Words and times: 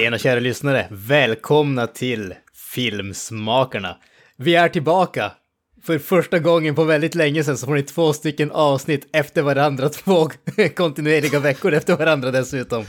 Tjena 0.00 0.18
kära 0.18 0.40
lyssnare! 0.40 0.86
Välkomna 0.90 1.86
till 1.86 2.34
Filmsmakarna! 2.74 3.96
Vi 4.36 4.54
är 4.54 4.68
tillbaka! 4.68 5.32
För 5.82 5.98
första 5.98 6.38
gången 6.38 6.74
på 6.74 6.84
väldigt 6.84 7.14
länge 7.14 7.44
sedan 7.44 7.58
så 7.58 7.66
får 7.66 7.74
ni 7.74 7.82
två 7.82 8.12
stycken 8.12 8.50
avsnitt 8.50 9.08
efter 9.12 9.42
varandra, 9.42 9.88
två 10.04 10.30
kontinuerliga 10.76 11.40
veckor 11.40 11.72
efter 11.72 11.96
varandra 11.96 12.30
dessutom. 12.30 12.84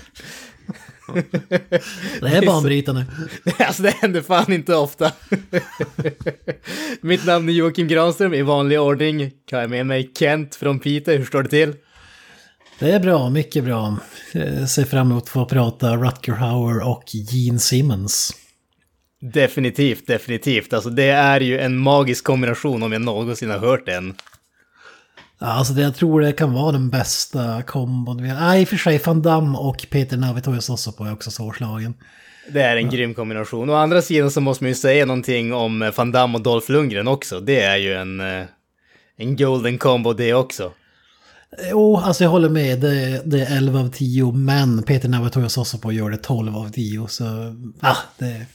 Det 2.21 2.27
är 2.27 2.45
banbrytande. 2.45 3.05
Alltså 3.59 3.83
det 3.83 3.89
händer 3.89 4.21
fan 4.21 4.53
inte 4.53 4.75
ofta. 4.75 5.11
Mitt 7.02 7.25
namn 7.25 7.49
är 7.49 7.53
Joakim 7.53 7.88
Granström, 7.88 8.33
i 8.33 8.41
vanlig 8.41 8.81
ordning 8.81 9.31
kan 9.47 9.59
jag 9.59 9.69
med 9.69 9.85
mig 9.85 10.11
Kent 10.19 10.55
från 10.55 10.80
Piteå, 10.80 11.17
hur 11.17 11.25
står 11.25 11.43
det 11.43 11.49
till? 11.49 11.73
Det 12.81 12.91
är 12.91 12.99
bra, 12.99 13.30
mycket 13.30 13.63
bra. 13.63 13.98
Jag 14.34 14.70
ser 14.70 14.85
fram 14.85 15.12
emot 15.12 15.23
att 15.23 15.30
få 15.30 15.45
prata 15.45 15.95
Rutger 15.95 16.34
Hauer 16.34 16.88
och 16.88 17.03
Gene 17.05 17.59
Simmons. 17.59 18.31
Definitivt, 19.34 20.08
definitivt. 20.08 20.73
Alltså 20.73 20.89
det 20.89 21.09
är 21.09 21.42
ju 21.42 21.59
en 21.59 21.78
magisk 21.78 22.23
kombination 22.23 22.83
om 22.83 22.92
jag 22.92 23.02
någonsin 23.02 23.50
har 23.50 23.58
hört 23.58 23.86
den. 23.86 24.16
Ja, 25.39 25.47
Alltså 25.47 25.73
det, 25.73 25.81
jag 25.81 25.95
tror 25.95 26.22
det 26.22 26.31
kan 26.31 26.53
vara 26.53 26.72
den 26.72 26.89
bästa 26.89 27.61
kombon. 27.61 28.23
vi 28.23 28.30
har. 28.30 28.39
Nej, 28.39 28.61
i 28.61 28.66
och 28.66 28.70
för 28.70 28.78
sig 28.78 29.02
Van 29.05 29.22
Damme 29.22 29.58
och 29.58 29.86
Peter 29.89 30.17
Navitorius 30.17 30.70
också 30.70 30.92
på 30.92 31.05
är 31.05 31.14
också 31.14 31.31
svårslagen. 31.31 31.94
Det 32.53 32.61
är 32.61 32.77
en 32.77 32.89
grym 32.89 33.14
kombination. 33.14 33.70
Å 33.70 33.73
andra 33.73 34.02
sidan 34.02 34.31
så 34.31 34.42
måste 34.42 34.64
man 34.64 34.70
ju 34.70 34.75
säga 34.75 35.05
någonting 35.05 35.53
om 35.53 35.81
eh, 35.81 35.94
Van 35.95 36.11
Damme 36.11 36.38
och 36.38 36.44
Dolph 36.44 36.72
Lundgren 36.72 37.08
också. 37.08 37.39
Det 37.39 37.61
är 37.61 37.77
ju 37.77 37.94
en, 37.94 38.20
eh, 38.20 38.45
en 39.17 39.36
golden 39.36 39.77
combo 39.77 40.14
det 40.14 40.33
också. 40.33 40.72
Jo, 41.59 41.97
alltså 41.97 42.23
jag 42.23 42.31
håller 42.31 42.49
med. 42.49 42.80
Det, 42.80 43.21
det 43.25 43.41
är 43.41 43.57
11 43.57 43.80
av 43.80 43.89
10, 43.89 44.31
men 44.31 44.83
Peter 44.83 45.09
också 45.58 45.77
på 45.77 45.91
gör 45.91 46.09
det 46.09 46.17
12 46.17 46.55
av 46.55 46.69
10. 46.69 47.08
Så, 47.08 47.55
ah, 47.80 47.97
det... 48.17 48.45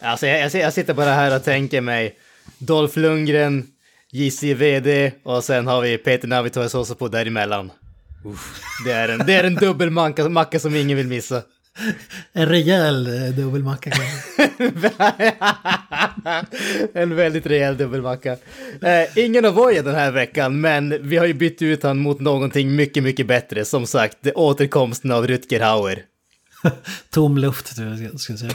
Alltså 0.00 0.26
jag, 0.26 0.40
jag, 0.40 0.62
jag 0.62 0.72
sitter 0.72 0.94
bara 0.94 1.10
här 1.14 1.36
och 1.36 1.44
tänker 1.44 1.80
mig 1.80 2.14
Dolph 2.58 2.98
Lundgren, 2.98 3.66
JCVD 4.12 5.12
och 5.24 5.44
sen 5.44 5.66
har 5.66 5.80
vi 5.80 5.98
Peter 5.98 6.28
också 6.74 6.94
på 6.94 7.08
däremellan. 7.08 7.70
Uff, 8.24 8.60
det 8.84 8.92
är 8.92 9.08
en, 9.08 9.26
det 9.26 9.34
är 9.34 9.44
en 9.44 9.54
dubbelmacka 9.54 10.28
macka 10.28 10.60
som 10.60 10.76
ingen 10.76 10.96
vill 10.96 11.06
missa. 11.06 11.42
En 12.32 12.46
rejäl 12.46 13.06
eh, 13.06 13.34
dubbelmacka 13.34 13.90
kanske. 13.90 14.50
en 17.00 17.16
väldigt 17.16 17.46
rejäl 17.46 17.76
dubbelmacka. 17.76 18.36
Eh, 18.82 19.18
ingen 19.18 19.44
Avoya 19.44 19.82
den 19.82 19.94
här 19.94 20.10
veckan, 20.10 20.60
men 20.60 21.08
vi 21.08 21.16
har 21.16 21.26
ju 21.26 21.34
bytt 21.34 21.62
ut 21.62 21.82
han 21.82 21.98
mot 21.98 22.20
någonting 22.20 22.76
mycket, 22.76 23.02
mycket 23.02 23.26
bättre. 23.26 23.64
Som 23.64 23.86
sagt, 23.86 24.26
återkomsten 24.34 25.12
av 25.12 25.26
Rutger 25.26 25.60
Hauer. 25.60 26.02
Tom 27.10 27.38
luft 27.38 27.76
tror 27.76 27.88
jag 27.88 28.02
jag 28.02 28.20
skulle 28.20 28.38
säga. 28.38 28.54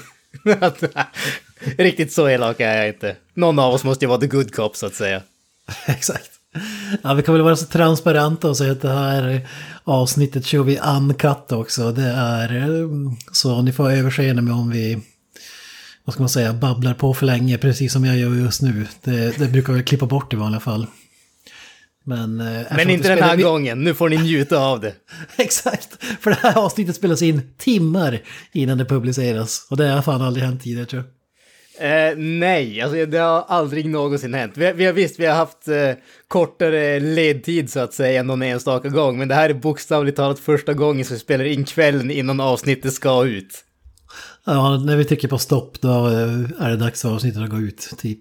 Riktigt 1.78 2.13
så 2.13 2.30
elak 2.30 2.59
är 2.59 2.78
jag 2.78 2.88
inte. 2.88 3.16
Någon 3.33 3.59
av 3.59 3.73
oss 3.73 3.83
måste 3.83 4.06
ju 4.06 4.09
vara 4.09 4.19
the 4.19 4.28
good 4.28 4.56
cop 4.56 4.75
så 4.75 4.85
att 4.85 4.95
säga. 4.95 5.22
Exakt. 5.88 6.31
Ja, 7.03 7.13
vi 7.13 7.23
kan 7.23 7.34
väl 7.34 7.44
vara 7.44 7.56
så 7.56 7.66
transparenta 7.66 8.50
och 8.50 8.57
säga 8.57 8.72
att 8.72 8.81
det 8.81 8.89
här 8.94 9.47
avsnittet 9.84 10.45
kör 10.45 10.63
vi 10.63 10.79
uncut 10.79 11.51
också. 11.51 11.91
Det 11.91 12.03
är 12.07 12.56
eh, 12.56 12.88
så 13.31 13.62
ni 13.62 13.72
får 13.72 13.91
överseende 13.91 14.41
med 14.41 14.53
om 14.53 14.69
vi, 14.69 15.01
vad 16.06 16.13
ska 16.13 16.22
man 16.23 16.29
säga, 16.29 16.53
babblar 16.53 16.94
på 16.94 17.13
för 17.13 17.25
länge, 17.25 17.57
precis 17.57 17.94
som 17.94 18.06
jag 18.06 18.17
gör 18.17 18.35
just 18.35 18.62
nu. 18.62 18.88
Det, 19.03 19.38
det 19.38 19.47
brukar 19.47 19.73
vi 19.73 19.84
klippa 19.84 20.06
bort 20.06 20.34
i 20.34 20.35
vanliga 20.35 20.59
fall. 20.59 20.88
Men, 22.03 22.39
eh, 22.41 22.62
Men 22.72 22.89
inte 22.89 23.07
den 23.09 23.23
här 23.23 23.33
spelar- 23.33 23.50
gången, 23.51 23.83
nu 23.83 23.94
får 23.94 24.09
ni 24.09 24.18
njuta 24.18 24.57
av 24.59 24.79
det. 24.79 24.94
Exakt, 25.38 26.03
för 26.19 26.29
det 26.29 26.38
här 26.41 26.57
avsnittet 26.57 26.95
spelas 26.95 27.22
in 27.22 27.41
timmar 27.57 28.22
innan 28.51 28.78
det 28.78 28.85
publiceras. 28.85 29.68
Och 29.69 29.78
det 29.78 29.88
har 29.88 30.01
fan 30.01 30.22
aldrig 30.22 30.45
hänt 30.45 30.62
tidigare 30.63 30.85
tror 30.85 31.01
jag. 31.03 31.12
Eh, 31.81 32.18
nej, 32.18 32.81
alltså 32.81 33.06
det 33.06 33.18
har 33.18 33.46
aldrig 33.47 33.86
någonsin 33.86 34.34
hänt. 34.34 34.58
Vi, 34.58 34.72
vi 34.72 34.86
har 34.86 34.94
visst, 34.94 35.19
vi 35.19 35.25
har 35.25 35.36
haft 35.36 35.68
eh, 35.68 35.92
kortare 36.28 37.00
ledtid 37.00 37.72
så 37.72 37.80
att 37.80 37.94
säga 37.94 38.19
än 38.19 38.28
någon 38.28 38.42
enstaka 38.42 38.90
gång, 38.90 39.18
men 39.18 39.28
det 39.28 39.36
här 39.36 39.50
är 39.50 39.53
bokstavligt 39.53 40.18
talat 40.18 40.40
första 40.40 40.74
gången 40.74 41.06
som 41.06 41.14
vi 41.14 41.19
spelar 41.19 41.46
in 41.46 41.66
kvällen 41.66 42.12
innan 42.12 42.40
avsnittet 42.40 42.94
ska 42.94 43.25
ut. 43.25 43.64
Ja, 44.46 44.78
när 44.78 44.96
vi 44.97 45.06
trycker 45.06 45.28
på 45.28 45.38
stopp 45.38 45.81
då 45.81 45.90
eh, 46.08 46.66
är 46.66 46.69
det 46.69 46.78
dags 46.78 47.02
för 47.02 47.09
avsnittet 47.16 47.42
att 47.42 47.50
gå 47.50 47.58
ut, 47.59 47.90
typ. 47.98 48.19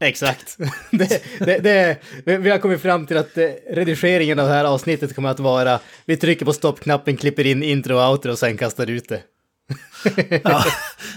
Exakt. 0.00 0.56
det, 0.90 1.22
det, 1.38 1.58
det, 1.58 1.96
vi- 2.24 2.36
vi 2.36 2.50
har 2.50 2.58
kommit 2.58 2.80
fram 2.82 3.06
till 3.06 3.16
att 3.16 3.38
eh, 3.38 3.48
redigeringen 3.70 4.38
av 4.38 4.46
det 4.48 4.54
här 4.54 4.64
avsnittet 4.64 5.14
kommer 5.14 5.28
att 5.28 5.40
vara, 5.40 5.80
vi 6.04 6.16
trycker 6.16 6.44
på 6.44 6.52
stoppknappen, 6.52 7.16
klipper 7.16 7.46
in 7.46 7.62
intro 7.62 7.96
och 7.96 8.10
outro 8.10 8.30
och 8.32 8.38
sen 8.38 8.56
kastar 8.56 8.90
ut 8.90 9.08
det. 9.08 9.22
Ja. 10.44 10.64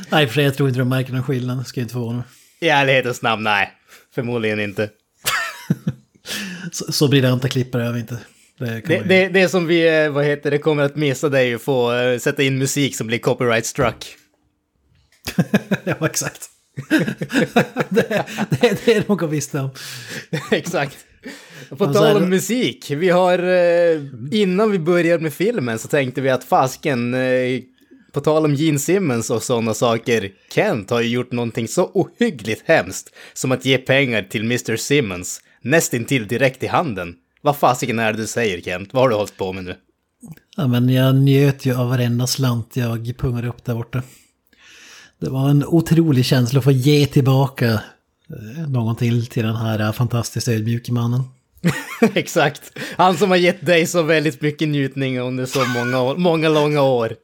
Nej, 0.10 0.28
för 0.28 0.34
sig, 0.34 0.44
jag 0.44 0.56
tror 0.56 0.70
inte 0.70 0.80
de 0.80 0.90
märker 0.90 1.14
någon 1.14 1.24
skillnad. 1.24 1.68
Ska 1.68 1.82
inte 1.82 1.94
förvåna 1.94 2.18
mig. 2.18 2.26
I 2.60 2.70
ärlighetens 2.70 3.22
namn, 3.22 3.44
nej. 3.44 3.72
Förmodligen 4.16 4.60
inte. 4.60 4.90
Så, 6.72 6.92
så 6.92 7.08
brillianta 7.08 7.48
klippare 7.48 7.86
är 7.86 7.92
vi 7.92 8.00
inte. 8.00 8.18
Det 8.60 8.82
Det, 8.86 9.00
det, 9.00 9.30
det 9.30 9.50
som 9.50 9.68
vi, 9.68 10.04
eh, 10.04 10.10
vad 10.10 10.26
heter 10.26 10.52
det, 10.52 10.58
kommer 10.58 10.84
att 10.84 10.96
missa 10.96 11.30
det 11.30 11.40
är 11.40 11.44
ju 11.44 11.56
att 11.56 11.62
få 11.62 11.94
eh, 11.94 12.20
sätta 12.20 12.44
in 12.44 12.58
musik 12.58 12.96
som 12.96 13.08
blir 13.08 13.20
copyright 13.20 13.66
struck. 13.66 14.16
ja, 15.84 16.06
exakt. 16.06 16.50
det, 17.90 18.26
det, 18.50 18.86
det 18.86 18.96
är 18.96 19.04
nog 19.08 19.30
visst 19.30 19.56
om. 19.56 19.70
Exakt. 20.52 20.98
På 21.70 21.84
Alltså, 21.84 22.04
tal 22.04 22.24
om 22.24 22.30
musik, 22.30 22.92
vi 22.92 23.10
har, 23.10 23.40
eh, 23.40 24.02
innan 24.32 24.72
vi 24.72 24.80
började 24.80 25.24
med 25.24 25.34
filmen 25.34 25.80
så 25.80 25.88
tänkte 25.88 26.22
vi 26.22 26.30
att 26.30 26.44
fasken, 26.44 27.14
på 28.14 28.22
tal 28.22 28.46
om 28.46 28.56
Gene 28.56 28.80
Simmons 28.80 29.30
och 29.30 29.44
sådana 29.44 29.74
saker, 29.74 30.32
Kent 30.54 30.90
har 30.90 31.02
ju 31.02 31.10
gjort 31.10 31.32
någonting 31.32 31.68
så 31.68 31.86
ohyggligt 31.94 32.64
hemskt 32.66 33.16
som 33.34 33.52
att 33.52 33.66
ge 33.66 33.78
pengar 33.78 34.24
till 34.24 34.42
Mr. 34.42 34.76
Simmons, 34.76 35.42
nästintill 35.62 36.28
direkt 36.28 36.64
i 36.64 36.68
handen. 36.68 37.16
Vad 37.42 37.58
fasiken 37.58 38.00
är 38.00 38.14
det 38.14 38.20
du 38.20 38.28
säger 38.28 38.62
Kent? 38.62 38.90
Vad 38.92 39.04
har 39.04 39.10
du 39.10 39.16
hållit 39.16 39.38
på 39.38 39.54
med 39.54 39.64
nu? 39.64 39.76
Ja, 40.58 40.68
men 40.68 40.90
jag 40.90 41.16
njöt 41.16 41.66
ju 41.66 41.76
av 41.76 41.90
varenda 41.90 42.28
slant 42.28 42.76
jag 42.76 43.14
pungade 43.18 43.48
upp 43.48 43.66
där 43.66 43.76
borta. 43.76 44.02
Det 45.20 45.30
var 45.30 45.50
en 45.50 45.66
otrolig 45.66 46.26
känsla 46.26 46.58
att 46.58 46.64
få 46.64 46.72
ge 46.72 47.06
tillbaka 47.06 47.72
eh, 48.30 48.70
någonting 48.70 49.26
till 49.26 49.44
den 49.44 49.56
här 49.56 49.80
eh, 49.80 49.92
fantastiskt 49.92 50.48
ödmjuke 50.48 50.92
mannen. 50.92 51.24
Exakt. 52.14 52.80
Han 52.98 53.18
som 53.18 53.30
har 53.30 53.38
gett 53.38 53.66
dig 53.66 53.86
så 53.86 54.02
väldigt 54.02 54.42
mycket 54.42 54.70
njutning 54.70 55.20
under 55.20 55.46
så 55.46 55.66
många, 55.66 56.02
år, 56.02 56.18
många 56.18 56.50
långa 56.50 56.82
år. 56.82 57.16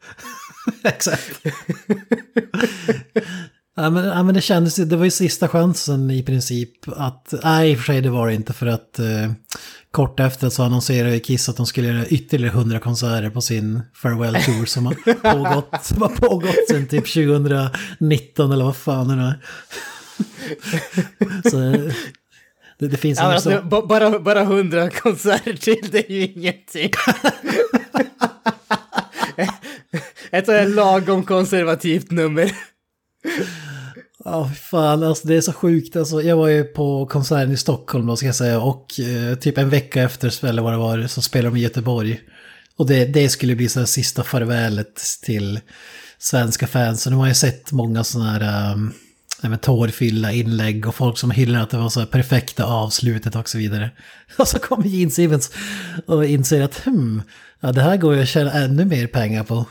Exakt. 0.84 1.42
ja, 3.76 3.90
men, 3.90 4.06
ja, 4.06 4.24
men 4.24 4.36
det 4.36 4.42
kändes 4.42 4.76
det 4.76 4.96
var 4.96 5.06
ju 5.06 5.12
sista 5.12 5.48
chansen 5.48 6.12
i 6.12 6.24
princip 6.24 6.72
att, 6.88 7.34
nej 7.44 7.72
i 7.72 7.76
och 7.76 7.78
för 7.78 7.86
sig 7.86 8.02
det 8.02 8.10
var 8.10 8.28
det 8.28 8.34
inte 8.34 8.54
för 8.54 8.66
att 8.68 9.00
eh, 9.00 9.32
kort 9.92 10.20
efter 10.20 10.50
så 10.50 10.64
annonserade 10.64 11.20
Kiss 11.20 11.50
att 11.50 11.58
de 11.58 11.66
skulle 11.66 11.88
göra 11.88 12.06
ytterligare 12.06 12.54
100 12.56 12.80
konserter 12.80 13.30
på 13.30 13.42
sin 13.42 13.82
farewell 13.94 14.34
tour 14.44 14.66
som 14.66 14.86
har 14.86 14.94
pågått, 15.34 15.86
som 15.86 16.02
har 16.02 16.10
pågått 16.10 16.68
sedan 16.70 16.88
typ 16.88 17.14
2019 17.14 18.52
eller 18.52 18.66
vad 18.66 18.76
fan 18.76 19.08
det 19.08 19.24
är. 19.24 19.40
Så 21.50 21.58
det, 22.80 22.88
det 22.88 22.98
finns 22.98 23.20
Ja, 23.20 23.26
alltså, 23.34 23.52
så... 23.52 23.62
ba- 23.62 23.86
bara, 23.86 24.20
bara 24.20 24.44
hundra 24.44 24.90
konserter 24.90 25.54
till, 25.54 25.90
det 25.92 26.10
är 26.12 26.14
ju 26.14 26.28
ingenting. 26.28 26.92
Ett 30.32 30.46
sånt 30.46 30.76
lagom 30.76 31.24
konservativt 31.24 32.12
nummer. 32.12 32.52
Ja, 34.26 34.52
fan, 34.62 35.04
alltså 35.04 35.28
det 35.28 35.36
är 35.36 35.42
så 35.42 35.54
sjukt. 35.54 35.96
Alltså, 35.96 36.22
jag 36.22 36.38
var 36.38 36.48
ju 36.48 36.64
på 36.64 37.06
konserten 37.06 37.52
i 37.52 37.58
Stockholm 37.58 38.08
då, 38.08 38.16
ska 38.16 38.26
jag 38.26 38.36
säga, 38.36 38.60
och 38.60 39.00
eh, 39.00 39.36
typ 39.36 39.58
en 39.58 39.70
vecka 39.70 40.02
efter, 40.02 40.46
eller 40.46 40.62
vad 40.62 40.74
det 40.74 40.78
var, 40.78 41.08
så 41.08 41.22
spelade 41.22 41.56
de 41.56 41.60
i 41.60 41.64
Göteborg. 41.64 42.20
Och 42.78 42.88
det, 42.88 43.06
det 43.06 43.30
skulle 43.30 43.56
bli 43.56 43.70
så 43.70 43.80
här 43.80 43.86
sista 43.86 44.24
farvälet 44.24 45.02
till 45.24 45.60
svenska 46.18 46.68
fans. 46.68 47.06
Och 47.06 47.12
nu 47.12 47.18
har 47.18 47.28
jag 47.28 47.38
sett 47.38 47.72
många 47.72 48.04
sådana 48.04 48.32
här, 48.32 48.74
um, 48.74 48.94
nej, 49.42 49.50
men 49.50 49.60
tårfylla 49.60 50.32
inlägg 50.32 50.88
och 50.88 50.96
folk 50.96 51.18
som 51.18 51.32
hyllar 51.32 51.64
att 51.64 51.70
det 51.70 51.78
var 51.78 51.90
så 51.90 52.06
perfekta 52.06 52.66
avslutet 52.66 53.36
och 53.36 53.50
så 53.50 53.58
vidare. 53.58 53.92
Och 54.38 54.48
så 54.48 54.60
kommer 54.60 54.88
Gene 54.88 55.12
Simmons 55.12 55.52
och 56.06 56.26
inser 56.26 56.62
att 56.62 56.86
hmm, 56.86 57.22
ja, 57.60 57.72
det 57.72 57.82
här 57.82 57.98
går 57.98 58.16
ju 58.16 58.22
att 58.22 58.28
tjäna 58.28 58.52
ännu 58.52 58.86
mer 58.86 59.08
pengar 59.08 59.44
på. 59.44 59.66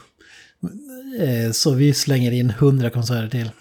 Eh, 1.20 1.52
Så 1.52 1.70
vi 1.70 1.94
slänger 1.94 2.32
in 2.32 2.50
hundra 2.50 2.90
konserter 2.90 3.28
till. 3.28 3.50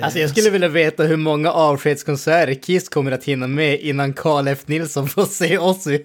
Alltså 0.00 0.18
jag 0.18 0.30
skulle 0.30 0.50
vilja 0.50 0.68
veta 0.68 1.02
hur 1.02 1.16
många 1.16 1.50
avskedskonserter 1.50 2.54
Kiss 2.54 2.88
kommer 2.88 3.12
att 3.12 3.24
hinna 3.24 3.46
med 3.46 3.80
innan 3.80 4.12
Carl 4.12 4.48
F. 4.48 4.58
Nilsson 4.66 5.08
får 5.08 5.26
se 5.26 5.58
Ozzy. 5.58 5.98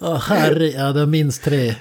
Åh 0.00 0.20
herre, 0.28 0.66
ja 0.66 0.92
det 0.92 1.00
är 1.00 1.06
minst 1.06 1.42
tre. 1.44 1.74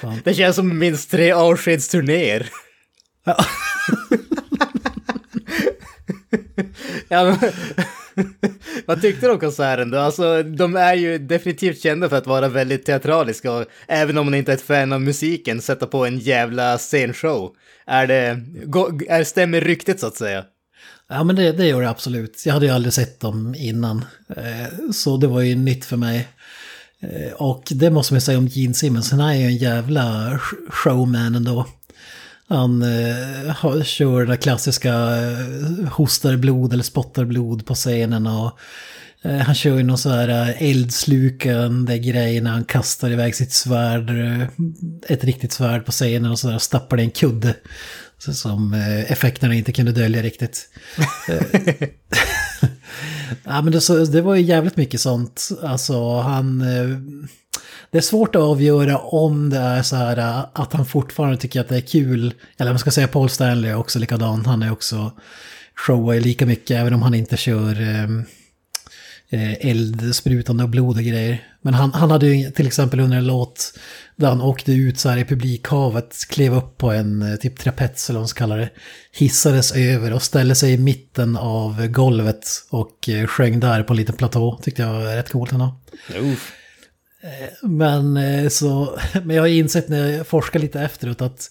Fan. 0.00 0.20
Det 0.24 0.34
känns 0.34 0.56
som 0.56 0.78
minst 0.78 1.10
tre 1.10 1.32
avskedsturnéer. 1.32 2.48
Ja. 3.24 3.36
Ja, 7.08 7.24
men, 7.24 7.50
vad 8.86 9.00
tyckte 9.00 9.26
du 9.26 9.32
om 9.32 9.38
konserten 9.38 9.90
då? 9.90 9.98
Alltså, 9.98 10.42
de 10.42 10.76
är 10.76 10.94
ju 10.94 11.18
definitivt 11.18 11.80
kända 11.82 12.08
för 12.08 12.16
att 12.16 12.26
vara 12.26 12.48
väldigt 12.48 12.86
teatraliska 12.86 13.52
och 13.52 13.64
även 13.88 14.18
om 14.18 14.26
man 14.26 14.34
inte 14.34 14.52
är 14.52 14.56
ett 14.56 14.62
fan 14.62 14.92
av 14.92 15.00
musiken, 15.00 15.60
sätta 15.60 15.86
på 15.86 16.06
en 16.06 16.18
jävla 16.18 16.78
scenshow. 16.78 17.54
Är 17.86 18.06
det, 18.06 18.42
gå- 18.64 19.00
är, 19.08 19.24
stämmer 19.24 19.60
ryktet 19.60 20.00
så 20.00 20.06
att 20.06 20.16
säga? 20.16 20.44
Ja 21.08 21.24
men 21.24 21.36
det, 21.36 21.52
det 21.52 21.66
gör 21.66 21.82
det 21.82 21.90
absolut. 21.90 22.42
Jag 22.46 22.52
hade 22.54 22.66
ju 22.66 22.72
aldrig 22.72 22.92
sett 22.92 23.20
dem 23.20 23.54
innan. 23.58 24.04
Eh, 24.36 24.90
Så 24.92 25.16
det 25.16 25.26
var 25.26 25.40
ju 25.40 25.54
nytt 25.54 25.84
för 25.84 25.96
mig. 25.96 26.28
Eh, 27.02 27.32
Och 27.32 27.62
det 27.70 27.90
måste 27.90 28.14
man 28.14 28.20
säga 28.20 28.38
om 28.38 28.46
Gene 28.46 28.74
Simmons, 28.74 29.10
han 29.10 29.20
är 29.20 29.34
ju 29.34 29.44
en 29.46 29.56
jävla 29.56 30.30
sh- 30.36 30.70
showman 30.70 31.34
ändå. 31.34 31.66
Han 32.48 32.82
eh, 32.82 33.82
kör 33.84 34.26
det 34.26 34.36
klassiska 34.36 34.92
eh, 34.94 35.88
hostar 35.92 36.36
blod 36.36 36.72
eller 36.72 36.82
spottar 36.84 37.24
blod 37.24 37.66
på 37.66 37.74
scenen 37.74 38.26
och 38.26 38.58
eh, 39.22 39.36
han 39.36 39.54
kör 39.54 39.76
ju 39.76 39.82
någon 39.82 39.98
så 39.98 40.10
här 40.10 40.28
eh, 40.28 40.62
eldslukande 40.70 41.98
grej 41.98 42.40
när 42.40 42.50
han 42.50 42.64
kastar 42.64 43.10
iväg 43.10 43.34
sitt 43.34 43.52
svärd, 43.52 44.10
eh, 44.10 44.48
ett 45.08 45.24
riktigt 45.24 45.52
svärd 45.52 45.84
på 45.86 45.92
scenen 45.92 46.30
och 46.30 46.38
så 46.38 46.48
där 46.50 46.58
stappar 46.58 46.96
det 46.96 47.02
en 47.02 47.10
kudde. 47.10 47.54
Så 48.18 48.34
som 48.34 48.72
effekterna 49.08 49.54
inte 49.54 49.72
kunde 49.72 49.92
dölja 49.92 50.22
riktigt. 50.22 50.68
Ja 53.44 53.62
men 53.62 53.72
det, 53.72 54.12
det 54.12 54.20
var 54.20 54.34
ju 54.34 54.42
jävligt 54.42 54.76
mycket 54.76 55.00
sånt. 55.00 55.48
Alltså 55.62 56.20
han... 56.20 56.60
Eh, 56.60 56.98
det 57.90 57.98
är 57.98 58.02
svårt 58.02 58.36
att 58.36 58.42
avgöra 58.42 58.98
om 58.98 59.50
det 59.50 59.58
är 59.58 59.82
så 59.82 59.96
här 59.96 60.16
eh, 60.16 60.46
att 60.52 60.72
han 60.72 60.86
fortfarande 60.86 61.36
tycker 61.36 61.60
att 61.60 61.68
det 61.68 61.76
är 61.76 61.80
kul. 61.80 62.34
Eller 62.58 62.70
man 62.70 62.78
ska 62.78 62.90
säga 62.90 63.08
Paul 63.08 63.28
Stanley 63.30 63.70
är 63.70 63.76
också 63.76 63.98
likadan. 63.98 64.46
Han 64.46 64.62
är 64.62 64.72
också 64.72 65.12
showar 65.76 66.14
ju 66.14 66.20
lika 66.20 66.46
mycket 66.46 66.80
även 66.80 66.94
om 66.94 67.02
han 67.02 67.14
inte 67.14 67.36
kör 67.36 67.80
ehm, 67.80 68.24
eh, 69.30 69.66
eldsprutande 69.66 70.64
och 70.64 70.70
blod 70.70 70.96
och 70.96 71.02
grejer. 71.02 71.42
Men 71.62 71.74
han, 71.74 71.92
han 71.92 72.10
hade 72.10 72.26
ju 72.26 72.50
till 72.50 72.66
exempel 72.66 73.00
under 73.00 73.16
en 73.16 73.26
låt 73.26 73.72
där 74.18 74.28
han 74.28 74.40
åkte 74.40 74.72
ut 74.72 74.98
så 74.98 75.08
här 75.08 75.18
i 75.18 75.24
publikhavet, 75.24 76.16
klev 76.28 76.54
upp 76.54 76.78
på 76.78 76.92
en 76.92 77.22
eh, 77.22 77.36
typ 77.36 77.58
trapets 77.58 78.10
eller 78.10 78.18
vad 78.18 78.22
man 78.22 78.28
ska 78.28 78.38
kalla 78.38 78.56
det, 78.56 78.70
hissades 79.12 79.72
över 79.72 80.12
och 80.12 80.22
ställde 80.22 80.54
sig 80.54 80.72
i 80.72 80.78
mitten 80.78 81.36
av 81.36 81.86
golvet 81.86 82.46
och 82.70 83.08
eh, 83.08 83.26
sjöng 83.26 83.60
där 83.60 83.82
på 83.82 83.92
en 83.92 83.96
liten 83.96 84.16
platå. 84.16 84.60
Tyckte 84.62 84.82
jag 84.82 84.92
var 84.92 85.16
rätt 85.16 85.30
coolt 85.30 85.52
ändå. 85.52 85.80
Men, 87.62 88.16
eh, 88.16 88.48
så, 88.48 88.98
men 89.24 89.36
jag 89.36 89.42
har 89.42 89.48
insett 89.48 89.88
när 89.88 90.12
jag 90.12 90.26
forskar 90.26 90.60
lite 90.60 90.80
efteråt 90.80 91.20
att 91.20 91.50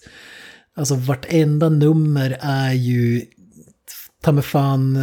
alltså 0.76 0.94
vartenda 0.94 1.68
nummer 1.68 2.38
är 2.40 2.72
ju 2.72 3.24
ta 4.22 4.32
mig 4.32 4.42
fan 4.42 4.98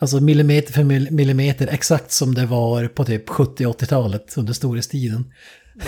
alltså 0.00 0.20
millimeter 0.20 0.72
för 0.72 0.84
mil- 0.84 1.10
millimeter 1.10 1.66
exakt 1.66 2.12
som 2.12 2.34
det 2.34 2.46
var 2.46 2.88
på 2.88 3.04
typ 3.04 3.28
70-80-talet 3.28 4.36
under 4.36 4.52
storhetstiden. 4.52 5.32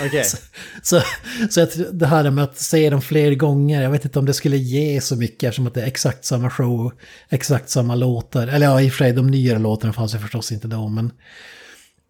Okej. 0.05 0.25
Så, 0.83 1.01
så 1.49 1.59
jag, 1.59 1.71
tror- 1.71 1.91
det 1.93 2.07
här 2.07 2.29
med 2.31 2.43
att 2.43 2.57
se 2.57 2.89
dem 2.89 3.01
fler 3.01 3.35
gånger, 3.35 3.81
jag 3.81 3.89
vet 3.91 4.05
inte 4.05 4.19
om 4.19 4.25
det 4.25 4.33
skulle 4.33 4.57
ge 4.57 5.01
så 5.01 5.15
mycket 5.15 5.43
eftersom 5.43 5.67
att 5.67 5.73
det 5.73 5.81
är 5.81 5.87
exakt 5.87 6.25
samma 6.25 6.49
show, 6.49 6.93
exakt 7.29 7.69
samma 7.69 7.95
låtar. 7.95 8.47
Eller 8.47 8.65
ja, 8.65 8.81
i 8.81 8.89
och 8.89 8.91
för 8.93 8.97
sig 8.97 9.13
de 9.13 9.27
nyare 9.27 9.59
låtarna 9.59 9.93
fanns 9.93 10.15
ju 10.15 10.19
förstås 10.19 10.51
inte 10.51 10.67
då, 10.67 10.87
men 10.87 11.11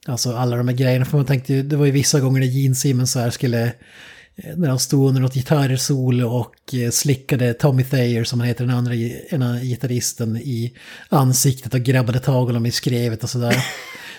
alltså 0.08 0.36
alla 0.36 0.56
de 0.56 0.68
här 0.68 0.76
grejerna. 0.76 1.06
För 1.06 1.18
man 1.18 1.26
tänkte 1.26 1.54
ju, 1.54 1.64
det 1.64 1.76
var 1.76 1.86
ju 1.86 1.92
vissa 1.92 2.20
gånger 2.20 2.40
när 2.40 2.48
Gene 2.48 2.76
Simmons 2.76 3.12
så 3.12 3.20
här 3.20 3.30
skulle, 3.30 3.64
eh, 4.36 4.56
när 4.58 4.70
han 4.70 4.80
stod 4.80 5.08
under 5.10 5.22
något 5.22 5.34
gitarrsolo 5.34 6.28
och 6.28 6.74
eh, 6.74 6.90
slickade 6.90 7.54
Tommy 7.54 7.84
Thayer, 7.84 8.24
som 8.24 8.40
han 8.40 8.48
heter, 8.48 8.66
den 8.66 8.76
andra 8.76 8.96
ena 8.96 9.60
gitarristen, 9.60 10.38
i 10.38 10.74
ansiktet 11.10 11.74
och 11.74 11.80
grabbade 11.80 12.20
tag 12.20 12.46
honom 12.46 12.66
i 12.66 12.72
skrevet 12.72 13.24
och 13.24 13.30
sådär. 13.30 13.56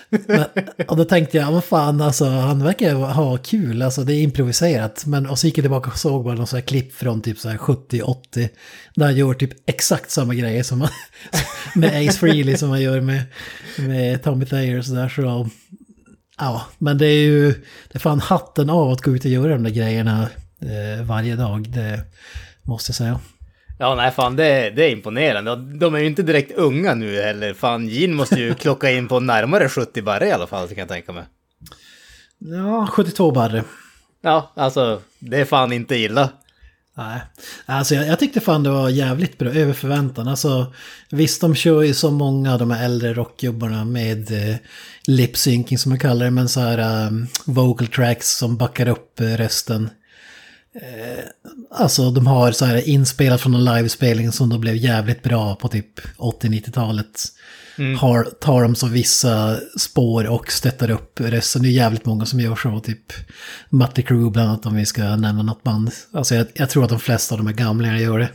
Men, 0.09 0.45
och 0.87 0.97
då 0.97 1.05
tänkte 1.05 1.37
jag, 1.37 1.51
vad 1.51 1.63
fan, 1.63 2.01
alltså, 2.01 2.25
han 2.25 2.63
verkar 2.63 2.93
ha 2.93 3.37
kul, 3.37 3.81
alltså 3.81 4.03
det 4.03 4.13
är 4.13 4.21
improviserat. 4.21 5.05
Men 5.05 5.25
och 5.25 5.39
så 5.39 5.47
gick 5.47 5.57
jag 5.57 5.63
tillbaka 5.63 5.91
och 5.91 5.97
såg 5.97 6.23
bara 6.23 6.35
någon 6.35 6.47
sån 6.47 6.57
här 6.57 6.65
klipp 6.65 6.93
från 6.93 7.21
typ 7.21 7.39
så 7.39 7.49
här 7.49 7.57
70-80. 7.57 8.49
Där 8.95 9.05
han 9.05 9.15
gör 9.15 9.33
typ 9.33 9.69
exakt 9.69 10.11
samma 10.11 10.35
grejer 10.35 10.63
som 10.63 10.79
man, 10.79 10.89
med 11.75 12.07
Ace 12.09 12.19
Frehley 12.19 12.57
som 12.57 12.69
man 12.69 12.81
gör 12.81 13.01
med, 13.01 13.21
med 13.77 14.23
Tommy 14.23 14.45
Thayer 14.45 14.77
och 14.77 14.85
sådär. 14.85 15.09
Så, 15.09 15.49
ja, 16.37 16.65
men 16.77 16.97
det 16.97 17.07
är 17.07 17.23
ju, 17.23 17.51
det 17.51 17.97
är 17.97 17.99
fan 17.99 18.19
hatten 18.19 18.69
av 18.69 18.91
att 18.91 19.01
gå 19.01 19.15
ut 19.15 19.25
och 19.25 19.31
göra 19.31 19.53
de 19.53 19.63
där 19.63 19.71
grejerna 19.71 20.29
eh, 20.61 21.05
varje 21.05 21.35
dag, 21.35 21.69
det 21.69 22.01
måste 22.63 22.89
jag 22.89 22.95
säga. 22.95 23.19
Ja, 23.79 23.95
nej 23.95 24.11
fan, 24.11 24.35
det, 24.35 24.69
det 24.69 24.85
är 24.85 24.89
imponerande. 24.89 25.55
De 25.55 25.95
är 25.95 25.99
ju 25.99 26.05
inte 26.05 26.23
direkt 26.23 26.51
unga 26.51 26.93
nu 26.93 27.21
heller. 27.21 27.53
Fan, 27.53 27.87
Gene 27.87 28.13
måste 28.13 28.35
ju 28.35 28.53
klocka 28.59 28.91
in 28.91 29.07
på 29.07 29.19
närmare 29.19 29.69
70 29.69 30.01
barre 30.01 30.27
i 30.27 30.31
alla 30.31 30.47
fall, 30.47 30.67
kan 30.67 30.77
jag 30.77 30.87
tänka 30.87 31.11
mig. 31.11 31.23
Ja, 32.37 32.87
72 32.91 33.31
barre. 33.31 33.63
Ja, 34.21 34.51
alltså, 34.55 35.01
det 35.19 35.37
är 35.37 35.45
fan 35.45 35.73
inte 35.73 35.95
illa. 35.95 36.29
Nej, 36.97 37.21
alltså 37.65 37.95
jag, 37.95 38.07
jag 38.07 38.19
tyckte 38.19 38.41
fan 38.41 38.63
det 38.63 38.69
var 38.69 38.89
jävligt 38.89 39.37
bra, 39.37 39.49
över 39.49 39.73
förväntan. 39.73 40.27
Alltså, 40.27 40.73
visst, 41.09 41.41
de 41.41 41.55
kör 41.55 41.81
ju 41.81 41.93
så 41.93 42.11
många 42.11 42.53
av 42.53 42.59
de 42.59 42.71
här 42.71 42.85
äldre 42.85 43.13
rockgubbarna 43.13 43.85
med 43.85 44.31
eh, 44.31 44.55
lip-syncing 45.07 45.77
som 45.77 45.89
man 45.89 45.99
kallar 45.99 46.25
det, 46.25 46.31
men 46.31 46.49
så 46.49 46.59
här 46.59 47.07
um, 47.07 47.27
vocal 47.45 47.87
tracks 47.87 48.37
som 48.37 48.57
backar 48.57 48.87
upp 48.87 49.19
eh, 49.19 49.25
rösten. 49.25 49.89
Eh, 50.81 51.25
alltså 51.71 52.11
de 52.11 52.27
har 52.27 52.51
så 52.51 52.65
här 52.65 52.89
inspelat 52.89 53.41
från 53.41 53.53
en 53.53 53.65
livespelning 53.65 54.31
som 54.31 54.49
då 54.49 54.57
blev 54.57 54.75
jävligt 54.75 55.23
bra 55.23 55.55
på 55.55 55.67
typ 55.67 55.99
80-90-talet. 56.17 57.23
Har, 57.99 58.23
tar 58.23 58.61
de 58.61 58.75
så 58.75 58.87
vissa 58.87 59.57
spår 59.79 60.27
och 60.27 60.51
stöttar 60.51 60.89
upp 60.89 61.19
rösten. 61.19 61.61
Det 61.61 61.67
är 61.67 61.71
jävligt 61.71 62.05
många 62.05 62.25
som 62.25 62.39
gör 62.39 62.55
så, 62.55 62.79
typ 62.79 63.13
Mötley 63.69 64.05
Crüe 64.05 64.31
bland 64.31 64.49
annat 64.49 64.65
om 64.65 64.75
vi 64.75 64.85
ska 64.85 65.15
nämna 65.15 65.43
något 65.43 65.63
band. 65.63 65.91
Alltså 66.11 66.35
jag, 66.35 66.47
jag 66.53 66.69
tror 66.69 66.83
att 66.83 66.89
de 66.89 66.99
flesta 66.99 67.35
av 67.35 67.39
de 67.39 67.47
här 67.47 67.53
gamlingarna 67.53 67.99
gör 67.99 68.19
det. 68.19 68.29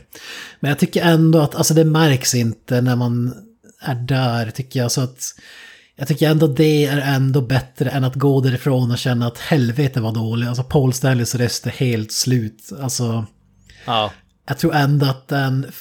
Men 0.59 0.69
jag 0.69 0.79
tycker 0.79 1.01
ändå 1.01 1.39
att, 1.39 1.55
alltså 1.55 1.73
det 1.73 1.85
märks 1.85 2.35
inte 2.35 2.81
när 2.81 2.95
man 2.95 3.33
är 3.81 3.95
där 3.95 4.51
tycker 4.51 4.79
jag. 4.79 4.91
Så 4.91 5.01
att 5.01 5.35
jag 5.95 6.07
tycker 6.07 6.29
ändå 6.29 6.47
det 6.47 6.85
är 6.85 6.97
ändå 6.97 7.41
bättre 7.41 7.89
än 7.89 8.03
att 8.03 8.15
gå 8.15 8.41
därifrån 8.41 8.91
och 8.91 8.97
känna 8.97 9.27
att 9.27 9.37
helvete 9.37 10.01
var 10.01 10.11
dålig. 10.11 10.47
Alltså 10.47 10.63
Paul 10.63 10.93
Stanleys 10.93 11.35
röst 11.35 11.67
är 11.67 11.71
helt 11.71 12.11
slut. 12.11 12.71
Alltså... 12.81 13.25
Ja. 13.85 14.11
Jag 14.47 14.57
tror 14.57 14.75
ändå 14.75 15.05
att 15.05 15.27
den... 15.27 15.71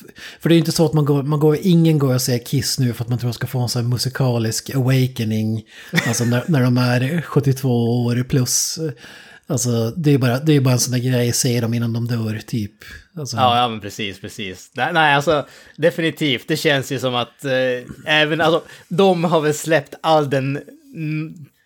För 0.40 0.48
det 0.48 0.52
är 0.52 0.56
ju 0.56 0.58
inte 0.60 0.72
så 0.72 0.86
att 0.86 0.92
man 0.92 1.04
går, 1.04 1.22
man 1.22 1.40
går, 1.40 1.58
ingen 1.62 1.98
går 1.98 2.14
och 2.14 2.22
ser 2.22 2.38
Kiss 2.38 2.78
nu 2.78 2.92
för 2.92 3.04
att 3.04 3.08
man 3.08 3.18
tror 3.18 3.28
att 3.28 3.34
man 3.34 3.34
ska 3.34 3.46
få 3.46 3.60
en 3.60 3.68
sån 3.68 3.82
här 3.82 3.88
musikalisk 3.88 4.70
awakening. 4.74 5.62
Alltså 6.06 6.24
när, 6.24 6.44
när 6.46 6.62
de 6.62 6.78
är 6.78 7.22
72 7.22 8.04
år 8.04 8.22
plus. 8.28 8.78
Alltså 9.50 9.90
det 9.90 10.10
är 10.10 10.12
ju 10.12 10.18
bara, 10.18 10.38
det 10.38 10.52
är 10.52 10.60
bara 10.60 10.74
en 10.74 10.80
sån 10.80 10.92
där 10.92 11.10
grej, 11.10 11.32
se 11.32 11.60
dem 11.60 11.74
innan 11.74 11.92
de 11.92 12.06
dör 12.06 12.40
typ. 12.46 12.72
Alltså, 13.18 13.36
Ja, 13.36 13.56
ja, 13.56 13.68
men 13.68 13.80
precis, 13.80 14.20
precis. 14.20 14.70
Nej, 14.74 14.92
nej, 14.92 15.14
alltså 15.14 15.46
definitivt. 15.76 16.48
Det 16.48 16.56
känns 16.56 16.92
ju 16.92 16.98
som 16.98 17.14
att 17.14 17.44
eh, 17.44 17.52
även, 18.06 18.40
alltså, 18.40 18.62
de 18.88 19.24
har 19.24 19.40
väl 19.40 19.54
släppt 19.54 19.94
all 20.00 20.30
den 20.30 20.60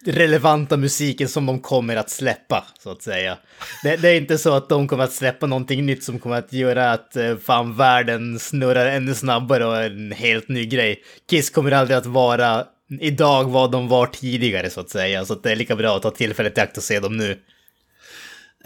relevanta 0.06 0.76
musiken 0.76 1.28
som 1.28 1.46
de 1.46 1.60
kommer 1.60 1.96
att 1.96 2.10
släppa, 2.10 2.64
så 2.82 2.90
att 2.90 3.02
säga. 3.02 3.38
Det, 3.82 3.96
det 3.96 4.08
är 4.08 4.16
inte 4.16 4.38
så 4.38 4.54
att 4.54 4.68
de 4.68 4.88
kommer 4.88 5.04
att 5.04 5.12
släppa 5.12 5.46
någonting 5.46 5.86
nytt 5.86 6.04
som 6.04 6.18
kommer 6.18 6.36
att 6.36 6.52
göra 6.52 6.92
att 6.92 7.16
eh, 7.16 7.36
fan 7.36 7.76
världen 7.76 8.38
snurrar 8.38 8.86
ännu 8.86 9.14
snabbare 9.14 9.66
och 9.66 9.76
är 9.76 9.90
en 9.90 10.12
helt 10.12 10.48
ny 10.48 10.66
grej. 10.66 11.02
Kiss 11.30 11.50
kommer 11.50 11.70
aldrig 11.70 11.96
att 11.96 12.06
vara 12.06 12.64
idag 13.00 13.44
vad 13.44 13.70
de 13.70 13.88
var 13.88 14.06
tidigare, 14.06 14.70
så 14.70 14.80
att 14.80 14.90
säga. 14.90 15.24
Så 15.24 15.32
att 15.32 15.42
det 15.42 15.52
är 15.52 15.56
lika 15.56 15.76
bra 15.76 15.96
att 15.96 16.02
ta 16.02 16.10
tillfället 16.10 16.58
i 16.58 16.60
akt 16.60 16.76
och 16.76 16.82
se 16.82 17.00
dem 17.00 17.16
nu. 17.16 17.38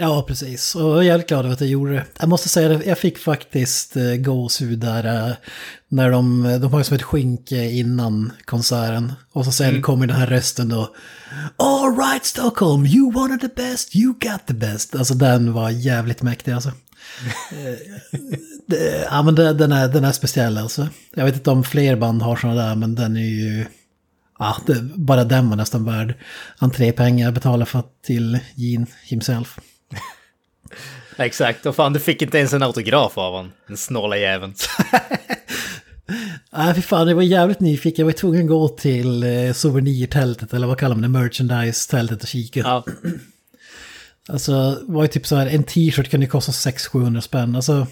Ja, 0.01 0.25
precis. 0.29 0.75
Och 0.75 0.83
jag 0.83 0.99
är 0.99 1.03
jävligt 1.03 1.29
glad 1.29 1.45
över 1.45 1.55
att 1.55 1.61
jag 1.61 1.71
gjorde 1.71 1.93
det. 1.93 2.05
Jag 2.21 2.29
måste 2.29 2.49
säga 2.49 2.77
att 2.77 2.87
jag 2.87 2.99
fick 2.99 3.19
faktiskt 3.19 3.97
eh, 3.97 4.15
gåshud 4.15 4.79
där. 4.79 5.29
Eh, 5.29 5.35
när 5.89 6.11
de, 6.11 6.43
de 6.61 6.73
har 6.73 6.81
ju 6.81 6.85
som 6.85 6.97
ett 6.97 7.03
skynke 7.03 7.71
innan 7.71 8.33
konserten. 8.45 9.13
Och 9.33 9.45
så 9.45 9.53
sen 9.53 9.83
kommer 9.83 10.07
den 10.07 10.17
här 10.17 10.27
rösten 10.27 10.69
då. 10.69 10.95
All 11.57 11.97
right 11.97 12.25
Stockholm, 12.25 12.87
you 12.87 13.13
wanted 13.13 13.41
the 13.41 13.63
best, 13.63 13.97
you 13.97 14.13
got 14.13 14.47
the 14.47 14.55
best. 14.55 14.97
Alltså 14.97 15.15
den 15.15 15.53
var 15.53 15.71
jävligt 15.71 16.23
mäktig 16.23 16.53
alltså. 16.53 16.73
Eh, 18.73 19.03
ja 19.11 19.23
men 19.23 19.35
den, 19.35 19.73
är, 19.73 19.89
den 19.89 20.05
är 20.05 20.13
speciell 20.13 20.59
alltså. 20.59 20.89
Jag 21.15 21.25
vet 21.25 21.35
inte 21.35 21.51
om 21.51 21.65
fler 21.65 21.97
band 21.97 22.23
har 22.23 22.37
sådana 22.37 22.63
där 22.63 22.75
men 22.75 22.95
den 22.95 23.17
är 23.17 23.21
ju... 23.21 23.67
Ja, 24.39 24.57
det, 24.67 24.83
bara 24.83 25.25
den 25.25 25.49
var 25.49 25.57
nästan 25.57 25.85
värd 25.85 26.15
entrépengar 26.59 27.25
jag 27.25 27.35
betalade 27.35 27.67
för 27.67 27.83
till 28.07 28.39
Gene 28.55 28.87
himself. 29.05 29.59
Exakt, 31.17 31.67
och 31.67 31.77
fan 31.77 31.93
du 31.93 32.01
fick 32.01 32.23
inte 32.23 32.39
ens 32.39 32.53
en 32.53 32.63
autograf 32.63 33.19
av 33.19 33.33
honom, 33.33 33.53
den 33.67 33.77
snåla 33.77 34.17
jäveln. 34.17 34.55
Nej, 36.53 36.75
fy 36.75 36.83
fan, 36.83 37.09
jag 37.09 37.15
var 37.15 37.23
jävligt 37.23 37.61
nyfiken. 37.61 38.03
Jag 38.03 38.13
var 38.13 38.19
tvungen 38.19 38.43
att 38.43 38.49
gå 38.49 38.69
till 38.69 39.23
eh, 39.23 39.53
souvenirtältet, 39.53 40.55
eller 40.55 40.67
vad 40.67 40.79
kallar 40.79 40.95
man 40.95 41.03
det, 41.03 41.19
merchandise-tältet 41.19 42.23
och 42.23 42.29
kika. 42.29 42.61
Ja, 42.61 42.85
Alltså, 44.29 44.83
var 44.83 45.03
ju 45.03 45.09
typ 45.09 45.27
så 45.27 45.37
här, 45.37 45.47
en 45.47 45.65
t-shirt 45.65 46.11
kunde 46.11 46.27
kosta 46.27 46.53
600-700 46.53 47.21
spänn. 47.21 47.57
Alltså, 47.57 47.87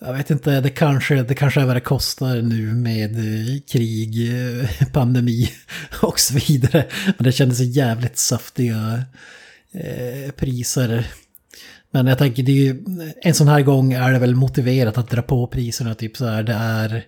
jag 0.00 0.14
vet 0.14 0.30
inte, 0.30 0.60
det 0.60 0.70
kanske, 0.70 1.22
det 1.22 1.34
kanske 1.34 1.60
är 1.60 1.64
vad 1.64 1.76
det 1.76 1.80
kostar 1.80 2.42
nu 2.42 2.74
med 2.74 3.18
eh, 3.18 3.60
krig, 3.72 4.30
eh, 4.30 4.86
pandemi 4.92 5.52
och 6.00 6.20
så 6.20 6.34
vidare. 6.34 6.86
Men 7.04 7.24
det 7.24 7.32
kändes 7.32 7.58
så 7.58 7.64
jävligt 7.64 8.18
saftiga 8.18 9.04
eh, 9.74 10.30
priser. 10.30 11.06
Men 11.90 12.06
jag 12.06 12.18
tänker, 12.18 12.42
det 12.42 12.52
är 12.52 12.64
ju, 12.64 12.84
en 13.22 13.34
sån 13.34 13.48
här 13.48 13.62
gång 13.62 13.92
är 13.92 14.12
det 14.12 14.18
väl 14.18 14.34
motiverat 14.34 14.98
att 14.98 15.10
dra 15.10 15.22
på 15.22 15.46
priserna. 15.46 15.94
Typ 15.94 16.16
så 16.16 16.26
här, 16.26 16.42
det 16.42 16.52
är 16.52 17.04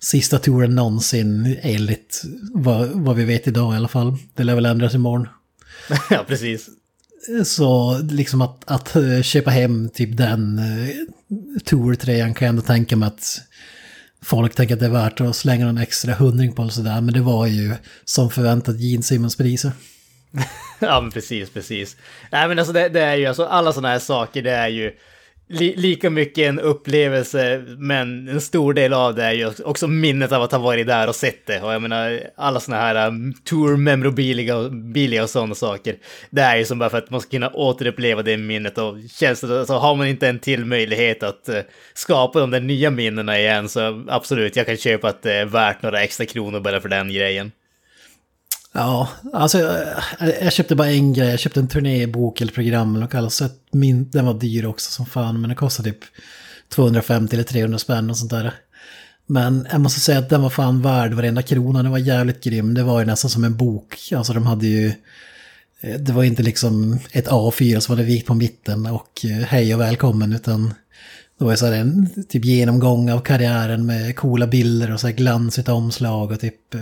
sista 0.00 0.38
touren 0.38 0.74
någonsin 0.74 1.56
enligt 1.60 2.22
vad, 2.54 2.88
vad 2.88 3.16
vi 3.16 3.24
vet 3.24 3.46
idag 3.46 3.74
i 3.74 3.76
alla 3.76 3.88
fall. 3.88 4.16
Det 4.34 4.44
lär 4.44 4.54
väl 4.54 4.66
ändras 4.66 4.94
imorgon. 4.94 5.28
ja 6.10 6.24
precis. 6.28 6.68
Så 7.44 7.98
liksom 7.98 8.40
att, 8.40 8.70
att 8.70 8.96
eh, 8.96 9.22
köpa 9.22 9.50
hem 9.50 9.88
typ 9.88 10.16
den 10.16 10.58
eh, 10.58 10.88
Tour-tröjan 11.64 12.34
kan 12.34 12.46
jag 12.46 12.50
ändå 12.50 12.62
tänka 12.62 12.96
mig 12.96 13.06
att 13.06 13.40
folk 14.22 14.54
tänker 14.54 14.74
att 14.74 14.80
det 14.80 14.86
är 14.86 14.90
värt 14.90 15.20
att 15.20 15.36
slänga 15.36 15.66
någon 15.66 15.78
extra 15.78 16.14
hundring 16.14 16.52
på 16.52 16.62
eller 16.62 16.72
sådär. 16.72 17.00
Men 17.00 17.14
det 17.14 17.20
var 17.20 17.46
ju 17.46 17.74
som 18.04 18.30
förväntat 18.30 18.80
Gene 18.80 19.02
Simmons 19.02 19.36
priser. 19.36 19.72
Ja 20.80 21.00
men 21.00 21.10
precis, 21.10 21.50
precis. 21.50 21.96
Nej 22.32 22.48
men 22.48 22.58
alltså 22.58 22.72
det, 22.72 22.88
det 22.88 23.00
är 23.00 23.16
ju, 23.16 23.26
alltså 23.26 23.44
alla 23.44 23.72
sådana 23.72 23.88
här 23.88 23.98
saker 23.98 24.42
det 24.42 24.50
är 24.50 24.68
ju 24.68 24.92
li, 25.48 25.74
lika 25.76 26.10
mycket 26.10 26.48
en 26.48 26.60
upplevelse, 26.60 27.64
men 27.78 28.28
en 28.28 28.40
stor 28.40 28.74
del 28.74 28.92
av 28.92 29.14
det 29.14 29.24
är 29.24 29.32
ju 29.32 29.50
också 29.64 29.86
minnet 29.86 30.32
av 30.32 30.42
att 30.42 30.52
ha 30.52 30.58
varit 30.58 30.86
där 30.86 31.08
och 31.08 31.14
sett 31.14 31.46
det. 31.46 31.60
Och 31.60 31.72
jag 31.72 31.82
menar, 31.82 32.20
alla 32.36 32.60
sådana 32.60 32.82
här 32.82 33.08
um, 33.08 33.34
tour 33.44 33.76
memorabilia 33.76 34.56
och, 34.56 34.72
och 35.22 35.30
sådana 35.30 35.54
saker. 35.54 35.96
Det 36.30 36.42
är 36.42 36.56
ju 36.56 36.64
som 36.64 36.78
bara 36.78 36.90
för 36.90 36.98
att 36.98 37.10
man 37.10 37.20
ska 37.20 37.30
kunna 37.30 37.50
återuppleva 37.50 38.22
det 38.22 38.36
minnet 38.36 38.78
och 38.78 38.96
känns 39.10 39.40
det, 39.40 39.66
så 39.66 39.78
har 39.78 39.94
man 39.94 40.06
inte 40.06 40.28
en 40.28 40.38
till 40.38 40.64
möjlighet 40.64 41.22
att 41.22 41.48
uh, 41.48 41.60
skapa 41.94 42.40
de 42.40 42.50
där 42.50 42.60
nya 42.60 42.90
minnena 42.90 43.38
igen 43.38 43.68
så 43.68 44.04
absolut, 44.08 44.56
jag 44.56 44.66
kan 44.66 44.76
köpa 44.76 45.08
att 45.08 45.22
det 45.22 45.32
är 45.32 45.44
värt 45.44 45.82
några 45.82 46.02
extra 46.02 46.26
kronor 46.26 46.60
bara 46.60 46.80
för 46.80 46.88
den 46.88 47.12
grejen. 47.12 47.52
Ja, 48.78 49.08
alltså 49.32 49.58
jag, 49.58 50.42
jag 50.42 50.52
köpte 50.52 50.74
bara 50.74 50.90
en 50.90 51.12
grej. 51.12 51.28
Jag 51.28 51.40
köpte 51.40 51.60
en 51.60 51.68
turnébok 51.68 52.40
eller 52.40 52.52
program 52.52 52.96
eller 52.96 53.06
kallas 53.06 53.34
så 53.34 53.48
min, 53.70 54.10
Den 54.10 54.26
var 54.26 54.34
dyr 54.34 54.66
också 54.66 54.90
som 54.90 55.06
fan, 55.06 55.40
men 55.40 55.48
den 55.48 55.56
kostade 55.56 55.90
typ 55.90 56.00
250 56.68 57.36
eller 57.36 57.44
300 57.44 57.78
spänn 57.78 58.10
och 58.10 58.16
sånt 58.18 58.30
där. 58.30 58.54
Men 59.26 59.66
jag 59.70 59.80
måste 59.80 60.00
säga 60.00 60.18
att 60.18 60.28
den 60.28 60.42
var 60.42 60.50
fan 60.50 60.82
värd 60.82 61.12
varenda 61.12 61.42
krona. 61.42 61.82
Den 61.82 61.92
var 61.92 61.98
jävligt 61.98 62.44
grym. 62.44 62.74
Det 62.74 62.82
var 62.82 63.00
ju 63.00 63.06
nästan 63.06 63.30
som 63.30 63.44
en 63.44 63.56
bok. 63.56 64.12
Alltså 64.16 64.32
de 64.32 64.46
hade 64.46 64.66
ju... 64.66 64.92
Eh, 65.80 66.00
det 66.00 66.12
var 66.12 66.24
inte 66.24 66.42
liksom 66.42 66.98
ett 67.12 67.28
A4 67.28 67.80
som 67.80 67.96
var 67.96 68.02
vikt 68.02 68.26
på 68.26 68.34
mitten 68.34 68.86
och 68.86 69.24
eh, 69.24 69.30
hej 69.30 69.74
och 69.74 69.80
välkommen 69.80 70.32
utan 70.32 70.74
det 71.38 71.44
var 71.44 71.50
ju 71.50 71.56
så 71.56 71.66
här 71.66 71.72
en 71.72 72.08
typ 72.28 72.44
genomgång 72.44 73.10
av 73.10 73.20
karriären 73.20 73.86
med 73.86 74.16
coola 74.16 74.46
bilder 74.46 74.92
och 74.92 75.00
så 75.00 75.06
här 75.06 75.14
glansigt 75.14 75.68
omslag 75.68 76.30
och 76.30 76.40
typ 76.40 76.74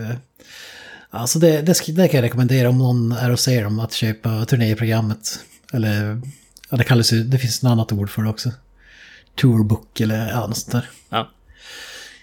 eh, 1.16 1.20
Alltså 1.20 1.38
det, 1.38 1.62
det, 1.62 1.87
det 1.87 2.08
kan 2.08 2.18
jag 2.18 2.25
rekommendera 2.25 2.68
om 2.68 2.78
någon 2.78 3.12
är 3.12 3.30
och 3.30 3.40
ser 3.40 3.64
dem 3.64 3.80
att 3.80 3.92
köpa 3.92 4.44
turnéprogrammet. 4.44 5.40
Eller, 5.73 6.20
ja 6.70 6.76
det 6.76 6.85
kallas 6.85 7.12
ju, 7.12 7.25
det 7.25 7.38
finns 7.38 7.58
ett 7.58 7.64
annat 7.64 7.92
ord 7.92 8.11
för 8.11 8.23
det 8.23 8.28
också. 8.28 8.50
Tourbook 9.35 10.00
eller 10.00 10.28
ja, 10.28 10.46
något 10.46 10.56
sånt 10.56 10.73
där. 10.73 10.90
Ja. 11.08 11.30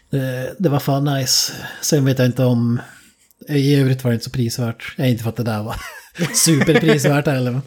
Det, 0.10 0.56
det 0.60 0.70
var 0.70 0.80
fan 0.80 1.04
nice. 1.04 1.54
Sen 1.82 2.06
vet 2.06 2.20
jag 2.20 2.28
inte 2.28 2.44
om, 2.46 2.82
i 3.50 3.76
övrigt 3.76 4.04
var 4.04 4.12
det 4.12 4.16
inte 4.16 4.26
så 4.26 4.32
prisvärt. 4.32 4.94
Jag 4.98 5.10
inte 5.10 5.24
för 5.24 5.30
att 5.30 5.36
det 5.36 5.44
där 5.44 5.64
var 5.64 5.76
superprisvärt 6.34 7.28
heller. 7.28 7.52
Men. 7.52 7.62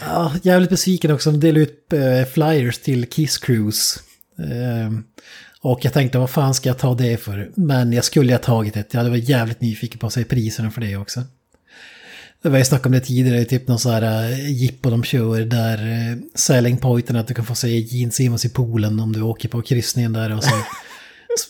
Ja, 0.00 0.32
jävligt 0.42 0.70
besviken 0.70 1.10
också. 1.10 1.30
De 1.30 1.40
delade 1.40 1.60
ut 1.60 1.92
eh, 1.92 2.24
flyers 2.24 2.78
till 2.78 3.06
Kiss 3.06 3.38
Cruise. 3.38 4.00
Och 5.60 5.84
jag 5.84 5.92
tänkte, 5.92 6.18
vad 6.18 6.30
fan 6.30 6.54
ska 6.54 6.68
jag 6.68 6.78
ta 6.78 6.94
det 6.94 7.16
för? 7.16 7.50
Men 7.54 7.92
jag 7.92 8.04
skulle 8.04 8.32
ha 8.32 8.38
tagit 8.38 8.74
det. 8.74 8.94
Jag 8.94 9.10
varit 9.10 9.28
jävligt 9.28 9.60
nyfiken 9.60 9.98
på 9.98 10.06
att 10.06 10.12
se 10.12 10.24
priserna 10.24 10.70
för 10.70 10.80
det 10.80 10.96
också. 10.96 11.22
Det 12.42 12.48
var 12.48 12.58
ju 12.58 12.64
snack 12.64 12.86
om 12.86 12.92
det 12.92 13.00
tidigare, 13.00 13.44
typ 13.44 13.68
någon 13.68 13.78
sån 13.78 13.92
här 13.92 14.30
uh, 14.30 14.50
jippo 14.50 14.90
de 14.90 15.04
kör 15.04 15.40
där 15.40 15.78
uh, 15.78 16.18
selling 16.34 16.76
pointen 16.76 17.16
att 17.16 17.28
du 17.28 17.34
kan 17.34 17.44
få 17.44 17.54
se 17.54 17.78
Gene 17.78 18.12
Simmons 18.12 18.44
i 18.44 18.48
poolen 18.48 19.00
om 19.00 19.12
du 19.12 19.22
åker 19.22 19.48
på 19.48 19.62
kryssningen 19.62 20.12
där 20.12 20.36
och 20.36 20.44
så 20.44 20.50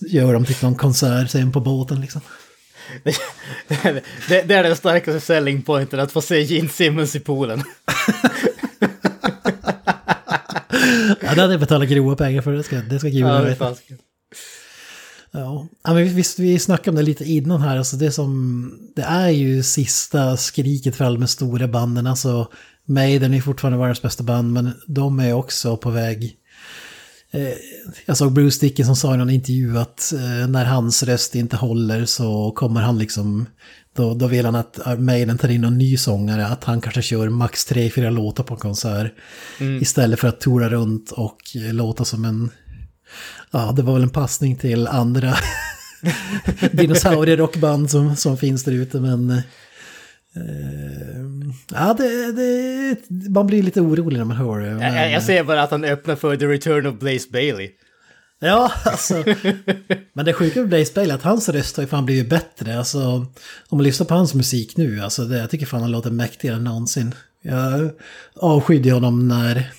gör 0.09 0.33
de 0.33 0.45
typ 0.45 0.63
någon 0.63 0.75
konsert 0.75 1.31
sen 1.31 1.53
på 1.53 1.61
båten 1.61 2.01
liksom. 2.01 2.21
det, 4.29 4.43
det 4.43 4.55
är 4.55 4.63
den 4.63 4.77
starkaste 4.77 5.21
selling 5.21 5.63
pointen, 5.63 6.01
att 6.01 6.13
få 6.13 6.23
se 6.23 6.43
Gene 6.43 6.69
Simmons 6.69 7.17
i 7.17 7.21
poolen. 7.21 7.63
Ja, 11.21 11.35
det 11.35 11.41
hade 11.41 11.53
jag 11.53 11.61
betalat 11.61 11.89
grova 11.89 12.17
pengar 12.17 12.43
för, 12.43 12.53
det 12.53 12.63
ska, 12.63 12.77
det 12.77 12.99
ska 12.99 13.09
ja, 13.09 13.15
gudarna 13.15 13.41
det 13.41 13.47
är 13.47 13.51
veta. 13.51 13.75
Ja, 15.31 15.69
ja 15.85 15.95
men 15.95 16.15
visst, 16.15 16.39
vi 16.39 16.59
snackade 16.59 16.91
om 16.91 16.97
det 16.97 17.03
lite 17.03 17.25
innan 17.25 17.61
här, 17.61 17.77
alltså 17.77 17.97
det 17.97 18.13
som, 18.13 18.73
det 18.97 19.03
är 19.03 19.29
ju 19.29 19.63
sista 19.63 20.37
skriket 20.37 20.97
för 20.97 21.05
alla 21.05 21.19
de 21.19 21.27
stora 21.27 21.69
banden, 21.69 22.07
alltså 22.07 22.49
Maiden 22.85 23.35
är 23.35 23.41
fortfarande 23.41 23.79
världens 23.79 24.03
bästa 24.03 24.23
band, 24.23 24.53
men 24.53 24.73
de 24.87 25.21
är 25.21 25.33
också 25.33 25.77
på 25.77 25.91
väg. 25.91 26.37
Eh, 27.31 27.53
jag 28.07 28.17
såg 28.17 28.33
Bruce 28.33 28.61
Dickinson 28.61 28.97
sa 28.97 29.15
i 29.15 29.17
någon 29.17 29.31
intervju 29.31 29.79
att 29.79 30.13
eh, 30.13 30.49
när 30.49 30.65
hans 30.65 31.03
röst 31.03 31.35
inte 31.35 31.57
håller 31.57 32.05
så 32.05 32.51
kommer 32.51 32.81
han 32.81 32.99
liksom, 32.99 33.47
då, 33.99 34.15
då 34.15 34.27
vill 34.27 34.45
han 34.45 34.55
att 34.55 34.79
Maiden 34.99 35.39
tar 35.39 35.49
in 35.49 35.61
någon 35.61 35.79
ny 35.79 35.97
sångare, 35.97 36.47
att 36.47 36.65
han 36.65 36.81
kanske 36.81 37.03
kör 37.03 37.29
max 37.29 37.65
tre, 37.65 37.91
fyra 37.91 38.11
låtar 38.11 38.45
på 38.45 38.55
en 38.55 38.61
konsert. 38.61 39.13
Istället 39.81 40.21
för 40.21 40.29
att 40.29 40.41
tora 40.41 40.69
runt 40.69 41.11
och 41.11 41.39
låta 41.55 42.05
som 42.05 42.25
en 42.25 42.51
Ja, 43.51 43.73
det 43.77 43.83
var 43.83 43.95
väl 43.95 44.03
en 44.03 44.11
passning 44.11 44.57
till 44.57 44.87
andra 44.87 45.35
dinosaurierockband 46.73 47.91
som, 47.91 48.17
som 48.17 48.37
finns 48.37 48.65
där 48.65 48.73
ute, 48.73 49.01
men... 49.01 49.31
Eh, 49.31 49.45
ja, 51.73 51.95
det, 51.99 52.33
det, 52.33 53.31
man 53.31 53.47
blir 53.47 53.63
lite 53.63 53.81
orolig 53.81 54.19
när 54.19 54.25
man 54.25 54.37
hör 54.37 54.61
det. 54.61 54.71
Men, 54.71 54.95
Jag, 54.95 55.13
jag 55.13 55.23
ser 55.23 55.45
bara 55.45 55.63
att 55.63 55.71
han 55.71 55.85
öppnar 55.85 56.17
för 56.17 56.37
The 56.37 56.47
Return 56.47 56.87
of 56.87 56.99
Blaze 56.99 57.29
Bailey. 57.33 57.71
Ja, 58.41 58.73
alltså. 58.85 59.25
men 60.13 60.25
det 60.25 60.33
sjuka 60.33 60.61
med 60.61 60.69
Blaze 60.69 60.93
Bailey 60.95 61.13
är 61.13 61.19
att 61.19 61.25
hans 61.25 61.49
röst 61.49 61.77
har 61.77 61.83
ju 61.83 61.89
fan 61.89 62.07
blivit 62.07 62.31
bättre. 62.31 62.79
Alltså, 62.79 63.01
om 63.69 63.79
man 63.79 63.83
lyssnar 63.83 64.07
på 64.07 64.15
hans 64.15 64.35
musik 64.35 64.77
nu, 64.77 65.01
alltså 65.01 65.25
det, 65.25 65.39
jag 65.39 65.51
tycker 65.51 65.67
fan 65.67 65.81
han 65.81 65.91
låter 65.91 66.11
mäktigare 66.11 66.57
än 66.57 66.65
någonsin. 66.65 67.15
Jag 67.43 67.91
avskydde 68.37 68.93
honom 68.93 69.29
när 69.29 69.73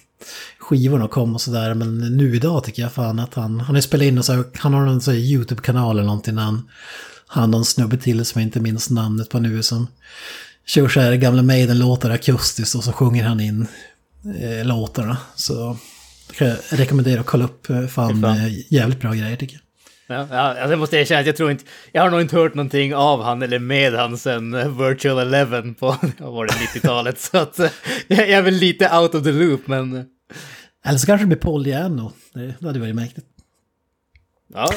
skivorna 0.59 1.07
kom 1.07 1.35
och 1.35 1.41
sådär, 1.41 1.73
men 1.73 1.97
nu 2.17 2.35
idag 2.35 2.63
tycker 2.63 2.81
jag 2.81 2.93
fan 2.93 3.19
att 3.19 3.33
han, 3.33 3.59
han 3.59 3.75
har 3.75 3.81
spelat 3.81 4.05
in 4.05 4.17
och 4.17 4.25
så, 4.25 4.43
han 4.53 4.73
har 4.73 4.87
en 4.87 5.15
YouTube-kanal 5.15 5.95
eller 5.95 6.07
någonting 6.07 6.35
när 6.35 6.43
han, 6.43 6.69
han 7.27 7.53
och 7.53 7.59
en 7.59 7.65
snubbe 7.65 7.97
till 7.97 8.25
som 8.25 8.41
jag 8.41 8.47
inte 8.47 8.59
minns 8.59 8.89
namnet 8.89 9.29
på 9.29 9.39
nu 9.39 9.63
som 9.63 9.87
kör 10.65 10.87
så 10.87 10.99
här 10.99 11.15
gamla 11.15 11.41
Maiden-låtar 11.41 12.09
akustiskt 12.09 12.75
och 12.75 12.83
så 12.83 12.91
sjunger 12.91 13.23
han 13.23 13.39
in 13.39 13.67
eh, 14.39 14.65
låtarna. 14.65 15.17
Så 15.35 15.77
rekommendera 16.69 17.19
att 17.19 17.25
kolla 17.25 17.45
upp, 17.45 17.69
eh, 17.69 17.87
fan, 17.87 18.21
Fan. 18.21 18.37
eh, 18.37 18.73
jävligt 18.73 18.99
bra 18.99 19.13
grejer 19.13 19.35
tycker 19.35 19.53
jag. 19.55 19.63
Ja, 20.31 20.37
alltså 20.37 20.69
jag 20.69 20.79
måste 20.79 20.97
erkänna 20.97 21.19
att 21.19 21.25
jag 21.25 21.35
tror 21.35 21.51
inte, 21.51 21.63
jag 21.91 22.01
har 22.01 22.09
nog 22.09 22.21
inte 22.21 22.35
hört 22.35 22.53
någonting 22.53 22.95
av 22.95 23.23
han 23.23 23.41
eller 23.41 23.59
med 23.59 23.93
han 23.93 24.17
sen 24.17 24.53
eh, 24.53 24.87
Virtual 24.87 25.19
Eleven 25.19 25.75
på, 25.75 25.87
var 26.17 26.45
det, 26.45 26.53
90-talet. 26.53 27.19
Så 27.19 27.37
att 27.37 27.59
jag 28.07 28.29
är 28.29 28.41
väl 28.41 28.53
lite 28.53 28.97
out 28.97 29.15
of 29.15 29.23
the 29.23 29.31
loop, 29.31 29.67
men 29.67 30.05
Eller 30.85 30.97
så 30.97 31.05
kanske 31.05 31.23
det 31.23 31.27
blir 31.27 31.37
Paul 31.37 31.63
Diano. 31.63 32.11
Det, 32.33 32.55
det 32.59 32.67
hade 32.67 32.79
varit 32.79 32.95
mäktigt. 32.95 33.27
ja, 34.53 34.71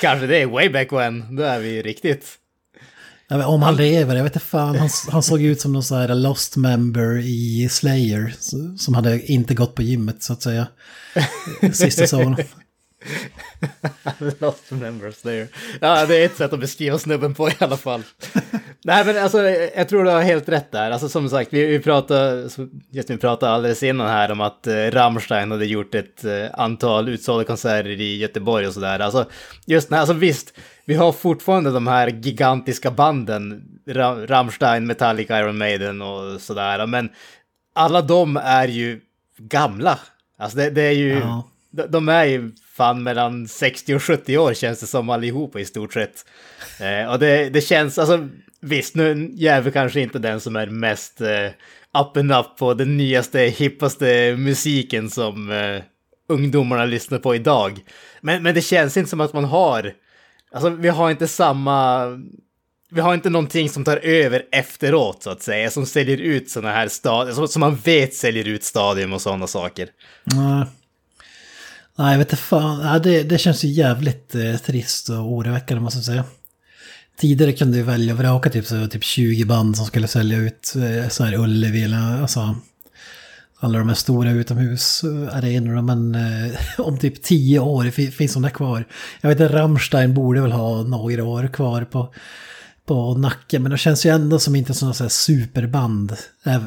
kanske 0.00 0.26
det 0.26 0.46
way 0.46 0.68
back 0.68 0.92
when, 0.92 1.36
då 1.36 1.42
är 1.42 1.60
vi 1.60 1.82
riktigt. 1.82 2.26
Vet, 3.38 3.46
om 3.46 3.62
han 3.62 3.76
lever, 3.76 4.16
jag 4.16 4.24
vet 4.24 4.34
inte 4.34 4.46
fan. 4.46 4.78
Han, 4.78 4.88
han 5.10 5.22
såg 5.22 5.42
ut 5.42 5.60
som 5.60 5.72
någon 5.72 5.82
sån 5.82 5.98
här 5.98 6.14
lost 6.14 6.56
member 6.56 7.18
i 7.18 7.68
Slayer. 7.70 8.34
Som 8.78 8.94
hade 8.94 9.32
inte 9.32 9.54
gått 9.54 9.74
på 9.74 9.82
gymmet 9.82 10.22
så 10.22 10.32
att 10.32 10.42
säga. 10.42 10.66
Sista 11.72 11.90
säsongen. 11.90 12.36
Lost 14.38 14.70
members 14.70 15.22
there. 15.22 15.48
Ja, 15.80 16.06
det 16.06 16.16
är 16.16 16.26
ett 16.26 16.36
sätt 16.36 16.52
att 16.52 16.60
beskriva 16.60 16.98
snubben 16.98 17.34
på 17.34 17.48
i 17.48 17.54
alla 17.58 17.76
fall. 17.76 18.02
Nej, 18.84 19.04
men 19.06 19.22
alltså, 19.22 19.42
jag 19.76 19.88
tror 19.88 20.04
du 20.04 20.10
har 20.10 20.22
helt 20.22 20.48
rätt 20.48 20.72
där. 20.72 20.90
Alltså 20.90 21.08
som 21.08 21.28
sagt, 21.28 21.52
vi, 21.52 21.66
vi 21.66 21.78
pratade, 21.78 22.48
just 22.90 23.10
vi 23.10 23.16
pratade 23.16 23.52
alldeles 23.52 23.82
innan 23.82 24.08
här 24.08 24.32
om 24.32 24.40
att 24.40 24.66
eh, 24.66 24.74
Rammstein 24.74 25.50
hade 25.50 25.66
gjort 25.66 25.94
ett 25.94 26.24
eh, 26.24 26.46
antal 26.52 27.08
utsålda 27.08 27.44
konserter 27.44 27.90
i 27.90 28.16
Göteborg 28.16 28.66
och 28.66 28.74
sådär. 28.74 28.98
Alltså, 28.98 29.26
just 29.66 29.90
när, 29.90 29.98
alltså 29.98 30.14
visst, 30.14 30.52
vi 30.84 30.94
har 30.94 31.12
fortfarande 31.12 31.70
de 31.70 31.86
här 31.86 32.08
gigantiska 32.08 32.90
banden, 32.90 33.64
Ra 33.88 34.26
Rammstein, 34.26 34.86
Metallica, 34.86 35.38
Iron 35.38 35.58
Maiden 35.58 36.02
och 36.02 36.40
sådär, 36.40 36.86
men 36.86 37.10
alla 37.74 38.02
de 38.02 38.36
är 38.36 38.68
ju 38.68 39.00
gamla. 39.38 39.98
Alltså 40.38 40.58
det, 40.58 40.70
det 40.70 40.82
är 40.82 40.92
ju, 40.92 41.18
ja 41.18 41.48
de, 41.88 42.08
är 42.08 42.24
ju 42.24 42.52
fan 42.76 43.02
mellan 43.02 43.48
60 43.48 43.94
och 43.94 44.02
70 44.02 44.38
år 44.38 44.54
känns 44.54 44.80
det 44.80 44.86
som 44.86 45.10
allihopa 45.10 45.60
i 45.60 45.64
stort 45.64 45.92
sett. 45.92 46.26
Eh, 46.80 47.12
och 47.12 47.18
det, 47.18 47.50
det 47.50 47.60
känns, 47.60 47.98
alltså 47.98 48.28
visst, 48.60 48.94
nu 48.94 49.30
jävel 49.34 49.72
kanske 49.72 50.00
inte 50.00 50.18
den 50.18 50.40
som 50.40 50.56
är 50.56 50.66
mest 50.66 51.20
eh, 51.20 51.46
up 52.00 52.16
and 52.16 52.32
up 52.32 52.56
på 52.58 52.74
den 52.74 52.96
nyaste, 52.96 53.40
hippaste 53.40 54.36
musiken 54.36 55.10
som 55.10 55.50
eh, 55.50 55.82
ungdomarna 56.28 56.84
lyssnar 56.84 57.18
på 57.18 57.34
idag. 57.34 57.78
Men, 58.20 58.42
men 58.42 58.54
det 58.54 58.62
känns 58.62 58.96
inte 58.96 59.10
som 59.10 59.20
att 59.20 59.32
man 59.32 59.44
har, 59.44 59.92
alltså 60.52 60.70
vi 60.70 60.88
har 60.88 61.10
inte 61.10 61.28
samma, 61.28 62.06
vi 62.90 63.00
har 63.00 63.14
inte 63.14 63.30
någonting 63.30 63.68
som 63.68 63.84
tar 63.84 63.96
över 63.96 64.42
efteråt 64.52 65.22
så 65.22 65.30
att 65.30 65.42
säga, 65.42 65.70
som 65.70 65.86
säljer 65.86 66.16
ut 66.16 66.50
sådana 66.50 66.74
här 66.74 66.88
stadier, 66.88 67.34
som, 67.34 67.48
som 67.48 67.60
man 67.60 67.76
vet 67.76 68.14
säljer 68.14 68.48
ut 68.48 68.64
stadium 68.64 69.12
och 69.12 69.22
sådana 69.22 69.46
saker. 69.46 69.88
Mm. 70.32 70.66
Nej, 71.98 72.10
jag 72.12 72.18
vet 72.18 72.32
inte 72.32 72.42
fan. 72.42 72.80
Ja, 72.80 72.98
det, 72.98 73.22
det 73.22 73.38
känns 73.38 73.64
ju 73.64 73.68
jävligt 73.68 74.34
eh, 74.34 74.56
trist 74.56 75.08
och 75.08 75.32
oroväckande 75.32 75.82
måste 75.82 75.98
jag 75.98 76.04
säga. 76.04 76.24
Tidigare 77.18 77.52
kunde 77.52 77.76
du 77.76 77.82
välja 77.82 78.12
att 78.14 78.20
vraka 78.20 78.50
typ, 78.50 78.66
så, 78.66 78.86
typ 78.86 79.04
20 79.04 79.44
band 79.44 79.76
som 79.76 79.86
skulle 79.86 80.08
sälja 80.08 80.38
ut 80.38 80.74
eh, 80.76 81.08
så 81.08 81.24
här 81.24 81.34
Ullevi 81.34 81.84
eller 81.84 82.22
alltså 82.22 82.56
alla 83.60 83.78
de 83.78 83.88
här 83.88 83.94
stora 83.94 84.30
utomhusarenorna. 84.30 85.82
Men 85.82 86.14
eh, 86.14 86.52
om 86.78 86.98
typ 86.98 87.22
10 87.22 87.58
år 87.58 88.10
finns 88.10 88.32
de 88.32 88.42
där 88.42 88.50
kvar. 88.50 88.84
Jag 89.20 89.28
vet 89.28 89.40
att 89.40 89.50
Rammstein 89.50 90.14
borde 90.14 90.40
väl 90.40 90.52
ha 90.52 90.82
några 90.82 91.24
år 91.24 91.48
kvar 91.52 91.84
på, 91.84 92.14
på 92.86 93.14
nacken. 93.14 93.62
Men 93.62 93.72
det 93.72 93.78
känns 93.78 94.06
ju 94.06 94.10
ändå 94.10 94.38
som 94.38 94.56
inte 94.56 94.74
sådana 94.74 94.94
så 94.94 95.04
här 95.04 95.08
superband. 95.08 96.16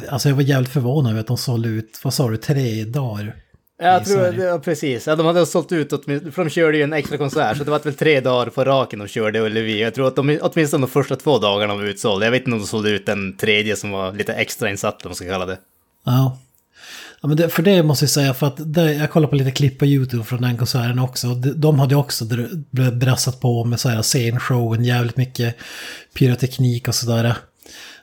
Alltså 0.10 0.29
jag 0.29 0.36
var 0.36 0.43
jävligt 0.43 0.72
förvånad 0.72 1.12
över 1.12 1.22
att 1.22 1.27
de 1.27 1.38
sålde 1.38 1.69
ut, 1.69 2.00
vad 2.03 2.13
sa 2.13 2.29
du, 2.29 2.38
tre 2.38 2.86
dagar. 2.86 3.36
Jag 3.79 4.05
tror, 4.05 4.36
ja, 4.36 4.60
precis. 4.60 5.07
Ja, 5.07 5.15
de 5.15 5.25
hade 5.25 5.46
sålt 5.46 5.72
ut, 5.72 5.89
för 5.89 6.43
de 6.43 6.50
körde 6.50 6.77
ju 6.77 6.84
en 6.84 6.93
extra 6.93 7.17
konsert, 7.17 7.57
så 7.57 7.63
det 7.63 7.72
var 7.72 7.79
väl 7.79 7.93
tre 7.93 8.19
dagar 8.19 8.50
på 8.50 8.63
raken 8.63 9.00
de 9.00 9.07
körde 9.07 9.39
Ullevi. 9.39 9.81
Jag 9.81 9.93
tror 9.93 10.07
att 10.07 10.15
de, 10.15 10.39
åtminstone 10.41 10.86
de 10.86 10.89
första 10.91 11.15
två 11.15 11.39
dagarna 11.39 11.75
var 11.75 11.84
utsålda. 11.84 12.25
Jag 12.25 12.31
vet 12.31 12.41
inte 12.41 12.51
om 12.51 12.60
de 12.60 12.67
sålde 12.67 12.89
ut 12.89 13.05
den 13.05 13.38
tredje 13.38 13.75
som 13.75 13.91
var 13.91 14.13
lite 14.13 14.34
extra 14.34 14.69
insatt, 14.69 15.05
om 15.05 15.10
man 15.10 15.15
ska 15.15 15.25
kalla 15.25 15.46
det. 15.46 15.57
Ja. 16.05 16.38
Ja, 17.22 17.27
men 17.27 17.38
det, 17.38 17.50
för 17.50 17.63
det 17.63 17.84
måste 17.84 18.05
jag 18.05 18.10
säga, 18.10 18.34
för 18.34 18.48
att 18.48 18.74
det, 18.74 18.93
jag 18.93 19.12
kollar 19.12 19.27
på 19.27 19.36
lite 19.36 19.51
klipp 19.51 19.79
på 19.79 19.86
YouTube 19.86 20.24
från 20.24 20.41
den 20.41 20.57
konserten 20.57 21.00
också. 21.00 21.27
De, 21.27 21.50
de 21.50 21.79
hade 21.79 21.96
också 21.96 22.25
brassat 22.93 23.39
på 23.39 23.63
med 23.63 23.79
så 23.79 23.89
här 23.89 24.01
scenshowen, 24.01 24.86
jävligt 24.86 25.17
mycket 25.17 25.55
pyroteknik 26.13 26.88
och 26.88 26.96
sådär. 26.96 27.36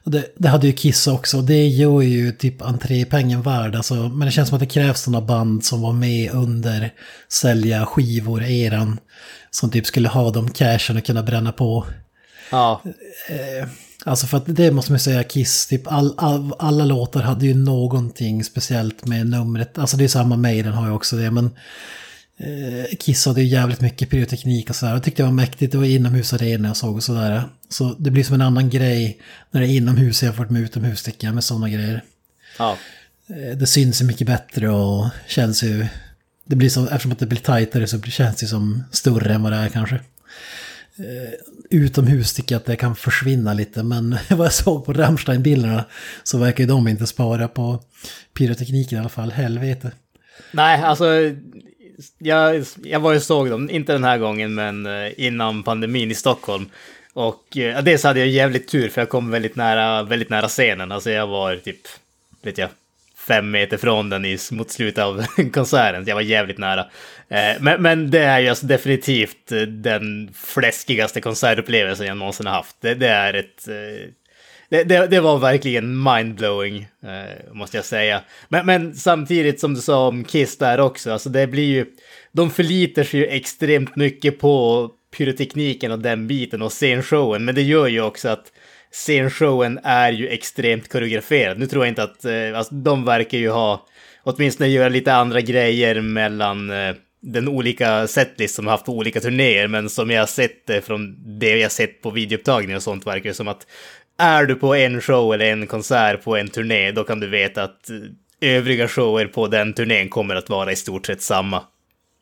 Det, 0.06 0.34
det, 0.36 0.48
hade 0.48 0.66
ju 0.66 0.72
Kiss 0.72 1.06
också, 1.06 1.42
det 1.42 1.66
gör 1.66 2.02
ju 2.02 2.32
typ 2.32 2.62
entrépengen 2.62 3.42
värd. 3.42 3.74
Alltså, 3.74 3.94
men 3.94 4.20
det 4.26 4.30
känns 4.30 4.48
som 4.48 4.56
att 4.56 4.60
det 4.60 4.66
krävs 4.66 5.00
sådana 5.00 5.26
band 5.26 5.64
som 5.64 5.82
var 5.82 5.92
med 5.92 6.30
under 6.30 6.92
sälja 7.28 7.86
skivor-eran. 7.86 8.98
Som 9.50 9.70
typ 9.70 9.86
skulle 9.86 10.08
ha 10.08 10.30
de 10.30 10.50
cashen 10.50 10.96
och 10.96 11.04
kunna 11.04 11.22
bränna 11.22 11.52
på. 11.52 11.86
Ja. 12.50 12.82
Eh, 13.28 13.68
alltså 14.04 14.26
för 14.26 14.36
att 14.36 14.44
det 14.46 14.70
måste 14.70 14.92
man 14.92 14.98
säga, 14.98 15.24
Kiss, 15.24 15.66
typ 15.66 15.92
all, 15.92 16.14
all, 16.16 16.52
alla 16.58 16.84
låtar 16.84 17.22
hade 17.22 17.46
ju 17.46 17.54
någonting 17.54 18.44
speciellt 18.44 19.06
med 19.06 19.26
numret. 19.26 19.78
Alltså 19.78 19.96
det 19.96 20.04
är 20.04 20.08
samma 20.08 20.36
Maiden 20.36 20.72
har 20.72 20.86
ju 20.86 20.92
också 20.92 21.16
det, 21.16 21.30
men 21.30 21.50
Kiss 22.98 23.26
hade 23.26 23.42
ju 23.42 23.48
jävligt 23.48 23.80
mycket 23.80 24.10
pyroteknik 24.10 24.70
och 24.70 24.76
sådär. 24.76 24.92
Jag 24.92 25.02
tyckte 25.02 25.22
det 25.22 25.26
var 25.26 25.32
mäktigt, 25.32 25.72
det 25.72 25.78
var 25.78 25.84
inomhusarena 25.84 26.68
jag 26.68 26.76
såg 26.76 26.96
och 26.96 27.02
sådär. 27.02 27.42
Så 27.68 27.94
det 27.98 28.10
blir 28.10 28.24
som 28.24 28.34
en 28.34 28.40
annan 28.40 28.70
grej 28.70 29.20
när 29.50 29.60
det 29.60 29.66
är 29.66 29.76
inomhus 29.76 30.22
jämfört 30.22 30.50
med 30.50 30.62
utomhus 30.62 31.02
tycker 31.02 31.26
jag 31.26 31.34
med 31.34 31.44
sådana 31.44 31.68
grejer. 31.68 32.02
Ja. 32.58 32.76
Eh, 33.28 33.56
det 33.56 33.66
syns 33.66 34.02
ju 34.02 34.06
mycket 34.06 34.26
bättre 34.26 34.68
och 34.68 35.08
känns 35.26 35.62
ju... 35.62 35.86
Det 36.46 36.56
blir 36.56 36.68
så, 36.68 36.84
eftersom 36.84 37.12
att 37.12 37.18
det 37.18 37.26
blir 37.26 37.38
tajtare 37.38 37.86
så 37.86 38.02
känns 38.02 38.36
det 38.36 38.46
som 38.46 38.84
större 38.90 39.34
än 39.34 39.42
vad 39.42 39.52
det 39.52 39.58
är 39.58 39.68
kanske. 39.68 39.94
Eh, 40.96 41.32
utomhus 41.70 42.34
tycker 42.34 42.54
jag 42.54 42.60
att 42.60 42.66
det 42.66 42.76
kan 42.76 42.96
försvinna 42.96 43.54
lite, 43.54 43.82
men 43.82 44.18
vad 44.30 44.46
jag 44.46 44.52
såg 44.52 44.84
på 44.84 44.92
Rammstein-bilderna 44.92 45.84
så 46.24 46.38
verkar 46.38 46.64
ju 46.64 46.68
de 46.68 46.88
inte 46.88 47.06
spara 47.06 47.48
på 47.48 47.82
pyrotekniken 48.38 48.98
i 48.98 49.00
alla 49.00 49.08
fall, 49.08 49.30
helvete. 49.30 49.92
Nej, 50.52 50.82
alltså 50.82 51.04
jag, 52.18 52.64
jag 52.82 53.00
var 53.00 53.12
ju 53.12 53.20
såg 53.20 53.50
dem, 53.50 53.70
inte 53.70 53.92
den 53.92 54.04
här 54.04 54.18
gången, 54.18 54.54
men 54.54 54.86
eh, 54.86 55.12
innan 55.16 55.62
pandemin 55.62 56.10
i 56.10 56.14
Stockholm. 56.14 56.70
Och 57.12 57.56
eh, 57.56 57.82
dels 57.82 58.04
hade 58.04 58.20
jag 58.20 58.28
jävligt 58.28 58.68
tur 58.68 58.88
för 58.88 59.00
jag 59.00 59.08
kom 59.08 59.30
väldigt 59.30 59.56
nära, 59.56 60.02
väldigt 60.02 60.30
nära 60.30 60.48
scenen. 60.48 60.92
Alltså 60.92 61.10
jag 61.10 61.26
var 61.26 61.56
typ, 61.56 61.80
vet 62.42 62.58
jag, 62.58 62.68
fem 63.16 63.50
meter 63.50 63.76
från 63.76 64.10
den 64.10 64.24
i, 64.24 64.38
mot 64.50 64.70
slutet 64.70 65.04
av 65.04 65.24
konserten. 65.52 66.04
Jag 66.06 66.14
var 66.14 66.22
jävligt 66.22 66.58
nära. 66.58 66.86
Eh, 67.28 67.60
men, 67.60 67.82
men 67.82 68.10
det 68.10 68.22
är 68.24 68.40
ju 68.40 68.48
alltså 68.48 68.66
definitivt 68.66 69.52
eh, 69.52 69.60
den 69.60 70.30
fläskigaste 70.34 71.20
konsertupplevelsen 71.20 72.06
jag 72.06 72.16
någonsin 72.16 72.46
har 72.46 72.54
haft. 72.54 72.76
Det, 72.80 72.94
det 72.94 73.08
är 73.08 73.34
ett... 73.34 73.68
Eh, 73.68 74.10
det, 74.68 74.84
det, 74.84 75.06
det, 75.06 75.20
var 75.20 75.38
verkligen 75.38 76.02
mindblowing, 76.02 76.76
eh, 77.02 77.52
måste 77.52 77.76
jag 77.76 77.84
säga. 77.84 78.20
Men, 78.48 78.66
men 78.66 78.94
samtidigt 78.94 79.60
som 79.60 79.74
du 79.74 79.80
sa 79.80 80.08
om 80.08 80.24
Kiss 80.24 80.58
där 80.58 80.80
också, 80.80 81.12
alltså 81.12 81.28
det 81.28 81.46
blir 81.46 81.64
ju... 81.64 81.86
De 82.32 82.50
förlitar 82.50 83.04
sig 83.04 83.20
ju 83.20 83.26
extremt 83.26 83.96
mycket 83.96 84.38
på 84.38 84.90
pyrotekniken 85.16 85.92
och 85.92 85.98
den 85.98 86.26
biten 86.26 86.62
och 86.62 86.72
scenshowen. 86.72 87.44
Men 87.44 87.54
det 87.54 87.62
gör 87.62 87.86
ju 87.86 88.02
också 88.02 88.28
att 88.28 88.52
scenshowen 88.92 89.80
är 89.82 90.12
ju 90.12 90.28
extremt 90.28 90.88
koreograferad. 90.88 91.58
Nu 91.58 91.66
tror 91.66 91.84
jag 91.84 91.90
inte 91.90 92.02
att, 92.02 92.24
eh, 92.24 92.58
alltså 92.58 92.74
de 92.74 93.04
verkar 93.04 93.38
ju 93.38 93.50
ha, 93.50 93.86
åtminstone 94.22 94.70
göra 94.70 94.88
lite 94.88 95.14
andra 95.14 95.40
grejer 95.40 96.00
mellan 96.00 96.70
eh, 96.70 96.94
den 97.20 97.48
olika 97.48 98.06
setlist 98.06 98.54
som 98.54 98.66
har 98.66 98.72
haft 98.72 98.86
på 98.86 98.92
olika 98.92 99.20
turnéer, 99.20 99.68
men 99.68 99.90
som 99.90 100.10
jag 100.10 100.22
har 100.22 100.26
sett 100.26 100.70
eh, 100.70 100.80
från 100.80 101.16
det 101.38 101.56
jag 101.56 101.72
sett 101.72 102.02
på 102.02 102.10
videoupptagningar 102.10 102.76
och 102.76 102.82
sånt 102.82 103.06
verkar 103.06 103.30
det 103.30 103.34
som 103.34 103.48
att 103.48 103.66
är 104.18 104.46
du 104.46 104.54
på 104.54 104.74
en 104.74 105.00
show 105.00 105.34
eller 105.34 105.44
en 105.44 105.66
konsert 105.66 106.24
på 106.24 106.36
en 106.36 106.48
turné, 106.48 106.92
då 106.92 107.04
kan 107.04 107.20
du 107.20 107.28
veta 107.28 107.62
att 107.62 107.90
eh, 107.90 107.96
övriga 108.50 108.88
shower 108.88 109.26
på 109.26 109.48
den 109.48 109.72
turnén 109.72 110.08
kommer 110.08 110.34
att 110.34 110.50
vara 110.50 110.72
i 110.72 110.76
stort 110.76 111.06
sett 111.06 111.22
samma. 111.22 111.62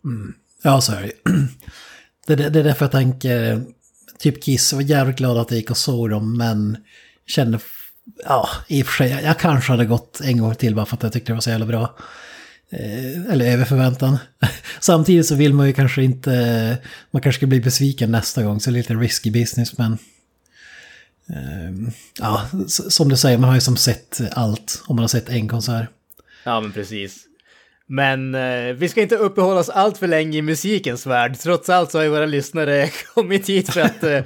Mm. 0.04 0.34
Ja, 0.62 0.80
så 0.80 0.92
är 0.92 1.02
det. 1.02 1.12
Det, 2.26 2.36
det, 2.36 2.60
är 2.60 2.64
därför 2.64 2.84
jag 2.84 2.92
tänker, 2.92 3.62
typ 4.18 4.42
Kiss, 4.42 4.72
jag 4.72 4.76
var 4.76 4.82
jävligt 4.82 5.16
glad 5.16 5.38
att 5.38 5.50
jag 5.50 5.58
gick 5.58 5.70
och 5.70 5.76
såg 5.76 6.10
dem, 6.10 6.36
men 6.36 6.76
kände, 7.26 7.58
ja, 8.24 8.48
i 8.68 8.82
och 8.82 8.86
för 8.86 8.92
sig, 8.92 9.22
jag, 9.24 9.38
kanske 9.38 9.72
hade 9.72 9.84
gått 9.84 10.20
en 10.24 10.38
gång 10.38 10.54
till 10.54 10.74
bara 10.74 10.86
för 10.86 10.96
att 10.96 11.02
jag 11.02 11.12
tyckte 11.12 11.32
det 11.32 11.34
var 11.34 11.40
så 11.40 11.50
jävla 11.50 11.66
bra. 11.66 11.96
Eh, 12.70 13.32
eller 13.32 13.52
över 13.52 13.64
förväntan. 13.64 14.18
Samtidigt 14.80 15.26
så 15.26 15.34
vill 15.34 15.54
man 15.54 15.66
ju 15.66 15.72
kanske 15.72 16.02
inte, 16.02 16.78
man 17.10 17.22
kanske 17.22 17.38
ska 17.38 17.46
bli 17.46 17.60
besviken 17.60 18.10
nästa 18.10 18.42
gång, 18.42 18.60
så 18.60 18.70
det 18.70 18.74
är 18.74 18.78
lite 18.78 18.94
risky 18.94 19.30
business, 19.30 19.78
men... 19.78 19.98
Eh, 21.28 21.92
ja, 22.18 22.46
som 22.66 23.08
du 23.08 23.16
säger, 23.16 23.38
man 23.38 23.48
har 23.48 23.54
ju 23.54 23.60
som 23.60 23.76
sett 23.76 24.20
allt 24.32 24.82
om 24.86 24.96
man 24.96 25.02
har 25.02 25.08
sett 25.08 25.28
en 25.28 25.48
konsert. 25.48 25.88
Ja, 26.44 26.60
men 26.60 26.72
precis. 26.72 27.26
Men 27.86 28.34
eh, 28.34 28.72
vi 28.74 28.88
ska 28.88 29.02
inte 29.02 29.16
uppehålla 29.16 29.60
oss 29.60 29.68
allt 29.68 29.98
för 29.98 30.06
länge 30.06 30.38
i 30.38 30.42
musikens 30.42 31.06
värld. 31.06 31.38
Trots 31.38 31.68
allt 31.68 31.90
så 31.90 31.98
har 31.98 32.02
ju 32.02 32.10
våra 32.10 32.26
lyssnare 32.26 32.88
kommit 33.14 33.48
hit 33.48 33.72
för 33.72 33.80
att 33.80 34.02
eh, 34.04 34.22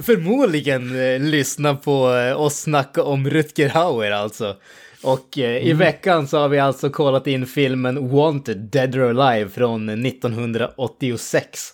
förmodligen 0.00 1.00
eh, 1.00 1.20
lyssna 1.20 1.74
på 1.74 2.14
eh, 2.14 2.40
oss 2.40 2.60
snacka 2.60 3.02
om 3.02 3.30
Rutger 3.30 3.68
Hauer 3.68 4.10
alltså. 4.10 4.56
Och 5.02 5.38
eh, 5.38 5.50
mm. 5.50 5.68
i 5.68 5.72
veckan 5.72 6.28
så 6.28 6.38
har 6.38 6.48
vi 6.48 6.58
alltså 6.58 6.90
kollat 6.90 7.26
in 7.26 7.46
filmen 7.46 8.08
Wanted, 8.08 8.58
Dead 8.58 8.96
or 8.96 9.20
Alive 9.20 9.50
från 9.50 9.88
1986. 9.88 11.70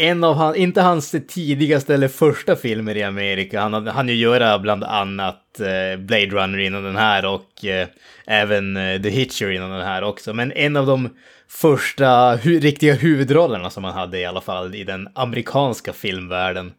En 0.00 0.24
av 0.24 0.34
hans, 0.34 0.56
inte 0.56 0.80
hans 0.80 1.14
tidigaste 1.28 1.94
eller 1.94 2.08
första 2.08 2.56
filmer 2.56 2.96
i 2.96 3.02
Amerika. 3.02 3.60
Han 3.60 3.86
hann 3.86 4.08
ju 4.08 4.14
göra 4.14 4.58
bland 4.58 4.84
annat 4.84 5.60
eh, 5.60 6.00
Blade 6.00 6.26
Runner 6.26 6.58
innan 6.58 6.84
den 6.84 6.96
här 6.96 7.24
och 7.24 7.64
eh, 7.64 7.88
även 8.26 8.76
eh, 8.76 9.02
The 9.02 9.08
Hitcher 9.08 9.50
innan 9.50 9.70
den 9.70 9.86
här 9.86 10.02
också. 10.02 10.32
Men 10.32 10.52
en 10.52 10.76
av 10.76 10.86
de 10.86 11.08
första 11.48 12.36
hu 12.36 12.60
riktiga 12.60 12.94
huvudrollerna 12.94 13.70
som 13.70 13.84
han 13.84 13.92
hade 13.92 14.18
i 14.18 14.24
alla 14.24 14.40
fall 14.40 14.74
i 14.74 14.84
den 14.84 15.08
amerikanska 15.14 15.92
filmvärlden. 15.92 16.72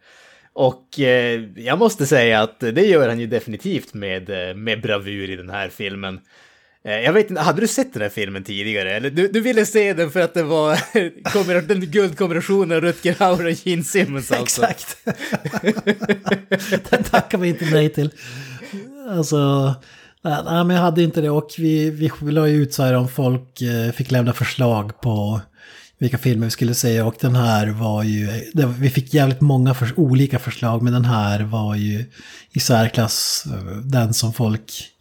Och 0.53 0.99
eh, 0.99 1.41
jag 1.55 1.79
måste 1.79 2.05
säga 2.05 2.41
att 2.41 2.59
det 2.59 2.85
gör 2.85 3.09
han 3.09 3.19
ju 3.19 3.27
definitivt 3.27 3.93
med, 3.93 4.29
med 4.57 4.81
bravur 4.81 5.29
i 5.29 5.35
den 5.35 5.49
här 5.49 5.69
filmen. 5.69 6.19
Eh, 6.85 6.99
jag 6.99 7.13
vet 7.13 7.29
inte, 7.29 7.41
hade 7.41 7.61
du 7.61 7.67
sett 7.67 7.93
den 7.93 8.01
här 8.01 8.09
filmen 8.09 8.43
tidigare? 8.43 8.95
Eller 8.95 9.09
du, 9.09 9.27
du 9.27 9.41
ville 9.41 9.65
se 9.65 9.93
den 9.93 10.11
för 10.11 10.19
att 10.19 10.33
det 10.33 10.43
var 10.43 11.61
den 11.67 11.81
guldkombinationen 11.81 12.77
av 12.77 12.81
Rutger 12.81 13.15
Hauer 13.19 13.45
och 13.45 13.67
Gene 13.67 13.83
Simmons 13.83 14.31
alltså? 14.31 14.65
Exakt. 14.65 14.97
den 16.89 17.03
tackar 17.03 17.37
vi 17.37 17.47
inte 17.47 17.65
nej 17.65 17.89
till. 17.89 18.11
Alltså, 19.09 19.73
nej, 20.23 20.63
men 20.63 20.69
jag 20.69 20.83
hade 20.83 21.03
inte 21.03 21.21
det 21.21 21.29
och 21.29 21.49
vi, 21.57 21.89
vi, 21.89 22.11
vi 22.21 22.31
la 22.31 22.47
ju 22.47 22.63
ut 22.63 22.73
så 22.73 22.83
här 22.83 22.93
om 22.93 23.07
folk 23.07 23.61
eh, 23.61 23.91
fick 23.91 24.11
lämna 24.11 24.33
förslag 24.33 25.01
på 25.01 25.41
vilka 25.97 26.17
filmer 26.17 26.47
vi 26.47 26.51
skulle 26.51 26.73
se 26.73 27.01
och 27.01 27.15
den 27.19 27.35
här 27.35 27.67
var 27.67 28.03
ju, 28.03 28.27
det, 28.53 28.65
vi 28.79 28.89
fick 28.89 29.13
jävligt 29.13 29.41
många 29.41 29.73
för, 29.73 29.99
olika 29.99 30.39
förslag 30.39 30.81
men 30.81 30.93
den 30.93 31.05
här 31.05 31.39
var 31.43 31.75
ju 31.75 32.05
i 32.51 32.59
särklass 32.59 33.43
eh, 33.45 33.77
den 33.77 34.13
som 34.13 34.33
folk 34.33 34.91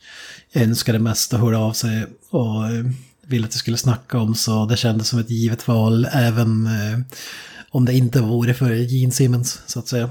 önskade 0.54 0.98
mest 0.98 1.32
och 1.32 1.38
hörde 1.38 1.56
av 1.56 1.72
sig 1.72 2.06
och 2.30 2.66
eh, 2.66 2.84
ville 3.26 3.46
att 3.46 3.54
vi 3.54 3.58
skulle 3.58 3.76
snacka 3.76 4.18
om 4.18 4.34
så 4.34 4.66
det 4.66 4.76
kändes 4.76 5.08
som 5.08 5.18
ett 5.18 5.30
givet 5.30 5.68
val 5.68 6.06
även 6.12 6.66
eh, 6.66 6.98
om 7.70 7.84
det 7.84 7.92
inte 7.92 8.20
vore 8.20 8.54
för 8.54 8.70
Gene 8.70 9.12
Simmons 9.12 9.62
så 9.66 9.78
att 9.78 9.88
säga. 9.88 10.10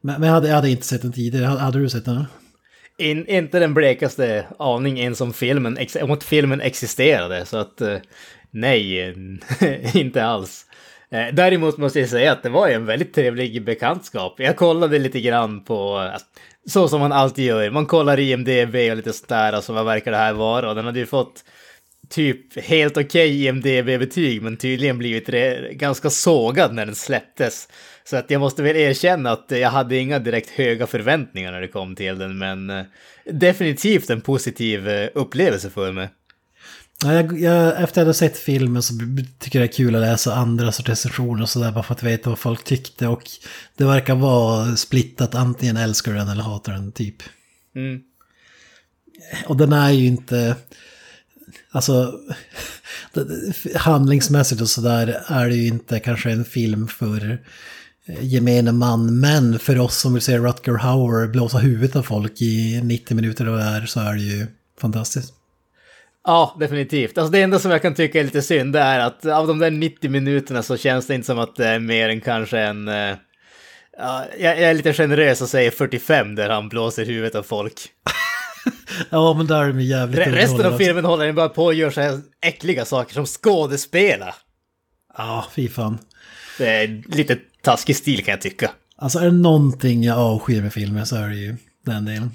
Men, 0.00 0.20
men 0.20 0.26
jag, 0.28 0.34
hade, 0.34 0.48
jag 0.48 0.54
hade 0.54 0.70
inte 0.70 0.86
sett 0.86 1.02
den 1.02 1.12
tidigare, 1.12 1.46
hade, 1.46 1.60
hade 1.60 1.78
du 1.78 1.88
sett 1.88 2.04
den? 2.04 2.24
In, 2.98 3.26
inte 3.26 3.58
den 3.58 3.74
blekaste 3.74 4.46
aning 4.58 5.00
ens 5.00 5.20
om 5.20 5.32
filmen, 5.32 5.78
om 6.02 6.10
att 6.10 6.24
filmen 6.24 6.60
existerade 6.60 7.46
så 7.46 7.56
att 7.56 7.80
eh, 7.80 7.98
Nej, 8.54 9.14
inte 9.94 10.24
alls. 10.24 10.66
Däremot 11.32 11.78
måste 11.78 12.00
jag 12.00 12.08
säga 12.08 12.32
att 12.32 12.42
det 12.42 12.48
var 12.48 12.68
en 12.68 12.86
väldigt 12.86 13.14
trevlig 13.14 13.64
bekantskap. 13.64 14.34
Jag 14.40 14.56
kollade 14.56 14.98
lite 14.98 15.20
grann 15.20 15.64
på, 15.64 16.10
så 16.66 16.88
som 16.88 17.00
man 17.00 17.12
alltid 17.12 17.44
gör, 17.44 17.70
man 17.70 17.86
kollar 17.86 18.20
IMDB 18.20 18.74
och 18.90 18.96
lite 18.96 19.12
sådär, 19.12 19.52
alltså 19.52 19.72
vad 19.72 19.84
verkar 19.84 20.10
det 20.10 20.16
här 20.16 20.32
vara? 20.32 20.68
Och 20.68 20.74
den 20.74 20.84
hade 20.84 20.98
ju 20.98 21.06
fått 21.06 21.44
typ 22.08 22.60
helt 22.64 22.96
okej 22.96 23.04
okay 23.04 23.46
IMDB-betyg, 23.46 24.42
men 24.42 24.56
tydligen 24.56 24.98
blivit 24.98 25.26
ganska 25.72 26.10
sågad 26.10 26.74
när 26.74 26.86
den 26.86 26.94
släpptes. 26.94 27.68
Så 28.04 28.16
att 28.16 28.30
jag 28.30 28.40
måste 28.40 28.62
väl 28.62 28.76
erkänna 28.76 29.30
att 29.30 29.46
jag 29.48 29.70
hade 29.70 29.96
inga 29.96 30.18
direkt 30.18 30.50
höga 30.50 30.86
förväntningar 30.86 31.52
när 31.52 31.60
det 31.60 31.68
kom 31.68 31.96
till 31.96 32.18
den, 32.18 32.38
men 32.38 32.70
eh, 32.70 32.84
definitivt 33.24 34.10
en 34.10 34.20
positiv 34.20 34.88
eh, 34.88 35.08
upplevelse 35.14 35.70
för 35.70 35.92
mig. 35.92 36.08
Jag, 37.04 37.40
jag, 37.40 37.68
efter 37.68 37.82
att 37.82 37.96
jag 37.96 38.04
hade 38.04 38.14
sett 38.14 38.38
filmen 38.38 38.82
så 38.82 38.94
tycker 39.38 39.58
jag 39.58 39.68
det 39.68 39.72
är 39.72 39.76
kul 39.76 39.94
att 39.94 40.00
läsa 40.00 40.34
andras 40.34 40.80
recensioner 40.80 41.42
och 41.42 41.48
sådär 41.48 41.72
bara 41.72 41.82
för 41.82 41.94
att 41.94 42.02
veta 42.02 42.30
vad 42.30 42.38
folk 42.38 42.64
tyckte. 42.64 43.06
Och 43.06 43.22
det 43.76 43.84
verkar 43.84 44.14
vara 44.14 44.76
splittat, 44.76 45.34
antingen 45.34 45.76
älskar 45.76 46.12
du 46.12 46.18
den 46.18 46.28
eller 46.28 46.42
hatar 46.42 46.72
den 46.72 46.92
typ. 46.92 47.16
Mm. 47.76 48.00
Och 49.46 49.56
den 49.56 49.72
är 49.72 49.90
ju 49.90 50.06
inte, 50.06 50.56
alltså 51.70 52.20
handlingsmässigt 53.74 54.60
och 54.60 54.68
sådär 54.68 55.22
är 55.26 55.48
det 55.48 55.56
ju 55.56 55.66
inte 55.66 56.00
kanske 56.00 56.30
en 56.30 56.44
film 56.44 56.88
för 56.88 57.38
gemene 58.20 58.72
man. 58.72 59.20
Men 59.20 59.58
för 59.58 59.78
oss 59.78 59.96
som 59.96 60.12
vill 60.12 60.22
se 60.22 60.38
Rutger 60.38 60.78
Hauer 60.78 61.28
blåsa 61.28 61.58
huvudet 61.58 61.96
av 61.96 62.02
folk 62.02 62.42
i 62.42 62.80
90 62.84 63.14
minuter 63.14 63.48
och 63.48 63.60
är 63.60 63.86
så 63.86 64.00
är 64.00 64.14
det 64.14 64.22
ju 64.22 64.46
fantastiskt. 64.80 65.34
Ja, 66.24 66.56
definitivt. 66.60 67.18
Alltså 67.18 67.32
det 67.32 67.42
enda 67.42 67.58
som 67.58 67.70
jag 67.70 67.82
kan 67.82 67.94
tycka 67.94 68.20
är 68.20 68.24
lite 68.24 68.42
synd 68.42 68.76
är 68.76 68.98
att 68.98 69.26
av 69.26 69.46
de 69.46 69.58
där 69.58 69.70
90 69.70 70.10
minuterna 70.10 70.62
så 70.62 70.76
känns 70.76 71.06
det 71.06 71.14
inte 71.14 71.26
som 71.26 71.38
att 71.38 71.56
det 71.56 71.66
är 71.66 71.78
mer 71.78 72.08
än 72.08 72.20
kanske 72.20 72.58
en... 72.58 72.88
Uh, 72.88 73.16
ja, 73.98 74.24
jag 74.38 74.58
är 74.58 74.74
lite 74.74 74.92
generös 74.92 75.40
och 75.40 75.48
säger 75.48 75.70
45 75.70 76.34
där 76.34 76.50
han 76.50 76.68
blåser 76.68 77.04
huvudet 77.04 77.34
av 77.34 77.42
folk. 77.42 77.74
ja, 79.10 79.34
men 79.34 79.46
där 79.46 79.62
är 79.62 79.68
de 79.68 79.80
jävligt 79.80 80.18
Re 80.18 80.32
Resten 80.32 80.66
av 80.66 80.78
filmen 80.78 81.04
håller 81.04 81.26
den 81.26 81.34
bara 81.34 81.48
på 81.48 81.64
och 81.64 81.74
gör 81.74 81.90
så 81.90 82.00
här 82.00 82.20
äckliga 82.40 82.84
saker 82.84 83.14
som 83.14 83.26
skådespela. 83.26 84.34
Ja, 85.16 85.46
fy 85.52 85.68
fan. 85.68 85.98
Det 86.58 86.68
är 86.68 87.02
lite 87.16 87.38
taskig 87.62 87.96
stil 87.96 88.24
kan 88.24 88.32
jag 88.32 88.40
tycka. 88.40 88.70
Alltså 88.96 89.18
är 89.18 89.24
det 89.24 89.30
någonting 89.30 90.04
jag 90.04 90.18
avskyr 90.18 90.62
med 90.62 90.72
filmen 90.72 91.06
så 91.06 91.16
är 91.16 91.28
det 91.28 91.36
ju 91.36 91.56
den 91.84 92.04
delen. 92.04 92.30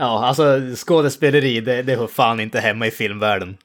Ja, 0.00 0.26
alltså 0.26 0.60
skådespeleri, 0.76 1.60
det, 1.60 1.82
det 1.82 1.96
hör 1.96 2.06
fan 2.06 2.40
inte 2.40 2.60
hemma 2.60 2.86
i 2.86 2.90
filmvärlden. 2.90 3.56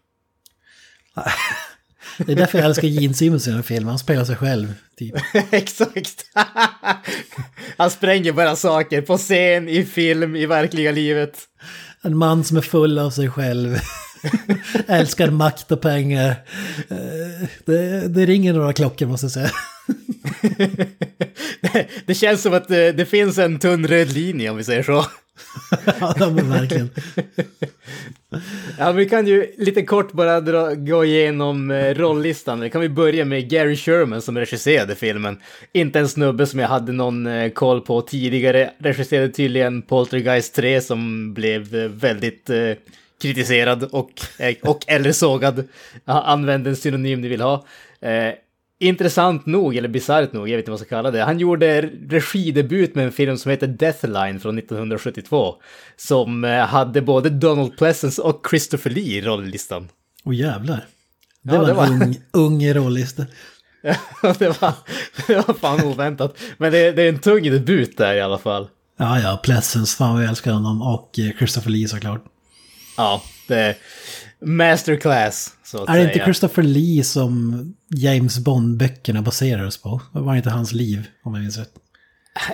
Det 2.18 2.32
är 2.32 2.36
därför 2.36 2.58
jag 2.58 2.66
älskar 2.66 2.88
Gene 2.88 3.14
Simmons 3.14 3.48
i 3.48 3.50
den 3.50 3.58
här 3.58 3.64
filmen, 3.64 3.90
han 3.90 4.00
spelar 4.00 4.26
sig 4.26 4.36
själv. 4.36 4.74
Typ. 4.98 5.16
Exakt. 5.52 6.26
han 7.78 7.92
spränger 7.92 8.32
bara 8.32 8.56
saker 8.56 9.02
på 9.02 9.18
scen, 9.18 9.70
i 9.70 9.86
film, 9.86 10.36
i 10.36 10.46
verkliga 10.46 10.92
livet. 10.92 11.40
En 12.02 12.18
man 12.18 12.44
som 12.44 12.58
är 12.58 12.62
full 12.62 13.00
av 13.00 13.10
sig 13.10 13.30
själv. 13.30 13.78
älskar 14.88 15.32
makt 15.32 15.72
och 15.72 15.82
pengar. 15.82 16.36
Eh, 16.90 17.48
det, 17.66 18.08
det 18.08 18.26
ringer 18.26 18.54
några 18.54 18.74
klockor 18.74 19.06
måste 19.06 19.26
jag 19.26 19.32
säga. 19.32 19.52
det 22.06 22.14
känns 22.14 22.42
som 22.42 22.54
att 22.54 22.68
det, 22.68 22.92
det 22.92 23.06
finns 23.06 23.38
en 23.38 23.60
tunn 23.60 23.88
röd 23.88 24.14
linje 24.14 24.50
om 24.50 24.58
vi 24.58 24.64
säger 24.64 24.84
så. 24.84 25.06
ja, 26.00 26.16
men 26.20 26.50
verkligen. 26.50 26.90
ja, 28.80 28.92
vi 28.92 29.10
kan 29.10 29.28
ju 29.28 29.54
lite 29.58 29.82
kort 29.82 30.12
bara 30.12 30.42
dra, 30.42 30.74
gå 30.74 31.06
igenom 31.06 31.72
eh, 31.72 31.94
rolllistan. 31.94 32.70
Kan 32.70 32.82
vi 32.82 32.90
börja 32.90 33.26
med 33.26 33.50
Gary 33.50 33.76
Sherman 33.76 34.22
som 34.22 34.38
regisserade 34.38 34.96
filmen. 34.96 35.38
Inte 35.74 36.00
en 36.00 36.10
snubbe 36.10 36.48
som 36.48 36.60
jag 36.60 36.68
hade 36.68 36.92
någon 36.92 37.28
eh, 37.28 37.50
koll 37.50 37.82
på 37.82 38.02
tidigare. 38.02 38.72
Regisserade 38.78 39.30
tydligen 39.30 39.82
Poltergeist 39.82 40.56
3 40.56 40.82
som 40.82 41.34
blev 41.34 41.76
eh, 41.76 41.90
väldigt 41.90 42.50
eh, 42.50 42.72
kritiserad 43.26 43.84
och, 43.84 44.12
eh, 44.40 44.56
och 44.64 44.80
eller 44.88 45.12
sågad. 45.12 45.68
Använd 46.06 46.68
en 46.68 46.76
synonym 46.76 47.22
ni 47.22 47.28
vill 47.28 47.42
ha. 47.42 47.66
Eh, 48.02 48.34
intressant 48.80 49.46
nog, 49.46 49.76
eller 49.76 49.88
bisarrt 49.88 50.34
nog, 50.34 50.50
jag 50.50 50.56
vet 50.56 50.64
inte 50.64 50.72
vad 50.72 50.80
jag 50.80 50.88
ska 50.88 50.96
kalla 50.96 51.12
det, 51.12 51.24
han 51.24 51.40
gjorde 51.40 51.82
regidebut 52.10 52.96
med 52.96 53.06
en 53.06 53.12
film 53.12 53.38
som 53.38 53.52
heter 53.52 53.68
Deathline 53.68 54.40
från 54.40 54.58
1972. 54.58 55.56
Som 55.98 56.44
eh, 56.44 56.66
hade 56.66 57.02
både 57.02 57.30
Donald 57.30 57.78
Pleasence 57.78 58.22
och 58.22 58.46
Christopher 58.50 58.90
Lee 58.90 59.18
i 59.18 59.22
rolllistan. 59.22 59.90
Åh 60.24 60.32
oh, 60.32 60.36
jävlar. 60.36 60.86
Det, 61.42 61.54
ja, 61.54 61.60
var 61.60 61.68
det 61.68 61.74
var 61.74 61.86
en 61.86 62.02
ung, 62.02 62.18
ung 62.32 62.74
rollista. 62.74 63.26
det, 64.22 64.62
var, 64.62 64.74
det 65.28 65.48
var 65.48 65.54
fan 65.54 65.84
oväntat. 65.84 66.38
Men 66.58 66.72
det, 66.72 66.92
det, 66.92 67.04
är 67.04 67.10
en 67.10 67.20
tung 67.20 67.44
debut 67.44 67.98
där 67.98 68.14
i 68.14 68.22
alla 68.22 68.38
fall. 68.38 68.68
Ja, 68.98 69.20
ja, 69.20 69.40
Pleasence, 69.44 69.98
fan 69.98 70.14
vad 70.14 70.24
jag 70.24 70.30
älskar 70.30 70.52
honom. 70.52 70.82
Och 70.82 71.20
eh, 71.20 71.38
Christopher 71.38 71.70
Lee 71.70 71.88
såklart. 71.88 72.24
Ja, 72.98 73.22
det 73.48 73.60
är 73.60 73.76
masterclass. 74.46 75.54
Så 75.64 75.84
att 75.84 75.90
är 75.90 75.94
det 75.94 76.00
säga. 76.00 76.14
inte 76.14 76.24
Christopher 76.24 76.64
Lee 76.64 77.04
som 77.04 77.76
James 77.96 78.40
Bond-böckerna 78.40 79.22
baserades 79.22 79.82
på? 79.82 80.02
Var 80.12 80.36
inte 80.36 80.50
hans 80.50 80.72
liv, 80.72 81.08
om 81.24 81.34
jag 81.34 81.42
minns 81.42 81.58
rätt. 81.58 81.74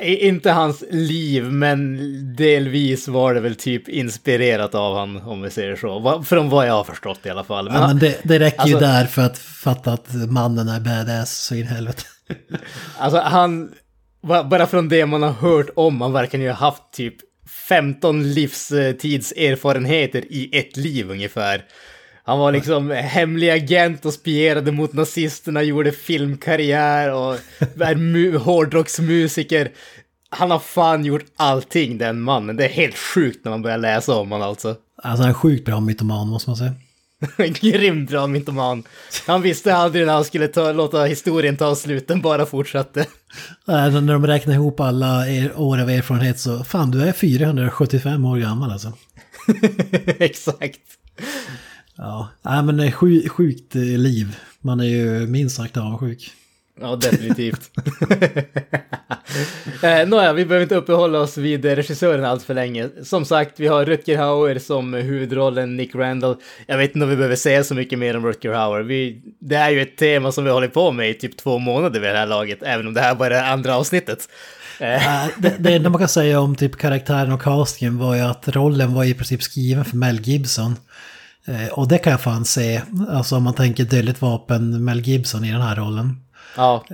Inte 0.02 0.52
hans 0.52 0.84
liv, 0.92 1.44
men 1.44 1.98
delvis 2.36 3.08
var 3.08 3.34
det 3.34 3.40
väl 3.40 3.56
typ 3.56 3.90
inspirerat 3.90 4.76
av 4.76 4.98
han, 4.98 5.18
om 5.22 5.42
vi 5.42 5.50
säger 5.50 5.76
så. 5.76 6.24
Från 6.24 6.50
vad 6.50 6.68
jag 6.68 6.74
har 6.74 6.84
förstått 6.84 7.26
i 7.26 7.30
alla 7.30 7.44
fall. 7.44 7.66
Men, 7.66 7.82
ja, 7.82 7.88
men 7.88 8.00
det, 8.00 8.20
det 8.24 8.40
räcker 8.40 8.62
alltså, 8.62 8.78
ju 8.78 8.80
där 8.80 9.06
för 9.06 9.22
att 9.22 9.38
fatta 9.38 9.94
att 9.94 10.14
mannen 10.14 10.68
är 10.68 10.80
badass 10.80 11.38
så 11.38 11.56
in 11.56 11.68
helvete. 11.68 12.04
Alltså 12.98 13.20
han, 13.20 13.72
bara 14.22 14.68
från 14.68 14.90
det 14.90 15.06
man 15.06 15.24
har 15.24 15.32
hört 15.32 15.70
om, 15.76 16.02
han 16.02 16.14
verkar 16.14 16.38
ju 16.38 16.50
ha 16.50 16.56
haft 16.56 16.84
typ 16.94 17.16
15 17.70 18.34
livstidserfarenheter 18.34 20.26
i 20.30 20.58
ett 20.58 20.78
liv 20.78 21.12
ungefär. 21.12 21.66
Han 22.24 22.40
var 22.40 22.52
liksom 22.52 22.90
hemlig 22.90 23.50
agent 23.50 24.06
och 24.06 24.14
spierade 24.14 24.72
mot 24.72 24.94
nazisterna, 24.94 25.64
gjorde 25.64 25.92
filmkarriär 25.92 27.14
och 27.14 27.38
är 27.80 28.38
hårdrocksmusiker. 28.38 29.72
Han 30.30 30.52
har 30.52 30.60
fan 30.60 31.06
gjort 31.06 31.26
allting 31.36 31.98
den 31.98 32.22
mannen. 32.22 32.56
Det 32.56 32.66
är 32.66 32.70
helt 32.70 32.98
sjukt 32.98 33.46
när 33.46 33.50
man 33.50 33.62
börjar 33.62 33.78
läsa 33.78 34.16
om 34.16 34.32
honom 34.32 34.48
alltså. 34.48 34.76
Alltså 35.04 35.24
han 35.24 35.30
är 35.30 35.34
sjukt 35.34 35.66
bra 35.66 35.80
mytoman 35.80 36.28
måste 36.28 36.50
man 36.50 36.58
säga. 36.58 36.74
Grymt 37.62 38.10
bra 38.10 38.28
mytoman. 38.28 38.84
Han 39.28 39.42
visste 39.42 39.76
aldrig 39.76 40.06
när 40.06 40.14
han 40.14 40.26
skulle 40.26 40.48
ta, 40.48 40.72
låta 40.72 41.04
historien 41.04 41.58
ta 41.58 41.76
slut, 41.76 42.08
den 42.08 42.22
bara 42.22 42.46
fortsatte. 42.46 43.00
Äh, 43.68 44.02
när 44.02 44.14
de 44.14 44.28
räknar 44.28 44.54
ihop 44.54 44.80
alla 44.80 45.30
er, 45.30 45.60
år 45.60 45.82
av 45.82 45.90
erfarenhet 45.90 46.40
så, 46.40 46.64
fan 46.64 46.92
du 46.92 47.04
är 47.04 47.14
475 47.14 48.26
år 48.26 48.38
gammal 48.38 48.72
alltså. 48.72 48.94
Exakt. 50.06 50.82
Ja, 51.96 52.30
nej 52.42 52.64
men 52.64 52.78
det 52.78 52.88
är 52.88 52.92
sjuk, 52.92 53.32
sjukt 53.32 53.76
eh, 53.76 53.82
liv. 53.82 54.38
Man 54.62 54.80
är 54.80 54.86
ju 54.86 55.28
minst 55.28 55.56
sagt 55.56 55.78
avundsjuk. 55.78 56.32
Ja, 56.82 56.96
definitivt. 56.96 57.72
Eh, 59.84 60.08
Nåja, 60.08 60.34
vi 60.34 60.46
behöver 60.46 60.64
inte 60.64 60.76
uppehålla 60.76 61.20
oss 61.20 61.38
vid 61.38 61.66
regissören 61.66 62.26
allt 62.26 62.44
för 62.44 62.54
länge. 62.54 62.90
Som 63.04 63.26
sagt, 63.26 63.60
vi 63.60 63.68
har 63.68 63.86
Rutger 63.86 64.18
Hauer 64.18 64.60
som 64.60 64.94
huvudrollen, 64.94 65.78
Nick 65.78 65.96
Randall. 65.96 66.36
Jag 66.68 66.78
vet 66.78 66.96
inte 66.96 67.04
om 67.04 67.10
vi 67.10 67.16
behöver 67.16 67.36
säga 67.36 67.64
så 67.64 67.76
mycket 67.76 68.00
mer 68.00 68.18
om 68.18 68.26
Rutger 68.26 68.54
Hauer. 68.54 68.82
Vi, 68.82 69.22
det 69.40 69.56
är 69.56 69.70
ju 69.70 69.82
ett 69.82 69.98
tema 69.98 70.32
som 70.32 70.44
vi 70.44 70.52
håller 70.52 70.68
på 70.68 70.92
med 70.92 71.10
i 71.10 71.14
typ 71.14 71.38
två 71.38 71.60
månader 71.60 72.00
vid 72.00 72.10
det 72.10 72.18
här 72.18 72.26
laget, 72.26 72.64
även 72.64 72.88
om 72.88 72.94
det 72.94 73.02
här 73.02 73.16
bara 73.16 73.40
är 73.40 73.52
andra 73.54 73.76
avsnittet. 73.76 74.30
Äh, 74.80 75.28
det, 75.38 75.56
det 75.60 75.74
enda 75.74 75.90
man 75.90 76.00
kan 76.00 76.08
säga 76.10 76.40
om 76.40 76.56
typ 76.56 76.78
karaktären 76.78 77.32
och 77.32 77.42
castingen 77.42 77.98
var 77.98 78.16
ju 78.16 78.22
att 78.22 78.48
rollen 78.48 78.94
var 78.94 79.04
i 79.04 79.14
princip 79.14 79.44
skriven 79.44 79.86
för 79.86 79.98
Mel 79.98 80.20
Gibson. 80.22 80.76
Eh, 81.46 81.68
och 81.68 81.88
det 81.88 81.98
kan 81.98 82.12
jag 82.12 82.22
fan 82.22 82.46
se, 82.46 82.82
alltså 83.10 83.36
om 83.36 83.44
man 83.44 83.54
tänker 83.54 83.84
Dödligt 83.84 84.22
vapen, 84.22 84.84
Mel 84.86 85.02
Gibson 85.02 85.46
i 85.46 85.52
den 85.52 85.62
här 85.62 85.76
rollen. 85.76 86.16
Ja, 86.56 86.86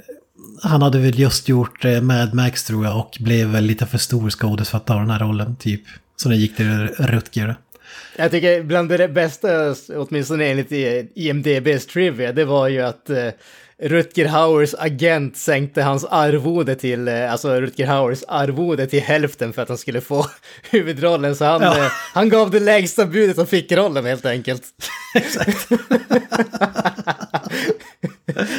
Han 0.63 0.82
hade 0.82 1.00
väl 1.00 1.20
just 1.20 1.50
gjort 1.50 1.86
eh, 1.86 2.02
Mad 2.02 2.34
Max 2.34 2.63
tror 2.63 2.86
jag 2.86 2.98
och 3.00 3.17
blev 3.20 3.48
väl 3.48 3.63
lite 3.63 3.86
för 3.86 3.98
stor 3.98 4.30
skådis 4.30 4.70
för 4.70 4.78
att 4.78 4.86
ta 4.88 4.96
den 4.96 5.10
här 5.10 5.20
rollen 5.20 5.56
typ. 5.56 5.82
Så 6.15 6.30
det 6.30 6.36
gick 6.36 6.56
till 6.56 6.88
Rutger. 6.88 7.56
Jag 8.17 8.32
tycker 8.32 8.63
bland 8.63 8.89
det 8.89 9.08
bästa, 9.08 9.76
åtminstone 9.96 10.46
enligt 10.46 10.72
IMDBs 11.15 11.86
trivia, 11.86 12.32
det 12.34 12.46
var 12.46 12.67
ju 12.67 12.82
att 12.82 13.10
eh, 13.10 13.28
Rutger 13.82 14.26
Hauers 14.28 14.76
agent 14.80 15.38
sänkte 15.38 15.82
hans 15.84 16.06
arvode 16.06 16.76
till, 16.76 17.08
eh, 17.08 17.32
alltså 17.32 17.62
Rutger 17.62 17.88
Hauers 17.88 18.24
arvode 18.28 18.88
till 18.88 19.02
hälften 19.02 19.54
för 19.54 19.62
att 19.62 19.70
han 19.70 19.78
skulle 19.78 20.02
få 20.02 20.26
huvudrollen. 20.70 21.36
Så 21.36 21.46
han, 21.46 21.62
Ja. 21.62 21.89
han 22.13 22.30
gav 22.30 22.52
det 22.52 22.60
lägsta 22.60 23.06
budet 23.06 23.38
och 23.38 23.50
fick 23.50 23.72
rollen 23.72 24.06
helt 24.06 24.26
enkelt. 24.26 24.63
Exakt. 25.15 25.67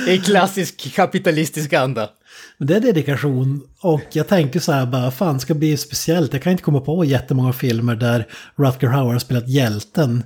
I 0.08 0.18
klassisk 0.18 0.94
kapitalistisk 0.94 1.72
anda. 1.72 2.10
Men 2.58 2.68
det 2.68 2.76
är 2.76 2.80
dedikation 2.80 3.62
och 3.80 4.02
jag 4.12 4.28
tänkte 4.28 4.60
så 4.60 4.72
här 4.72 4.86
bara, 4.86 5.10
fan 5.10 5.40
ska 5.40 5.54
bli 5.54 5.76
speciellt. 5.76 6.32
Jag 6.32 6.42
kan 6.42 6.52
inte 6.52 6.64
komma 6.64 6.80
på 6.80 7.04
jättemånga 7.04 7.52
filmer 7.52 7.96
där 7.96 8.26
Rutger 8.56 8.88
Hauer 8.88 9.12
har 9.12 9.18
spelat 9.18 9.48
hjälten. 9.48 10.22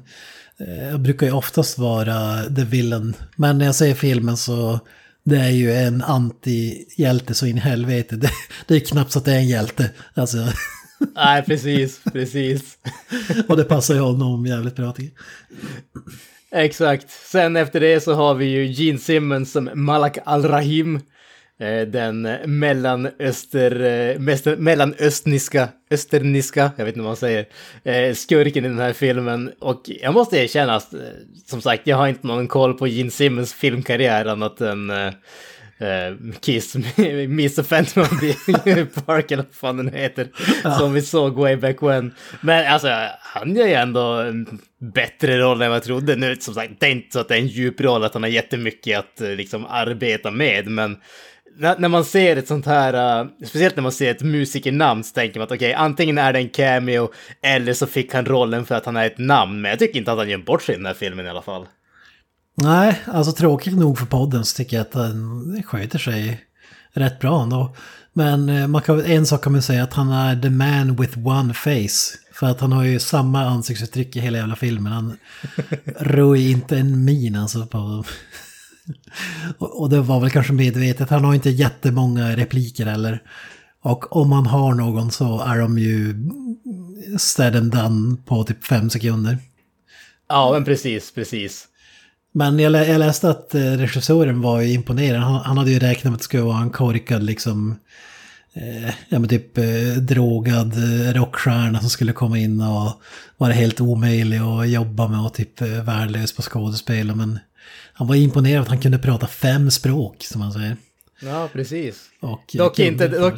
Eh, 0.61 0.89
Jag 0.91 1.01
brukar 1.01 1.27
ju 1.27 1.33
oftast 1.33 1.79
vara 1.79 2.43
the 2.57 2.65
villain. 2.65 3.15
Men 3.37 3.59
när 3.59 3.67
jag 3.67 3.75
ser 3.75 3.95
filmen 3.95 4.37
så 4.37 4.81
det 5.25 5.37
är 5.37 5.51
ju 5.51 5.73
en 5.73 6.03
anti-hjälte 6.03 7.35
så 7.35 7.47
in 7.47 7.57
i 7.57 7.61
helvete. 7.61 8.17
Det, 8.17 8.31
det 8.67 8.75
är 8.75 8.81
knappt 8.81 9.13
så 9.13 9.19
att 9.19 9.25
det 9.25 9.33
är 9.33 9.39
en 9.39 9.49
hjälte. 9.49 9.91
Alltså, 10.15 10.39
Nej, 11.17 11.43
precis, 11.43 12.01
precis. 12.13 12.79
och 13.49 13.57
det 13.57 13.65
passar 13.65 13.95
ju 13.95 14.01
honom 14.01 14.47
jävligt 14.47 14.77
bra 14.77 14.93
till. 14.93 15.11
Exakt. 16.55 17.11
Sen 17.11 17.57
efter 17.57 17.81
det 17.81 18.01
så 18.01 18.15
har 18.15 18.35
vi 18.35 18.45
ju 18.45 18.65
Gene 18.65 18.99
Simmons 18.99 19.53
som 19.53 19.71
Malak 19.75 20.19
Al-Rahim. 20.25 21.01
Eh, 21.61 21.87
den 21.87 22.23
mellanöster, 22.45 23.81
eh, 23.81 24.57
mellanöstniska, 24.59 25.69
österniska, 25.91 26.71
jag 26.77 26.85
vet 26.85 26.93
inte 26.93 27.01
vad 27.01 27.09
man 27.09 27.17
säger, 27.17 27.47
eh, 27.85 28.15
skurken 28.15 28.65
i 28.65 28.69
den 28.69 28.79
här 28.79 28.93
filmen. 28.93 29.53
Och 29.59 29.83
jag 29.85 30.15
måste 30.15 30.37
erkänna 30.37 30.81
som 31.47 31.61
sagt, 31.61 31.87
jag 31.87 31.97
har 31.97 32.09
inte 32.09 32.27
någon 32.27 32.49
koll 32.49 32.75
på 32.75 32.87
Gene 32.87 33.11
Simmons 33.11 33.55
filmkarriär 33.55 34.27
annat 34.27 34.61
än 34.61 34.93
eh, 35.83 36.33
Kiss, 36.41 36.77
Miss 37.29 37.69
Phantom 37.69 38.05
Park 39.07 39.31
eller 39.31 39.43
vad 39.43 39.55
fan 39.55 39.77
den 39.77 39.93
heter, 39.93 40.29
som 40.79 40.93
vi 40.93 41.03
såg 41.03 41.37
way 41.37 41.57
back 41.57 41.83
when. 41.83 42.15
Men 42.41 42.73
alltså, 42.73 42.89
han 43.21 43.57
gör 43.57 43.67
ju 43.67 43.75
ändå 43.75 44.01
en 44.01 44.61
bättre 44.95 45.39
roll 45.39 45.63
än 45.63 45.69
vad 45.69 45.77
jag 45.77 45.85
trodde. 45.85 46.17
Nu, 46.17 46.37
som 46.37 46.55
sagt, 46.55 46.73
det 46.79 46.87
är 46.87 46.91
inte 46.91 47.13
så 47.13 47.21
att 47.21 47.29
det 47.29 47.35
är 47.35 47.39
en 47.39 47.47
djup 47.47 47.81
roll, 47.81 48.05
att 48.05 48.15
han 48.15 48.23
har 48.23 48.31
jättemycket 48.31 48.99
att 48.99 49.21
eh, 49.21 49.29
liksom 49.29 49.67
arbeta 49.67 50.31
med, 50.31 50.67
men 50.67 50.97
när, 51.59 51.89
man 51.89 52.05
ser 52.05 52.37
ett 52.37 52.49
sånt 52.49 52.67
här, 52.67 53.21
eh, 53.21 53.27
speciellt 53.47 53.77
när 53.77 53.83
man 53.83 53.93
ser 53.93 54.11
ett 54.11 54.23
musikernamn 54.23 55.05
så 55.05 55.15
tänker 55.15 55.41
man 55.41 55.45
att 55.45 55.53
okej, 55.53 55.75
antingen 55.75 56.19
är 56.19 56.33
det 56.33 56.39
en 56.39 56.49
cameo 56.49 57.13
eller 57.43 57.73
så 57.73 57.87
fick 57.87 58.15
han 58.15 58.27
rollen 58.27 58.65
för 58.65 58.75
att 58.75 58.87
han 58.87 58.97
är 58.97 59.07
ett 59.07 59.19
namn, 59.19 59.61
men 59.61 59.71
jag 59.71 59.79
tycker 59.79 59.99
inte 59.99 60.13
att 60.13 60.19
han 60.19 60.31
gör 60.31 60.39
bort 60.39 60.63
sig 60.63 60.75
i 60.75 60.79
den 60.79 60.87
här 60.87 60.95
filmen 60.95 61.27
i 61.27 61.29
alla 61.29 61.43
fall. 61.43 61.67
Nej, 62.55 63.03
alltså 63.07 63.33
tråkigt 63.33 63.79
nog 63.79 63.99
för 63.99 64.07
podden 64.07 64.45
så 64.45 64.57
tycker 64.57 64.77
jag 64.77 64.85
att 64.85 64.93
den 64.93 65.63
sköter 65.63 65.99
sig 65.99 66.45
rätt 66.93 67.21
bra 67.21 67.43
ändå. 67.43 67.77
Men 68.13 68.49
eh, 68.49 68.67
man 68.67 68.83
kan, 68.83 69.05
en 69.05 69.27
sak 69.27 69.43
kan 69.45 69.53
man 69.53 69.63
säga 69.63 69.83
att 69.83 69.93
han 69.93 70.11
är 70.13 70.43
the 70.43 70.51
man 70.51 70.97
with 70.97 71.19
one 71.19 71.55
face. 71.55 72.19
För 72.35 72.47
att 72.47 72.61
han 72.61 72.73
har 72.73 72.85
ju 72.85 72.99
samma 72.99 73.45
ansiktsuttryck 73.45 74.17
i 74.17 74.21
hela 74.21 74.39
jävla 74.39 74.57
filmen. 74.57 74.93
Han 74.93 75.17
rör 75.99 76.37
inte 76.37 76.79
en 76.79 77.05
min 77.05 77.37
alltså 77.37 77.67
på... 77.67 78.05
och, 79.59 79.91
det 79.91 80.01
var 80.01 80.21
väl 80.21 80.31
kanske 80.31 80.53
medvetet. 80.53 81.11
Han 81.11 81.25
har 81.25 81.35
inte 81.35 81.51
jättemånga 81.51 82.37
repliker 82.37 82.87
heller. 82.87 83.23
Och 83.83 84.17
om 84.17 84.31
man 84.31 84.47
har 84.47 84.75
någon 84.75 85.11
så 85.11 85.41
är 85.41 85.59
de 85.59 85.79
ju 85.79 86.15
said 87.19 87.57
and 87.57 87.73
done 87.73 88.17
på 88.27 88.45
typ 88.45 88.65
fem 88.65 88.91
sekunder. 88.91 89.39
Ja, 90.29 90.53
men 90.53 90.65
precis, 90.65 91.15
precis. 91.15 91.69
Men 92.33 92.59
jag, 92.59 92.73
lä 92.73 92.87
jag 92.87 92.99
läste 92.99 93.31
att 93.31 93.55
eh, 93.55 93.61
regissören 93.61 94.41
var 94.41 94.61
ju 94.61 94.73
imponerad. 94.73 95.21
Han, 95.21 95.35
han 95.35 95.59
hade 95.59 95.71
ju 95.71 95.79
räknat 95.79 96.05
med 96.05 96.13
att 96.13 96.19
det 96.19 96.25
skulle 96.25 96.43
vara 96.43 96.63
en 96.63 96.71
korkad 96.71 97.23
liksom... 97.23 97.77
Eh, 98.55 98.95
ja 99.09 99.19
men 99.19 99.29
typ 99.29 99.59
eh, 99.59 99.65
drogad 100.01 100.73
eh, 100.73 101.15
rockstjärna 101.15 101.81
som 101.81 101.91
skulle 101.91 102.13
komma 102.13 102.39
in 102.39 102.61
och 102.61 103.03
vara 103.37 103.53
helt 103.53 103.81
omöjlig 103.81 104.39
att 104.39 104.69
jobba 104.69 105.09
med 105.09 105.21
och 105.21 105.35
typ 105.35 105.61
eh, 105.61 105.69
värdelös 105.69 106.37
på 106.37 106.43
skådespel. 106.43 107.15
Men 107.15 107.39
han 107.93 108.07
var 108.07 108.15
imponerad 108.15 108.63
att 108.63 108.69
han 108.69 108.81
kunde 108.81 108.99
prata 108.99 109.27
fem 109.27 109.71
språk 109.71 110.17
som 110.25 110.41
man 110.41 110.53
säger. 110.53 110.77
Ja, 111.23 111.49
precis. 111.53 112.01
Och, 112.21 112.51
Dock 112.55 112.79
inte, 112.79 113.09
dock, 113.09 113.35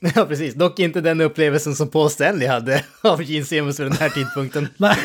ja, 0.14 0.26
precis. 0.26 0.54
Dock 0.54 0.78
inte 0.78 1.00
den 1.00 1.20
upplevelsen 1.20 1.74
som 1.74 1.88
Paul 1.88 2.10
Stanley 2.10 2.48
hade 2.48 2.84
av 3.02 3.22
Gene 3.22 3.44
Simmons 3.44 3.80
vid 3.80 3.86
den 3.86 3.96
här 3.96 4.08
tidpunkten. 4.08 4.68
Nej. 4.76 4.96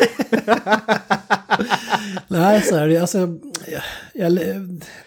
Nej, 2.28 2.62
så 2.62 2.76
är 2.76 2.88
det. 2.88 2.98
Alltså, 2.98 3.38
jag, 4.13 4.36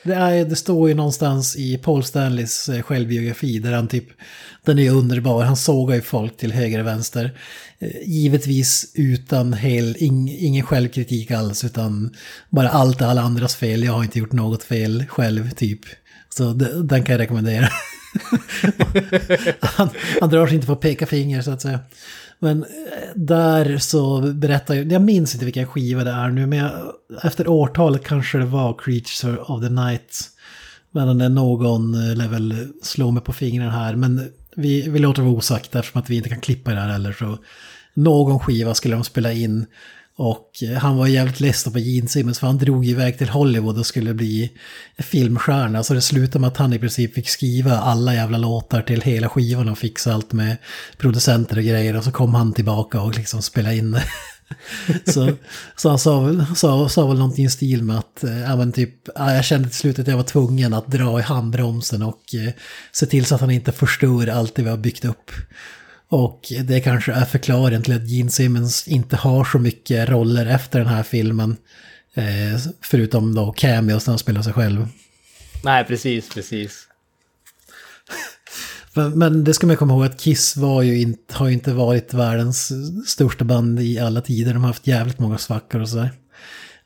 det, 0.02 0.14
är, 0.14 0.44
det 0.44 0.56
står 0.56 0.88
ju 0.88 0.94
någonstans 0.94 1.56
i 1.56 1.78
Paul 1.78 2.04
Stanleys 2.04 2.68
eh, 2.68 2.82
självbiografi 2.82 3.58
där 3.58 3.72
han 3.72 3.88
typ, 3.88 4.04
den 4.64 4.78
är 4.78 4.82
ju 4.82 4.90
underbar, 4.90 5.44
han 5.44 5.56
sågar 5.56 5.94
ju 5.94 6.02
folk 6.02 6.36
till 6.36 6.52
höger 6.52 6.78
och 6.78 6.86
vänster. 6.86 7.38
Eh, 7.78 8.08
givetvis 8.08 8.92
utan 8.94 9.52
hel, 9.52 9.96
ing, 9.98 10.36
ingen 10.38 10.66
självkritik 10.66 11.30
alls, 11.30 11.64
utan 11.64 12.14
bara 12.48 12.68
allt 12.68 13.00
är 13.00 13.06
alla 13.06 13.22
andras 13.22 13.56
fel, 13.56 13.84
jag 13.84 13.92
har 13.92 14.04
inte 14.04 14.18
gjort 14.18 14.32
något 14.32 14.62
fel 14.62 15.04
själv, 15.08 15.50
typ. 15.50 15.80
Så 16.28 16.52
det, 16.52 16.82
den 16.82 17.04
kan 17.04 17.12
jag 17.12 17.20
rekommendera. 17.20 17.68
han, 19.60 19.88
han 20.20 20.30
drar 20.30 20.46
sig 20.46 20.54
inte 20.54 20.66
på 20.66 20.72
att 20.72 20.80
peka 20.80 21.06
finger 21.06 21.42
så 21.42 21.50
att 21.50 21.62
säga. 21.62 21.80
Men 22.42 22.62
eh, 22.62 22.68
där 23.14 23.78
så 23.78 24.20
berättar 24.20 24.74
jag, 24.74 24.92
jag 24.92 25.02
minns 25.02 25.34
inte 25.34 25.44
vilken 25.44 25.66
skiva 25.66 26.04
det 26.04 26.10
är 26.10 26.28
nu, 26.28 26.46
men 26.46 26.58
jag, 26.58 26.72
efter 27.22 27.48
årtalet 27.48 28.04
kanske 28.04 28.38
det 28.38 28.44
var 28.44 28.78
Creature 28.78 29.38
of 29.38 29.62
the 29.62 29.68
Night. 29.68 30.30
Men 30.90 31.34
någon 31.34 31.92
lär 31.92 32.14
level 32.14 32.68
slå 32.82 33.10
mig 33.10 33.22
på 33.22 33.32
fingrarna 33.32 33.70
här, 33.70 33.96
men 33.96 34.32
vi, 34.56 34.88
vi 34.88 34.98
låter 34.98 35.22
det 35.22 35.28
vara 35.28 35.38
osagt 35.38 35.74
eftersom 35.74 36.00
att 36.02 36.10
vi 36.10 36.16
inte 36.16 36.28
kan 36.28 36.40
klippa 36.40 36.70
det 36.70 36.80
här 36.80 36.88
heller. 36.88 37.12
Så 37.12 37.38
någon 37.94 38.40
skiva 38.40 38.74
skulle 38.74 38.94
de 38.94 39.04
spela 39.04 39.32
in. 39.32 39.66
Och 40.22 40.62
eh, 40.62 40.78
han 40.78 40.96
var 40.96 41.06
jävligt 41.06 41.40
ledsen 41.40 41.72
på 41.72 41.78
Gene 41.78 42.08
Simmons 42.08 42.38
för 42.38 42.46
han 42.46 42.58
drog 42.58 42.86
iväg 42.86 43.18
till 43.18 43.28
Hollywood 43.28 43.78
och 43.78 43.86
skulle 43.86 44.14
bli 44.14 44.52
filmstjärna. 44.98 45.82
Så 45.82 45.94
det 45.94 46.00
slutade 46.00 46.38
med 46.38 46.48
att 46.48 46.56
han 46.56 46.72
i 46.72 46.78
princip 46.78 47.14
fick 47.14 47.28
skriva 47.28 47.78
alla 47.78 48.14
jävla 48.14 48.38
låtar 48.38 48.82
till 48.82 49.00
hela 49.00 49.28
skivan 49.28 49.68
och 49.68 49.78
fixa 49.78 50.14
allt 50.14 50.32
med 50.32 50.56
producenter 50.98 51.56
och 51.56 51.64
grejer. 51.64 51.96
Och 51.96 52.04
så 52.04 52.12
kom 52.12 52.34
han 52.34 52.52
tillbaka 52.52 53.00
och 53.00 53.16
liksom 53.16 53.42
spelade 53.42 53.76
in 53.76 53.90
det. 53.90 54.04
så, 55.12 55.32
så 55.76 55.88
han 55.88 55.98
sa 55.98 56.20
väl, 56.20 56.44
sa, 56.56 56.88
sa 56.88 57.06
väl 57.06 57.18
någonting 57.18 57.44
i 57.44 57.50
stil 57.50 57.82
med 57.82 57.98
att 57.98 58.24
eh, 58.24 58.40
ja, 58.40 58.56
men 58.56 58.72
typ, 58.72 58.94
ja, 59.14 59.34
jag 59.34 59.44
kände 59.44 59.68
till 59.68 59.78
slut 59.78 59.98
att 59.98 60.08
jag 60.08 60.16
var 60.16 60.24
tvungen 60.24 60.74
att 60.74 60.86
dra 60.86 61.18
i 61.18 61.22
handbromsen 61.22 62.02
och 62.02 62.34
eh, 62.34 62.52
se 62.92 63.06
till 63.06 63.24
så 63.24 63.34
att 63.34 63.40
han 63.40 63.50
inte 63.50 63.72
förstör 63.72 64.26
allt 64.26 64.54
det 64.54 64.62
vi 64.62 64.70
har 64.70 64.76
byggt 64.76 65.04
upp. 65.04 65.30
Och 66.10 66.52
det 66.64 66.80
kanske 66.80 67.12
är 67.12 67.24
förklaringen 67.24 67.82
till 67.82 67.96
att 67.96 68.08
Gene 68.08 68.30
Simmons 68.30 68.88
inte 68.88 69.16
har 69.16 69.44
så 69.44 69.58
mycket 69.58 70.08
roller 70.08 70.46
efter 70.46 70.78
den 70.78 70.88
här 70.88 71.02
filmen. 71.02 71.56
Eh, 72.14 72.60
förutom 72.82 73.34
då 73.34 73.52
cameos 73.52 74.06
när 74.06 74.12
han 74.12 74.18
spelar 74.18 74.42
sig 74.42 74.52
själv. 74.52 74.88
Nej, 75.64 75.84
precis, 75.84 76.28
precis. 76.34 76.86
Men, 78.94 79.18
men 79.18 79.44
det 79.44 79.54
ska 79.54 79.66
man 79.66 79.76
komma 79.76 79.94
ihåg 79.94 80.04
att 80.04 80.20
Kiss 80.20 80.56
var 80.56 80.82
ju 80.82 81.00
inte, 81.00 81.34
har 81.34 81.46
ju 81.46 81.52
inte 81.52 81.72
varit 81.72 82.14
världens 82.14 82.72
största 83.06 83.44
band 83.44 83.80
i 83.80 83.98
alla 83.98 84.20
tider. 84.20 84.52
De 84.54 84.62
har 84.62 84.68
haft 84.68 84.86
jävligt 84.86 85.18
många 85.18 85.38
svackor 85.38 85.80
och 85.80 85.88
sådär. 85.88 86.10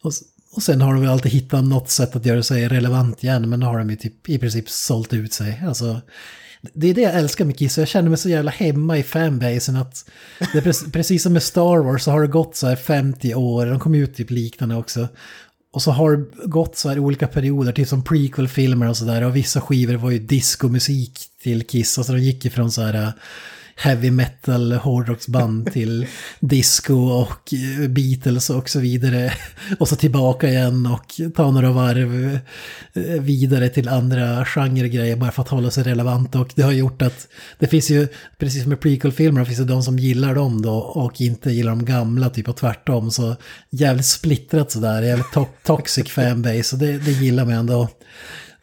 Och, 0.02 0.12
och 0.52 0.62
sen 0.62 0.80
har 0.80 0.92
de 0.92 1.00
väl 1.00 1.10
alltid 1.10 1.32
hittat 1.32 1.64
något 1.64 1.90
sätt 1.90 2.16
att 2.16 2.26
göra 2.26 2.42
sig 2.42 2.68
relevant 2.68 3.24
igen. 3.24 3.50
Men 3.50 3.60
nu 3.60 3.66
har 3.66 3.78
de 3.78 3.90
ju 3.90 3.96
typ 3.96 4.28
i 4.28 4.38
princip 4.38 4.70
sålt 4.70 5.12
ut 5.12 5.32
sig. 5.32 5.62
Alltså, 5.66 6.00
det 6.72 6.88
är 6.88 6.94
det 6.94 7.00
jag 7.00 7.14
älskar 7.14 7.44
med 7.44 7.58
Kiss. 7.58 7.78
Jag 7.78 7.88
känner 7.88 8.08
mig 8.08 8.18
så 8.18 8.28
jävla 8.28 8.50
hemma 8.50 8.98
i 8.98 9.02
fanbasen 9.02 9.76
att 9.76 10.10
det 10.52 10.58
är 10.58 10.62
precis, 10.62 10.86
precis 10.92 11.22
som 11.22 11.32
med 11.32 11.42
Star 11.42 11.84
Wars 11.84 12.02
så 12.02 12.10
har 12.10 12.22
det 12.22 12.28
gått 12.28 12.56
så 12.56 12.66
här 12.66 12.76
50 12.76 13.34
år. 13.34 13.66
De 13.66 13.80
kom 13.80 13.94
ut 13.94 14.16
typ 14.16 14.30
liknande 14.30 14.76
också. 14.76 15.08
Och 15.72 15.82
så 15.82 15.90
har 15.90 16.16
det 16.16 16.48
gått 16.48 16.76
så 16.76 16.88
här 16.88 16.98
olika 16.98 17.26
perioder, 17.26 17.72
typ 17.72 17.88
som 17.88 18.04
prequel-filmer 18.04 18.88
och 18.88 18.96
sådär. 18.96 19.22
Och 19.22 19.36
vissa 19.36 19.60
skivor 19.60 19.94
var 19.94 20.10
ju 20.10 20.18
diskomusik 20.18 21.18
till 21.42 21.66
Kiss. 21.66 21.98
Alltså 21.98 22.12
de 22.12 22.18
gick 22.18 22.44
ifrån 22.44 22.70
så 22.70 22.82
här 22.82 23.12
heavy 23.76 24.10
metal 24.10 24.72
hårdrocksband 24.72 25.66
till 25.72 26.06
disco 26.40 26.94
och 26.94 27.54
eh, 27.54 27.88
Beatles 27.88 28.50
och 28.50 28.68
så 28.68 28.80
vidare. 28.80 29.32
Och 29.78 29.88
så 29.88 29.96
tillbaka 29.96 30.48
igen 30.48 30.86
och 30.86 31.34
ta 31.34 31.50
några 31.50 31.70
varv 31.70 32.38
eh, 32.92 33.02
vidare 33.02 33.68
till 33.68 33.88
andra 33.88 34.44
genregrejer 34.44 35.16
bara 35.16 35.30
för 35.32 35.42
att 35.42 35.48
hålla 35.48 35.70
sig 35.70 35.84
relevant. 35.84 36.34
Och 36.34 36.52
det 36.54 36.62
har 36.62 36.72
gjort 36.72 37.02
att 37.02 37.28
det 37.58 37.66
finns 37.66 37.90
ju, 37.90 38.08
precis 38.38 38.62
som 38.62 38.70
med 38.70 38.80
prequel-filmer, 38.80 39.40
det 39.40 39.46
finns 39.46 39.60
ju 39.60 39.64
de 39.64 39.82
som 39.82 39.98
gillar 39.98 40.34
dem 40.34 40.62
då 40.62 40.74
och 40.74 41.20
inte 41.20 41.50
gillar 41.50 41.70
de 41.70 41.84
gamla, 41.84 42.30
typ 42.30 42.48
och 42.48 42.56
tvärtom. 42.56 43.10
Så 43.10 43.36
jävligt 43.70 44.06
splittrat 44.06 44.70
sådär, 44.70 45.02
jävligt 45.02 45.32
to 45.32 45.46
toxic 45.62 46.08
fanbase 46.10 46.76
och 46.76 46.80
det, 46.80 46.98
det 46.98 47.10
gillar 47.10 47.44
man 47.44 47.54
ändå. 47.54 47.88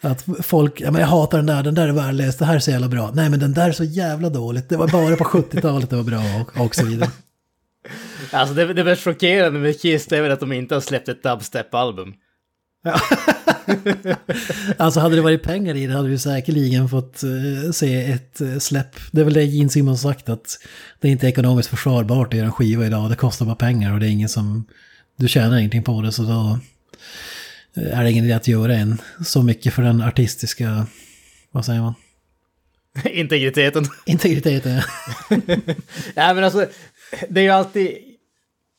Att 0.01 0.25
folk, 0.39 0.81
ja 0.81 0.91
men 0.91 1.01
jag 1.01 1.07
hatar 1.07 1.37
den 1.37 1.45
där, 1.45 1.63
den 1.63 1.75
där 1.75 1.87
är 1.87 1.91
värdelös, 1.91 2.37
det 2.37 2.45
här 2.45 2.55
är 2.55 2.59
så 2.59 2.71
jävla 2.71 2.87
bra. 2.87 3.11
Nej 3.13 3.29
men 3.29 3.39
den 3.39 3.53
där 3.53 3.69
är 3.69 3.71
så 3.71 3.83
jävla 3.83 4.29
dåligt, 4.29 4.69
det 4.69 4.77
var 4.77 4.87
bara 4.87 5.15
på 5.15 5.23
70-talet 5.23 5.89
det 5.89 5.95
var 5.95 6.03
bra 6.03 6.23
och, 6.41 6.65
och 6.65 6.75
så 6.75 6.85
vidare. 6.85 7.09
Alltså 8.31 8.55
det, 8.55 8.73
det 8.73 8.83
mest 8.83 9.03
chockerande 9.03 9.59
med 9.59 9.81
Kiss 9.81 10.11
är 10.11 10.21
väl 10.21 10.31
att 10.31 10.39
de 10.39 10.51
inte 10.51 10.73
har 10.73 10.81
släppt 10.81 11.09
ett 11.09 11.23
dubstep-album. 11.23 12.13
Ja. 12.83 12.99
alltså 14.77 14.99
hade 14.99 15.15
det 15.15 15.21
varit 15.21 15.43
pengar 15.43 15.75
i 15.75 15.87
det 15.87 15.93
hade 15.93 16.09
vi 16.09 16.17
säkerligen 16.17 16.89
fått 16.89 17.23
uh, 17.23 17.71
se 17.71 18.11
ett 18.11 18.41
uh, 18.41 18.59
släpp. 18.59 18.95
Det 19.11 19.21
är 19.21 19.25
väl 19.25 19.33
det 19.33 19.43
Gene 19.43 19.69
Simmons 19.69 20.01
sagt 20.01 20.29
att 20.29 20.57
det 20.99 21.07
är 21.07 21.11
inte 21.11 21.27
ekonomiskt 21.27 21.69
försvarbart 21.69 22.27
att 22.27 22.33
göra 22.33 22.45
en 22.45 22.51
skiva 22.51 22.85
idag. 22.85 23.09
Det 23.09 23.15
kostar 23.15 23.45
bara 23.45 23.55
pengar 23.55 23.93
och 23.93 23.99
det 23.99 24.07
är 24.07 24.11
ingen 24.11 24.29
som... 24.29 24.65
Du 25.17 25.27
tjänar 25.27 25.57
ingenting 25.57 25.83
på 25.83 26.01
det 26.01 26.11
så 26.11 26.23
då 26.23 26.59
är 27.75 28.03
det 28.03 28.11
ingen 28.11 28.25
idé 28.25 28.33
att 28.33 28.47
göra 28.47 28.73
en 28.73 29.01
så 29.25 29.43
mycket 29.43 29.73
för 29.73 29.83
den 29.83 30.01
artistiska, 30.01 30.85
vad 31.51 31.65
säger 31.65 31.81
man? 31.81 31.93
Integriteten. 33.05 33.85
Integriteten, 34.05 34.71
ja. 34.71 34.83
ja 36.15 36.33
men 36.33 36.43
alltså, 36.43 36.67
det 37.29 37.39
är 37.39 37.43
ju 37.43 37.49
alltid... 37.49 37.97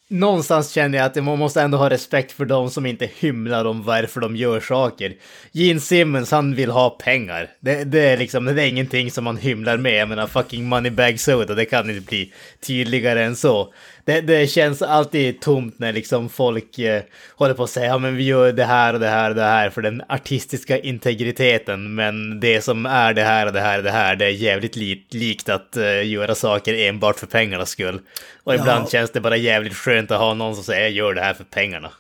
Någonstans 0.09 0.70
känner 0.70 0.98
jag 0.98 1.07
att 1.07 1.24
man 1.24 1.38
måste 1.38 1.62
ändå 1.62 1.78
ha 1.78 1.90
respekt 1.90 2.33
för 2.33 2.44
de 2.44 2.70
som 2.70 2.87
inte 2.87 3.11
hymlar 3.18 3.64
om 3.64 3.83
varför 3.83 4.20
de 4.20 4.37
gör 4.37 4.61
saker. 4.61 5.14
Gene 5.52 5.81
Simmons, 5.81 6.31
han 6.31 6.55
vill 6.55 6.70
ha 6.70 6.90
pengar. 6.90 7.50
Det, 7.61 7.85
det 7.85 8.00
är 8.00 8.16
liksom, 8.16 8.44
det 8.44 8.62
är 8.62 8.66
ingenting 8.66 9.11
som 9.11 9.24
man 9.24 9.37
hymlar 9.37 9.76
med. 9.76 9.94
Jag 9.94 10.09
menar, 10.09 10.26
fucking 10.26 10.64
Moneybag 10.64 11.20
Soda, 11.20 11.55
det 11.55 11.64
kan 11.64 11.90
inte 11.90 12.07
bli 12.07 12.33
tydligare 12.61 13.24
än 13.24 13.37
så 13.37 13.74
det, 14.04 14.20
det 14.20 14.46
känns 14.46 14.82
alltid 14.82 15.40
tomt 15.40 15.78
när 15.78 15.92
liksom 15.92 16.28
folk 16.28 16.78
eh, 16.78 17.02
håller 17.34 17.54
på 17.54 17.62
att 17.62 17.70
säga 17.70 17.86
ja 17.86 17.98
men 17.98 18.16
vi 18.16 18.24
gör 18.24 18.52
det 18.52 18.64
här 18.64 18.94
och 18.94 19.00
det 19.00 19.08
här 19.08 19.30
och 19.30 19.36
det 19.36 19.42
här 19.42 19.70
för 19.70 19.82
den 19.82 20.02
artistiska 20.08 20.78
integriteten. 20.78 21.94
Men 21.94 22.40
det 22.40 22.60
som 22.60 22.86
är 22.86 23.14
det 23.14 23.22
här 23.22 23.46
och 23.46 23.52
det 23.52 23.60
här 23.60 23.78
och 23.78 23.84
det 23.84 23.90
här, 23.90 24.16
det 24.16 24.24
är 24.24 24.30
jävligt 24.30 24.76
li 24.76 25.06
likt 25.10 25.48
att 25.48 25.76
eh, 25.76 26.06
göra 26.06 26.34
saker 26.34 26.74
enbart 26.74 27.18
för 27.18 27.26
pengarnas 27.26 27.70
skull. 27.70 28.00
Och 28.44 28.54
ibland 28.54 28.84
ja. 28.84 28.90
känns 28.90 29.10
det 29.10 29.20
bara 29.20 29.36
jävligt 29.36 29.74
skönt 29.74 30.10
att 30.10 30.20
ha 30.20 30.34
någon 30.34 30.54
som 30.54 30.64
säger 30.64 30.88
gör 30.88 31.14
det 31.14 31.20
här 31.20 31.34
för 31.34 31.44
pengarna. 31.44 31.90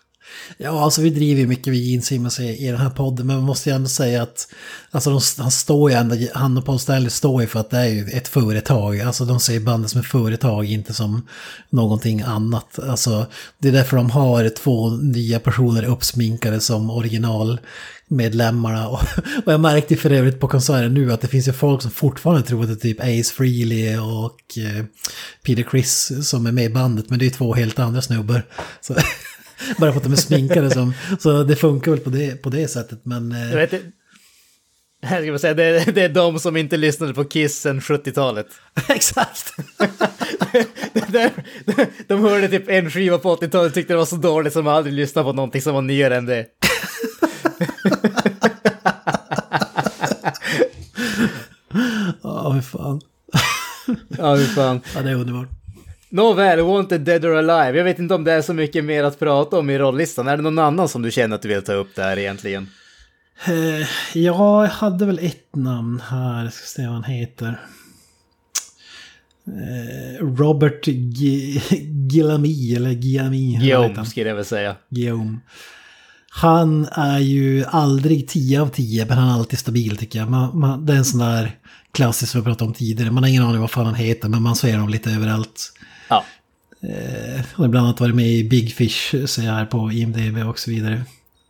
Ja, 0.56 0.84
alltså 0.84 1.02
vi 1.02 1.10
driver 1.10 1.40
ju 1.40 1.46
mycket 1.46 1.72
vid 1.72 1.82
Gene 1.82 2.02
Simmons 2.02 2.40
i, 2.40 2.66
den 2.66 2.76
här 2.76 2.90
podden, 2.90 3.26
men 3.26 3.36
man 3.36 3.44
måste 3.44 3.70
ju 3.70 3.76
ändå 3.76 3.88
säga 3.88 4.22
att 4.22 4.48
alltså 4.90 5.10
de, 5.10 5.20
han 5.42 5.50
står 5.50 5.90
ju 5.90 5.96
ändå, 5.96 6.16
han 6.34 6.58
och 6.58 6.64
Paul 6.64 6.78
Stanley 6.78 7.10
står 7.10 7.42
ju 7.42 7.48
för 7.48 7.60
att 7.60 7.70
det 7.70 7.78
är 7.78 7.88
ju 7.88 8.08
ett 8.08 8.28
företag. 8.28 9.00
Alltså 9.00 9.24
de 9.24 9.40
ser 9.40 9.60
bandet 9.60 9.90
som 9.90 10.00
ett 10.00 10.06
företag, 10.06 10.64
inte 10.64 10.94
som 10.94 11.26
någonting 11.70 12.22
annat. 12.22 12.78
Alltså 12.78 13.26
det 13.58 13.68
är 13.68 13.72
därför 13.72 13.96
de 13.96 14.10
har 14.10 14.48
två 14.48 14.90
nya 14.90 15.40
personer 15.40 15.84
uppsminkade 15.84 16.60
som 16.60 16.90
original 16.90 17.60
medlemmarna. 18.12 18.88
Och, 18.88 19.00
och 19.44 19.52
jag 19.52 19.60
märkte 19.60 19.96
för 19.96 20.10
övrigt 20.10 20.40
på 20.40 20.48
konserten 20.48 20.94
nu 20.94 21.12
att 21.12 21.20
det 21.20 21.28
finns 21.28 21.48
ju 21.48 21.52
folk 21.52 21.82
som 21.82 21.90
fortfarande 21.90 22.42
tror 22.42 22.62
att 22.62 22.68
det 22.68 22.72
är 22.72 22.94
typ 22.94 23.00
Ace 23.00 23.34
Frehley 23.34 23.98
och 23.98 24.58
eh, 24.58 24.84
Peter 25.42 25.62
Criss 25.62 26.12
som 26.28 26.46
är 26.46 26.52
med 26.52 26.64
i 26.64 26.68
bandet, 26.68 27.10
men 27.10 27.18
det 27.18 27.26
är 27.26 27.30
två 27.30 27.54
helt 27.54 27.78
andra 27.78 28.02
snubbar. 28.02 28.46
Så 28.80 28.94
Bara 29.78 29.92
för 29.92 29.98
att 29.98 30.04
de 30.04 30.12
är 30.12 30.16
sminkade 30.16 30.70
som... 30.70 30.94
Så 31.18 31.42
det 31.42 31.56
funkar 31.56 31.90
väl 31.90 32.00
på 32.00 32.10
det, 32.10 32.42
på 32.42 32.50
det 32.50 32.68
sättet, 32.68 33.00
men... 33.02 33.32
Eh, 33.32 33.50
jag 33.50 33.56
vet. 33.56 33.82
Jag 35.10 35.24
ska 35.24 35.38
säga, 35.38 35.54
det, 35.54 35.64
är, 35.64 35.92
det 35.92 36.02
är 36.02 36.08
de 36.08 36.38
som 36.38 36.56
inte 36.56 36.76
lyssnade 36.76 37.14
på 37.14 37.24
Kiss 37.24 37.60
sen 37.60 37.80
70-talet. 37.80 38.46
Exakt! 38.88 39.54
de, 41.08 41.30
de 42.06 42.20
hörde 42.20 42.48
typ 42.48 42.68
en 42.68 42.90
skiva 42.90 43.18
på 43.18 43.36
80-talet 43.36 43.70
och 43.70 43.74
tyckte 43.74 43.92
det 43.92 43.96
var 43.96 44.04
så 44.04 44.16
dåligt 44.16 44.52
som 44.52 44.64
de 44.64 44.70
aldrig 44.70 44.94
lyssnade 44.94 45.24
på 45.24 45.32
någonting 45.32 45.62
som 45.62 45.74
var 45.74 45.82
nyare 45.82 46.16
än 46.16 46.26
det. 46.26 46.46
Ja, 52.22 52.48
oh, 52.48 52.52
hur 52.52 52.62
fan. 52.62 53.00
Ja, 54.18 54.34
hur 54.34 54.46
fan. 54.46 54.80
Ja, 54.94 55.02
det 55.02 55.10
är 55.10 55.14
underbart. 55.14 55.48
Nåväl, 56.12 56.60
Wanted 56.60 57.00
Dead 57.00 57.24
or 57.24 57.36
Alive. 57.36 57.78
Jag 57.78 57.84
vet 57.84 57.98
inte 57.98 58.14
om 58.14 58.24
det 58.24 58.32
är 58.32 58.42
så 58.42 58.54
mycket 58.54 58.84
mer 58.84 59.04
att 59.04 59.18
prata 59.18 59.58
om 59.58 59.70
i 59.70 59.78
rollistan. 59.78 60.28
Är 60.28 60.36
det 60.36 60.42
någon 60.42 60.58
annan 60.58 60.88
som 60.88 61.02
du 61.02 61.10
känner 61.10 61.36
att 61.36 61.42
du 61.42 61.48
vill 61.48 61.62
ta 61.62 61.72
upp 61.72 61.94
där 61.94 62.18
egentligen? 62.18 62.68
Ja, 64.14 64.62
jag 64.62 64.68
hade 64.68 65.06
väl 65.06 65.18
ett 65.18 65.56
namn 65.56 66.02
här. 66.08 66.44
Jag 66.44 66.52
ska 66.52 66.66
se 66.66 66.86
vad 66.86 66.94
han 66.94 67.04
heter. 67.04 67.60
Uh, 69.48 70.26
Robert 70.36 70.86
G 70.86 71.60
Gilami, 72.10 72.76
eller 72.76 72.90
Giami. 72.90 73.58
Guillaume 73.60 74.06
skulle 74.06 74.28
jag 74.28 74.36
väl 74.36 74.44
säga. 74.44 74.76
Guillaume. 74.90 75.38
Han 76.30 76.88
är 76.92 77.18
ju 77.18 77.64
aldrig 77.64 78.28
10 78.28 78.60
av 78.62 78.68
10, 78.68 79.06
men 79.06 79.18
han 79.18 79.28
är 79.28 79.32
alltid 79.32 79.58
stabil 79.58 79.96
tycker 79.96 80.18
jag. 80.18 80.30
Man, 80.30 80.58
man, 80.58 80.86
det 80.86 80.92
är 80.92 80.96
en 80.96 81.04
sån 81.04 81.20
där 81.20 81.56
klassisk 81.92 82.32
som 82.32 82.40
vi 82.40 82.44
pratade 82.44 82.68
om 82.68 82.74
tidigare. 82.74 83.10
Man 83.10 83.22
har 83.22 83.30
ingen 83.30 83.42
aning 83.42 83.60
vad 83.60 83.70
fan 83.70 83.86
han 83.86 83.94
heter, 83.94 84.28
men 84.28 84.42
man 84.42 84.56
ser 84.56 84.72
honom 84.72 84.88
lite 84.88 85.10
överallt. 85.10 85.72
Ja. 86.12 86.24
Eh, 86.88 87.44
har 87.54 87.68
bland 87.68 87.86
annat 87.86 88.00
varit 88.00 88.14
med 88.14 88.28
i 88.28 88.44
Big 88.44 88.74
Fish, 88.74 89.14
ser 89.26 89.42
jag 89.42 89.52
här 89.52 89.66
på 89.66 89.92
IMDB 89.92 90.48
och 90.48 90.58
så 90.58 90.70
vidare. 90.70 91.02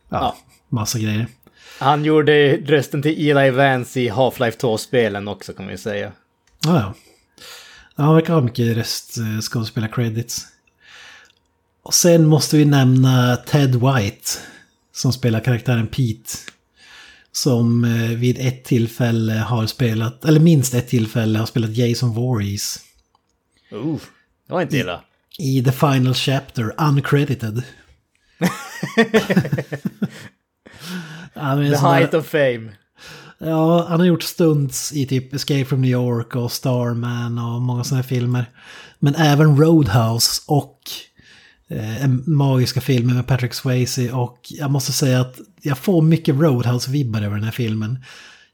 Ja, 0.09 0.17
ja. 0.17 0.37
massa 0.69 0.99
grejer. 0.99 1.27
Han 1.79 2.05
gjorde 2.05 2.57
rösten 2.57 3.01
till 3.01 3.29
Eli 3.29 3.49
Vance 3.49 4.01
i 4.01 4.09
Half-Life 4.09 4.59
2-spelen 4.59 5.27
också 5.27 5.53
kan 5.53 5.67
vi 5.67 5.77
säga. 5.77 6.11
Ja, 6.65 6.79
ja. 6.79 6.93
Han 7.95 8.15
verkar 8.15 8.33
ha 8.33 8.41
mycket 8.41 8.77
röstskådespelar-credits. 8.77 10.41
Och 11.83 11.93
sen 11.93 12.25
måste 12.25 12.57
vi 12.57 12.65
nämna 12.65 13.35
Ted 13.35 13.75
White. 13.75 14.29
Som 14.91 15.13
spelar 15.13 15.39
karaktären 15.39 15.87
Pete. 15.87 16.37
Som 17.31 17.83
eh, 17.83 18.17
vid 18.17 18.37
ett 18.39 18.63
tillfälle 18.63 19.33
har 19.33 19.65
spelat, 19.65 20.25
eller 20.25 20.39
minst 20.39 20.73
ett 20.73 20.87
tillfälle 20.87 21.39
har 21.39 21.45
spelat 21.45 21.77
Jason 21.77 22.13
Voorhees. 22.13 22.79
Uh. 23.73 23.97
Det 24.47 24.53
var 24.53 24.61
inte 24.61 24.77
illa. 24.77 25.01
I, 25.39 25.57
I 25.57 25.63
The 25.63 25.71
Final 25.71 26.13
Chapter, 26.13 26.73
uncredited. 26.77 27.63
The 31.33 31.77
height 31.77 32.13
of 32.13 32.25
fame. 32.25 32.71
Ja, 33.37 33.85
han 33.89 33.99
har 33.99 34.07
gjort 34.07 34.23
stunts 34.23 34.93
i 34.93 35.05
typ 35.05 35.33
Escape 35.33 35.65
from 35.65 35.81
New 35.81 35.91
York 35.91 36.35
och 36.35 36.51
Starman 36.51 37.37
och 37.37 37.61
många 37.61 37.83
sådana 37.83 38.03
filmer. 38.03 38.45
Men 38.99 39.15
även 39.15 39.57
Roadhouse 39.57 40.41
och 40.47 40.79
eh, 41.67 42.07
magiska 42.25 42.81
filmer 42.81 43.13
med 43.13 43.27
Patrick 43.27 43.53
Swayze 43.53 44.11
och 44.11 44.39
jag 44.49 44.71
måste 44.71 44.91
säga 44.91 45.21
att 45.21 45.39
jag 45.61 45.77
får 45.77 46.01
mycket 46.01 46.35
Roadhouse-vibbar 46.35 47.21
över 47.21 47.35
den 47.35 47.43
här 47.43 47.51
filmen. 47.51 48.03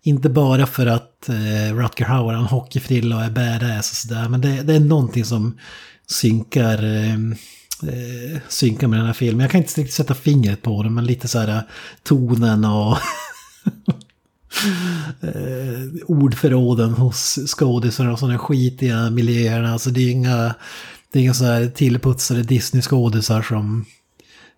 Inte 0.04 0.30
bara 0.30 0.66
för 0.66 0.86
att 0.86 1.30
eh, 1.30 1.76
Rutger 1.76 2.06
Hauer 2.06 2.34
har 2.34 2.42
en 2.42 2.46
hockeyfrilla 2.46 3.16
och 3.16 3.24
är 3.24 3.30
badass 3.30 3.92
och 3.92 3.98
sådär, 3.98 4.30
men 4.30 4.42
det, 4.42 4.64
det, 4.64 4.76
är 4.76 4.80
någonting 4.80 5.26
som 5.26 5.58
synkar, 6.08 6.84
eh, 6.84 7.14
eh, 7.90 8.40
synkar 8.48 8.88
med 8.88 9.00
den 9.00 9.06
här 9.06 9.14
filmen. 9.14 9.42
Jag 9.42 9.52
kan 9.52 9.62
inte 9.62 9.82
riktigt 9.82 9.96
sätta 9.96 10.16
fingret 10.16 10.62
på 10.62 10.84
det, 10.84 10.90
men 10.90 11.06
lite 11.06 11.28
så 11.28 11.40
här 11.40 11.48
eh, 11.48 11.62
tonen 12.04 12.66
och 12.66 12.98
eh, 15.22 16.04
ordförråden 16.08 16.94
hos 16.94 17.40
skådisar 17.48 18.10
och 18.10 18.20
sådana 18.20 18.40
skitiga 18.40 19.10
miljöerna. 19.10 19.74
Alltså 19.74 19.90
det 19.90 20.02
är 20.02 20.12
inga, 20.12 20.56
det 21.12 21.20
är 21.20 21.24
inga 21.24 21.34
så 21.34 21.46
här 21.46 21.68
tillputsade 21.68 22.44
Disney-skådisar 22.44 23.42
som, 23.42 23.86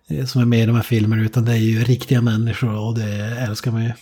eh, 0.08 0.24
som 0.24 0.40
är 0.40 0.46
med 0.46 0.62
i 0.62 0.66
de 0.66 0.76
här 0.76 0.82
filmerna, 0.82 1.22
utan 1.22 1.44
det 1.44 1.52
är 1.52 1.56
ju 1.56 1.84
riktiga 1.84 2.20
människor 2.20 2.74
och 2.74 2.98
det 2.98 3.14
älskar 3.38 3.70
man 3.70 3.84
ju. 3.84 3.92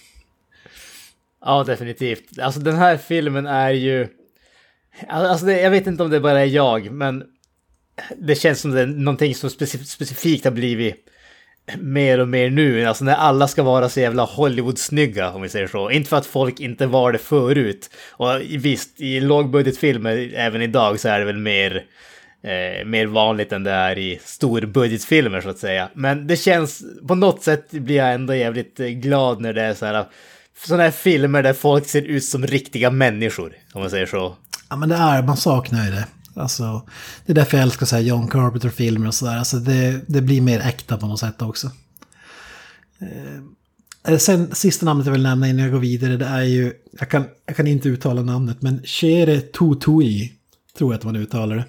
Ja, 1.44 1.64
definitivt. 1.64 2.38
Alltså 2.38 2.60
den 2.60 2.76
här 2.76 2.96
filmen 2.96 3.46
är 3.46 3.70
ju... 3.70 4.08
Alltså 5.08 5.46
det, 5.46 5.60
jag 5.60 5.70
vet 5.70 5.86
inte 5.86 6.02
om 6.02 6.10
det 6.10 6.20
bara 6.20 6.40
är 6.40 6.46
jag, 6.46 6.90
men 6.90 7.24
det 8.16 8.34
känns 8.34 8.60
som 8.60 8.70
det 8.70 8.80
är 8.80 8.86
någonting 8.86 9.34
som 9.34 9.50
specif 9.50 9.86
specifikt 9.86 10.44
har 10.44 10.52
blivit 10.52 11.06
mer 11.78 12.20
och 12.20 12.28
mer 12.28 12.50
nu. 12.50 12.84
Alltså 12.84 13.04
när 13.04 13.14
alla 13.14 13.48
ska 13.48 13.62
vara 13.62 13.88
så 13.88 14.00
jävla 14.00 14.24
Hollywood-snygga, 14.24 15.32
om 15.32 15.42
vi 15.42 15.48
säger 15.48 15.66
så. 15.66 15.90
Inte 15.90 16.08
för 16.08 16.16
att 16.16 16.26
folk 16.26 16.60
inte 16.60 16.86
var 16.86 17.12
det 17.12 17.18
förut. 17.18 17.90
Och 18.10 18.40
visst, 18.40 19.00
i 19.00 19.20
lågbudgetfilmer 19.20 20.32
även 20.34 20.62
idag 20.62 21.00
så 21.00 21.08
är 21.08 21.18
det 21.18 21.24
väl 21.24 21.38
mer 21.38 21.84
eh, 22.42 22.84
mer 22.86 23.06
vanligt 23.06 23.52
än 23.52 23.64
det 23.64 23.70
är 23.70 23.98
i 23.98 24.20
storbudgetfilmer 24.24 25.40
så 25.40 25.48
att 25.48 25.58
säga. 25.58 25.90
Men 25.94 26.26
det 26.26 26.36
känns, 26.36 26.82
på 27.08 27.14
något 27.14 27.42
sätt 27.42 27.70
blir 27.70 27.96
jag 27.96 28.14
ändå 28.14 28.34
jävligt 28.34 28.80
eh, 28.80 28.86
glad 28.86 29.40
när 29.40 29.52
det 29.52 29.62
är 29.62 29.74
så 29.74 29.86
här, 29.86 30.04
sådana 30.66 30.82
här 30.82 30.90
filmer 30.90 31.42
där 31.42 31.52
folk 31.52 31.86
ser 31.86 32.02
ut 32.02 32.24
som 32.24 32.46
riktiga 32.46 32.90
människor, 32.90 33.52
om 33.72 33.80
man 33.80 33.90
säger 33.90 34.06
så. 34.06 34.36
Ja 34.68 34.76
men 34.76 34.88
det 34.88 34.94
är, 34.94 35.22
man 35.22 35.36
saknar 35.36 35.84
ju 35.84 35.90
det. 35.90 36.06
Alltså, 36.34 36.88
det 37.26 37.32
är 37.32 37.34
därför 37.34 37.56
jag 37.56 37.62
älskar 37.62 37.86
så 37.86 37.96
här 37.96 38.02
John 38.02 38.28
Carpenter-filmer 38.28 39.06
och 39.06 39.14
sådär. 39.14 39.36
Alltså 39.36 39.56
det, 39.56 40.00
det 40.06 40.22
blir 40.22 40.40
mer 40.40 40.60
äkta 40.60 40.96
på 40.96 41.06
något 41.06 41.20
sätt 41.20 41.42
också. 41.42 41.70
Eh, 43.00 44.12
eh 44.12 44.18
sen, 44.18 44.54
sista 44.54 44.86
namnet 44.86 45.06
jag 45.06 45.12
vill 45.12 45.22
nämna 45.22 45.48
innan 45.48 45.62
jag 45.62 45.72
går 45.72 45.80
vidare, 45.80 46.16
det 46.16 46.26
är 46.26 46.42
ju, 46.42 46.72
jag 46.98 47.10
kan, 47.10 47.24
jag 47.46 47.56
kan 47.56 47.66
inte 47.66 47.88
uttala 47.88 48.22
namnet, 48.22 48.62
men 48.62 48.82
Chere 48.84 49.40
Tutui, 49.40 50.32
tror 50.78 50.92
jag 50.92 50.98
att 50.98 51.04
man 51.04 51.16
uttalar 51.16 51.56
det. 51.56 51.64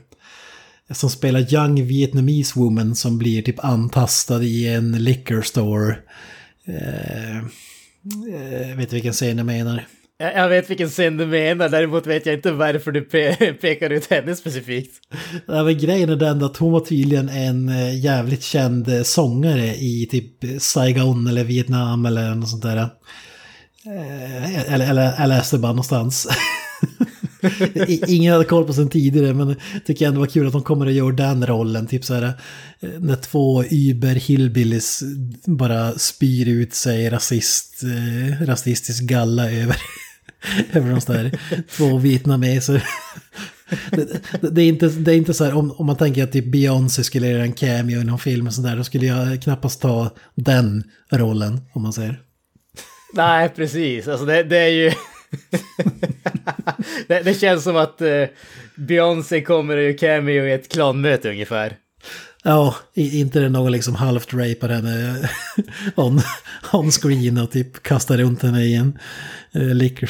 Som 0.94 1.10
spelar 1.10 1.54
Young 1.54 1.86
Vietnamese 1.86 2.60
Woman 2.60 2.96
som 2.96 3.18
blir 3.18 3.42
typ 3.42 3.66
antastad 3.66 4.44
i 4.44 4.68
en 4.68 5.04
liquor 5.04 5.42
store. 5.42 5.96
Eh, 6.66 7.46
eh, 8.34 8.78
vet 8.78 8.90
du 8.90 8.96
vilken 8.96 9.14
scen 9.14 9.38
jag 9.38 9.46
menar? 9.46 9.86
Jag, 10.18 10.36
jag 10.36 10.50
vet 10.50 10.70
vilken 10.70 10.90
scen 10.90 11.18
du 11.18 11.26
menar, 11.26 11.70
däremot 11.70 12.08
vet 12.08 12.26
jag 12.26 12.36
inte 12.36 12.52
varför 12.52 12.92
du 12.92 13.02
pe 13.02 13.36
pekar 13.62 13.90
ut 13.90 14.10
henne 14.10 14.36
specifikt. 14.36 14.96
Ja, 15.46 15.64
men 15.64 15.78
grejen 15.78 16.10
är 16.10 16.16
den 16.16 16.44
att 16.44 16.58
hon 16.58 16.72
var 16.72 16.80
tydligen 16.80 17.30
en 17.30 17.70
eh, 17.70 18.00
jävligt 18.00 18.44
känd 18.44 18.88
eh, 18.88 19.04
sångare 19.04 19.76
i 19.76 20.08
typ 20.12 20.62
Saigon 20.62 21.28
eller 21.28 21.44
Vietnam 21.44 22.06
eller 22.06 22.36
något 22.36 22.50
sånt 22.50 22.64
där. 22.64 22.90
Eller, 24.68 24.90
eller 24.90 25.14
jag 25.20 25.30
läste 25.30 25.58
bara 25.58 25.72
någonstans. 25.72 26.28
Ingen 28.08 28.34
hade 28.34 28.46
koll 28.46 28.66
på 28.66 28.74
sen 28.74 28.90
tidigare 28.90 29.34
men 29.34 29.56
tycker 29.86 30.08
ändå 30.08 30.20
var 30.20 30.28
kul 30.28 30.48
att 30.48 30.54
de 30.54 30.64
kommer 30.64 30.88
att 30.88 30.94
göra 30.94 31.12
den 31.12 31.48
rollen. 31.48 31.88
Typ 31.88 32.06
så 32.06 32.14
här 32.14 32.24
eh, 32.80 32.90
när 33.00 33.16
två 33.16 33.64
Uber 33.64 34.16
hillbillies 34.16 35.04
bara 35.46 35.92
spyr 35.92 36.48
ut 36.48 36.74
sig 36.74 37.10
rasist, 37.10 37.84
eh, 37.84 38.46
rasistisk 38.46 39.04
galla 39.04 39.52
över, 39.52 39.78
över 40.72 40.90
de 40.90 41.14
där 41.14 41.40
två 41.78 41.98
vietnameser. 41.98 42.84
Det, 43.92 44.08
det, 44.42 44.50
det, 44.50 44.62
är 44.62 44.68
inte, 44.68 44.88
det 44.88 45.14
är 45.14 45.18
inte 45.18 45.34
så 45.34 45.44
här, 45.44 45.54
om, 45.54 45.72
om 45.72 45.86
man 45.86 45.98
tänker 45.98 46.24
att 46.24 46.32
typ 46.32 46.52
Beyoncé 46.52 47.04
skulle 47.04 47.28
göra 47.28 47.44
en 47.44 47.54
cameo 47.54 48.02
i 48.02 48.04
någon 48.04 48.20
film 48.20 48.48
och 48.48 48.54
sådär, 48.54 48.76
då 48.76 48.84
skulle 48.84 49.06
jag 49.06 49.42
knappast 49.42 49.82
ta 49.82 50.10
den 50.36 50.84
rollen, 51.10 51.62
om 51.74 51.82
man 51.82 51.94
säger. 51.94 52.22
Nej, 53.14 53.50
precis. 53.50 54.08
Alltså 54.08 54.26
det, 54.26 54.44
det 54.44 54.58
är 54.58 54.70
ju... 54.70 54.92
det, 57.08 57.22
det 57.24 57.34
känns 57.34 57.64
som 57.64 57.76
att 57.76 58.02
eh, 58.02 58.26
Beyoncé 58.76 59.42
kommer 59.42 59.78
och 59.78 59.84
gör 59.84 59.98
cameo 59.98 60.46
i 60.46 60.52
ett 60.52 60.72
klanmöte 60.72 61.30
ungefär. 61.30 61.78
Ja, 62.44 62.76
inte 62.94 63.40
det 63.40 63.50
någon 63.50 63.72
liksom 63.72 63.96
halvt 63.96 64.34
rapar 64.34 64.70
henne 64.70 65.30
on, 65.96 66.22
on 66.74 66.92
screen 66.92 67.38
och 67.38 67.52
typ 67.52 67.84
kastar 67.84 68.18
runt 68.18 68.42
henne 68.42 68.64
i 68.64 68.76
en 68.76 69.00
uh, 69.56 69.76
liquor 69.76 70.08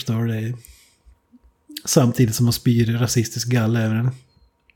samtidigt 1.86 2.36
som 2.36 2.46
man 2.46 2.54
spyr 2.54 2.98
rasistisk 2.98 3.48
galla 3.48 3.82
över 3.82 3.96
henne. 3.96 4.12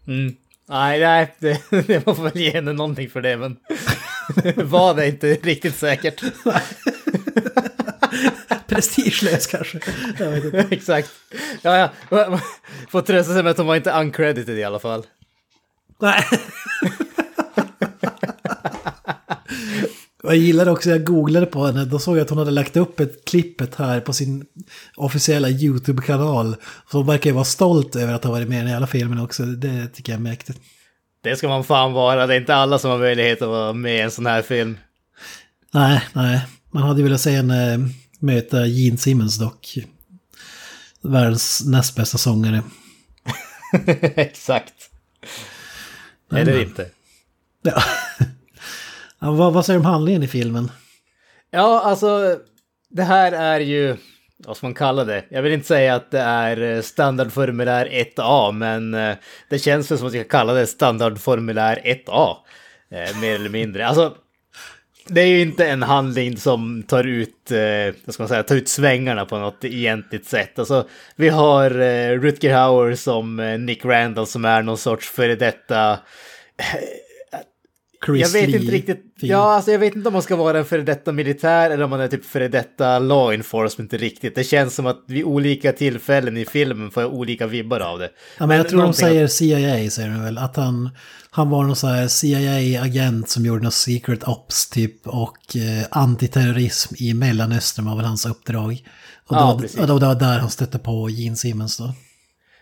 Mm. 0.08 0.36
Nej, 0.70 1.00
nej, 1.00 1.36
det, 1.40 1.62
det 1.88 2.06
man 2.06 2.16
får 2.16 2.24
väl 2.24 2.38
ge 2.38 2.52
henne 2.52 2.74
någonting 2.74 3.10
för 3.10 3.22
det, 3.22 3.38
men 3.38 3.58
var 4.56 4.96
det 4.96 5.08
inte 5.08 5.34
riktigt 5.34 5.76
säkert. 5.76 6.24
Prestigelös 8.70 9.48
kanske. 9.48 9.80
Jag 10.20 10.32
vet 10.32 10.46
inte. 10.46 10.68
Exakt. 10.72 11.12
Ja, 11.62 11.90
ja. 12.10 12.40
Får 12.90 13.02
trösta 13.02 13.34
sig 13.34 13.44
med 13.44 13.52
att 13.52 13.58
hon 13.58 13.68
var 13.68 13.76
inte 13.76 13.92
uncredited 13.92 14.58
i 14.58 14.64
alla 14.64 14.80
fall. 14.80 15.06
Nej. 16.02 16.24
Jag 20.28 20.36
gillar 20.36 20.70
också, 20.70 20.90
jag 20.90 21.04
googlade 21.04 21.46
på 21.46 21.66
henne, 21.66 21.86
då 21.86 22.00
såg 22.00 22.18
jag 22.18 22.22
att 22.22 22.30
hon 22.30 22.40
hade 22.40 22.52
lagt 22.52 22.78
upp 22.78 23.00
ett 23.00 23.26
klippet 23.26 23.76
här 23.76 24.00
på 24.00 24.14
sin 24.14 24.46
officiella 24.96 25.50
YouTube-kanal. 25.50 26.56
Så 26.92 26.98
hon 26.98 27.08
verkar 27.08 27.30
ju 27.30 27.34
vara 27.34 27.46
stolt 27.46 27.96
över 27.96 28.14
att 28.14 28.24
ha 28.24 28.32
varit 28.32 28.48
med 28.48 28.66
i 28.66 28.70
hela 28.70 28.88
filmen 28.88 29.20
också, 29.20 29.44
det 29.44 29.88
tycker 29.88 30.12
jag 30.12 30.20
är 30.20 30.24
mäktigt. 30.24 30.60
Det 31.22 31.36
ska 31.36 31.48
man 31.48 31.64
fan 31.64 31.94
vara. 31.94 32.28
Det 32.28 32.36
är 32.36 32.40
inte 32.40 32.56
alla 32.56 32.80
som 32.80 32.92
har 32.92 32.98
möjlighet 32.98 33.42
att 33.42 33.48
vara 33.48 33.74
med 33.74 33.98
i 33.98 34.02
en 34.02 34.12
sån 34.12 34.26
här 34.26 34.42
film. 34.42 34.78
Nej, 35.74 36.02
nej, 36.14 36.46
man 36.72 36.84
hade 36.84 37.00
ju 37.00 37.04
velat 37.04 37.22
se 37.22 37.32
henne 37.32 37.90
möta 38.26 38.66
Gene 38.66 38.98
Simmons 38.98 39.38
dock. 39.38 39.78
Världens 41.02 41.64
näst 41.66 41.96
bästa 41.96 42.18
sångare. 42.18 42.64
Exakt. 44.16 44.74
Eller 46.32 46.62
inte. 46.62 46.90
Ja. 47.62 47.84
ja, 49.20 49.32
vad, 49.32 49.54
vad 49.54 49.66
säger 49.66 49.80
du 49.80 49.86
om 49.86 49.92
handlingen 49.92 50.24
i 50.24 50.28
filmen? 50.28 50.72
Ja, 51.52 51.82
alltså 51.82 52.40
det 52.90 53.04
här 53.04 53.32
är 53.32 53.60
ju, 53.60 53.98
vad 54.38 54.58
ska 54.58 54.66
man 54.66 54.74
kalla 54.74 55.04
det? 55.04 55.26
Jag 55.30 55.42
vill 55.42 55.54
inte 55.54 55.68
säga 55.68 55.96
att 55.96 56.12
det 56.12 56.20
är 56.20 56.62
eh, 56.62 56.82
standardformulär 56.82 57.86
1A, 57.86 58.52
men 58.52 58.94
eh, 58.94 59.16
det 59.50 59.60
känns 59.60 59.92
väl 59.92 59.98
som 59.98 60.08
att 60.08 60.14
jag 60.14 60.30
kalla 60.30 60.54
det 60.54 60.68
standardformulär 60.68 61.82
1A. 62.08 62.36
Eh, 62.92 63.20
mer 63.20 63.36
eller 63.36 63.50
mindre. 63.50 63.88
Alltså, 63.88 64.16
det 65.08 65.22
är 65.22 65.28
ju 65.28 65.42
inte 65.42 65.68
en 65.68 65.84
handling 65.84 66.38
som 66.38 66.84
tar 66.84 67.04
ut, 67.04 67.52
eh, 67.52 67.96
vad 68.06 68.14
ska 68.14 68.24
man 68.24 68.28
säga, 68.28 68.44
tar 68.44 68.56
ut 68.56 68.70
svängarna 68.70 69.26
på 69.26 69.38
något 69.38 69.66
egentligt 69.66 70.26
sätt. 70.26 70.60
Alltså, 70.60 70.88
vi 71.16 71.30
har 71.30 71.72
eh, 71.82 72.20
Rutger 72.20 72.54
Hauer 72.54 72.96
som 72.96 73.40
eh, 73.40 73.60
Nick 73.60 73.86
Randall 73.86 74.28
som 74.28 74.46
är 74.46 74.62
någon 74.62 74.78
sorts 74.78 75.10
före 75.10 75.36
detta 75.36 75.92
eh, 75.92 76.80
Chris 78.06 78.22
jag 78.22 78.42
vet 78.42 78.50
Lee 78.50 78.60
inte 78.60 78.72
riktigt. 78.72 79.04
film. 79.20 79.32
Ja, 79.32 79.56
alltså 79.56 79.72
jag 79.72 79.80
vet 79.80 79.96
inte 79.96 80.08
om 80.10 80.14
man 80.14 80.22
ska 80.22 80.36
vara 80.36 80.58
en 80.60 80.66
före 80.66 80.82
detta 80.82 81.12
militär 81.12 81.70
eller 81.72 81.84
om 81.84 81.90
man 81.90 82.00
är 82.02 82.08
typ 82.08 82.26
före 82.26 82.48
detta 82.48 83.00
law 83.00 83.34
enforcement 83.34 83.94
riktigt. 83.94 84.36
Det 84.36 84.44
känns 84.44 84.76
som 84.76 84.86
att 84.86 85.04
vid 85.08 85.24
olika 85.24 85.72
tillfällen 85.72 86.38
i 86.38 86.46
filmen 86.46 86.92
får 86.92 87.04
jag 87.04 87.14
olika 87.14 87.48
vibbar 87.48 87.80
av 87.80 88.00
det. 88.00 88.10
Ja, 88.38 88.48
men 88.48 88.58
jag 88.58 88.70
tror 88.70 88.82
de 88.82 88.94
säger 88.94 89.28
CIA, 89.28 89.90
säger 89.90 90.10
de 90.10 90.24
väl. 90.24 90.38
Att 90.38 90.56
han, 90.56 90.90
han 91.30 91.50
var 91.50 91.64
någon 91.64 91.76
så 91.76 91.88
här 91.88 92.08
CIA-agent 92.08 93.30
som 93.30 93.46
gjorde 93.46 93.64
något 93.64 93.74
secret 93.74 94.28
ops 94.28 94.70
typ. 94.70 95.08
Och 95.08 95.56
eh, 95.56 95.86
antiterrorism 95.92 96.96
i 96.98 97.14
Mellanöstern 97.14 97.86
var 97.86 97.96
väl 97.96 98.06
hans 98.06 98.26
uppdrag. 98.26 98.84
Och, 99.28 99.36
Ja, 99.36 99.62
då, 99.76 99.82
och 99.82 99.88
då, 99.88 100.00
det 100.00 100.06
var 100.06 100.16
där 100.16 100.40
han 100.40 100.50
stötte 100.50 100.80
på 100.80 101.10
Gene 101.10 101.36
Simmons 101.36 101.78
då. 101.78 101.94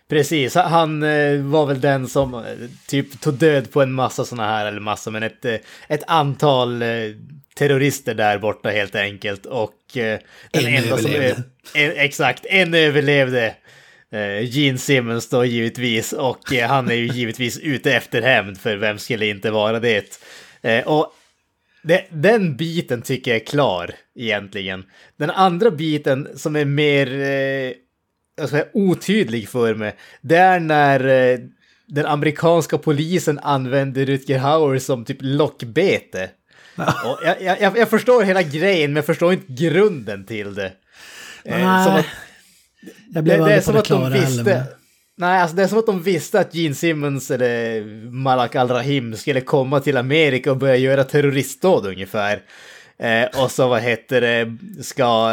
Precis, 0.08 0.54
han 0.54 1.02
eh, 1.02 1.40
var 1.40 1.66
väl 1.66 1.80
den 1.80 2.08
som 2.08 2.34
eh, 2.34 2.40
typ 2.86 3.20
tog 3.20 3.34
död 3.34 3.72
på 3.72 3.82
en 3.82 3.92
massa 3.92 4.24
sådana 4.24 4.48
här, 4.48 4.66
eller 4.66 4.80
massa, 4.80 5.10
men 5.10 5.22
ett, 5.22 5.44
eh, 5.44 5.56
ett 5.88 6.02
antal 6.06 6.84
terrorister 7.54 8.14
där 8.14 8.38
borta 8.38 8.68
helt 8.68 8.94
enkelt. 8.94 9.46
Och 9.46 9.74
den 9.94 10.18
En 10.52 10.66
enda 10.66 10.98
som... 10.98 11.10
överlevde. 11.10 11.42
En, 11.74 11.92
exakt, 11.96 12.46
en 12.46 12.74
överlevde. 12.74 13.54
Gene 14.42 14.78
Simmons 14.78 15.28
då 15.28 15.44
givetvis, 15.44 16.12
och 16.12 16.52
han 16.68 16.90
är 16.90 16.94
ju 16.94 17.06
givetvis 17.12 17.58
ute 17.58 17.92
efter 17.92 18.22
hämnd, 18.22 18.60
för 18.60 18.76
vem 18.76 18.98
skulle 18.98 19.26
inte 19.26 19.50
vara 19.50 19.80
det? 19.80 20.20
Och 20.84 21.12
det, 21.82 22.06
den 22.10 22.56
biten 22.56 23.02
tycker 23.02 23.30
jag 23.30 23.40
är 23.40 23.46
klar 23.46 23.94
egentligen. 24.14 24.84
Den 25.16 25.30
andra 25.30 25.70
biten 25.70 26.28
som 26.36 26.56
är 26.56 26.64
mer 26.64 27.06
jag 28.36 28.48
ska 28.48 28.56
säga, 28.58 28.68
otydlig 28.74 29.48
för 29.48 29.74
mig, 29.74 29.94
det 30.20 30.36
är 30.36 30.60
när 30.60 31.30
eh, 31.32 31.38
den 31.86 32.06
amerikanska 32.06 32.78
polisen 32.78 33.38
använder 33.38 34.06
Rutger 34.06 34.38
Hauer 34.38 34.78
som 34.78 35.04
typ 35.04 35.18
lockbete. 35.20 36.30
Och 36.76 37.18
jag, 37.24 37.42
jag, 37.42 37.60
jag- 37.60 37.78
jag 37.78 37.90
förstår 37.90 38.22
hela 38.22 38.42
grejen, 38.42 38.90
men 38.92 38.96
jag 38.96 39.06
förstår 39.06 39.32
inte 39.32 39.52
grunden 39.52 40.24
till 40.26 40.54
det. 40.54 40.72
Eh, 41.44 41.58
Nej, 41.58 41.84
som 41.84 41.94
att- 41.94 42.06
jag 43.14 43.24
blev 43.24 43.38
det, 43.38 43.44
det 43.44 43.54
är 43.54 43.60
som 43.60 43.76
att 43.76 43.84
de 43.88 44.02
heller. 44.02 44.26
visste... 44.26 44.42
Men... 44.44 44.62
Nej, 45.16 45.40
alltså 45.40 45.56
det 45.56 45.62
är 45.62 45.66
som 45.66 45.78
att 45.78 45.86
de 45.86 46.02
visste 46.02 46.40
att 46.40 46.54
Gene 46.54 46.74
Simmons 46.74 47.30
eller 47.30 47.84
Malak 48.10 48.54
Al-Rahim 48.54 49.16
skulle 49.16 49.40
komma 49.40 49.80
till 49.80 49.96
Amerika 49.96 50.50
och 50.50 50.56
börja 50.56 50.76
göra 50.76 51.04
terroristdåd 51.04 51.86
ungefär. 51.86 52.42
Eh, 52.98 53.42
och 53.42 53.50
så 53.50 53.68
vad 53.68 53.82
heter 53.82 54.20
det, 54.20 54.56
ska 54.82 55.30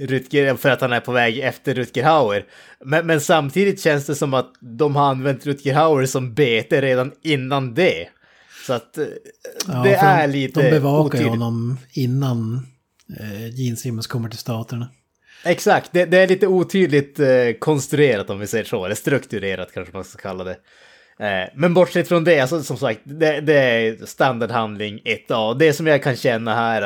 Rutger, 0.00 0.54
för 0.54 0.70
att 0.70 0.80
han 0.80 0.92
är 0.92 1.00
på 1.00 1.12
väg 1.12 1.38
efter 1.38 1.74
Rutger 1.74 2.04
Hauer. 2.04 2.44
Men, 2.84 3.06
men 3.06 3.20
samtidigt 3.20 3.80
känns 3.80 4.06
det 4.06 4.14
som 4.14 4.34
att 4.34 4.52
de 4.60 4.96
har 4.96 5.06
använt 5.10 5.46
Rutger 5.46 5.74
Hauer 5.74 6.06
som 6.06 6.34
bete 6.34 6.80
redan 6.80 7.12
innan 7.22 7.74
det. 7.74 8.08
Så 8.66 8.72
att 8.72 8.98
eh, 8.98 9.04
Ja, 9.66 9.82
det 9.82 9.98
för 9.98 10.06
är 10.06 10.28
lite 10.28 10.62
De 10.62 10.70
bevakar 10.70 11.06
otydligt. 11.06 11.30
honom 11.30 11.78
innan 11.92 12.66
eh, 13.20 13.48
Gene 13.60 13.76
Simmons 13.76 14.06
kommer 14.06 14.28
till 14.28 14.38
staterna. 14.38 14.88
Exakt, 15.44 15.92
det, 15.92 16.04
det 16.04 16.18
är 16.18 16.26
lite 16.26 16.46
otydligt 16.46 17.20
eh, 17.20 17.28
konstruerat 17.58 18.30
om 18.30 18.38
vi 18.38 18.46
säger 18.46 18.64
så, 18.64 18.84
eller 18.84 18.94
strukturerat 18.94 19.72
kanske 19.74 19.94
man 19.94 20.04
ska 20.04 20.18
kalla 20.18 20.44
det. 20.44 20.56
Eh, 21.20 21.48
men 21.54 21.74
bortsett 21.74 22.08
från 22.08 22.24
det, 22.24 22.40
alltså, 22.40 22.62
som 22.62 22.76
sagt, 22.76 23.00
det, 23.04 23.40
det 23.40 23.54
är 23.54 24.06
standardhandling 24.06 25.00
1A. 25.04 25.58
Det 25.58 25.72
som 25.72 25.86
jag 25.86 26.02
kan 26.02 26.16
känna 26.16 26.54
här, 26.54 26.82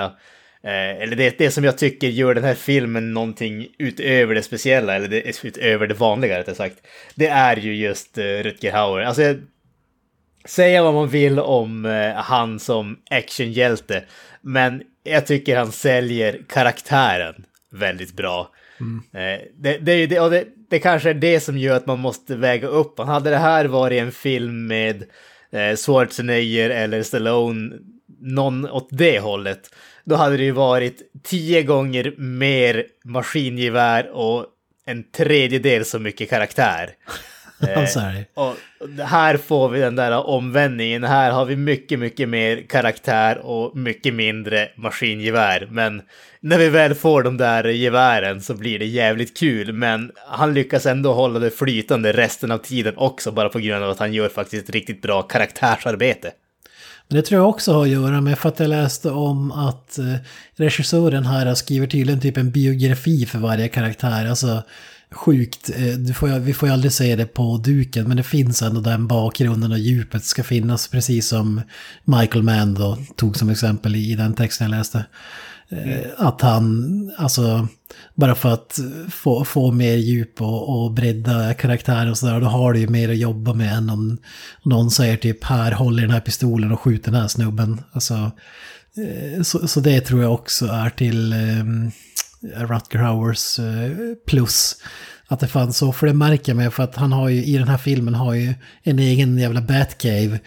eh, 0.62 1.02
eller 1.02 1.16
det, 1.16 1.38
det 1.38 1.50
som 1.50 1.64
jag 1.64 1.78
tycker 1.78 2.08
gör 2.08 2.34
den 2.34 2.44
här 2.44 2.54
filmen 2.54 3.14
någonting 3.14 3.66
utöver 3.78 4.34
det 4.34 4.42
speciella, 4.42 4.94
eller 4.94 5.08
det, 5.08 5.44
utöver 5.44 5.86
det 5.86 5.94
vanliga 5.94 6.38
rättare 6.38 6.54
sagt, 6.54 6.76
det 7.14 7.28
är 7.28 7.56
ju 7.56 7.74
just 7.74 8.18
eh, 8.18 8.24
Rutger 8.24 8.72
Hauer. 8.72 9.02
Alltså, 9.02 9.22
jag, 9.22 9.36
säga 10.44 10.82
vad 10.82 10.94
man 10.94 11.08
vill 11.08 11.38
om 11.38 11.84
han 12.16 12.58
som 12.58 12.98
actionhjälte, 13.10 14.04
men 14.40 14.82
jag 15.04 15.26
tycker 15.26 15.56
han 15.56 15.72
säljer 15.72 16.40
karaktären 16.48 17.44
väldigt 17.70 18.12
bra. 18.12 18.50
Mm. 18.82 19.02
Eh, 19.12 19.40
det, 19.56 19.78
det, 19.78 20.06
det, 20.06 20.20
och 20.20 20.30
det, 20.30 20.46
det 20.70 20.78
kanske 20.78 21.10
är 21.10 21.14
det 21.14 21.40
som 21.40 21.58
gör 21.58 21.76
att 21.76 21.86
man 21.86 21.98
måste 21.98 22.36
väga 22.36 22.68
upp. 22.68 22.98
Hade 22.98 23.30
det 23.30 23.36
här 23.36 23.64
varit 23.64 24.02
en 24.02 24.12
film 24.12 24.66
med 24.66 25.04
eh, 25.52 25.76
Schwarzenegger 25.76 26.70
eller 26.70 27.02
Stallone, 27.02 27.78
någon 28.20 28.70
åt 28.70 28.88
det 28.90 29.20
hållet, 29.20 29.74
då 30.04 30.16
hade 30.16 30.36
det 30.36 30.44
ju 30.44 30.50
varit 30.50 31.02
tio 31.22 31.62
gånger 31.62 32.14
mer 32.16 32.86
maskingevär 33.04 34.10
och 34.10 34.46
en 34.84 35.04
tredjedel 35.10 35.84
så 35.84 35.98
mycket 35.98 36.30
karaktär. 36.30 36.90
Det. 37.94 38.24
Och 38.34 38.56
här 39.04 39.36
får 39.36 39.68
vi 39.68 39.80
den 39.80 39.96
där 39.96 40.26
omvändningen. 40.26 41.04
Här 41.04 41.30
har 41.30 41.44
vi 41.44 41.56
mycket, 41.56 41.98
mycket 41.98 42.28
mer 42.28 42.62
karaktär 42.68 43.38
och 43.38 43.76
mycket 43.76 44.14
mindre 44.14 44.68
maskingevär. 44.76 45.68
Men 45.70 46.02
när 46.40 46.58
vi 46.58 46.68
väl 46.68 46.94
får 46.94 47.22
de 47.22 47.36
där 47.36 47.64
gevären 47.64 48.40
så 48.40 48.54
blir 48.54 48.78
det 48.78 48.86
jävligt 48.86 49.36
kul. 49.36 49.72
Men 49.72 50.10
han 50.28 50.54
lyckas 50.54 50.86
ändå 50.86 51.12
hålla 51.12 51.38
det 51.38 51.50
flytande 51.50 52.12
resten 52.12 52.50
av 52.50 52.58
tiden 52.58 52.94
också, 52.96 53.32
bara 53.32 53.48
på 53.48 53.58
grund 53.58 53.84
av 53.84 53.90
att 53.90 53.98
han 53.98 54.12
gör 54.12 54.28
faktiskt 54.28 54.68
ett 54.68 54.74
riktigt 54.74 55.02
bra 55.02 55.22
karaktärsarbete. 55.22 56.32
Men 57.08 57.16
det 57.16 57.22
tror 57.22 57.40
jag 57.40 57.48
också 57.48 57.72
har 57.72 57.82
att 57.82 57.88
göra 57.88 58.20
med 58.20 58.38
för 58.38 58.48
att 58.48 58.60
jag 58.60 58.68
läste 58.68 59.10
om 59.10 59.52
att 59.52 59.98
eh, 59.98 60.14
regissören 60.56 61.26
här 61.26 61.54
skriver 61.54 61.86
tydligen 61.86 62.20
typ 62.20 62.36
en 62.36 62.50
biografi 62.50 63.26
för 63.26 63.38
varje 63.38 63.68
karaktär. 63.68 64.26
Alltså 64.28 64.62
sjukt, 65.12 65.70
eh, 65.76 65.94
du 65.98 66.14
får, 66.14 66.38
vi 66.38 66.54
får 66.54 66.68
ju 66.68 66.72
aldrig 66.72 66.92
säga 66.92 67.16
det 67.16 67.26
på 67.26 67.56
duken, 67.56 68.08
men 68.08 68.16
det 68.16 68.22
finns 68.22 68.62
ändå 68.62 68.80
den 68.80 69.06
bakgrunden 69.06 69.72
och 69.72 69.78
djupet 69.78 70.24
ska 70.24 70.44
finnas, 70.44 70.88
precis 70.88 71.28
som 71.28 71.60
Michael 72.04 72.42
Mann 72.42 72.74
då 72.74 72.98
tog 73.16 73.36
som 73.36 73.50
exempel 73.50 73.96
i 73.96 74.14
den 74.14 74.34
texten 74.34 74.70
jag 74.70 74.78
läste. 74.78 75.04
Eh, 75.68 76.06
Att 76.16 76.40
han, 76.40 77.12
alltså, 77.18 77.68
bara 78.14 78.34
för 78.34 78.52
att 78.52 78.78
få, 79.10 79.44
få 79.44 79.72
mer 79.72 79.94
djup 79.96 80.40
och, 80.42 80.84
och 80.84 80.92
bredda 80.92 81.54
karaktären 81.54 82.10
och 82.10 82.18
sådär, 82.18 82.40
då 82.40 82.46
har 82.46 82.72
du 82.72 82.80
ju 82.80 82.88
mer 82.88 83.08
att 83.08 83.18
jobba 83.18 83.54
med 83.54 83.76
än 83.76 83.90
om 83.90 84.18
någon 84.62 84.90
säger 84.90 85.16
typ 85.16 85.44
här, 85.44 85.72
håll 85.72 85.98
i 85.98 86.02
den 86.02 86.10
här 86.10 86.20
pistolen 86.20 86.72
och 86.72 86.80
skjut 86.80 87.04
den 87.04 87.14
här 87.14 87.28
snubben. 87.28 87.80
Alltså, 87.92 88.14
eh, 88.96 89.42
så, 89.42 89.68
så 89.68 89.80
det 89.80 90.00
tror 90.00 90.22
jag 90.22 90.34
också 90.34 90.66
är 90.66 90.90
till 90.90 91.32
eh, 91.32 91.64
Rutger 92.42 92.98
Hauers 92.98 93.58
eh, 93.58 93.90
plus. 94.26 94.76
Att 95.28 95.40
det 95.40 95.48
fanns 95.48 95.76
så, 95.76 95.92
för 95.92 96.06
det 96.06 96.14
märker 96.14 96.54
med 96.54 96.72
för 96.72 96.82
att 96.82 96.96
han 96.96 97.12
har 97.12 97.28
ju 97.28 97.44
i 97.44 97.58
den 97.58 97.68
här 97.68 97.76
filmen 97.78 98.14
har 98.14 98.34
ju 98.34 98.54
en 98.82 98.98
egen 98.98 99.38
jävla 99.38 99.60
Batcave 99.60 100.40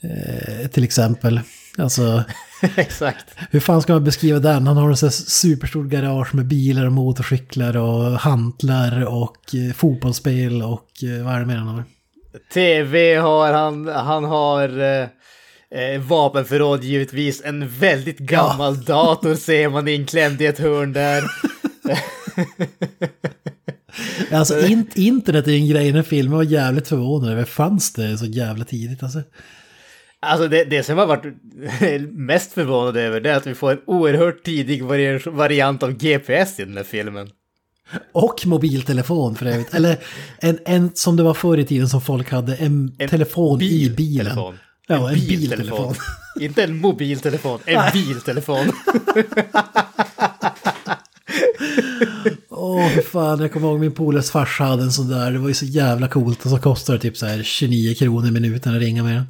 eh, 0.00 0.68
till 0.68 0.84
exempel. 0.84 1.40
Alltså, 1.78 2.24
Exakt. 2.76 3.24
hur 3.50 3.60
fan 3.60 3.82
ska 3.82 3.92
man 3.92 4.04
beskriva 4.04 4.38
den? 4.38 4.66
Han 4.66 4.76
har 4.76 4.88
en 4.88 4.96
sån 4.96 5.10
superstor 5.10 5.84
garage 5.84 6.34
med 6.34 6.46
bilar 6.46 6.86
och 6.86 6.92
motorcyklar 6.92 7.76
och 7.76 8.20
hantlar 8.20 9.04
och 9.04 9.54
eh, 9.54 9.72
fotbollsspel 9.72 10.62
och 10.62 10.88
vad 11.24 11.34
är 11.34 11.40
det 11.40 11.46
mer 11.46 11.56
han 11.56 11.68
har? 11.68 11.84
TV 12.54 13.16
har 13.16 13.52
han, 13.52 13.88
han 13.88 14.24
har 14.24 14.68
eh, 15.74 16.00
vapenförråd 16.00 16.84
givetvis. 16.84 17.42
En 17.44 17.68
väldigt 17.68 18.18
gammal 18.18 18.84
dator 18.84 19.34
ser 19.34 19.68
man 19.68 19.88
inklämd 19.88 20.40
i 20.42 20.46
ett 20.46 20.58
hörn 20.58 20.92
där. 20.92 21.22
Alltså 24.32 24.66
in, 24.66 24.86
internet 24.94 25.46
är 25.46 25.50
ju 25.52 25.58
en 25.58 25.68
grej 25.68 25.88
i 25.88 25.92
den 25.92 26.04
filmen, 26.04 26.30
jag 26.32 26.36
var 26.36 26.52
jävligt 26.52 26.88
förvånad 26.88 27.30
över. 27.32 27.44
Fanns 27.44 27.92
det 27.92 28.18
så 28.18 28.24
jävla 28.26 28.64
tidigt 28.64 29.02
alltså? 29.02 29.22
Alltså 30.20 30.48
det, 30.48 30.64
det 30.64 30.82
som 30.82 30.98
jag 30.98 31.06
varit 31.06 31.24
mest 32.12 32.52
förvånad 32.52 32.96
över 32.96 33.20
det 33.20 33.30
är 33.30 33.36
att 33.36 33.46
vi 33.46 33.54
får 33.54 33.70
en 33.72 33.80
oerhört 33.86 34.44
tidig 34.44 34.82
vari- 34.82 35.30
variant 35.30 35.82
av 35.82 35.92
GPS 35.92 36.60
i 36.60 36.64
den 36.64 36.76
här 36.76 36.84
filmen. 36.84 37.28
Och 38.12 38.46
mobiltelefon 38.46 39.34
för 39.36 39.46
övrigt. 39.46 39.74
Eller 39.74 39.96
en, 40.38 40.58
en 40.64 40.90
som 40.94 41.16
det 41.16 41.22
var 41.22 41.34
förr 41.34 41.58
i 41.58 41.64
tiden 41.64 41.88
som 41.88 42.00
folk 42.00 42.30
hade, 42.30 42.54
en, 42.56 42.94
En 42.98 43.08
telefon 43.08 43.62
i 43.62 43.68
bilen. 43.68 43.94
biltelefon. 43.96 44.58
Ja, 44.90 45.08
en 45.12 45.14
biltelefon. 45.20 45.94
Inte 46.40 46.64
en 46.64 46.76
mobiltelefon, 46.80 47.60
en 47.64 47.92
biltelefon. 47.92 48.66
Åh, 52.48 52.88
fy 52.94 53.02
fan, 53.02 53.40
jag 53.40 53.52
kommer 53.52 53.68
ihåg 53.68 53.80
min 53.80 53.92
polares 53.92 54.30
farsa 54.30 54.64
hade 54.64 54.82
en 54.82 54.92
sån 54.92 55.08
där. 55.08 55.30
Det 55.32 55.38
var 55.38 55.48
ju 55.48 55.54
så 55.54 55.64
jävla 55.64 56.08
coolt. 56.08 56.44
Och 56.44 56.50
så 56.50 56.58
kostade 56.58 56.98
det 56.98 57.02
typ 57.02 57.16
så 57.16 57.26
här 57.26 57.42
29 57.42 57.94
kronor 57.94 58.28
i 58.28 58.30
minuten 58.30 58.74
att 58.74 58.80
ringa 58.80 59.02
med 59.02 59.14
den. 59.14 59.26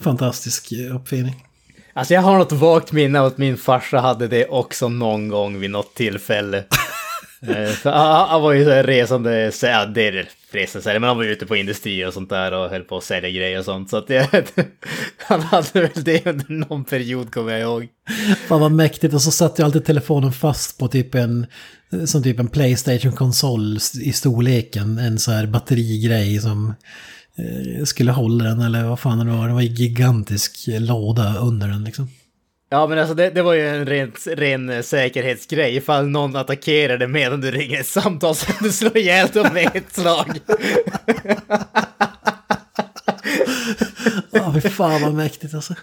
Fantastisk 0.00 0.72
uppfinning. 0.94 1.46
Alltså 1.92 2.14
jag 2.14 2.20
har 2.20 2.38
något 2.38 2.52
vagt 2.52 2.92
minne 2.92 3.20
av 3.20 3.26
att 3.26 3.38
min 3.38 3.56
farsa 3.56 3.98
hade 4.00 4.28
det 4.28 4.46
också 4.46 4.88
någon 4.88 5.28
gång 5.28 5.60
vid 5.60 5.70
något 5.70 5.94
tillfälle. 5.94 6.64
Eh, 7.48 7.92
han 8.28 8.42
var 8.42 8.52
ju 8.52 8.64
så 8.64 8.70
här 8.70 8.84
resande, 8.84 9.52
så- 9.52 9.66
ja 9.66 9.86
det 9.86 10.06
är 10.08 10.12
det 10.12 10.26
resande, 10.54 11.00
men 11.00 11.08
han 11.08 11.16
var 11.16 11.24
ute 11.24 11.46
på 11.46 11.56
industri 11.56 12.04
och 12.04 12.12
sånt 12.12 12.30
där 12.30 12.52
och 12.52 12.70
höll 12.70 12.82
på 12.82 12.96
att 12.96 13.04
sälja 13.04 13.30
grejer 13.30 13.58
och 13.58 13.64
sånt. 13.64 13.90
Så 13.90 13.96
att 13.96 14.10
jag, 14.10 14.26
han 15.16 15.40
hade 15.40 15.80
väl 15.80 16.04
det 16.04 16.26
under 16.26 16.46
någon 16.48 16.84
period 16.84 17.32
kommer 17.32 17.52
jag 17.52 17.60
ihåg. 17.60 17.88
Fan 18.48 18.60
vad 18.60 18.72
mäktigt. 18.72 19.14
Och 19.14 19.22
så 19.22 19.30
satt 19.30 19.58
ju 19.58 19.64
alltid 19.64 19.84
telefonen 19.84 20.32
fast 20.32 20.78
på 20.78 20.88
typ 20.88 21.14
en, 21.14 21.46
som 22.06 22.22
typ 22.22 22.38
en 22.38 22.48
Playstation-konsol 22.48 23.78
i 24.02 24.12
storleken. 24.12 24.98
En 24.98 25.18
så 25.18 25.30
här 25.30 25.46
batterigrej 25.46 26.40
som 26.40 26.74
eh, 27.38 27.84
skulle 27.84 28.12
hålla 28.12 28.44
den 28.44 28.60
eller 28.60 28.84
vad 28.84 29.00
fan 29.00 29.26
det 29.26 29.32
var. 29.32 29.48
Det 29.48 29.54
var 29.54 29.60
en 29.60 29.74
gigantisk 29.74 30.64
låda 30.66 31.38
under 31.38 31.68
den 31.68 31.84
liksom. 31.84 32.08
Ja 32.72 32.86
men 32.86 32.98
alltså 32.98 33.14
det, 33.14 33.30
det 33.30 33.42
var 33.42 33.52
ju 33.52 33.68
en 33.68 33.86
rent, 33.86 34.26
ren 34.26 34.70
eh, 34.70 34.82
säkerhetsgrej. 34.82 35.76
Ifall 35.76 36.08
någon 36.08 36.36
attackerade 36.36 37.08
medan 37.08 37.40
du 37.40 37.50
ringer 37.50 37.80
ett 37.80 37.86
samtal 37.86 38.34
så 38.34 38.46
kan 38.46 38.66
du 38.66 38.72
slå 38.72 38.90
ihjäl 38.94 39.28
dem 39.28 39.48
med 39.54 39.70
ett 39.74 39.94
slag. 39.94 40.40
Ja, 44.30 44.54
fy 44.62 44.68
fan 44.68 45.02
vad 45.02 45.14
mäktigt 45.14 45.54
alltså. 45.54 45.74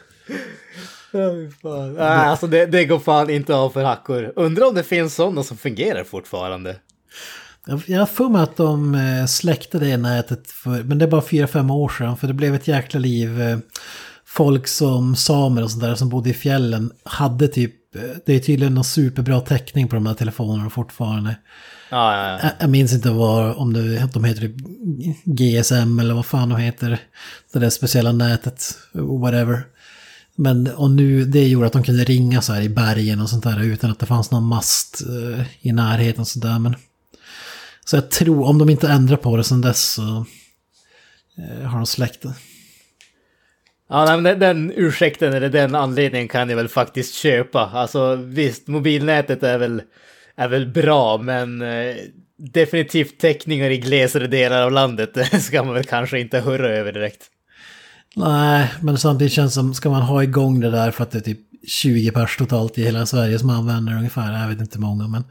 Ja, 1.11 1.29
fan. 1.61 1.93
Nej, 1.93 2.07
alltså 2.07 2.47
det, 2.47 2.65
det 2.65 2.85
går 2.85 2.99
fan 2.99 3.29
inte 3.29 3.55
av 3.55 3.69
för 3.69 3.83
hackor. 3.83 4.33
Undrar 4.35 4.67
om 4.67 4.75
det 4.75 4.83
finns 4.83 5.15
sådana 5.15 5.43
som 5.43 5.57
fungerar 5.57 6.03
fortfarande. 6.03 6.75
Jag 7.85 7.99
har 7.99 8.05
för 8.05 8.29
mig 8.29 8.41
att 8.41 8.57
de 8.57 8.95
eh, 8.95 9.25
släckte 9.25 9.79
det 9.79 9.97
nätet 9.97 10.51
för, 10.51 10.83
men 10.83 10.97
det 10.97 11.05
är 11.05 11.09
bara 11.09 11.21
fyra 11.21 11.47
fem 11.47 11.71
år 11.71 11.89
sedan. 11.89 12.17
För 12.17 12.27
det 12.27 12.33
blev 12.33 12.55
ett 12.55 12.67
jäkla 12.67 12.99
liv. 12.99 13.61
Folk 14.31 14.67
som 14.67 15.15
samer 15.15 15.63
och 15.63 15.71
sådär 15.71 15.95
som 15.95 16.09
bodde 16.09 16.29
i 16.29 16.33
fjällen 16.33 16.91
hade 17.03 17.47
typ, 17.47 17.95
eh, 17.95 18.01
det 18.25 18.33
är 18.33 18.39
tydligen 18.39 18.73
någon 18.73 18.83
superbra 18.83 19.41
täckning 19.41 19.87
på 19.87 19.95
de 19.95 20.05
här 20.05 20.13
telefonerna 20.13 20.69
fortfarande. 20.69 21.35
Ja, 21.89 22.15
ja, 22.15 22.29
ja. 22.29 22.39
Jag, 22.43 22.51
jag 22.59 22.69
minns 22.69 22.93
inte 22.93 23.09
vad, 23.09 23.55
om 23.55 23.73
det, 23.73 24.09
de 24.13 24.23
heter 24.23 24.41
typ 24.41 24.55
GSM 25.25 25.99
eller 25.99 26.13
vad 26.13 26.25
fan 26.25 26.49
de 26.49 26.57
heter. 26.57 26.99
Det 27.53 27.59
där 27.59 27.69
speciella 27.69 28.11
nätet, 28.11 28.77
whatever. 28.93 29.63
Men 30.35 30.67
och 30.67 30.91
nu, 30.91 31.25
det 31.25 31.47
gjorde 31.47 31.67
att 31.67 31.73
de 31.73 31.83
kunde 31.83 32.03
ringa 32.03 32.41
så 32.41 32.53
här 32.53 32.61
i 32.61 32.69
bergen 32.69 33.21
och 33.21 33.29
sånt 33.29 33.43
där 33.43 33.63
utan 33.63 33.91
att 33.91 33.99
det 33.99 34.05
fanns 34.05 34.31
någon 34.31 34.43
mast 34.43 35.01
eh, 35.01 35.45
i 35.61 35.71
närheten 35.71 36.21
och 36.21 36.27
sådär. 36.27 36.59
Men, 36.59 36.75
så 37.85 37.95
jag 37.95 38.11
tror, 38.11 38.45
om 38.45 38.57
de 38.57 38.69
inte 38.69 38.87
ändrar 38.87 39.17
på 39.17 39.37
det 39.37 39.43
sedan 39.43 39.61
dess 39.61 39.91
så 39.93 40.25
eh, 41.37 41.67
har 41.67 41.77
de 41.77 41.85
släckt 41.85 42.21
det. 42.21 42.33
Ja, 43.89 44.05
men 44.17 44.23
den, 44.23 44.39
den 44.39 44.73
ursäkten 44.75 45.33
eller 45.33 45.49
den 45.49 45.75
anledningen 45.75 46.27
kan 46.27 46.49
jag 46.49 46.57
väl 46.57 46.67
faktiskt 46.67 47.15
köpa. 47.15 47.69
Alltså 47.73 48.15
visst, 48.15 48.67
mobilnätet 48.67 49.43
är 49.43 49.57
väl, 49.57 49.81
är 50.35 50.47
väl 50.47 50.67
bra, 50.67 51.17
men 51.17 51.61
eh, 51.61 51.95
definitivt 52.37 53.19
täckningar 53.19 53.69
i 53.69 53.77
glesare 53.77 54.27
delar 54.27 54.61
av 54.61 54.71
landet 54.71 55.41
ska 55.41 55.63
man 55.63 55.73
väl 55.73 55.83
kanske 55.83 56.19
inte 56.19 56.39
hurra 56.39 56.69
över 56.69 56.91
direkt. 56.91 57.21
Nej, 58.15 58.71
men 58.81 58.97
samtidigt 58.97 59.33
känns 59.33 59.51
det 59.51 59.55
som, 59.55 59.73
ska 59.73 59.89
man 59.89 60.01
ha 60.01 60.23
igång 60.23 60.59
det 60.59 60.71
där 60.71 60.91
för 60.91 61.03
att 61.03 61.11
det 61.11 61.17
är 61.17 61.21
typ 61.21 61.39
20 61.67 62.11
pers 62.11 62.37
totalt 62.37 62.77
i 62.77 62.83
hela 62.83 63.05
Sverige 63.05 63.39
som 63.39 63.49
använder 63.49 63.93
ungefär, 63.93 64.41
jag 64.41 64.49
vet 64.49 64.61
inte 64.61 64.77
hur 64.77 64.85
många, 64.85 65.07
men 65.07 65.23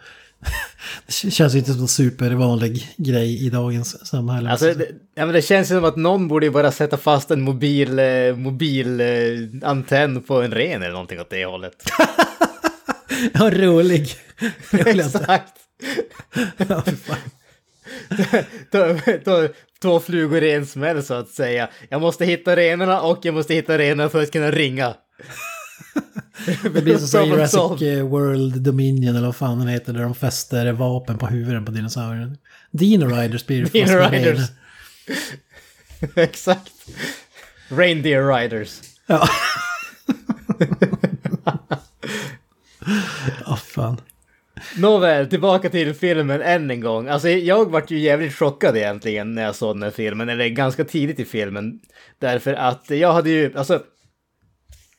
det 1.06 1.30
känns 1.30 1.54
ju 1.54 1.58
inte 1.58 1.72
som 1.72 1.82
en 1.82 1.88
supervanlig 1.88 2.94
grej 2.96 3.46
i 3.46 3.50
dagens 3.50 4.06
samhälle. 4.08 4.50
Alltså, 4.50 4.74
det, 4.74 4.88
ja, 5.14 5.24
men 5.26 5.34
det 5.34 5.42
känns 5.42 5.70
ju 5.70 5.74
som 5.74 5.84
att 5.84 5.96
någon 5.96 6.28
borde 6.28 6.50
bara 6.50 6.72
sätta 6.72 6.96
fast 6.96 7.30
en 7.30 7.40
mobil, 7.40 7.98
eh, 7.98 8.36
mobil 8.36 9.00
eh, 9.00 9.06
antenn 9.62 10.22
på 10.22 10.42
en 10.42 10.50
ren 10.52 10.82
eller 10.82 10.92
någonting 10.92 11.20
åt 11.20 11.30
det 11.30 11.44
hållet. 11.44 11.74
Ja, 13.34 13.50
rolig. 13.50 14.08
rolig. 14.70 15.00
Exakt. 15.04 15.52
Ja. 16.68 16.82
Ta- 18.70 18.94
ta- 19.24 19.48
Två 19.82 20.00
flugor 20.00 20.42
i 20.42 20.52
en 20.52 20.66
smäll 20.66 21.02
så 21.02 21.14
att 21.14 21.28
säga. 21.28 21.68
Jag 21.88 22.00
måste 22.00 22.24
hitta 22.24 22.56
renarna 22.56 23.00
och 23.00 23.18
jag 23.22 23.34
måste 23.34 23.54
hitta 23.54 23.78
renarna 23.78 24.08
för 24.10 24.22
att 24.22 24.30
kunna 24.32 24.50
ringa. 24.50 24.94
Det 26.62 26.82
blir 26.82 26.98
som 26.98 27.28
Jurassic 27.28 27.82
eh, 27.82 28.06
World 28.06 28.62
Dominion 28.62 29.16
eller 29.16 29.26
vad 29.26 29.36
fan 29.36 29.58
den 29.58 29.68
heter, 29.68 29.92
där 29.92 30.02
de 30.02 30.14
fäster 30.14 30.72
vapen 30.72 31.18
på 31.18 31.26
huvuden 31.26 31.64
på 31.64 31.72
dinosaurien. 31.72 32.38
Dino 32.70 33.06
Riders 33.06 33.46
blir 33.46 33.62
det. 33.62 33.72
Dino 33.72 33.98
Riders. 33.98 34.40
Exakt. 36.14 36.72
Reindeer 37.68 38.36
Riders. 38.36 38.80
Ja. 39.06 39.28
Ja, 43.46 43.56
fan. 43.56 44.00
Nåväl, 44.76 45.26
tillbaka 45.26 45.70
till 45.70 45.94
filmen 45.94 46.42
än 46.42 46.70
en 46.70 46.80
gång. 46.80 47.08
Alltså 47.08 47.28
jag 47.28 47.70
vart 47.70 47.90
ju 47.90 47.98
jävligt 47.98 48.34
chockad 48.34 48.76
egentligen 48.76 49.34
när 49.34 49.42
jag 49.42 49.54
såg 49.54 49.76
den 49.76 49.82
här 49.82 49.90
filmen, 49.90 50.28
eller 50.28 50.48
ganska 50.48 50.84
tidigt 50.84 51.20
i 51.20 51.24
filmen. 51.24 51.80
Därför 52.18 52.54
att 52.54 52.90
jag 52.90 53.12
hade 53.12 53.30
ju, 53.30 53.58
alltså... 53.58 53.82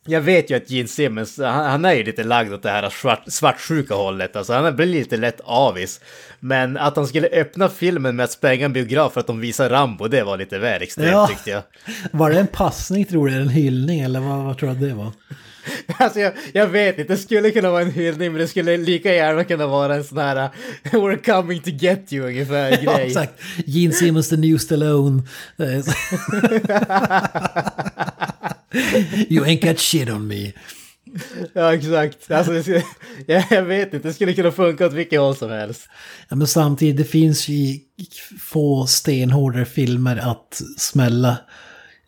Jag 0.10 0.22
vet 0.22 0.50
ju 0.52 0.56
att 0.58 0.70
Gene 0.70 0.88
Simmons, 0.88 1.38
han, 1.38 1.66
han 1.66 1.86
är 1.86 1.94
ju 1.94 2.04
lite 2.04 2.24
lagd 2.24 2.54
åt 2.54 2.64
det 2.64 2.70
här 2.70 2.90
svart, 2.90 3.24
svartsjuka 3.28 3.94
hållet, 3.96 4.36
alltså 4.36 4.54
han 4.54 4.76
blir 4.76 4.86
lite 4.86 5.18
lätt 5.18 5.42
avis. 5.44 6.00
Men 6.40 6.78
att 6.78 6.96
han 6.96 7.08
skulle 7.08 7.28
öppna 7.28 7.70
filmen 7.70 8.16
med 8.16 8.24
att 8.24 8.32
spränga 8.32 8.66
en 8.66 8.74
biograf 8.74 9.14
för 9.14 9.20
att 9.20 9.28
de 9.28 9.40
visar 9.40 9.70
Rambo, 9.70 10.08
det 10.08 10.24
var 10.24 10.38
lite 10.38 10.60
väl 10.60 10.82
extremt 10.82 11.12
Ja. 11.12 11.28
tyckte 11.28 11.50
jag. 11.50 11.62
Var 12.12 12.30
det 12.30 12.40
en 12.40 12.48
passning 12.48 13.06
tror 13.06 13.28
du? 13.28 13.34
Eller 13.34 13.42
en 13.42 13.50
hyllning? 13.50 14.00
Eller 14.00 14.20
vad, 14.20 14.44
vad 14.44 14.58
tror 14.58 14.70
du 14.70 14.76
att 14.76 14.82
det 14.82 14.94
var? 14.94 15.12
Alltså 15.98 16.20
jag, 16.20 16.34
jag 16.54 16.68
vet 16.68 17.00
inte, 17.00 17.14
det 17.14 17.18
skulle 17.18 17.52
kunna 17.52 17.70
vara 17.72 17.82
en 17.82 17.92
hyllning 17.92 18.32
men 18.32 18.42
det 18.42 18.48
skulle 18.48 18.78
lika 18.78 19.14
gärna 19.14 19.44
kunna 19.44 19.68
vara 19.68 19.96
en 19.96 20.04
sån 20.04 20.18
här 20.18 20.36
uh, 20.44 20.50
“We're 20.92 21.26
coming 21.42 21.60
to 21.62 21.70
get 21.70 22.14
you” 22.14 22.28
ungefär 22.28 22.72
Ja, 22.84 22.94
grej. 22.98 23.08
exakt. 23.08 23.34
Gene 23.66 23.94
Simmons, 23.94 24.30
the 24.30 24.38
new 24.38 24.58
Stallone. 24.58 25.22
You 29.30 29.46
ain't 29.46 29.62
got 29.68 29.80
shit 29.80 30.10
on 30.10 30.28
me. 30.28 30.52
Ja, 31.54 31.74
exakt. 31.74 32.32
Alltså, 32.32 32.62
skulle, 32.62 32.84
jag, 33.28 33.44
jag 33.50 33.64
vet 33.64 33.94
inte, 33.94 34.08
det 34.08 34.14
skulle 34.14 34.34
kunna 34.34 34.52
funka 34.52 34.86
åt 34.86 34.94
vilket 34.94 35.20
håll 35.20 35.36
som 35.36 35.50
helst. 35.52 35.90
Ja, 36.30 36.36
men 36.36 36.48
samtidigt, 36.48 36.98
det 36.98 37.04
finns 37.04 37.48
ju 37.48 37.80
få 38.40 38.86
stenhårdare 38.88 39.66
filmer 39.66 40.18
att 40.18 40.62
smälla 40.78 41.38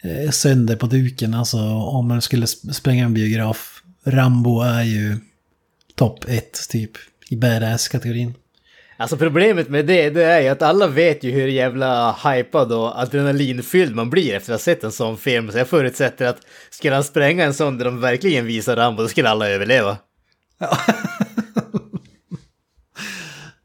eh, 0.04 0.32
sönder 0.32 0.76
på 0.76 0.86
duken. 0.88 1.34
Alltså 1.34 1.58
om 1.74 2.08
man 2.08 2.22
skulle 2.22 2.46
sp- 2.46 2.72
spränga 2.72 3.06
en 3.06 3.14
biograf. 3.14 3.84
Rambo 4.06 4.62
är 4.62 4.84
ju 4.84 5.18
topp 5.96 6.26
ett 6.28 6.70
typ 6.70 6.92
i 7.30 7.36
badass-kategorin. 7.36 8.34
Alltså 9.02 9.18
problemet 9.18 9.70
med 9.70 9.86
det, 9.86 10.10
det 10.10 10.24
är 10.24 10.42
ju 10.42 10.48
att 10.48 10.62
alla 10.62 10.88
vet 10.88 11.24
ju 11.24 11.32
hur 11.32 11.48
jävla 11.48 12.12
hypad 12.12 12.72
och 12.72 13.02
adrenalinfylld 13.02 13.96
man 13.96 14.10
blir 14.10 14.36
efter 14.36 14.54
att 14.54 14.60
ha 14.60 14.64
sett 14.64 14.84
en 14.84 14.92
sån 14.92 15.18
film. 15.18 15.52
Så 15.52 15.58
jag 15.58 15.68
förutsätter 15.68 16.26
att 16.26 16.38
skulle 16.70 16.96
han 16.96 17.04
spränga 17.04 17.44
en 17.44 17.54
sån 17.54 17.78
där 17.78 17.86
de 17.86 18.02
verkligen 18.02 18.46
visar 18.46 18.76
Rambo, 18.76 19.02
då 19.02 19.08
skulle 19.08 19.30
alla 19.30 19.50
överleva. 19.50 19.98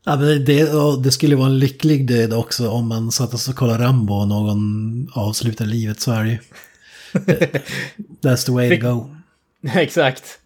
Ja, 0.04 0.16
men 0.16 0.44
det, 0.44 0.72
och 0.72 1.02
det 1.02 1.10
skulle 1.10 1.36
vara 1.36 1.46
en 1.46 1.58
lycklig 1.58 2.08
död 2.08 2.32
också 2.32 2.70
om 2.70 2.88
man 2.88 3.12
satt 3.12 3.34
och 3.34 3.54
kollade 3.54 3.84
Rambo 3.84 4.14
och 4.14 4.28
någon 4.28 5.08
avslutar 5.12 5.64
livet, 5.64 6.00
så 6.00 6.12
är 6.12 6.24
det 6.24 6.30
ju. 6.30 6.38
That's 8.22 8.46
the 8.46 8.52
way 8.52 8.80
to 8.80 8.88
go. 8.88 9.16
exakt. 9.74 10.38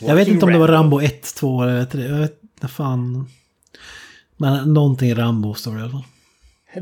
Jag 0.00 0.14
vet 0.14 0.28
inte 0.28 0.46
om 0.46 0.52
det 0.52 0.58
var 0.58 0.68
Rambo 0.68 1.00
1, 1.00 1.34
2 1.34 1.62
eller 1.62 1.84
3. 1.84 2.02
Jag 2.02 2.18
vet 2.18 2.42
inte 2.42 2.68
fan. 2.68 3.28
Men 4.40 4.74
någonting 4.74 5.14
Rambo 5.14 5.54
står 5.54 5.72
det 5.72 5.78
i 5.78 5.82
alla 5.82 5.90
fall. 5.92 6.04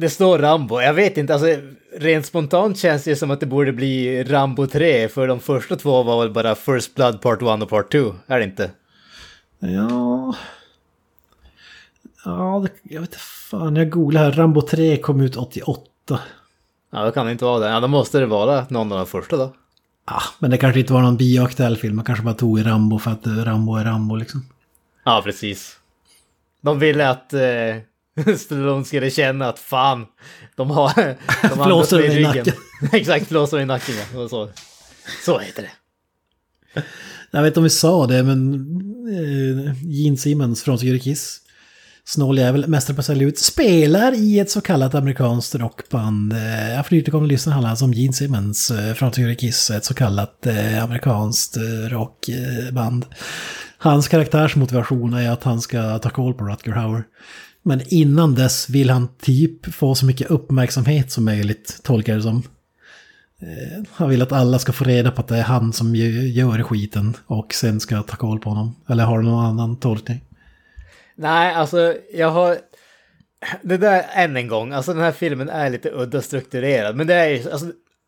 Det 0.00 0.10
står 0.10 0.38
Rambo. 0.38 0.80
Jag 0.80 0.94
vet 0.94 1.16
inte, 1.16 1.34
alltså 1.34 1.56
rent 1.98 2.26
spontant 2.26 2.78
känns 2.78 3.04
det 3.04 3.16
som 3.16 3.30
att 3.30 3.40
det 3.40 3.46
borde 3.46 3.72
bli 3.72 4.24
Rambo 4.24 4.66
3, 4.66 5.08
för 5.08 5.28
de 5.28 5.40
första 5.40 5.76
två 5.76 6.02
var 6.02 6.20
väl 6.20 6.32
bara 6.32 6.54
First 6.54 6.94
Blood 6.94 7.20
Part 7.20 7.42
1 7.42 7.62
och 7.62 7.68
Part 7.68 7.92
2, 7.92 8.14
är 8.26 8.38
det 8.38 8.44
inte? 8.44 8.70
Ja... 9.58 10.34
Ja, 12.24 12.64
det, 12.64 12.94
jag 12.94 13.00
vet 13.00 13.10
inte 13.10 13.18
fan. 13.50 13.76
Jag 13.76 13.90
googlar 13.90 14.24
här. 14.24 14.32
Rambo 14.32 14.62
3 14.62 14.96
kom 14.96 15.20
ut 15.20 15.36
88. 15.36 16.20
Ja, 16.92 17.04
då 17.04 17.10
kan 17.10 17.26
det 17.26 17.32
inte 17.32 17.44
vara 17.44 17.58
det. 17.58 17.68
Ja, 17.68 17.80
då 17.80 17.88
måste 17.88 18.18
det 18.18 18.26
vara 18.26 18.66
någon 18.70 18.92
av 18.92 18.98
de 18.98 19.06
första 19.06 19.36
då. 19.36 19.54
Ja, 20.06 20.22
men 20.38 20.50
det 20.50 20.58
kanske 20.58 20.80
inte 20.80 20.92
var 20.92 21.02
någon 21.02 21.16
bioaktuell 21.16 21.76
film. 21.76 21.96
Man 21.96 22.04
kanske 22.04 22.24
bara 22.24 22.34
tog 22.34 22.60
i 22.60 22.62
Rambo 22.62 22.98
för 22.98 23.10
att 23.10 23.26
eh, 23.26 23.32
Rambo 23.32 23.76
är 23.76 23.84
Rambo 23.84 24.16
liksom. 24.16 24.46
Ja, 25.04 25.22
precis. 25.24 25.77
De 26.62 26.78
ville 26.78 27.08
att 27.08 27.32
eh, 27.32 27.76
Stallone 28.36 28.84
skulle 28.84 29.10
känna 29.10 29.48
att 29.48 29.58
fan, 29.58 30.06
de 30.56 30.70
har... 30.70 31.16
De 31.68 31.86
står 31.86 32.00
i 32.04 32.08
ryggen. 32.08 32.24
nacken. 32.36 32.54
Exakt, 32.92 33.26
flåser 33.28 33.60
i 33.60 33.64
nacken 33.64 33.94
ja. 34.12 34.20
Och 34.20 34.30
Så. 34.30 34.48
så 35.24 35.38
heter 35.38 35.62
det. 35.62 35.70
Jag 37.30 37.42
vet 37.42 37.50
inte 37.50 37.60
om 37.60 37.64
vi 37.64 37.70
sa 37.70 38.06
det, 38.06 38.22
men 38.22 38.54
eh, 39.08 39.74
Gene 39.84 40.16
Simmons 40.16 40.62
från 40.62 40.78
Security 40.78 41.04
Kiss, 41.04 41.40
snåljävel, 42.08 42.68
mästare 42.68 42.94
på 42.94 43.00
att 43.00 43.06
sälja 43.06 43.28
ut, 43.28 43.38
spelar 43.38 44.14
i 44.14 44.38
ett 44.38 44.50
så 44.50 44.60
kallat 44.60 44.94
amerikanskt 44.94 45.54
rockband. 45.54 46.32
Eh, 46.32 46.72
jag 46.74 46.86
får 46.86 46.94
nytillkomna 46.94 47.26
lyssna 47.26 47.52
handlar 47.52 47.70
alltså 47.70 47.84
om 47.84 47.92
Gene 47.92 48.12
Simmons 48.12 48.70
eh, 48.70 48.94
från 48.94 49.36
Kiss, 49.36 49.70
ett 49.70 49.84
så 49.84 49.94
kallat 49.94 50.46
eh, 50.46 50.84
amerikanskt 50.84 51.56
eh, 51.56 51.88
rockband. 51.88 53.06
Hans 53.78 54.08
karaktärsmotivation 54.08 55.14
är 55.14 55.30
att 55.30 55.42
han 55.42 55.60
ska 55.60 55.98
ta 55.98 56.10
koll 56.10 56.34
på 56.34 56.44
Rutger 56.44 56.72
Hauer. 56.72 57.04
Men 57.62 57.80
innan 57.86 58.34
dess 58.34 58.70
vill 58.70 58.90
han 58.90 59.08
typ 59.22 59.74
få 59.74 59.94
så 59.94 60.06
mycket 60.06 60.30
uppmärksamhet 60.30 61.12
som 61.12 61.24
möjligt, 61.24 61.80
tolkar 61.82 62.12
jag 62.12 62.18
det 62.18 62.22
som. 62.22 62.42
Han 63.90 64.08
vill 64.08 64.22
att 64.22 64.32
alla 64.32 64.58
ska 64.58 64.72
få 64.72 64.84
reda 64.84 65.10
på 65.10 65.20
att 65.20 65.28
det 65.28 65.36
är 65.36 65.42
han 65.42 65.72
som 65.72 65.96
gör 65.96 66.62
skiten 66.62 67.16
och 67.26 67.54
sen 67.54 67.80
ska 67.80 68.02
ta 68.02 68.16
koll 68.16 68.40
på 68.40 68.50
honom. 68.50 68.76
Eller 68.88 69.04
har 69.04 69.18
du 69.18 69.24
någon 69.24 69.44
annan 69.44 69.76
tolkning? 69.76 70.20
Nej, 71.18 71.54
alltså 71.54 71.94
jag 72.12 72.30
har... 72.30 72.56
Det 73.62 73.76
där 73.76 74.04
än 74.12 74.36
en 74.36 74.48
gång, 74.48 74.72
alltså 74.72 74.92
den 74.92 75.02
här 75.02 75.12
filmen 75.12 75.48
är 75.48 75.70
lite 75.70 75.90
udda 75.90 76.22
strukturerad, 76.22 76.96
men 76.96 77.06
det 77.06 77.14
är 77.14 77.28
ju, 77.28 77.50
alltså, 77.50 77.66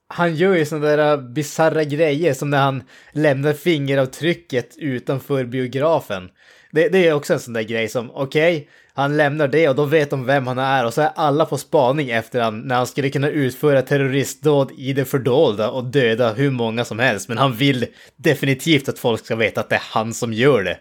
han 0.09 0.35
gör 0.35 0.55
ju 0.55 0.65
sådana 0.67 0.87
där 0.87 1.17
bisarra 1.17 1.85
grejer 1.85 2.35
som 2.35 2.51
när 2.51 2.59
han 2.59 2.83
lämnar 3.13 3.53
fingeravtrycket 3.53 4.77
utanför 4.79 5.45
biografen. 5.45 6.29
Det, 6.71 6.89
det 6.89 7.07
är 7.07 7.13
också 7.13 7.33
en 7.33 7.41
sån 7.41 7.55
där 7.55 7.63
grej 7.63 7.89
som, 7.89 8.11
okej, 8.11 8.69
han 8.95 9.17
lämnar 9.17 9.49
det 9.49 9.69
och 9.69 9.75
då 9.75 9.85
vet 9.85 10.11
de 10.11 10.27
vem 10.27 10.47
han 10.47 10.59
är 10.59 10.87
och 10.87 10.95
så 10.95 11.03
är 11.03 11.11
alla 11.15 11.45
på 11.45 11.59
spaning 11.59 12.11
efter 12.11 12.41
han 12.41 12.61
när 12.61 12.75
han 12.75 12.87
skulle 12.87 13.11
kunna 13.11 13.29
utföra 13.29 13.83
terroristdåd 13.83 14.73
i 14.77 14.93
det 14.93 15.05
fördolda 15.05 15.71
och 15.71 15.85
döda 15.85 16.33
hur 16.33 16.51
många 16.51 16.85
som 16.85 16.99
helst. 16.99 17.29
Men 17.29 17.39
han 17.39 17.53
vill 17.53 17.87
definitivt 18.17 18.89
att 18.89 18.99
folk 18.99 19.25
ska 19.25 19.37
veta 19.37 19.61
att 19.61 19.69
det 19.69 19.75
är 19.75 19.83
han 19.85 20.15
som 20.15 20.33
gör 20.33 20.63
det. 20.63 20.79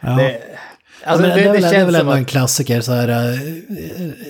Ja. 0.00 0.10
det 0.10 0.42
alltså, 1.04 1.26
det, 1.26 1.34
det, 1.34 1.40
är 1.40 1.52
väl- 1.52 1.62
det 1.62 1.68
är 1.68 1.72
känns 1.72 1.86
väl 1.86 1.92
som 1.94 2.00
ändå 2.00 2.12
att... 2.12 2.18
en 2.18 2.24
klassiker 2.24 2.80
så 2.80 2.92
här. 2.92 3.08
eh, 3.08 3.38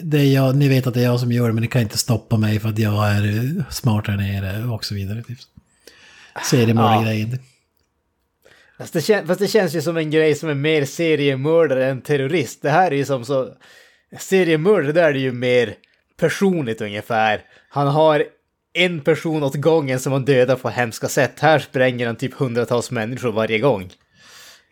Det 0.02 0.18
är 0.18 0.34
jag, 0.34 0.56
ni 0.56 0.68
vet 0.68 0.86
att 0.86 0.94
det 0.94 1.00
är 1.00 1.04
jag 1.04 1.20
som 1.20 1.32
gör 1.32 1.46
det 1.46 1.52
men 1.52 1.62
ni 1.62 1.68
kan 1.68 1.82
inte 1.82 1.98
stoppa 1.98 2.36
mig 2.36 2.60
för 2.60 2.68
att 2.68 2.78
jag 2.78 3.08
är 3.10 3.24
eh, 3.24 3.64
smartare 3.70 4.14
än 4.14 4.44
er 4.44 4.72
och 4.72 4.84
så 4.84 4.94
vidare. 4.94 5.22
Typ. 5.22 5.38
Seriemördargrejen. 6.44 7.38
Fast 8.78 8.92
det, 8.92 9.00
kän, 9.00 9.26
fast 9.26 9.40
det 9.40 9.48
känns 9.48 9.74
ju 9.74 9.82
som 9.82 9.96
en 9.96 10.10
grej 10.10 10.34
som 10.34 10.48
är 10.48 10.54
mer 10.54 10.84
seriemördare 10.84 11.86
än 11.90 12.00
terrorist. 12.02 12.62
Det 12.62 12.70
här 12.70 12.90
är 12.90 12.96
ju 12.96 13.04
som 13.04 13.24
så... 13.24 13.48
Seriemördare, 14.18 14.92
där 14.92 15.04
är 15.08 15.12
det 15.12 15.18
ju 15.18 15.32
mer 15.32 15.74
personligt 16.20 16.80
ungefär. 16.80 17.40
Han 17.68 17.86
har 17.86 18.24
en 18.74 19.00
person 19.00 19.42
åt 19.42 19.54
gången 19.54 20.00
som 20.00 20.12
han 20.12 20.24
dödar 20.24 20.56
på 20.56 20.68
hemska 20.68 21.08
sätt. 21.08 21.40
Här 21.40 21.58
spränger 21.58 22.06
han 22.06 22.16
typ 22.16 22.34
hundratals 22.34 22.90
människor 22.90 23.32
varje 23.32 23.58
gång. 23.58 23.90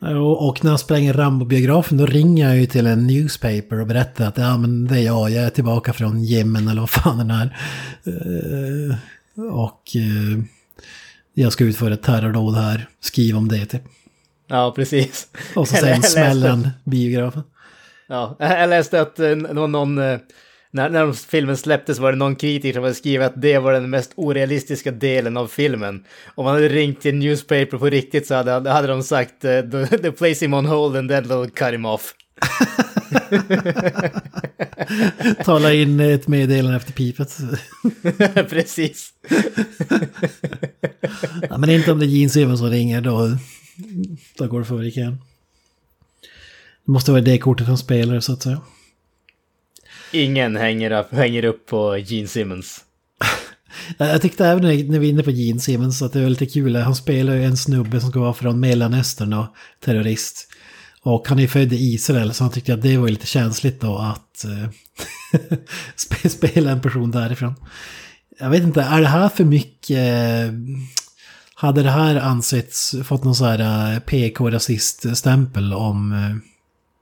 Och, 0.01 0.49
och 0.49 0.65
när 0.65 0.71
jag 0.71 0.81
spränger 0.81 1.13
Rambo-biografen 1.13 1.99
då 1.99 2.07
ringer 2.07 2.49
jag 2.49 2.57
ju 2.57 2.67
till 2.67 2.87
en 2.87 3.07
newspaper 3.07 3.81
och 3.81 3.87
berättar 3.87 4.27
att 4.27 4.39
ja 4.39 4.59
men 4.59 4.87
det 4.87 4.99
är 4.99 5.03
jag, 5.03 5.31
jag 5.31 5.45
är 5.45 5.51
tillbaka 5.51 5.93
från 5.93 6.25
Jemen 6.25 6.69
eller 6.69 6.81
vad 6.81 6.91
fan 6.91 7.19
den 7.19 7.31
är. 7.31 7.57
Eh, 8.05 8.97
och 9.55 9.97
eh, 9.97 10.45
jag 11.35 11.53
ska 11.53 11.65
utföra 11.65 11.95
ett 11.95 12.03
terrordåd 12.03 12.55
här, 12.55 12.89
skriv 13.01 13.37
om 13.37 13.49
det 13.49 13.67
typ. 13.67 13.83
Ja, 14.49 14.73
precis. 14.77 15.29
Och 15.55 15.69
så 15.69 15.77
sen 15.81 16.03
smäller 16.03 16.49
han 16.49 16.69
biografen. 16.85 17.43
Ja, 18.09 18.37
jag 18.39 18.71
läste 18.71 19.01
att 19.01 19.19
eh, 19.19 19.37
var 19.37 19.69
någon... 19.69 19.99
När, 20.73 20.91
när 20.91 21.13
filmen 21.13 21.57
släpptes 21.57 21.99
var 21.99 22.13
det 22.13 22.19
någon 22.19 22.37
kritiker 22.37 22.73
som 22.73 22.83
hade 22.83 22.95
skrivit 22.95 23.27
att 23.27 23.43
det 23.43 23.59
var 23.59 23.73
den 23.73 23.91
mest 23.91 24.13
orealistiska 24.15 24.91
delen 24.91 25.37
av 25.37 25.47
filmen. 25.47 26.05
Om 26.35 26.45
man 26.45 26.55
hade 26.55 26.69
ringt 26.69 27.01
till 27.01 27.11
en 27.11 27.19
newspaper 27.19 27.79
på 27.79 27.87
riktigt 27.87 28.27
så 28.27 28.35
hade, 28.35 28.71
hade 28.71 28.89
de 28.89 29.03
sagt 29.03 29.45
eh, 29.45 29.61
the, 29.61 29.99
the 29.99 30.13
place 30.13 30.45
him 30.45 30.55
on 30.55 30.67
hold 30.67 30.97
and 30.97 31.11
then 31.11 31.25
they'll 31.25 31.51
cut 31.51 31.75
him 31.75 31.85
off. 31.85 32.15
Tala 35.45 35.73
in 35.73 36.01
ett 36.01 36.29
meddelande 36.29 36.77
efter 36.77 36.93
pipet. 36.93 37.37
Precis. 38.51 39.13
ja, 41.51 41.59
men 41.59 41.71
inte 41.71 41.93
om 41.93 41.99
det 41.99 42.05
är 42.05 42.09
Gene 42.09 42.31
Simmons 42.31 42.61
som 42.61 42.71
ringer 42.71 43.01
då, 43.01 43.37
då 44.39 44.47
går 44.47 44.59
det 44.59 44.67
för 44.67 44.85
i 44.85 44.91
kön. 44.91 45.21
Det 46.85 46.93
måste 46.93 47.11
vara 47.11 47.23
det 47.23 47.39
kortet 47.39 47.67
som 47.67 47.79
spelar 47.79 48.21
så 48.21 48.33
att 48.33 48.43
säga. 48.43 48.61
Ingen 50.13 50.57
hänger 50.57 50.91
upp, 50.91 51.13
hänger 51.13 51.45
upp 51.45 51.67
på 51.67 51.99
Gene 51.99 52.29
Simmons. 52.29 52.85
Jag 53.99 54.23
tyckte 54.23 54.47
även 54.47 54.63
när 54.63 54.99
vi 54.99 55.07
är 55.07 55.11
inne 55.11 55.23
på 55.23 55.31
Gene 55.31 55.61
Simmons 55.61 56.03
att 56.03 56.13
det 56.13 56.23
var 56.23 56.29
lite 56.29 56.47
kul. 56.47 56.77
Han 56.77 56.95
spelar 56.97 57.35
ju 57.35 57.45
en 57.45 57.57
snubbe 57.57 58.01
som 58.01 58.11
ska 58.11 58.21
vara 58.21 58.35
från 58.35 58.61
Mellanöstern 58.61 59.33
och 59.33 59.47
terrorist. 59.85 60.49
Och 61.03 61.29
han 61.29 61.39
är 61.39 61.47
född 61.47 61.73
i 61.73 61.77
Israel 61.77 62.35
så 62.35 62.45
han 62.45 62.53
tyckte 62.53 62.75
att 62.75 62.83
det 62.83 62.97
var 62.97 63.09
lite 63.09 63.27
känsligt 63.27 63.81
då 63.81 63.99
att 63.99 64.45
eh, 64.45 65.59
spela 66.29 66.71
en 66.71 66.81
person 66.81 67.11
därifrån. 67.11 67.55
jag 68.39 68.51
vet 68.51 68.63
inte, 68.63 68.83
är 68.83 69.01
det 69.01 69.09
här 69.09 69.29
för 69.29 69.45
mycket... 69.45 69.99
Eh, 69.99 70.55
hade 71.55 71.83
det 71.83 71.91
här 71.91 72.17
ansetts, 72.17 72.95
fått 73.05 73.25
någon 73.25 73.35
så 73.35 73.45
här 73.45 73.93
eh, 73.95 73.99
PK-rasist-stämpel 74.01 75.73
om 75.73 76.13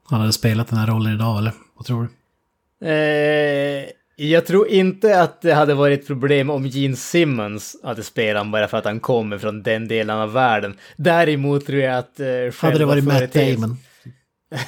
han 0.05 0.21
hade 0.21 0.33
spelat 0.33 0.69
den 0.69 0.79
här 0.79 0.87
rollen 0.87 1.15
idag 1.15 1.39
eller? 1.39 1.53
Vad 1.77 1.87
tror 1.87 2.03
du? 2.03 2.09
Eh, 2.85 3.89
jag 4.17 4.47
tror 4.47 4.69
inte 4.69 5.21
att 5.23 5.43
det 5.43 5.53
hade 5.53 5.75
varit 5.75 6.01
ett 6.01 6.07
problem 6.07 6.51
om 6.51 6.67
Gene 6.67 6.97
Simmons 6.97 7.77
hade 7.85 8.03
spelat 8.03 8.41
honom 8.41 8.53
bara 8.53 8.69
för 8.69 8.79
att 8.79 8.85
han 8.85 9.01
kommer 9.01 9.39
från 9.39 9.63
den 9.63 9.89
delen 9.89 10.17
av 10.17 10.33
världen. 10.33 10.75
Däremot 10.97 11.67
tror 11.67 11.81
jag 11.81 11.99
att... 11.99 12.21
Eh, 12.21 12.27
Hade 12.59 12.79
det 12.79 12.85
varit 12.85 13.05
Matt 13.05 13.33
Damon? 13.33 13.77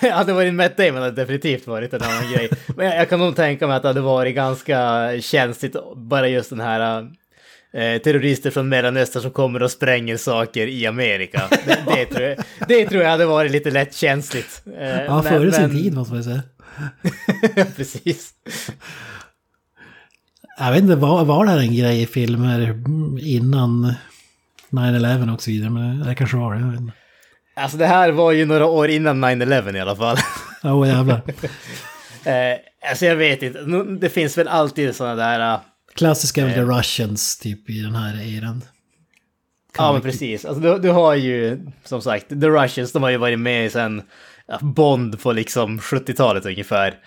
hade 0.12 0.30
det 0.30 0.32
varit 0.32 0.54
Matt 0.54 0.76
Damon 0.76 0.94
hade 0.94 1.10
det 1.10 1.22
definitivt 1.22 1.66
varit 1.66 1.92
en 1.94 2.02
annan 2.02 2.32
grej. 2.32 2.50
Men 2.76 2.86
jag, 2.86 2.96
jag 2.96 3.08
kan 3.08 3.18
nog 3.18 3.36
tänka 3.36 3.66
mig 3.66 3.76
att 3.76 3.82
det 3.82 3.88
hade 3.88 4.00
varit 4.00 4.34
ganska 4.34 5.10
känsligt, 5.20 5.76
bara 5.96 6.28
just 6.28 6.50
den 6.50 6.60
här 6.60 7.00
eh, 7.72 7.98
terrorister 8.02 8.50
från 8.50 8.68
Mellanöstern 8.68 9.22
som 9.22 9.30
kommer 9.30 9.62
och 9.62 9.70
spränger 9.70 10.16
saker 10.16 10.66
i 10.66 10.86
Amerika. 10.86 11.42
Det, 11.66 11.78
det, 11.94 12.06
tror, 12.06 12.22
jag, 12.22 12.38
det 12.68 12.86
tror 12.86 13.02
jag 13.02 13.10
hade 13.10 13.26
varit 13.26 13.50
lite 13.52 13.70
lätt 13.70 13.94
känsligt. 13.94 14.62
Eh, 14.80 15.04
Ja, 15.04 15.22
före 15.22 15.52
sin 15.52 15.70
tid 15.70 15.94
måste 15.94 16.14
man 16.14 16.24
säga. 16.24 16.42
Precis. 17.76 18.34
Jag 20.58 20.72
vet 20.72 20.82
inte, 20.82 20.96
var, 20.96 21.24
var 21.24 21.44
det 21.44 21.50
här 21.50 21.58
en 21.58 21.74
grej 21.74 22.02
i 22.02 22.06
filmer 22.06 22.82
innan 23.20 23.94
9-11 24.70 25.34
och 25.34 25.42
så 25.42 25.50
vidare? 25.50 25.70
Men 25.70 26.00
det 26.00 26.14
kanske 26.14 26.36
var 26.36 26.54
det, 26.54 26.60
jag 26.60 26.70
vet 26.70 26.80
inte. 26.80 26.92
Alltså 27.54 27.76
det 27.78 27.86
här 27.86 28.10
var 28.12 28.32
ju 28.32 28.44
några 28.44 28.66
år 28.66 28.88
innan 28.88 29.24
9-11 29.24 29.76
i 29.76 29.80
alla 29.80 29.96
fall. 29.96 30.16
Åh 30.62 30.74
oh, 30.82 30.88
jävlar. 30.88 31.22
Eh, 32.24 32.58
alltså 32.90 33.06
jag 33.06 33.16
vet 33.16 33.42
inte, 33.42 33.58
det 34.00 34.08
finns 34.08 34.38
väl 34.38 34.48
alltid 34.48 34.96
sådana 34.96 35.14
där... 35.14 35.52
eh, 35.54 35.60
Klassiska 35.94 36.46
The 36.46 36.62
Russians 36.62 37.38
typ 37.38 37.70
i 37.70 37.80
den 37.82 37.94
här 37.94 38.36
eran. 38.38 38.62
Ja, 39.76 39.92
men 39.92 40.02
precis. 40.02 40.44
Alltså, 40.44 40.62
du, 40.62 40.78
du 40.78 40.90
har 40.90 41.14
ju, 41.14 41.66
som 41.84 42.02
sagt, 42.02 42.28
The 42.28 42.48
Russians, 42.48 42.92
de 42.92 43.02
har 43.02 43.10
ju 43.10 43.16
varit 43.16 43.38
med 43.38 43.72
sen 43.72 44.02
Bond 44.60 45.20
på 45.20 45.32
liksom 45.32 45.80
70-talet 45.80 46.46
ungefär. 46.46 46.98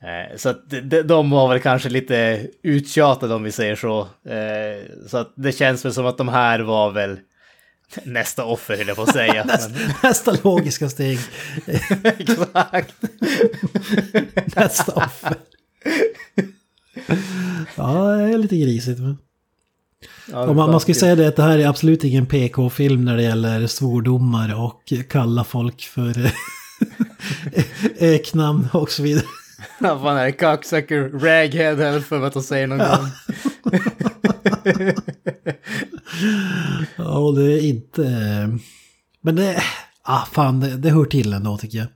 Eh, 0.00 0.36
så 0.36 0.48
att 0.48 0.70
de, 0.70 1.02
de 1.02 1.30
var 1.30 1.48
väl 1.48 1.60
kanske 1.60 1.88
lite 1.88 2.46
uttjatade 2.62 3.34
om 3.34 3.42
vi 3.42 3.52
säger 3.52 3.76
så. 3.76 4.00
Eh, 4.00 5.06
så 5.08 5.18
att 5.18 5.32
det 5.36 5.52
känns 5.52 5.84
väl 5.84 5.94
som 5.94 6.06
att 6.06 6.18
de 6.18 6.28
här 6.28 6.60
var 6.60 6.90
väl 6.90 7.18
nästa 8.04 8.44
offer, 8.44 8.76
höll 8.76 8.88
jag 8.88 8.96
på 8.96 9.02
att 9.02 9.12
säga. 9.12 9.44
Men, 9.46 9.58
Nästa 10.02 10.36
logiska 10.42 10.88
steg. 10.88 11.18
exakt. 12.02 12.94
Nästa 14.56 14.92
offer. 14.92 15.34
Ja, 17.76 18.16
det 18.16 18.34
är 18.34 18.38
lite 18.38 18.56
grisigt. 18.56 19.00
Men. 19.00 19.18
Ja, 20.32 20.52
man, 20.52 20.70
man 20.70 20.80
ska 20.80 20.90
ju 20.90 20.98
säga 20.98 21.16
det 21.16 21.28
att 21.28 21.36
det 21.36 21.42
här 21.42 21.58
är 21.58 21.66
absolut 21.66 22.04
ingen 22.04 22.26
PK-film 22.26 23.04
när 23.04 23.16
det 23.16 23.22
gäller 23.22 23.66
svordomar 23.66 24.60
och 24.64 24.92
kalla 25.08 25.44
folk 25.44 25.82
för 25.82 26.30
öknamn 27.98 28.68
och 28.72 28.90
så 28.90 29.02
vidare. 29.02 29.24
Vad 29.78 30.00
fan 30.00 30.16
är 30.16 30.24
det? 30.24 30.32
Cocksucker, 30.32 31.08
raghead, 31.08 31.74
väl 31.74 32.02
för 32.02 32.26
att 32.26 32.32
de 32.32 32.42
säger 32.42 32.66
någon 32.66 32.78
gång. 32.78 33.10
Ja, 36.96 37.18
och 37.18 37.38
det 37.38 37.52
är 37.52 37.64
inte... 37.68 38.02
Men 39.20 39.36
det... 39.36 39.62
Ah, 40.02 40.24
fan, 40.32 40.60
det, 40.60 40.76
det 40.76 40.90
hör 40.90 41.04
till 41.04 41.32
ändå 41.32 41.58
tycker 41.58 41.78
jag. 41.78 41.86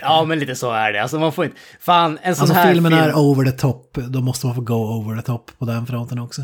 Ja, 0.00 0.24
men 0.24 0.38
lite 0.38 0.54
så 0.54 0.72
är 0.72 0.92
det. 0.92 1.02
Alltså 1.02 1.18
man 1.18 1.32
får 1.32 1.44
inte... 1.44 1.56
Fan, 1.80 2.18
en 2.22 2.36
sån 2.36 2.42
Alltså 2.42 2.54
här 2.54 2.72
filmen 2.72 2.92
film... 2.92 3.02
är 3.02 3.16
over 3.16 3.44
the 3.44 3.52
top, 3.52 3.98
då 4.08 4.20
måste 4.20 4.46
man 4.46 4.54
få 4.54 4.60
go 4.60 4.74
over 4.74 5.16
the 5.16 5.22
top 5.22 5.58
på 5.58 5.64
den 5.64 5.86
fronten 5.86 6.18
också. 6.18 6.42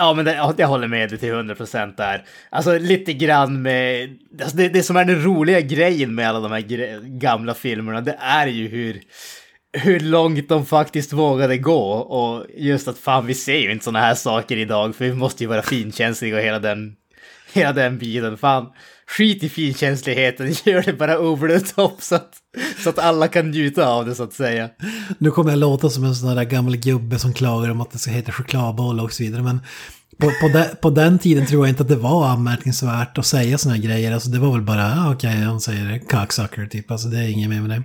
Ja, 0.00 0.14
men 0.14 0.24
det, 0.24 0.54
jag 0.58 0.68
håller 0.68 0.88
med 0.88 1.10
dig 1.10 1.18
till 1.18 1.32
100% 1.32 1.96
där. 1.96 2.24
Alltså 2.50 2.78
lite 2.78 3.12
grann 3.12 3.62
med... 3.62 4.08
Alltså, 4.40 4.56
det, 4.56 4.68
det 4.68 4.82
som 4.82 4.96
är 4.96 5.04
den 5.04 5.24
roliga 5.24 5.60
grejen 5.60 6.14
med 6.14 6.28
alla 6.28 6.40
de 6.40 6.52
här 6.52 6.60
gre- 6.60 7.18
gamla 7.18 7.54
filmerna, 7.54 8.00
det 8.00 8.16
är 8.20 8.46
ju 8.46 8.68
hur... 8.68 9.00
Hur 9.72 10.00
långt 10.00 10.48
de 10.48 10.66
faktiskt 10.66 11.12
vågade 11.12 11.58
gå 11.58 11.92
och 11.92 12.46
just 12.56 12.88
att 12.88 12.98
fan 12.98 13.26
vi 13.26 13.34
ser 13.34 13.58
ju 13.58 13.72
inte 13.72 13.84
sådana 13.84 13.98
här 14.06 14.14
saker 14.14 14.56
idag 14.56 14.94
för 14.96 15.04
vi 15.04 15.14
måste 15.14 15.44
ju 15.44 15.48
vara 15.48 15.62
finkänsliga 15.62 16.36
och 16.36 16.42
hela 16.42 16.58
den, 16.58 16.92
hela 17.52 17.72
den 17.72 17.98
biten. 17.98 18.36
Fan, 18.36 18.66
skit 19.16 19.42
i 19.42 19.48
finkänsligheten, 19.48 20.54
gör 20.64 20.82
det 20.82 20.92
bara 20.92 21.18
over 21.18 21.58
the 21.58 21.66
top 21.66 22.02
så 22.02 22.14
att, 22.14 22.32
så 22.78 22.90
att 22.90 22.98
alla 22.98 23.28
kan 23.28 23.50
njuta 23.50 23.88
av 23.88 24.06
det 24.06 24.14
så 24.14 24.22
att 24.22 24.32
säga. 24.32 24.70
Nu 25.18 25.30
kommer 25.30 25.50
jag 25.50 25.58
låta 25.58 25.90
som 25.90 26.04
en 26.04 26.14
sån 26.14 26.36
där 26.36 26.44
gammal 26.44 26.76
gubbe 26.76 27.18
som 27.18 27.32
klagar 27.32 27.70
om 27.70 27.80
att 27.80 27.90
det 27.90 27.98
ska 27.98 28.10
heta 28.10 28.32
chokladboll 28.32 29.00
och 29.00 29.12
så 29.12 29.22
vidare. 29.22 29.42
Men 29.42 29.60
på, 30.20 30.30
på, 30.40 30.48
de, 30.48 30.64
på 30.80 30.90
den 30.90 31.18
tiden 31.18 31.46
tror 31.46 31.66
jag 31.66 31.72
inte 31.72 31.82
att 31.82 31.88
det 31.88 31.96
var 31.96 32.28
anmärkningsvärt 32.28 33.18
att 33.18 33.26
säga 33.26 33.58
såna 33.58 33.74
här 33.74 33.82
grejer. 33.82 34.12
Alltså 34.12 34.30
det 34.30 34.38
var 34.38 34.52
väl 34.52 34.62
bara, 34.62 34.84
ah, 34.84 35.12
okej, 35.12 35.30
han 35.30 35.60
säger 35.60 35.98
cocksucker 35.98 36.66
typ. 36.66 36.90
Alltså 36.90 37.08
det 37.08 37.18
är 37.18 37.28
inget 37.28 37.50
mer 37.50 37.60
med 37.60 37.70
det. 37.70 37.82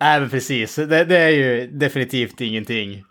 Nej 0.00 0.20
men 0.20 0.30
precis, 0.30 0.74
det, 0.74 1.04
det 1.04 1.18
är 1.18 1.28
ju 1.28 1.70
definitivt 1.72 2.40
ingenting. 2.40 3.04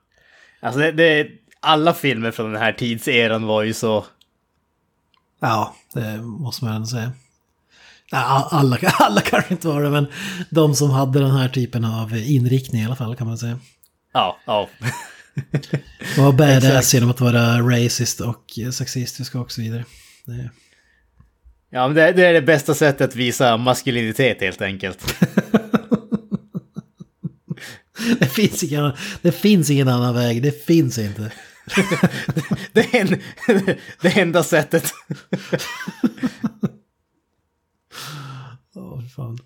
Alltså 0.61 0.79
det, 0.79 0.91
det, 0.91 1.27
alla 1.59 1.93
filmer 1.93 2.31
från 2.31 2.53
den 2.53 2.61
här 2.61 2.71
tidseran 2.71 3.45
var 3.45 3.63
ju 3.63 3.73
så... 3.73 4.05
Ja, 5.39 5.75
det 5.93 6.21
måste 6.21 6.65
man 6.65 6.73
ändå 6.73 6.87
säga. 6.87 7.11
Alla, 8.11 8.77
alla 8.99 9.21
kanske 9.21 9.53
inte 9.53 9.67
var 9.67 9.83
det, 9.83 9.89
men 9.89 10.07
de 10.49 10.75
som 10.75 10.89
hade 10.89 11.19
den 11.19 11.31
här 11.31 11.49
typen 11.49 11.85
av 11.85 12.17
inriktning 12.17 12.81
i 12.81 12.85
alla 12.85 12.95
fall 12.95 13.15
kan 13.15 13.27
man 13.27 13.37
säga. 13.37 13.59
Ja, 14.13 14.37
ja. 14.45 14.69
Var 16.17 16.31
badass 16.31 16.93
genom 16.93 17.09
att 17.09 17.21
vara 17.21 17.59
racist 17.59 18.21
och 18.21 18.59
sexistisk 18.73 19.35
och 19.35 19.51
så 19.51 19.61
vidare. 19.61 19.85
Det, 20.25 20.49
Ja 21.71 21.87
men 21.87 21.95
det, 21.95 22.11
det 22.11 22.25
är 22.25 22.33
det 22.33 22.41
bästa 22.41 22.73
sättet 22.73 23.09
att 23.09 23.15
visa 23.15 23.57
maskulinitet 23.57 24.41
helt 24.41 24.61
enkelt. 24.61 25.15
det, 28.19 28.25
finns 28.25 28.63
ingen, 28.63 28.91
det 29.21 29.31
finns 29.31 29.69
ingen 29.69 29.87
annan 29.87 30.15
väg, 30.15 30.43
det 30.43 30.65
finns 30.65 30.97
inte. 30.97 31.31
Det, 32.73 32.93
är 32.93 33.01
en, 33.01 33.19
det 34.01 34.19
enda 34.19 34.43
sättet. 34.43 34.91
Åh, 38.75 39.01
fan. 39.15 39.39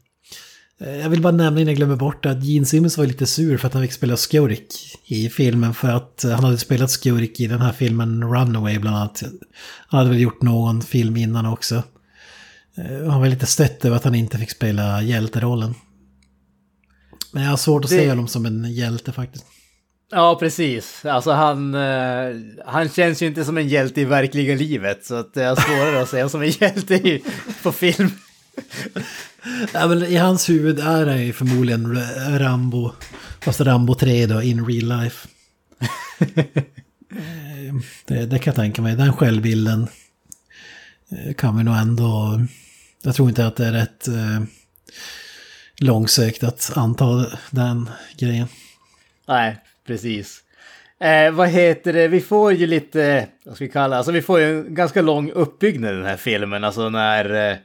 Eh, 0.79 0.97
Jag 0.97 1.09
vill 1.09 1.21
bara 1.21 1.33
nämna 1.33 1.59
innan 1.61 1.67
jag 1.71 1.77
glömmer 1.77 1.95
bort 1.95 2.25
att 2.25 2.43
Gene 2.43 2.65
Simmons 2.65 2.97
var 2.97 3.05
lite 3.05 3.25
sur 3.25 3.57
för 3.57 3.67
att 3.67 3.73
han 3.73 3.83
fick 3.83 3.93
spela 3.93 4.17
Skurk 4.17 4.67
i 5.05 5.29
filmen 5.29 5.73
för 5.73 5.87
att 5.89 6.23
eh, 6.23 6.31
han 6.31 6.43
hade 6.43 6.57
spelat 6.57 6.91
Skurk 6.91 7.39
i 7.39 7.47
den 7.47 7.61
här 7.61 7.71
filmen 7.71 8.23
Runaway 8.23 8.79
bland 8.79 8.97
annat. 8.97 9.23
Han 9.87 9.97
hade 9.97 10.09
väl 10.09 10.19
gjort 10.19 10.41
någon 10.41 10.81
film 10.81 11.17
innan 11.17 11.45
också. 11.45 11.75
Eh, 12.77 13.09
Han 13.09 13.19
var 13.21 13.27
lite 13.27 13.45
stött 13.45 13.85
över 13.85 13.95
att 13.97 14.03
han 14.03 14.15
inte 14.15 14.37
fick 14.37 14.51
spela 14.51 15.01
hjälterollen. 15.01 15.75
Men 17.31 17.43
jag 17.43 17.49
har 17.49 17.57
svårt 17.57 17.85
att 17.85 17.91
Det- 17.91 17.97
se 17.97 18.09
honom 18.09 18.27
som 18.27 18.45
en 18.45 18.73
hjälte 18.73 19.11
faktiskt. 19.11 19.45
Ja 20.15 20.37
precis, 20.39 21.05
alltså 21.05 21.31
han, 21.31 21.75
eh, 21.75 22.35
han 22.65 22.89
känns 22.89 23.21
ju 23.21 23.27
inte 23.27 23.45
som 23.45 23.57
en 23.57 23.67
hjälte 23.67 24.01
i 24.01 24.05
verkliga 24.05 24.55
livet. 24.55 25.05
Så 25.05 25.15
att 25.15 25.33
det 25.33 25.43
är 25.43 25.55
svårare 25.55 26.01
att 26.01 26.11
honom 26.11 26.29
som 26.29 26.41
en 26.41 26.49
hjälte 26.49 26.93
i, 26.93 27.23
på 27.63 27.71
film. 27.71 28.09
Ja, 29.73 29.87
men 29.87 30.03
I 30.03 30.15
hans 30.15 30.49
huvud 30.49 30.79
är 30.79 31.05
han 31.05 31.25
ju 31.25 31.33
förmodligen 31.33 31.97
Rambo, 32.39 32.91
fast 33.41 33.61
Rambo 33.61 33.95
3 33.95 34.25
då, 34.25 34.41
in 34.41 34.65
real 34.65 35.01
life. 35.01 35.27
Eh, 37.15 37.73
det, 38.05 38.25
det 38.25 38.39
kan 38.39 38.51
jag 38.51 38.55
tänka 38.55 38.81
mig, 38.81 38.95
den 38.95 39.13
självbilden 39.13 39.87
eh, 41.11 41.33
kan 41.33 41.57
vi 41.57 41.63
nog 41.63 41.75
ändå... 41.75 42.41
Jag 43.01 43.15
tror 43.15 43.29
inte 43.29 43.47
att 43.47 43.55
det 43.55 43.65
är 43.65 43.71
rätt 43.71 44.07
eh, 44.07 44.43
långsökt 45.77 46.43
att 46.43 46.71
anta 46.75 47.25
den 47.51 47.89
grejen. 48.17 48.47
Nej, 49.27 49.57
precis. 49.87 50.43
Eh, 50.99 51.31
vad 51.31 51.49
heter 51.49 51.93
det, 51.93 52.07
vi 52.07 52.21
får 52.21 52.53
ju 52.53 52.67
lite, 52.67 53.27
vad 53.45 53.55
ska 53.55 53.65
vi 53.65 53.71
kalla 53.71 53.97
alltså 53.97 54.11
vi 54.11 54.21
får 54.21 54.39
ju 54.39 54.59
en 54.59 54.75
ganska 54.75 55.01
lång 55.01 55.31
uppbyggnad 55.31 55.93
i 55.93 55.95
den 55.95 56.05
här 56.05 56.17
filmen. 56.17 56.63
Alltså 56.63 56.89
när, 56.89 57.51
eh, 57.51 57.57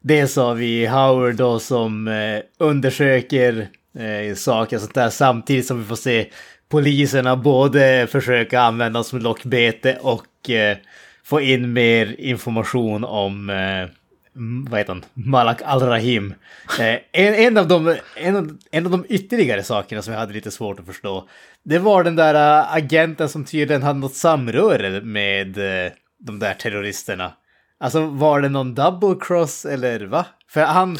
dels 0.00 0.36
har 0.36 0.54
vi 0.54 0.86
Howard 0.86 1.34
då 1.34 1.58
som 1.58 2.08
eh, 2.08 2.40
undersöker 2.58 3.68
eh, 3.98 4.34
saker 4.34 4.76
och 4.76 4.82
sånt 4.82 4.94
där 4.94 5.10
samtidigt 5.10 5.66
som 5.66 5.78
vi 5.78 5.84
får 5.84 5.96
se 5.96 6.26
poliserna 6.68 7.36
både 7.36 8.06
försöka 8.10 8.60
använda 8.60 9.04
som 9.04 9.18
lockbete 9.18 9.98
och 10.00 10.50
eh, 10.50 10.76
få 11.24 11.40
in 11.40 11.72
mer 11.72 12.20
information 12.20 13.04
om 13.04 13.50
eh, 13.50 13.88
Mm, 14.36 14.64
vad 14.70 14.80
heter 14.80 14.92
han? 14.92 15.04
Malak 15.14 15.62
Al-Rahim. 15.64 16.34
Eh, 16.78 16.98
en, 17.12 17.34
en, 17.34 17.56
av 17.56 17.68
de, 17.68 17.96
en, 18.16 18.36
av, 18.36 18.58
en 18.70 18.86
av 18.86 18.92
de 18.92 19.04
ytterligare 19.08 19.62
sakerna 19.62 20.02
som 20.02 20.12
jag 20.12 20.20
hade 20.20 20.32
lite 20.32 20.50
svårt 20.50 20.80
att 20.80 20.86
förstå, 20.86 21.28
det 21.62 21.78
var 21.78 22.04
den 22.04 22.16
där 22.16 22.34
eh, 22.34 22.74
agenten 22.74 23.28
som 23.28 23.44
tydligen 23.44 23.82
hade 23.82 23.98
något 23.98 24.14
samröre 24.14 25.00
med 25.00 25.58
eh, 25.58 25.92
de 26.18 26.38
där 26.38 26.54
terroristerna. 26.54 27.32
Alltså 27.80 28.06
var 28.06 28.40
det 28.40 28.48
någon 28.48 28.74
double 28.74 29.16
cross 29.20 29.64
eller 29.64 30.00
va? 30.00 30.26
För 30.48 30.60
han, 30.60 30.98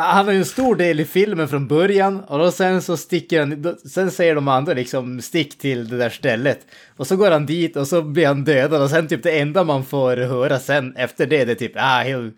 han 0.00 0.26
har 0.26 0.32
ju 0.32 0.38
en 0.38 0.44
stor 0.44 0.76
del 0.76 1.00
i 1.00 1.04
filmen 1.04 1.48
från 1.48 1.68
början 1.68 2.20
och 2.20 2.38
då 2.38 2.50
sen 2.50 2.82
så 2.82 2.96
sticker 2.96 3.40
han, 3.40 3.76
sen 3.92 4.10
säger 4.10 4.34
de 4.34 4.48
andra 4.48 4.74
liksom 4.74 5.20
stick 5.20 5.58
till 5.58 5.88
det 5.88 5.98
där 5.98 6.10
stället. 6.10 6.58
Och 6.96 7.06
så 7.06 7.16
går 7.16 7.30
han 7.30 7.46
dit 7.46 7.76
och 7.76 7.88
så 7.88 8.02
blir 8.02 8.26
han 8.26 8.44
dödad 8.44 8.82
och 8.82 8.90
sen 8.90 9.08
typ 9.08 9.22
det 9.22 9.38
enda 9.38 9.64
man 9.64 9.84
får 9.84 10.16
höra 10.16 10.58
sen 10.58 10.96
efter 10.96 11.26
det, 11.26 11.44
det 11.44 11.52
är 11.52 11.56
typ 11.56 11.72
ah, 11.76 12.02
he'll, 12.04 12.32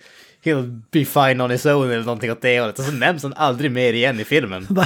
he'll 0.45 0.83
be 0.91 1.05
fine 1.05 1.41
on 1.41 1.51
his 1.51 1.67
own 1.67 1.91
eller 1.91 2.05
någonting 2.05 2.33
åt 2.33 2.43
det 2.43 2.61
hållet. 2.61 2.79
Och 2.79 2.85
så 2.85 2.93
nämns 2.93 3.23
han 3.23 3.35
aldrig 3.37 3.71
mer 3.71 3.93
igen 3.93 4.21
i 4.21 4.25
filmen. 4.25 4.67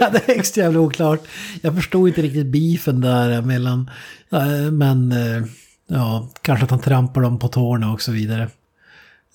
ja, 0.00 0.10
det 0.12 0.28
är 0.28 0.38
extra 0.38 0.62
jävla 0.62 0.80
oklart. 0.80 1.20
Jag 1.62 1.74
förstod 1.74 2.08
inte 2.08 2.22
riktigt 2.22 2.46
beefen 2.46 3.00
där 3.00 3.42
mellan, 3.42 3.90
eh, 4.32 4.72
men 4.72 5.12
eh, 5.12 5.42
ja, 5.86 6.30
kanske 6.42 6.64
att 6.64 6.70
han 6.70 6.80
trampar 6.80 7.20
dem 7.20 7.38
på 7.38 7.48
tårna 7.48 7.92
och 7.92 8.02
så 8.02 8.12
vidare. 8.12 8.48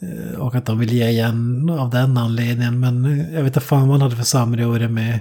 Eh, 0.01 0.39
och 0.39 0.55
att 0.55 0.65
de 0.65 0.79
vill 0.79 0.93
ge 0.93 1.07
igen 1.07 1.69
av 1.69 1.89
den 1.89 2.17
anledningen. 2.17 2.79
Men 2.79 3.19
jag 3.33 3.43
vet 3.43 3.55
inte 3.55 3.59
fan 3.59 3.87
vad 3.87 3.91
han 3.91 4.01
hade 4.01 4.15
för 4.15 4.23
samröre 4.23 4.87
med 4.87 5.19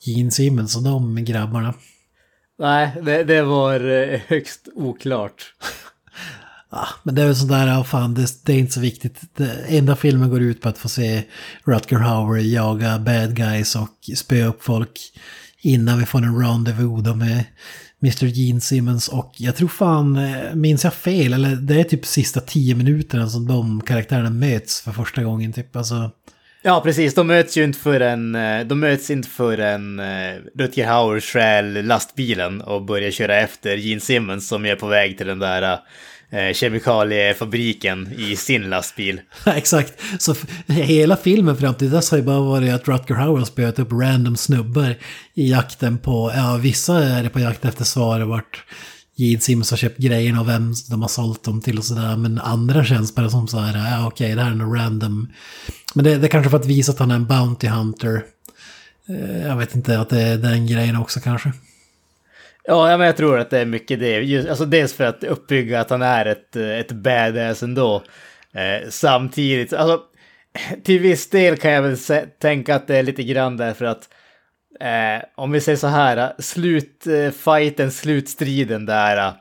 Gene 0.00 0.30
Simmons 0.30 0.76
och 0.76 0.82
de 0.82 1.24
grabbarna. 1.24 1.74
Nej, 2.58 2.92
det, 3.02 3.24
det 3.24 3.42
var 3.42 3.80
högst 4.28 4.68
oklart. 4.74 5.52
Ja, 6.70 6.88
men 7.02 7.14
det 7.14 7.22
är 7.22 7.26
väl 7.26 7.36
sådär, 7.36 7.66
ja, 7.66 7.84
fan 7.84 8.14
det, 8.14 8.26
det, 8.44 8.52
är 8.52 8.58
inte 8.58 8.72
så 8.72 8.80
viktigt. 8.80 9.20
Det, 9.36 9.64
enda 9.68 9.96
filmen 9.96 10.30
går 10.30 10.42
ut 10.42 10.60
på 10.60 10.68
att 10.68 10.78
få 10.78 10.88
se 10.88 11.22
Rutger 11.64 11.98
Hauer 11.98 12.38
jaga 12.38 12.98
bad 12.98 13.36
guys 13.36 13.76
och 13.76 14.16
spöa 14.16 14.46
upp 14.46 14.64
folk 14.64 15.00
innan 15.60 15.98
vi 15.98 16.06
får 16.06 16.18
en 16.18 16.38
rendezvous 16.38 17.16
med 17.16 17.44
Mr. 18.06 18.26
Gene 18.26 18.60
Simmons 18.60 19.08
och 19.08 19.32
jag 19.36 19.56
tror 19.56 19.68
fan, 19.68 20.16
eh, 20.16 20.54
minns 20.54 20.84
jag 20.84 20.94
fel, 20.94 21.32
eller 21.32 21.56
det 21.56 21.80
är 21.80 21.84
typ 21.84 22.06
sista 22.06 22.40
tio 22.40 22.74
minuterna 22.74 23.28
som 23.28 23.46
de 23.46 23.80
karaktärerna 23.80 24.30
möts 24.30 24.80
för 24.80 24.92
första 24.92 25.22
gången 25.22 25.52
typ. 25.52 25.76
Alltså... 25.76 26.10
Ja, 26.62 26.80
precis. 26.84 27.14
De 27.14 27.26
möts 27.26 27.56
ju 27.56 27.64
inte 27.64 27.78
förrän, 27.78 28.34
eh, 28.34 28.66
de 28.66 28.80
möts 28.80 29.10
inte 29.10 29.28
förrän 29.28 29.98
eh, 29.98 30.34
Rutger 30.54 30.86
Hauer 30.86 31.20
stjäl 31.20 31.86
lastbilen 31.86 32.60
och 32.60 32.82
börjar 32.82 33.10
köra 33.10 33.36
efter 33.36 33.76
Gene 33.76 34.00
Simmons 34.00 34.48
som 34.48 34.66
är 34.66 34.76
på 34.76 34.86
väg 34.86 35.18
till 35.18 35.26
den 35.26 35.38
där 35.38 35.78
eh, 36.30 36.52
kemikaliefabriken 36.54 38.12
i 38.18 38.36
sin 38.36 38.70
lastbil. 38.70 39.20
Exakt, 39.46 39.92
så 40.18 40.34
hela 40.66 41.16
filmen 41.16 41.56
fram 41.56 41.74
till 41.74 41.90
dess 41.90 42.10
har 42.10 42.18
ju 42.18 42.24
bara 42.24 42.40
varit 42.40 42.72
att 42.72 42.88
Rutger 42.88 43.14
Hauer 43.14 43.38
har 43.38 43.44
spöat 43.44 43.78
upp 43.78 43.92
random 43.92 44.36
snubbar 44.36 44.96
i 45.34 45.50
jakten 45.50 45.98
på, 45.98 46.32
ja 46.34 46.56
vissa 46.56 47.04
är 47.04 47.22
det 47.22 47.28
på 47.28 47.40
jakt 47.40 47.64
efter 47.64 47.84
svar 47.84 48.20
vart 48.20 48.64
Gene 49.18 49.40
Simmons 49.40 49.70
har 49.70 49.76
köpt 49.78 49.98
grejerna 49.98 50.40
och 50.40 50.48
vem 50.48 50.74
de 50.90 51.02
har 51.02 51.08
sålt 51.08 51.44
dem 51.44 51.60
till 51.60 51.78
och 51.78 51.84
sådär. 51.84 52.16
Men 52.16 52.38
andra 52.38 52.84
känns 52.84 53.14
bara 53.14 53.30
som 53.30 53.48
så 53.48 53.58
här, 53.58 53.90
ja 53.90 54.06
okej 54.06 54.34
det 54.34 54.42
här 54.42 54.50
är 54.50 54.54
något 54.54 54.78
random. 54.78 55.28
Men 55.94 56.04
det, 56.04 56.16
det 56.16 56.26
är 56.26 56.30
kanske 56.30 56.50
för 56.50 56.58
att 56.58 56.66
visa 56.66 56.92
att 56.92 56.98
han 56.98 57.10
är 57.10 57.14
en 57.14 57.26
Bounty 57.26 57.66
Hunter. 57.66 58.22
Eh, 59.08 59.46
jag 59.46 59.56
vet 59.56 59.74
inte, 59.74 60.00
att 60.00 60.08
det 60.08 60.20
är 60.20 60.38
den 60.38 60.66
grejen 60.66 60.96
också 60.96 61.20
kanske. 61.20 61.52
Ja, 62.66 62.96
men 62.96 63.06
jag 63.06 63.16
tror 63.16 63.38
att 63.38 63.50
det 63.50 63.58
är 63.58 63.64
mycket 63.64 64.00
det. 64.00 64.20
Just, 64.20 64.48
alltså 64.48 64.64
dels 64.64 64.94
för 64.94 65.04
att 65.04 65.24
uppbygga 65.24 65.80
att 65.80 65.90
han 65.90 66.02
är 66.02 66.26
ett, 66.26 66.56
ett 66.56 66.92
badass 66.92 67.62
ändå. 67.62 68.02
Eh, 68.52 68.88
samtidigt, 68.88 69.72
alltså 69.72 70.00
till 70.84 71.00
viss 71.00 71.30
del 71.30 71.56
kan 71.56 71.70
jag 71.70 71.82
väl 71.82 71.96
tänka 72.40 72.74
att 72.74 72.86
det 72.86 72.96
är 72.96 73.02
lite 73.02 73.22
grann 73.22 73.56
därför 73.56 73.84
att 73.84 74.08
eh, 74.80 75.24
om 75.34 75.52
vi 75.52 75.60
säger 75.60 75.78
så 75.78 75.86
här, 75.86 76.16
eh, 76.16 76.28
slutfighten, 76.38 77.86
eh, 77.86 77.90
slutstriden 77.90 78.86
där 78.86 79.16
eh, 79.16 79.32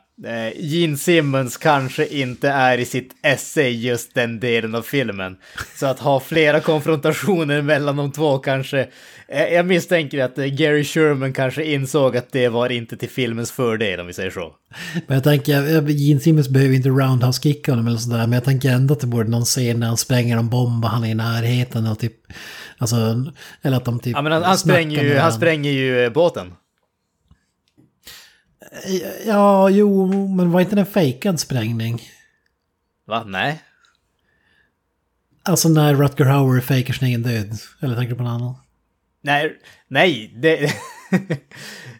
Gene 0.55 0.97
Simmons 0.97 1.57
kanske 1.57 2.07
inte 2.07 2.49
är 2.49 2.78
i 2.78 2.86
sitt 2.86 3.16
esse 3.22 3.70
just 3.70 4.13
den 4.13 4.39
delen 4.39 4.76
av 4.76 4.82
filmen. 4.82 5.38
Så 5.76 5.86
att 5.86 5.99
ha 5.99 6.20
flera 6.20 6.59
konfrontationer 6.59 7.61
mellan 7.61 7.95
de 7.95 8.11
två 8.11 8.38
kanske... 8.38 8.88
Eh, 9.28 9.43
jag 9.43 9.66
misstänker 9.66 10.24
att 10.24 10.38
eh, 10.38 10.45
Gary 10.45 10.84
Sherman 10.84 11.34
kanske 11.34 11.63
insåg 11.63 12.18
att 12.18 12.32
det 12.32 12.49
var 12.49 12.72
inte 12.72 12.97
till 12.97 13.09
filmens 13.09 13.51
fördel 13.51 13.99
om 13.99 14.07
vi 14.07 14.13
säger 14.13 14.32
så. 14.32 14.51
Men 15.07 15.16
jag 15.16 15.24
tänker, 15.24 15.89
Gene 15.89 16.20
Simmons 16.20 16.49
behöver 16.49 16.76
inte 16.76 16.89
roundhouse-kicka 16.89 17.72
honom 17.72 17.88
eller 17.88 17.97
sådär, 17.97 18.18
men 18.18 18.32
jag 18.32 18.43
tänker 18.43 18.70
ändå 18.70 18.93
att 18.93 18.99
det 18.99 19.07
borde 19.07 19.30
någon 19.30 19.45
scen 19.45 19.80
när 19.80 19.88
han 19.88 19.97
spränger 19.97 20.38
en 20.38 20.49
bomb 20.49 20.86
och 20.86 20.89
han 20.89 21.03
är 21.03 21.09
i 21.09 21.16
närheten 21.16 21.88
och 21.88 21.99
typ... 21.99 22.13
Alltså, 22.78 22.95
eller 23.61 23.78
att 23.78 23.86
de 23.86 23.99
typ... 23.99 24.16
Ja 24.16 24.22
men 24.22 24.32
han, 24.32 24.43
han 24.43 24.57
spränger 24.57 25.03
ju, 25.03 25.18
han 25.18 25.34
spränger 25.34 25.72
ju 25.72 26.03
eh, 26.03 26.11
båten. 26.11 26.51
Ja, 29.26 29.69
jo, 29.69 30.07
men 30.07 30.51
var 30.51 30.61
inte 30.61 30.76
det 30.76 30.82
en 30.82 30.86
fejkad 30.86 31.39
sprängning? 31.39 32.01
Va? 33.05 33.23
Nej. 33.23 33.61
Alltså 35.43 35.69
när 35.69 35.95
Rutger 35.95 36.26
Hauer 36.26 36.61
fejkar 36.61 36.93
sin 36.93 37.07
egen 37.07 37.23
död. 37.23 37.57
Eller 37.82 37.95
tänker 37.95 38.09
du 38.09 38.17
på 38.17 38.23
någon 38.23 38.34
annan? 38.34 38.55
Nej, 39.21 39.57
nej. 39.88 40.34
Det... 40.36 40.73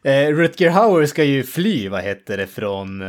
Eh, 0.04 0.28
Rutger 0.28 0.70
Hauer 0.70 1.06
ska 1.06 1.24
ju 1.24 1.44
fly, 1.44 1.90
vad 1.90 2.04
heter 2.04 2.38
det, 2.38 2.48
från... 2.48 3.02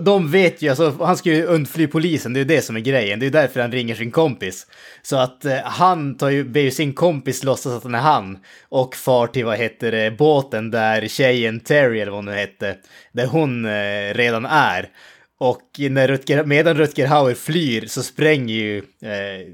De 0.00 0.30
vet 0.30 0.62
ju, 0.62 0.68
alltså, 0.68 0.96
han 1.00 1.16
ska 1.16 1.30
ju 1.30 1.44
undfly 1.44 1.86
polisen, 1.86 2.32
det 2.32 2.38
är 2.38 2.40
ju 2.40 2.48
det 2.48 2.62
som 2.62 2.76
är 2.76 2.80
grejen. 2.80 3.18
Det 3.18 3.26
är 3.26 3.30
därför 3.30 3.60
han 3.60 3.72
ringer 3.72 3.94
sin 3.94 4.10
kompis. 4.10 4.66
Så 5.02 5.16
att 5.16 5.44
eh, 5.44 5.56
han 5.64 6.16
tar 6.16 6.30
ju, 6.30 6.44
ber 6.44 6.60
ju 6.60 6.70
sin 6.70 6.92
kompis 6.92 7.44
låtsas 7.44 7.72
att 7.72 7.82
han 7.82 7.94
är 7.94 7.98
han. 7.98 8.38
Och 8.68 8.96
far 8.96 9.26
till, 9.26 9.44
vad 9.44 9.58
heter 9.58 9.92
det, 9.92 10.10
båten 10.10 10.70
där 10.70 11.08
tjejen 11.08 11.60
Terry, 11.60 12.00
eller 12.00 12.12
vad 12.12 12.18
hon 12.18 12.24
nu 12.24 12.32
hette, 12.32 12.76
där 13.12 13.26
hon 13.26 13.64
eh, 13.64 14.14
redan 14.14 14.46
är. 14.46 14.88
Och 15.38 15.70
när 15.78 16.08
Rutger, 16.08 16.44
medan 16.44 16.76
Rutger 16.76 17.06
Hauer 17.06 17.34
flyr 17.34 17.86
så 17.86 18.02
spränger 18.02 18.54
ju 18.54 18.78
eh, 18.78 19.46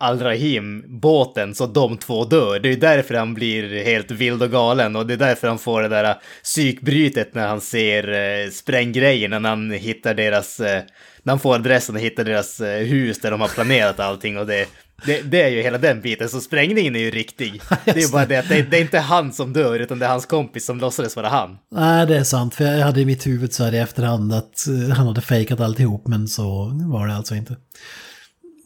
Al-Rahim 0.00 0.84
båten 1.00 1.54
så 1.54 1.66
de 1.66 1.98
två 1.98 2.24
dör. 2.24 2.60
Det 2.60 2.72
är 2.72 2.76
därför 2.76 3.14
han 3.14 3.34
blir 3.34 3.84
helt 3.84 4.10
vild 4.10 4.42
och 4.42 4.50
galen 4.50 4.96
och 4.96 5.06
det 5.06 5.14
är 5.14 5.18
därför 5.18 5.48
han 5.48 5.58
får 5.58 5.82
det 5.82 5.88
där 5.88 6.16
psykbrytet 6.42 7.34
när 7.34 7.48
han 7.48 7.60
ser 7.60 8.08
eh, 8.12 8.50
spränggrejen, 8.50 9.30
när 9.30 9.48
han 9.48 9.70
hittar 9.70 10.14
deras, 10.14 10.60
eh, 10.60 10.82
när 11.22 11.32
han 11.32 11.40
får 11.40 11.54
adressen 11.54 11.94
och 11.94 12.00
hittar 12.00 12.24
deras 12.24 12.60
eh, 12.60 12.86
hus 12.86 13.20
där 13.20 13.30
de 13.30 13.40
har 13.40 13.48
planerat 13.48 14.00
allting 14.00 14.38
och 14.38 14.46
det, 14.46 14.68
det, 15.06 15.22
det, 15.22 15.42
är 15.42 15.48
ju 15.48 15.62
hela 15.62 15.78
den 15.78 16.00
biten, 16.00 16.28
så 16.28 16.40
sprängningen 16.40 16.96
är 16.96 17.00
ju 17.00 17.10
riktig. 17.10 17.62
Det 17.84 18.02
är 18.02 18.12
bara 18.12 18.26
det 18.26 18.36
att 18.36 18.48
det, 18.48 18.62
det, 18.62 18.76
är 18.76 18.80
inte 18.80 18.98
han 18.98 19.32
som 19.32 19.52
dör, 19.52 19.80
utan 19.80 19.98
det 19.98 20.06
är 20.06 20.10
hans 20.10 20.26
kompis 20.26 20.64
som 20.64 20.78
låtsades 20.78 21.16
vara 21.16 21.28
han. 21.28 21.58
Nej, 21.70 22.06
det 22.06 22.16
är 22.16 22.24
sant, 22.24 22.54
för 22.54 22.64
jag 22.64 22.84
hade 22.84 23.00
i 23.00 23.06
mitt 23.06 23.26
huvud 23.26 23.52
så 23.52 23.64
här 23.64 23.74
i 23.74 23.78
efterhand 23.78 24.32
att 24.32 24.66
han 24.96 25.06
hade 25.06 25.20
fejkat 25.20 25.60
alltihop, 25.60 26.06
men 26.06 26.28
så 26.28 26.72
var 26.92 27.06
det 27.06 27.14
alltså 27.14 27.34
inte. 27.34 27.56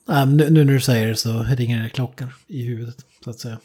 Äh, 0.08 0.26
nu, 0.26 0.50
nu 0.50 0.64
när 0.64 0.72
du 0.72 0.80
säger 0.80 1.08
det 1.08 1.16
så 1.16 1.46
ringer 1.56 1.82
det 1.82 1.88
klockan 1.88 2.28
i 2.46 2.62
huvudet, 2.62 2.96
så 3.24 3.30
att 3.30 3.38
säga. 3.38 3.58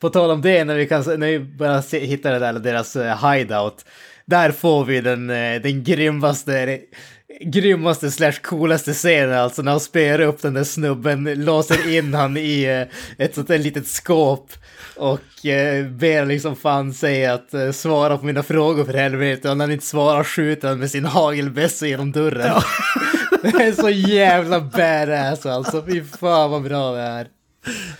På 0.00 0.10
tal 0.10 0.30
om 0.30 0.42
det, 0.42 0.64
när 0.64 0.74
vi, 0.74 0.86
kan, 0.86 1.02
när 1.02 1.26
vi 1.26 1.38
bara 1.38 1.82
se, 1.82 2.06
hittar 2.06 2.32
det 2.32 2.38
där, 2.38 2.52
deras 2.52 2.96
uh, 2.96 3.30
hideout, 3.30 3.84
där 4.26 4.50
får 4.50 4.84
vi 4.84 5.00
den, 5.00 5.30
uh, 5.30 5.62
den 5.62 5.84
grymmaste, 5.84 6.80
grymmaste 7.40 8.10
slash 8.10 8.32
coolaste 8.42 8.92
scenen, 8.92 9.38
alltså 9.38 9.62
när 9.62 9.70
han 9.70 9.80
spär 9.80 10.20
upp 10.20 10.42
den 10.42 10.54
där 10.54 10.64
snubben, 10.64 11.44
låser 11.44 11.96
in 11.96 12.14
han 12.14 12.36
i 12.36 12.86
ett 13.18 13.34
sånt 13.34 13.48
där 13.48 13.58
litet 13.58 13.86
skåp 13.86 14.52
och 14.96 15.20
uh, 15.44 15.88
ber 15.88 16.26
liksom 16.26 16.56
fan 16.56 16.94
säga 16.94 17.34
att 17.34 17.76
svara 17.76 18.18
på 18.18 18.26
mina 18.26 18.42
frågor 18.42 18.84
för 18.84 18.94
helvete 18.94 19.50
och 19.50 19.56
när 19.56 19.64
han 19.64 19.72
inte 19.72 19.86
svarar 19.86 20.24
skjuter 20.24 20.68
han 20.68 20.78
med 20.78 20.90
sin 20.90 21.04
hagelbössa 21.04 21.86
genom 21.86 22.12
dörren. 22.12 22.46
Ja. 22.46 22.64
Det 23.52 23.64
är 23.64 23.72
så 23.72 23.90
jävla 23.90 24.60
badass 24.60 25.46
alltså. 25.46 25.84
Fy 25.86 26.04
fan 26.04 26.50
vad 26.50 26.62
bra 26.62 26.92
det 26.92 27.00
är. 27.00 27.28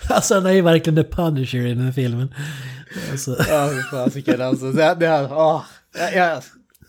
Alltså 0.09 0.35
han 0.35 0.47
är 0.47 0.51
ju 0.51 0.63
verkligen 0.63 1.05
the 1.05 1.11
punisher 1.11 1.59
i 1.59 1.69
den 1.69 1.85
här 1.85 1.93
filmen. 1.93 2.35
Alltså. 3.11 3.37
Ja, 3.49 3.71
fy 3.73 3.83
fasiken 3.97 4.43
alltså. 4.43 4.73
Det, 4.73 4.97
det, 5.01 5.09
här, 5.09 5.29
åh, 5.33 5.63
ja, 6.15 6.41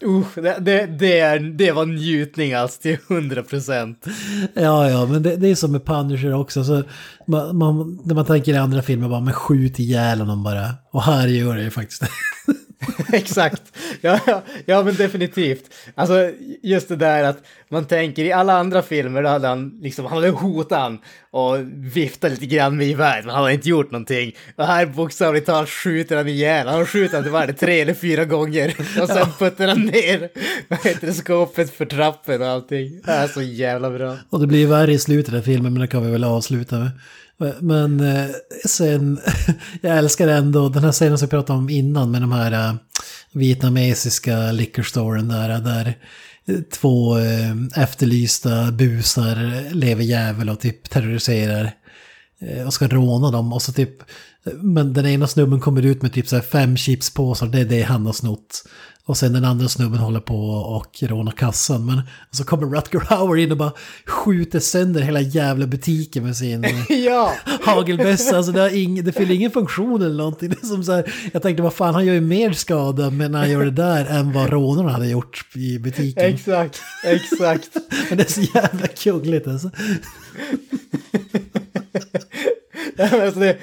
Uh, 0.03 0.25
det, 0.35 0.57
det, 0.59 0.85
det, 0.85 1.19
är, 1.19 1.39
det 1.39 1.71
var 1.71 1.85
njutning 1.85 2.53
alltså 2.53 2.81
till 2.81 2.97
100 3.09 3.43
procent. 3.43 4.05
Ja, 4.53 4.89
ja, 4.89 5.05
men 5.05 5.23
det, 5.23 5.35
det, 5.35 5.47
är 5.47 5.55
som 5.55 5.71
med 5.71 5.85
Punisher 5.85 6.33
också. 6.33 6.63
Så 6.63 6.83
man, 7.27 7.57
man, 7.57 7.99
när 8.03 8.15
man 8.15 8.25
tänker 8.25 8.53
i 8.53 8.57
andra 8.57 8.81
filmer 8.81 9.09
bara, 9.09 9.19
men 9.19 9.33
skjut 9.33 9.79
ihjäl 9.79 10.19
honom 10.19 10.43
bara. 10.43 10.69
Och 10.91 11.03
här 11.03 11.27
gör 11.27 11.55
det 11.55 11.63
ju 11.63 11.69
faktiskt 11.69 12.03
Exakt. 13.13 13.63
Ja, 14.01 14.19
ja, 14.27 14.41
ja, 14.65 14.83
men 14.83 14.95
definitivt. 14.95 15.73
Alltså 15.95 16.31
just 16.63 16.87
det 16.87 16.95
där 16.95 17.23
att 17.23 17.37
man 17.69 17.85
tänker 17.85 18.23
i 18.23 18.31
alla 18.31 18.53
andra 18.53 18.81
filmer 18.81 19.23
då 19.23 19.29
hade 19.29 19.47
han 19.47 19.79
liksom, 19.81 20.05
han 20.05 20.13
hade 20.17 20.29
hotat 20.29 20.79
han 20.79 20.99
och 21.31 21.57
viftat 21.73 22.31
lite 22.31 22.45
grann 22.45 22.77
med 22.77 22.87
gevär, 22.87 23.21
men 23.21 23.35
han 23.35 23.43
hade 23.43 23.53
inte 23.53 23.69
gjort 23.69 23.91
någonting. 23.91 24.35
Och 24.55 24.65
här 24.65 24.85
bokstavligt 24.85 25.45
talat 25.45 25.69
skjuter 25.69 26.17
han 26.17 26.27
ihjäl, 26.27 26.67
han 26.67 26.85
skjuter 26.85 27.15
han 27.15 27.23
till 27.23 27.31
varje 27.31 27.53
tre 27.53 27.81
eller 27.81 27.93
fyra 27.93 28.25
gånger 28.25 28.75
och 29.01 29.07
sen 29.07 29.27
puttar 29.39 29.67
han 29.67 29.81
ner 29.81 30.29
vad 30.67 30.85
heter 30.85 31.07
det, 31.07 31.13
skåpet 31.13 31.71
för 31.75 31.85
trappen 31.85 32.41
och 32.41 32.47
allting. 32.47 33.01
Det 33.05 33.11
är 33.11 33.27
så 33.27 33.41
jävla 33.41 33.91
bra. 33.91 34.17
Och 34.29 34.39
det 34.39 34.47
blir 34.47 34.67
värre 34.67 34.93
i 34.93 34.99
slutet 34.99 35.33
av 35.33 35.41
filmen, 35.41 35.73
men 35.73 35.81
det 35.81 35.87
kan 35.87 36.05
vi 36.05 36.11
väl 36.11 36.23
avsluta 36.23 36.79
med. 36.79 36.91
Men 37.59 37.99
eh, 37.99 38.29
sen, 38.65 39.19
jag 39.81 39.97
älskar 39.97 40.27
ändå 40.27 40.69
den 40.69 40.83
här 40.83 40.91
scenen 40.91 41.17
som 41.17 41.25
jag 41.25 41.29
pratade 41.29 41.59
om 41.59 41.69
innan 41.69 42.11
med 42.11 42.21
de 42.21 42.31
här 42.31 42.51
eh, 42.51 42.75
vietnamesiska 43.31 44.51
liquor 44.51 44.83
storen 44.83 45.27
där, 45.27 45.59
där 45.59 45.97
eh, 46.47 46.59
två 46.73 47.17
efterlysta 47.75 48.71
busar 48.71 49.73
lever 49.73 50.03
jävel 50.03 50.49
och 50.49 50.59
typ 50.59 50.89
terroriserar 50.89 51.71
och 52.65 52.73
ska 52.73 52.87
råna 52.87 53.31
dem. 53.31 53.53
Och 53.53 53.61
så 53.61 53.73
typ, 53.73 53.97
men 54.53 54.93
den 54.93 55.05
ena 55.05 55.27
snubben 55.27 55.59
kommer 55.59 55.85
ut 55.85 56.01
med 56.01 56.13
typ 56.13 56.27
så 56.27 56.39
fem 56.39 56.77
chipspåsar, 56.77 57.47
det 57.47 57.59
är 57.59 57.65
det 57.65 57.81
han 57.81 58.05
har 58.05 58.13
snott. 58.13 58.63
Och 59.07 59.17
sen 59.17 59.33
den 59.33 59.45
andra 59.45 59.67
snubben 59.67 59.99
håller 59.99 60.19
på 60.19 60.49
och 60.49 61.03
rånar 61.03 61.31
kassan. 61.31 61.85
Men 61.85 62.01
så 62.31 62.43
kommer 62.43 62.67
Rutger 62.67 62.99
Hauer 62.99 63.37
in 63.37 63.51
och 63.51 63.57
bara 63.57 63.71
skjuter 64.05 64.59
sönder 64.59 65.01
hela 65.01 65.21
jävla 65.21 65.67
butiken 65.67 66.23
med 66.23 66.37
sin 66.37 66.65
ja! 66.89 67.33
hagelbössa. 67.61 68.37
Alltså 68.37 68.51
det, 68.51 68.61
har 68.61 68.75
ing, 68.75 69.03
det 69.03 69.11
fyller 69.11 69.35
ingen 69.35 69.51
funktion 69.51 70.01
eller 70.01 70.15
någonting. 70.15 70.49
Det 70.49 70.63
är 70.63 70.67
som 70.67 70.83
så 70.83 70.91
här, 70.91 71.13
jag 71.33 71.41
tänkte 71.41 71.63
vad 71.63 71.73
fan, 71.73 71.93
han 71.93 72.05
gör 72.05 72.13
ju 72.13 72.21
mer 72.21 72.51
skada 72.51 73.09
men 73.09 73.31
när 73.31 73.39
han 73.39 73.51
gör 73.51 73.65
det 73.65 73.71
där 73.71 74.05
än 74.05 74.31
vad 74.31 74.49
rånarna 74.49 74.91
hade 74.91 75.07
gjort 75.07 75.45
i 75.55 75.79
butiken. 75.79 76.23
Exakt, 76.23 76.81
exakt. 77.03 77.69
men 78.09 78.17
det 78.17 78.23
är 78.23 78.31
så 78.31 78.41
jävla 78.41 78.87
kungligt 78.87 79.47
alltså. 79.47 79.69
alltså 83.23 83.39
det, 83.39 83.57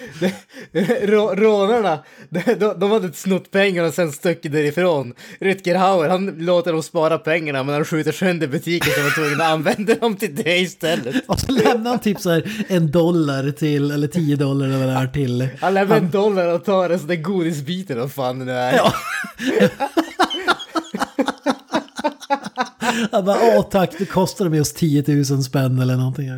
det, 0.72 1.06
rå, 1.06 1.34
rånarna, 1.34 1.98
de, 2.28 2.74
de 2.78 2.90
hade 2.90 3.12
snott 3.12 3.50
pengarna 3.50 3.88
och 3.88 3.94
sen 3.94 4.12
stuckit 4.12 4.52
därifrån. 4.52 5.14
Rutger 5.40 5.74
Hauer, 5.74 6.08
han 6.08 6.26
låter 6.26 6.72
dem 6.72 6.82
spara 6.82 7.18
pengarna 7.18 7.62
men 7.62 7.74
han 7.74 7.84
skjuter 7.84 8.12
sönder 8.12 8.46
butiken 8.46 8.92
så 8.92 9.00
de 9.00 9.04
var 9.04 9.10
tvungna 9.10 9.44
att 9.44 9.50
använda 9.50 9.94
dem 9.94 10.16
till 10.16 10.34
det 10.34 10.58
istället. 10.58 11.28
Och 11.28 11.40
så 11.40 11.52
lämnar 11.52 11.90
han 11.90 12.00
typ 12.00 12.20
så 12.20 12.30
här 12.30 12.64
en 12.68 12.90
dollar 12.90 13.50
till, 13.50 13.90
eller 13.90 14.08
tio 14.08 14.36
dollar 14.36 14.66
eller 14.66 14.78
vad 14.78 14.88
det 14.88 14.92
är 14.92 15.06
till. 15.06 15.48
Han 15.60 15.74
lämnar 15.74 15.96
en 15.96 16.10
dollar 16.10 16.54
och 16.54 16.64
tar 16.64 16.90
en 16.90 16.98
sån 16.98 17.08
där 17.08 17.16
godisbiten 17.16 18.00
och 18.00 18.12
fan 18.12 18.38
det 18.38 18.44
nu 18.44 18.52
är. 18.52 18.76
Ja. 18.76 18.92
Han 23.12 23.24
bara, 23.24 23.38
åh 23.42 23.68
tack, 23.70 23.94
det 23.98 24.06
kostade 24.06 24.50
mig 24.50 24.60
oss 24.60 24.72
10 24.72 25.04
000 25.30 25.42
spänn 25.42 25.78
eller 25.78 25.96
någonting. 25.96 26.28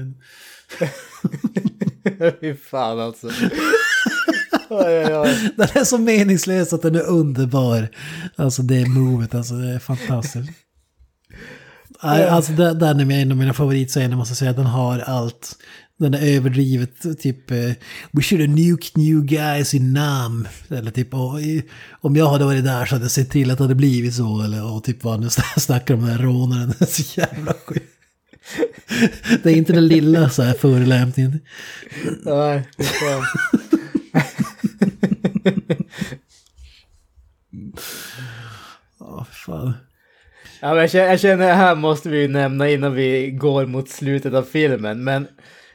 Fy 2.40 2.54
fan 2.54 3.00
alltså. 3.00 3.26
Oj, 4.68 4.84
oj, 5.06 5.14
oj. 5.16 5.50
Den 5.56 5.68
är 5.74 5.84
så 5.84 5.98
meningslös 5.98 6.72
att 6.72 6.82
den 6.82 6.94
är 6.94 7.06
underbar. 7.06 7.88
Alltså 8.36 8.62
det 8.62 8.86
movet, 8.88 9.34
alltså 9.34 9.54
det 9.54 9.70
är 9.74 9.78
fantastiskt. 9.78 10.50
Alltså 12.00 12.52
den, 12.52 12.78
är 13.10 13.22
en 13.22 13.30
av 13.30 13.36
mina 13.36 13.52
favoritscener 13.54 14.16
måste 14.16 14.30
jag 14.32 14.38
säga. 14.38 14.52
Den 14.52 14.66
har 14.66 14.98
allt. 14.98 15.56
Den 15.98 16.14
är 16.14 16.36
överdrivet, 16.36 17.20
typ 17.22 17.50
eh, 17.50 17.70
We 18.12 18.22
should 18.22 18.40
have 18.48 18.60
nuked 18.60 18.90
new 18.96 19.24
guys 19.24 19.74
in 19.74 19.92
Nam. 19.92 20.48
Eller 20.70 20.90
typ 20.90 21.14
"Åh, 21.14 21.40
i- 21.42 21.62
om 22.00 22.16
jag 22.16 22.26
hade 22.30 22.44
varit 22.44 22.64
där 22.64 22.86
så 22.86 22.94
hade 22.94 23.04
jag 23.04 23.10
sett 23.10 23.30
till 23.30 23.50
att 23.50 23.58
det 23.58 23.64
hade 23.64 23.74
blivit 23.74 24.14
så. 24.14 24.42
Eller 24.42 24.72
och 24.74 24.84
typ 24.84 25.04
vad 25.04 25.20
nu 25.20 25.28
snackar 25.56 25.94
om 25.94 26.00
den 26.00 26.10
här 26.10 26.18
rånaren. 26.18 26.74
Så 26.88 27.20
jävla 27.20 27.52
sjukt. 27.66 27.93
Det 29.42 29.50
är 29.50 29.56
inte 29.56 29.72
den 29.72 29.86
lilla 29.86 30.28
så 30.28 30.42
här 30.42 30.54
förolämpningen. 30.54 31.40
Nej. 32.24 32.68
Ja, 38.98 39.26
fan. 39.30 39.72
Ja, 40.60 40.80
jag 40.80 40.90
känner, 40.90 41.06
jag 41.06 41.20
känner 41.20 41.46
det 41.46 41.52
här 41.52 41.74
måste 41.74 42.08
vi 42.08 42.20
ju 42.20 42.28
nämna 42.28 42.70
innan 42.70 42.94
vi 42.94 43.30
går 43.30 43.66
mot 43.66 43.88
slutet 43.88 44.34
av 44.34 44.42
filmen. 44.42 45.04
Men 45.04 45.26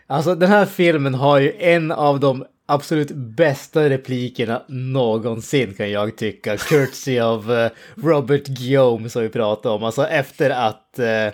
alltså 0.07 0.36
den 0.36 0.49
här 0.49 0.65
filmen 0.65 1.13
har 1.13 1.39
ju 1.39 1.53
en 1.59 1.91
av 1.91 2.20
de 2.20 2.45
absolut 2.65 3.11
bästa 3.11 3.89
replikerna 3.89 4.63
någonsin 4.67 5.74
kan 5.74 5.91
jag 5.91 6.17
tycka. 6.17 6.57
Courtesy 6.57 7.20
av 7.20 7.51
eh, 7.53 7.72
Robert 7.95 8.47
Guillaume 8.47 9.09
som 9.09 9.22
vi 9.22 9.30
pratade 9.30 9.76
om. 9.76 9.84
Alltså 9.84 10.07
efter 10.07 10.49
att 10.49 10.99
eh, 10.99 11.28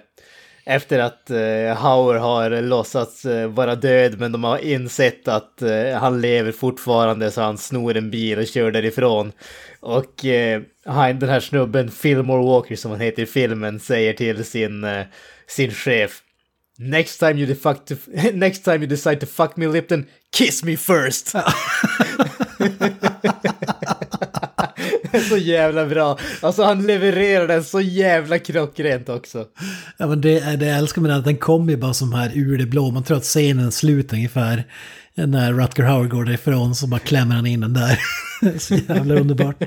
efter 0.65 0.99
att 0.99 1.29
eh, 1.29 1.75
Hauer 1.77 2.15
har 2.15 2.61
låtsats 2.61 3.25
eh, 3.25 3.47
vara 3.47 3.75
död 3.75 4.19
men 4.19 4.31
de 4.31 4.43
har 4.43 4.57
insett 4.57 5.27
att 5.27 5.61
eh, 5.61 5.99
han 5.99 6.21
lever 6.21 6.51
fortfarande 6.51 7.31
så 7.31 7.41
han 7.41 7.57
snor 7.57 7.97
en 7.97 8.11
bil 8.11 8.39
och 8.39 8.47
kör 8.47 8.71
därifrån. 8.71 9.31
Och 9.79 10.25
eh, 10.25 10.61
han, 10.85 11.19
den 11.19 11.29
här 11.29 11.39
snubben, 11.39 11.91
Fillmore 11.91 12.45
Walker 12.45 12.75
som 12.75 12.91
han 12.91 12.99
heter 12.99 13.23
i 13.23 13.25
filmen, 13.25 13.79
säger 13.79 14.13
till 14.13 14.45
sin, 14.45 14.83
eh, 14.83 15.03
sin 15.47 15.71
chef 15.71 16.21
Next 16.77 17.19
time, 17.19 17.39
you 17.39 17.55
fuck 17.55 17.85
to, 17.85 17.95
next 18.33 18.63
time 18.63 18.77
you 18.77 18.87
decide 18.87 19.19
to 19.19 19.25
fuck 19.25 19.55
me 19.57 19.67
Lipton, 19.67 20.05
kiss 20.31 20.63
me 20.63 20.77
first! 20.77 21.35
Så 25.29 25.37
jävla 25.37 25.85
bra. 25.85 26.17
Alltså 26.41 26.63
han 26.63 26.87
levererar 26.87 27.47
den 27.47 27.63
så 27.63 27.81
jävla 27.81 28.39
klockrent 28.39 29.09
också. 29.09 29.45
Ja 29.97 30.07
men 30.07 30.21
det, 30.21 30.55
det 30.55 30.65
jag 30.65 30.77
älskar 30.77 31.01
med 31.01 31.11
den 31.11 31.19
att 31.19 31.25
den 31.25 31.37
kommer 31.37 31.71
ju 31.71 31.77
bara 31.77 31.93
som 31.93 32.13
här 32.13 32.31
ur 32.33 32.57
det 32.57 32.65
blå. 32.65 32.91
Man 32.91 33.03
tror 33.03 33.17
att 33.17 33.23
scenen 33.23 33.71
slutar 33.71 34.17
ungefär. 34.17 34.63
När 35.17 35.53
Rutger 35.53 35.83
Hauer 35.83 36.07
går 36.07 36.25
därifrån 36.25 36.75
så 36.75 36.87
bara 36.87 36.99
klämmer 36.99 37.35
han 37.35 37.45
in 37.45 37.61
den 37.61 37.73
där. 37.73 37.99
så 38.59 38.75
jävla 38.75 39.15
underbart. 39.15 39.59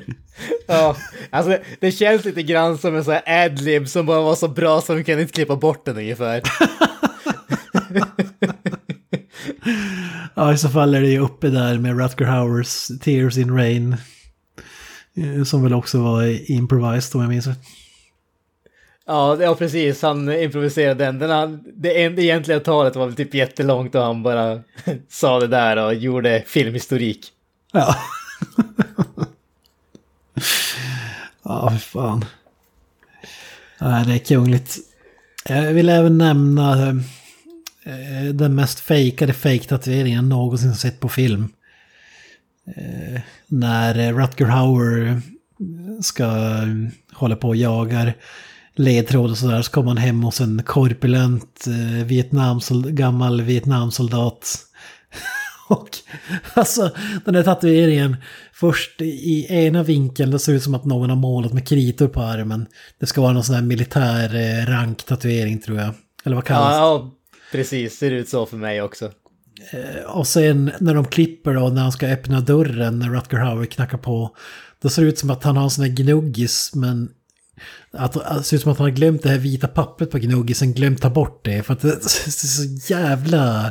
Ja, 0.66 0.96
alltså 1.30 1.50
det, 1.50 1.62
det 1.80 1.92
känns 1.92 2.24
lite 2.24 2.42
grann 2.42 2.78
som 2.78 2.96
en 2.96 3.04
sån 3.04 3.14
här 3.14 3.44
adlib 3.44 3.88
som 3.88 4.06
bara 4.06 4.20
var 4.20 4.34
så 4.34 4.48
bra 4.48 4.80
så 4.80 4.94
vi 4.94 5.04
kan 5.04 5.20
inte 5.20 5.32
klippa 5.32 5.56
bort 5.56 5.84
den 5.84 5.96
ungefär. 5.96 6.42
Ja 10.34 10.52
i 10.52 10.58
så 10.58 10.68
fall 10.68 10.94
är 10.94 11.00
det 11.00 11.08
ju 11.08 11.18
uppe 11.18 11.48
där 11.48 11.78
med 11.78 11.98
Rutger 12.00 12.24
Hauers 12.24 12.88
Tears 13.00 13.38
in 13.38 13.56
Rain. 13.56 13.96
Eh, 15.22 15.44
Som 15.44 15.62
väl 15.62 15.74
också 15.74 15.98
var 16.02 16.50
improvised 16.50 17.14
om 17.16 17.20
jag 17.22 17.28
minns 17.28 17.46
rätt. 17.46 17.58
Ja, 19.06 19.42
ja 19.42 19.54
precis, 19.54 20.02
han 20.02 20.32
improviserade 20.32 21.04
den. 21.04 21.18
den 21.18 21.30
han, 21.30 21.64
det, 21.76 22.02
en- 22.04 22.14
det 22.16 22.22
egentliga 22.22 22.60
talet 22.60 22.96
var 22.96 23.06
väl 23.06 23.14
typ 23.16 23.34
jättelångt 23.34 23.94
och 23.94 24.02
han 24.02 24.22
bara 24.22 24.62
sa 25.08 25.40
det 25.40 25.46
där 25.46 25.76
och 25.86 25.94
gjorde 25.94 26.42
filmhistorik. 26.46 27.26
Ja. 27.72 27.96
ja, 31.42 31.70
för 31.70 31.78
fan. 31.78 32.24
Nej, 33.80 34.06
det 34.06 34.14
är 34.14 34.18
kungligt. 34.18 34.76
Jag 35.48 35.72
vill 35.72 35.88
även 35.88 36.18
nämna 36.18 36.88
eh, 37.84 38.24
den 38.34 38.54
mest 38.54 38.80
fejkade 38.80 39.32
fake-tatueringen 39.32 40.14
jag 40.16 40.24
någonsin 40.24 40.74
sett 40.74 41.00
på 41.00 41.08
film. 41.08 41.48
Eh, 42.76 43.20
när 43.46 44.12
Rutger 44.12 44.46
Hauer 44.46 45.20
ska 46.02 46.24
eh, 46.24 46.66
hålla 47.12 47.36
på 47.36 47.48
och 47.48 47.56
jagar 47.56 48.14
ledtråd 48.74 49.30
och 49.30 49.38
sådär 49.38 49.62
så 49.62 49.70
kommer 49.70 49.88
han 49.88 49.96
hem 49.96 50.22
hos 50.22 50.40
en 50.40 50.62
korpulent 50.62 51.64
eh, 51.66 52.06
Vietnamsol- 52.06 52.90
gammal 52.90 53.42
Vietnamsoldat. 53.42 54.56
Och 55.68 55.88
alltså 56.54 56.90
den 57.24 57.34
här 57.34 57.42
tatueringen, 57.42 58.16
först 58.52 59.00
i 59.00 59.46
ena 59.48 59.82
vinkeln, 59.82 60.30
det 60.30 60.38
ser 60.38 60.52
ut 60.52 60.62
som 60.62 60.74
att 60.74 60.84
någon 60.84 61.10
har 61.10 61.16
målat 61.16 61.52
med 61.52 61.68
kritor 61.68 62.08
på 62.08 62.20
armen. 62.22 62.66
Det 63.00 63.06
ska 63.06 63.20
vara 63.20 63.32
någon 63.32 63.44
sån 63.44 63.54
här 63.54 63.62
militär 63.62 64.34
eh, 64.34 64.66
ranktatuering 64.66 65.58
tror 65.60 65.78
jag. 65.78 65.94
Eller 66.24 66.36
vad 66.36 66.44
kallas 66.44 66.72
Ja, 66.74 66.98
det? 66.98 67.04
ja, 67.04 67.10
precis, 67.52 67.98
ser 67.98 68.10
ut 68.10 68.28
så 68.28 68.46
för 68.46 68.56
mig 68.56 68.82
också. 68.82 69.10
Och 70.06 70.26
sen 70.26 70.70
när 70.80 70.94
de 70.94 71.04
klipper 71.04 71.54
då, 71.54 71.68
när 71.68 71.82
han 71.82 71.92
ska 71.92 72.06
öppna 72.06 72.40
dörren, 72.40 72.98
när 72.98 73.10
Rutger 73.10 73.38
Hauer 73.38 73.66
knackar 73.66 73.98
på. 73.98 74.36
Då 74.82 74.88
ser 74.88 75.02
det 75.02 75.08
ut 75.08 75.18
som 75.18 75.30
att 75.30 75.44
han 75.44 75.56
har 75.56 75.64
en 75.64 75.70
sån 75.70 75.84
här 75.84 75.92
gnuggis, 75.92 76.70
men 76.74 77.10
att, 77.92 78.16
att 78.16 78.38
det 78.38 78.44
ser 78.44 78.56
ut 78.56 78.62
som 78.62 78.72
att 78.72 78.78
han 78.78 78.84
har 78.84 78.96
glömt 78.96 79.22
det 79.22 79.28
här 79.28 79.38
vita 79.38 79.68
pappret 79.68 80.10
på 80.10 80.18
gnuggisen, 80.18 80.72
glömt 80.72 81.02
ta 81.02 81.10
bort 81.10 81.44
det. 81.44 81.62
För 81.62 81.72
att 81.72 81.80
det 81.82 81.88
är 81.88 82.30
så 82.30 82.92
jävla 82.92 83.66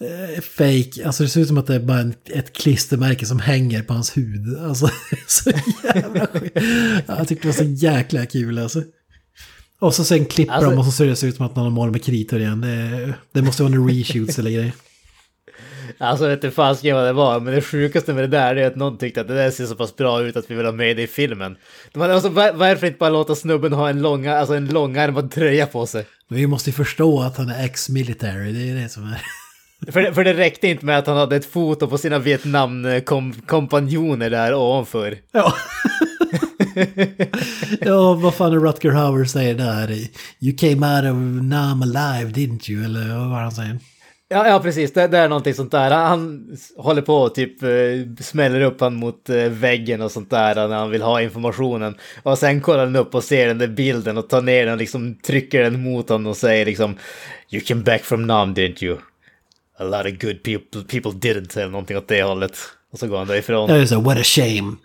eh, 0.00 0.40
fake. 0.42 1.06
Alltså 1.06 1.22
det 1.22 1.28
ser 1.28 1.40
ut 1.40 1.48
som 1.48 1.58
att 1.58 1.66
det 1.66 1.74
är 1.74 1.80
bara 1.80 1.98
en, 1.98 2.14
ett 2.26 2.52
klistermärke 2.52 3.26
som 3.26 3.40
hänger 3.40 3.82
på 3.82 3.92
hans 3.94 4.16
hud. 4.16 4.58
Alltså 4.58 4.90
så 5.26 5.50
jävla 5.84 6.26
skit. 6.26 6.52
Jag 7.06 7.28
tyckte 7.28 7.48
det 7.48 7.58
var 7.58 7.64
så 7.64 7.86
jäkla 7.86 8.26
kul 8.26 8.58
alltså. 8.58 8.82
Och 9.80 9.94
så 9.94 10.04
sen 10.04 10.24
klipper 10.24 10.54
Alltså- 10.54 10.70
de 10.70 10.78
och 10.78 10.84
så 10.84 10.92
ser 10.92 11.06
det 11.06 11.22
ut 11.26 11.36
som 11.36 11.46
att 11.46 11.56
någon 11.56 11.64
har 11.64 11.70
målat 11.70 11.92
med 11.92 12.04
kritor 12.04 12.40
igen. 12.40 12.60
Det, 12.60 13.14
det 13.32 13.42
måste 13.42 13.62
vara 13.62 13.74
en 13.74 13.88
reshoots 13.88 14.38
eller 14.38 14.50
grejer. 14.50 14.72
Alltså 15.98 16.28
vet 16.28 16.44
inte 16.44 16.56
fasiken 16.56 16.96
vad 16.96 17.04
det 17.06 17.12
var, 17.12 17.40
men 17.40 17.54
det 17.54 17.60
sjukaste 17.62 18.12
med 18.12 18.24
det 18.24 18.28
där 18.38 18.56
är 18.56 18.66
att 18.66 18.76
någon 18.76 18.98
tyckte 18.98 19.20
att 19.20 19.28
det 19.28 19.34
där 19.34 19.50
ser 19.50 19.66
så 19.66 19.74
pass 19.74 19.96
bra 19.96 20.22
ut 20.22 20.36
att 20.36 20.50
vi 20.50 20.54
vill 20.54 20.64
ha 20.64 20.72
med 20.72 20.96
det 20.96 21.02
i 21.02 21.06
filmen. 21.06 21.56
De 21.92 22.00
hade 22.00 22.14
alltså, 22.14 22.28
var- 22.28 22.52
varför 22.52 22.86
inte 22.86 22.98
bara 22.98 23.10
låta 23.10 23.34
snubben 23.34 23.72
ha 23.72 23.88
en, 23.88 24.02
långa, 24.02 24.38
alltså 24.38 24.54
en 24.54 24.66
långärmad 24.66 25.30
tröja 25.30 25.66
på 25.66 25.86
sig? 25.86 26.06
Men 26.28 26.38
vi 26.38 26.46
måste 26.46 26.70
ju 26.70 26.74
förstå 26.74 27.20
att 27.22 27.36
han 27.36 27.48
är 27.48 27.64
ex-military, 27.64 28.52
det 28.52 28.70
är 28.70 28.74
det 28.82 28.88
som 28.88 29.02
är... 29.04 29.22
För 29.92 30.02
det, 30.02 30.14
för 30.14 30.24
det 30.24 30.34
räckte 30.34 30.68
inte 30.68 30.86
med 30.86 30.98
att 30.98 31.06
han 31.06 31.16
hade 31.16 31.36
ett 31.36 31.52
foto 31.52 31.86
på 31.88 31.98
sina 31.98 32.18
Vietnam-kompanjoner 32.18 34.30
där 34.30 34.54
ovanför. 34.54 35.16
Ja. 35.32 35.54
ja, 37.80 38.14
vad 38.14 38.34
fan 38.34 38.52
är 38.52 38.56
Rutger 38.60 38.90
Hauer 38.90 39.24
säger 39.24 39.54
där? 39.54 39.90
You 40.40 40.56
came 40.56 40.96
out 40.96 41.04
of 41.04 41.16
Nam 41.42 41.82
alive, 41.82 42.30
didn't 42.30 42.70
you? 42.70 42.84
Eller 42.84 43.18
vad 43.18 43.30
var 43.30 43.40
han 43.40 43.52
säger? 43.52 43.78
Ja, 44.32 44.48
ja 44.48 44.60
precis. 44.60 44.92
Det, 44.92 45.08
det 45.08 45.18
är 45.18 45.28
någonting 45.28 45.54
sånt 45.54 45.70
där. 45.70 45.90
Han, 45.90 46.08
han 46.08 46.56
håller 46.76 47.02
på 47.02 47.16
och 47.16 47.34
typ 47.34 47.62
eh, 47.62 47.68
smäller 48.20 48.60
upp 48.60 48.80
han 48.80 48.94
mot 48.94 49.30
eh, 49.30 49.36
väggen 49.36 50.02
och 50.02 50.10
sånt 50.10 50.30
där 50.30 50.68
när 50.68 50.76
han 50.76 50.90
vill 50.90 51.02
ha 51.02 51.22
informationen. 51.22 51.94
Och 52.22 52.38
sen 52.38 52.60
kollar 52.60 52.84
han 52.84 52.96
upp 52.96 53.14
och 53.14 53.24
ser 53.24 53.46
den 53.46 53.58
där 53.58 53.68
bilden 53.68 54.18
och 54.18 54.28
tar 54.28 54.42
ner 54.42 54.64
den 54.64 54.72
och 54.72 54.78
liksom 54.78 55.14
trycker 55.14 55.62
den 55.62 55.82
mot 55.82 56.08
honom 56.08 56.26
och 56.26 56.36
säger 56.36 56.66
liksom 56.66 56.96
You 57.50 57.64
came 57.64 57.82
back 57.82 58.04
from 58.04 58.26
Nam 58.26 58.54
didn't 58.54 58.84
you? 58.84 58.98
A 59.78 59.84
lot 59.84 60.12
of 60.12 60.18
good 60.20 60.42
people, 60.42 60.82
people 60.82 61.10
didn't, 61.10 61.58
eller 61.58 61.70
någonting 61.70 61.96
åt 61.96 62.08
det 62.08 62.22
hållet. 62.22 62.58
Och 62.92 62.98
så 62.98 63.08
går 63.08 63.18
han 63.18 63.26
därifrån. 63.26 63.70
Jag 63.70 63.88
så 63.88 64.00
what 64.00 64.18
a 64.18 64.24
shame. 64.24 64.76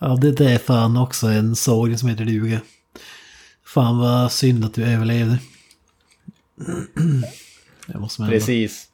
ja, 0.00 0.18
det, 0.20 0.32
det 0.32 0.50
är 0.50 0.58
fan 0.58 0.96
också 0.96 1.26
en 1.26 1.56
sorg 1.56 1.98
som 1.98 2.08
heter 2.08 2.24
duga. 2.24 2.60
Fan 3.66 3.98
vad 3.98 4.32
synd 4.32 4.64
att 4.64 4.74
du 4.74 4.84
överlevde. 4.84 5.38
Det 7.86 7.98
måste 7.98 8.20
man 8.20 8.30
Precis. 8.30 8.86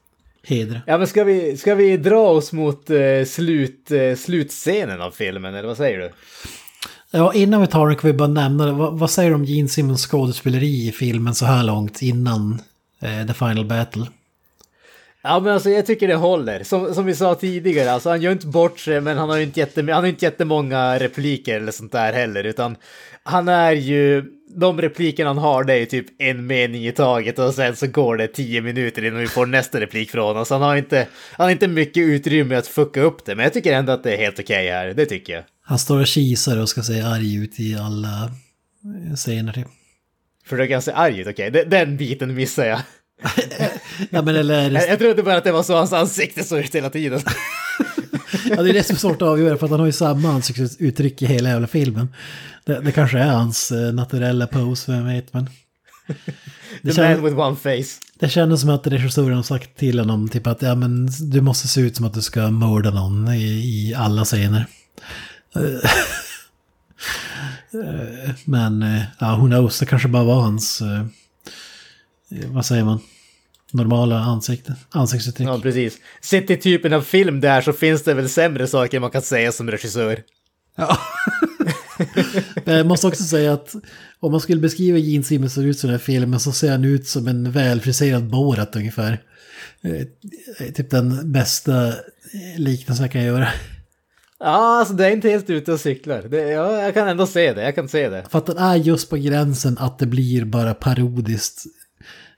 hedra. 0.43 0.81
Ja 0.87 0.97
men 0.97 1.07
ska 1.07 1.23
vi, 1.23 1.57
ska 1.57 1.75
vi 1.75 1.97
dra 1.97 2.27
oss 2.29 2.53
mot 2.53 2.89
eh, 2.89 3.25
slut, 3.25 3.91
eh, 3.91 4.15
slutscenen 4.15 5.01
av 5.01 5.11
filmen, 5.11 5.55
eller 5.55 5.67
vad 5.67 5.77
säger 5.77 5.99
du? 5.99 6.11
Ja, 7.11 7.33
innan 7.33 7.61
vi 7.61 7.67
tar 7.67 7.87
den 7.87 7.95
kan 7.97 8.07
vi 8.11 8.17
bara 8.17 8.27
nämna 8.27 8.65
det. 8.65 8.71
Vad, 8.71 8.99
vad 8.99 9.09
säger 9.11 9.29
du 9.29 9.35
om 9.35 9.45
Gene 9.45 9.69
Simmons 9.69 10.05
skådespeleri 10.07 10.87
i 10.87 10.91
filmen 10.91 11.35
så 11.35 11.45
här 11.45 11.63
långt 11.63 12.01
innan 12.01 12.61
eh, 13.01 13.27
The 13.27 13.33
Final 13.33 13.65
Battle? 13.65 14.05
Ja 15.23 15.39
men 15.39 15.53
alltså 15.53 15.69
jag 15.69 15.85
tycker 15.85 16.07
det 16.07 16.15
håller. 16.15 16.63
Som, 16.63 16.93
som 16.93 17.05
vi 17.05 17.15
sa 17.15 17.35
tidigare, 17.35 17.91
alltså 17.91 18.09
han 18.09 18.21
gör 18.21 18.31
inte 18.31 18.47
bort 18.47 18.79
sig 18.79 19.01
men 19.01 19.17
han 19.17 19.29
har 19.29 19.37
ju 19.37 19.43
inte, 19.43 19.59
jättem- 19.59 19.93
han 19.93 20.03
har 20.03 20.09
inte 20.09 20.25
jättemånga 20.25 20.99
repliker 20.99 21.55
eller 21.57 21.71
sånt 21.71 21.91
där 21.91 22.13
heller 22.13 22.43
utan 22.43 22.75
han 23.23 23.47
är 23.47 23.71
ju, 23.71 24.25
de 24.55 24.81
repliker 24.81 25.25
han 25.25 25.37
har 25.37 25.63
det 25.63 25.73
är 25.73 25.85
typ 25.85 26.05
en 26.21 26.47
mening 26.47 26.87
i 26.87 26.91
taget 26.91 27.39
och 27.39 27.53
sen 27.53 27.75
så 27.75 27.87
går 27.87 28.17
det 28.17 28.27
tio 28.27 28.61
minuter 28.61 29.05
innan 29.05 29.19
vi 29.19 29.27
får 29.27 29.45
nästa 29.45 29.79
replik 29.79 30.11
från 30.11 30.23
honom. 30.23 30.45
Så 30.45 30.53
han 30.53 30.61
har 30.61 30.75
inte, 30.75 31.07
han 31.31 31.43
har 31.43 31.51
inte 31.51 31.67
mycket 31.67 32.01
utrymme 32.01 32.55
att 32.55 32.67
fucka 32.67 33.01
upp 33.01 33.25
det 33.25 33.35
men 33.35 33.43
jag 33.43 33.53
tycker 33.53 33.73
ändå 33.73 33.91
att 33.91 34.03
det 34.03 34.13
är 34.13 34.17
helt 34.17 34.39
okej 34.39 34.69
här, 34.69 34.87
det 34.87 35.05
tycker 35.05 35.33
jag. 35.33 35.43
Han 35.63 35.79
står 35.79 35.99
och 35.99 36.07
kisar 36.07 36.61
och 36.61 36.69
ska 36.69 36.81
se 36.81 37.01
arg 37.01 37.35
ut 37.35 37.59
i 37.59 37.75
alla 37.75 38.31
scener 39.15 39.53
typ. 39.53 39.67
Försöker 40.45 40.73
han 40.73 40.81
se 40.81 40.91
arg 40.91 41.19
ut? 41.19 41.27
Okej, 41.27 41.51
den, 41.51 41.69
den 41.69 41.97
biten 41.97 42.35
missar 42.35 42.65
jag. 42.65 42.79
Ja 44.09 44.21
men 44.21 44.35
eller... 44.35 44.71
jag. 44.71 44.87
Jag 44.89 44.99
trodde 44.99 45.23
bara 45.23 45.37
att 45.37 45.43
det 45.43 45.51
var 45.51 45.63
så 45.63 45.75
hans 45.75 45.93
ansikte 45.93 46.43
såg 46.43 46.59
ut 46.59 46.75
hela 46.75 46.89
tiden. 46.89 47.21
Ja, 48.49 48.63
det 48.63 48.69
är 48.69 48.73
det 48.73 48.83
som 48.83 48.95
är 48.95 48.99
svårt 48.99 49.21
att 49.21 49.27
avgöra 49.27 49.57
för 49.57 49.65
att 49.65 49.71
han 49.71 49.79
har 49.79 49.87
ju 49.87 49.91
samma 49.91 50.29
ansiktsuttryck 50.29 51.21
i 51.21 51.25
hela 51.25 51.49
jävla 51.49 51.67
filmen. 51.67 52.13
Det, 52.65 52.79
det 52.79 52.91
kanske 52.91 53.19
är 53.19 53.31
hans 53.31 53.71
eh, 53.71 53.93
naturella 53.93 54.47
pose, 54.47 54.91
vem 54.91 55.05
vet 55.05 55.33
men. 55.33 55.49
Det, 56.81 56.93
The 56.93 57.15
man 57.15 57.23
with 57.23 57.37
one 57.37 57.55
face. 57.55 57.99
det 58.19 58.29
kändes 58.29 58.61
som 58.61 58.69
att 58.69 58.87
regissören 58.87 59.35
har 59.35 59.43
sagt 59.43 59.77
till 59.77 59.99
honom 59.99 60.29
typ 60.29 60.47
att 60.47 60.61
ja 60.61 60.75
men 60.75 61.09
du 61.21 61.41
måste 61.41 61.67
se 61.67 61.81
ut 61.81 61.95
som 61.95 62.05
att 62.05 62.13
du 62.13 62.21
ska 62.21 62.49
mörda 62.49 62.91
någon 62.91 63.33
i, 63.33 63.43
i 63.43 63.93
alla 63.93 64.25
scener. 64.25 64.65
Eh, 67.73 68.31
men 68.45 68.83
eh, 68.83 69.01
ja, 69.19 69.35
who 69.35 69.47
knows, 69.47 69.79
det 69.79 69.85
kanske 69.85 70.07
bara 70.07 70.23
var 70.23 70.41
hans, 70.41 70.81
vad 72.47 72.65
säger 72.65 72.83
man, 72.83 72.99
normala 73.73 74.19
ansikte, 74.19 74.75
ansiktsuttryck. 74.89 75.47
Ja, 75.47 75.59
precis. 75.59 75.97
Sett 76.21 76.47
till 76.47 76.61
typen 76.61 76.93
av 76.93 77.01
film 77.01 77.41
där 77.41 77.61
så 77.61 77.73
finns 77.73 78.03
det 78.03 78.13
väl 78.13 78.29
sämre 78.29 78.67
saker 78.67 78.99
man 78.99 79.11
kan 79.11 79.21
säga 79.21 79.51
som 79.51 79.71
regissör. 79.71 80.23
Ja. 80.75 80.97
Men 82.65 82.75
jag 82.77 82.85
måste 82.85 83.07
också 83.07 83.23
säga 83.23 83.53
att 83.53 83.75
om 84.19 84.31
man 84.31 84.41
skulle 84.41 84.61
beskriva 84.61 84.97
Gene 84.97 85.23
Simmons 85.23 85.57
ut 85.57 85.79
som 85.79 85.87
den 85.87 85.99
här 85.99 86.05
filmen 86.05 86.39
så 86.39 86.51
ser 86.51 86.71
han 86.71 86.85
ut 86.85 87.07
som 87.07 87.27
en 87.27 87.51
välfriserad 87.51 88.29
Borat 88.29 88.75
ungefär. 88.75 89.21
Eh, 89.81 90.71
Typ 90.73 90.89
den 90.89 91.31
bästa 91.31 91.87
eh, 91.87 91.93
liknelsen 92.57 93.03
jag 93.03 93.11
kan 93.11 93.23
göra. 93.23 93.47
Ja, 94.39 94.79
alltså 94.79 94.93
det 94.93 95.05
är 95.05 95.11
inte 95.11 95.29
helt 95.29 95.49
ute 95.49 95.71
och 95.73 95.79
cyklar. 95.79 96.21
Det, 96.21 96.41
ja, 96.41 96.81
jag 96.81 96.93
kan 96.93 97.07
ändå 97.07 97.27
se 97.27 97.53
det, 97.53 97.63
jag 97.63 97.75
kan 97.75 97.87
se 97.89 98.09
det. 98.09 98.23
För 98.29 98.37
att 98.37 98.45
den 98.45 98.57
är 98.57 98.75
just 98.75 99.09
på 99.09 99.17
gränsen 99.17 99.77
att 99.77 99.99
det 99.99 100.05
blir 100.05 100.45
bara 100.45 100.73
parodiskt. 100.73 101.63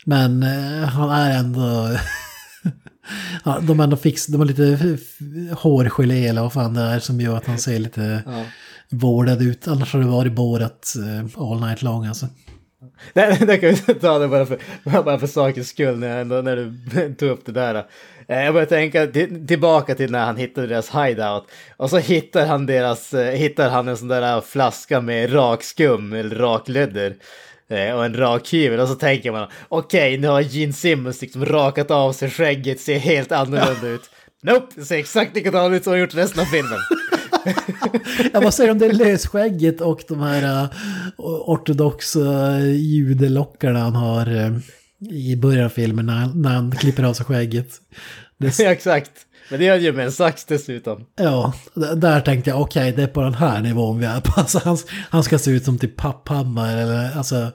Men 0.05 0.43
eh, 0.43 0.87
han 0.89 1.09
är 1.09 1.39
ändå... 1.39 1.89
ja, 3.45 3.59
de 3.61 3.79
är 3.79 3.83
ändå 3.83 3.97
fix, 3.97 4.25
de 4.27 4.37
har 4.37 4.45
lite 4.45 4.97
hårgelé 5.55 6.27
eller 6.27 6.41
vad 6.41 6.53
fan 6.53 6.73
det 6.73 6.81
är 6.81 6.99
som 6.99 7.21
gör 7.21 7.37
att 7.37 7.45
han 7.45 7.57
ser 7.59 7.79
lite 7.79 8.23
Ja. 8.25 8.43
vårdad 8.89 9.41
ut. 9.41 9.67
Annars 9.67 9.93
har 9.93 9.99
det 9.99 10.05
varit 10.07 10.33
Borat 10.33 10.93
eh, 10.97 11.41
all 11.43 11.59
night 11.61 11.81
long 11.81 12.05
alltså. 12.05 12.27
Det, 13.13 13.37
det 13.47 13.57
kan 13.57 13.69
vi 13.69 13.93
ta 13.99 14.19
det 14.19 14.27
bara 14.27 14.45
för, 14.45 14.57
bara 15.03 15.19
för 15.19 15.27
sakens 15.27 15.69
skull 15.69 15.97
när, 15.99 16.23
när 16.41 16.55
du 16.55 17.13
tog 17.19 17.29
upp 17.29 17.45
det 17.45 17.51
där. 17.51 17.75
Eh, 18.27 18.43
Jag 18.43 18.53
började 18.53 18.69
tänka 18.69 19.07
till, 19.07 19.47
tillbaka 19.47 19.95
till 19.95 20.11
när 20.11 20.25
han 20.25 20.37
hittade 20.37 20.67
deras 20.67 20.89
hideout. 20.95 21.43
Och 21.77 21.89
så 21.89 21.97
hittar 21.97 22.45
han, 22.45 22.65
deras, 22.65 23.13
hittar 23.33 23.69
han 23.69 23.87
en 23.87 23.97
sån 23.97 24.07
där 24.07 24.41
flaska 24.41 25.01
med 25.01 25.33
rakskum 25.33 26.13
eller 26.13 26.35
raklödder. 26.35 27.15
Eh, 27.73 27.95
Och 27.95 28.05
en 28.05 28.13
rak 28.17 28.53
hyvel 28.53 28.79
och 28.79 28.87
så 28.87 28.95
tänker 28.95 29.31
man 29.31 29.47
okej 29.69 30.17
nu 30.17 30.27
har 30.27 30.41
Gene 30.41 30.73
Simmons 30.73 31.21
liksom 31.21 31.45
rakat 31.45 31.91
av 31.91 32.13
sig 32.13 32.29
skägget, 32.29 32.79
ser 32.79 32.99
helt 32.99 33.31
annorlunda 33.31 33.87
ut. 33.87 34.01
Nope, 34.45 34.67
det 34.75 34.85
ser 34.85 34.97
exakt 34.97 35.35
likadant 35.35 35.73
ut 35.73 35.83
som 35.83 35.91
han 35.93 35.99
gjort 35.99 36.15
resten 36.15 36.39
av 36.41 36.45
filmen. 36.45 36.79
Ja, 38.33 38.39
vad 38.41 38.53
säger 38.53 38.67
du 38.67 38.71
om 38.71 38.77
det 38.79 38.93
lösskägget 39.05 39.81
och 39.81 40.01
de 40.07 40.19
här 40.21 40.63
uh, 40.63 40.69
ortodoxa 41.25 42.19
uh, 42.19 42.75
judelockarna 42.75 43.79
han 43.79 43.95
har 43.95 44.29
uh, 44.31 44.57
i 45.11 45.35
början 45.35 45.65
av 45.65 45.69
filmen 45.69 46.05
när, 46.05 46.13
han- 46.13 46.41
när 46.41 46.49
han 46.49 46.71
klipper 46.71 47.03
av 47.03 47.13
sig 47.13 47.25
skägget? 47.25 47.67
Det, 48.39 48.59
Ja, 48.59 48.71
exakt. 48.71 49.11
Men 49.53 49.59
det 49.59 49.65
gör 49.65 49.75
ju 49.75 49.93
med 49.93 50.05
en 50.05 50.11
sax 50.11 50.45
dessutom. 50.45 51.05
ja, 51.15 51.53
där 51.95 52.21
tänkte 52.21 52.49
jag 52.49 52.61
okej, 52.61 52.91
det 52.91 53.03
är 53.03 53.07
på 53.07 53.21
den 53.21 53.33
här 53.33 53.61
nivån 53.61 53.99
vi 53.99 54.05
är 54.05 54.21
på. 54.21 54.31
Alltså, 54.39 54.61
han, 54.63 54.77
han 55.09 55.23
ska 55.23 55.39
se 55.39 55.51
ut 55.51 55.65
som 55.65 55.77
typ 55.77 55.95
Papphammar 55.95 56.77
eller 56.77 57.17
alltså 57.17 57.51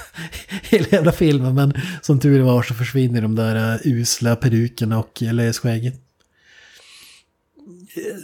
hela 0.62 0.86
jävla 0.88 1.12
filmen. 1.12 1.54
Men 1.54 1.72
som 2.02 2.20
tur 2.20 2.42
var 2.42 2.62
så 2.62 2.74
försvinner 2.74 3.22
de 3.22 3.34
där 3.34 3.74
uh, 3.74 3.80
usla 3.84 4.36
perukerna 4.36 4.98
och 4.98 5.22
lösskägget. 5.22 5.94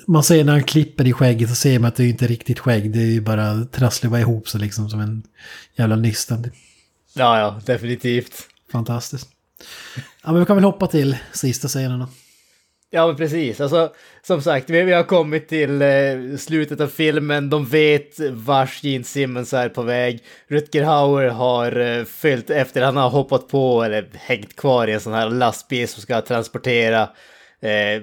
Man 0.06 0.24
ser 0.24 0.44
när 0.44 0.52
han 0.52 0.64
klipper 0.64 1.06
i 1.06 1.12
skägget 1.12 1.48
så 1.48 1.54
ser 1.54 1.78
man 1.78 1.88
att 1.88 1.96
det 1.96 2.04
är 2.04 2.08
inte 2.08 2.26
riktigt 2.26 2.58
skägg. 2.58 2.92
Det 2.92 2.98
är 2.98 3.12
ju 3.12 3.20
bara 3.20 3.64
trasslar 3.64 4.18
ihop 4.18 4.48
sig 4.48 4.60
liksom 4.60 4.90
som 4.90 5.00
en 5.00 5.22
jävla 5.76 5.96
nystan. 5.96 6.50
Ja, 7.14 7.38
ja, 7.38 7.60
definitivt. 7.66 8.34
Fantastiskt. 8.72 9.28
Ja 10.24 10.32
men 10.32 10.40
vi 10.40 10.46
kan 10.46 10.56
väl 10.56 10.64
hoppa 10.64 10.86
till 10.86 11.16
sista 11.32 11.68
scenen 11.68 12.00
då. 12.00 12.08
Ja, 12.94 13.06
men 13.06 13.16
precis. 13.16 13.60
Alltså, 13.60 13.92
som 14.22 14.42
sagt, 14.42 14.70
vi, 14.70 14.82
vi 14.82 14.92
har 14.92 15.02
kommit 15.02 15.48
till 15.48 15.82
eh, 15.82 16.36
slutet 16.38 16.80
av 16.80 16.88
filmen. 16.88 17.50
De 17.50 17.66
vet 17.66 18.20
vars 18.30 18.84
Gene 18.84 19.04
Simmons 19.04 19.52
är 19.52 19.68
på 19.68 19.82
väg. 19.82 20.22
Rutger 20.48 20.84
Hauer 20.84 21.28
har 21.28 21.80
eh, 21.80 22.04
följt 22.04 22.50
efter. 22.50 22.82
Han 22.82 22.96
har 22.96 23.10
hoppat 23.10 23.48
på 23.48 23.82
eller 23.82 24.06
hängt 24.14 24.56
kvar 24.56 24.86
i 24.88 24.92
en 24.92 25.00
sån 25.00 25.12
här 25.12 25.30
lastbil 25.30 25.88
som 25.88 26.02
ska 26.02 26.20
transportera 26.20 27.02
eh, 27.60 28.02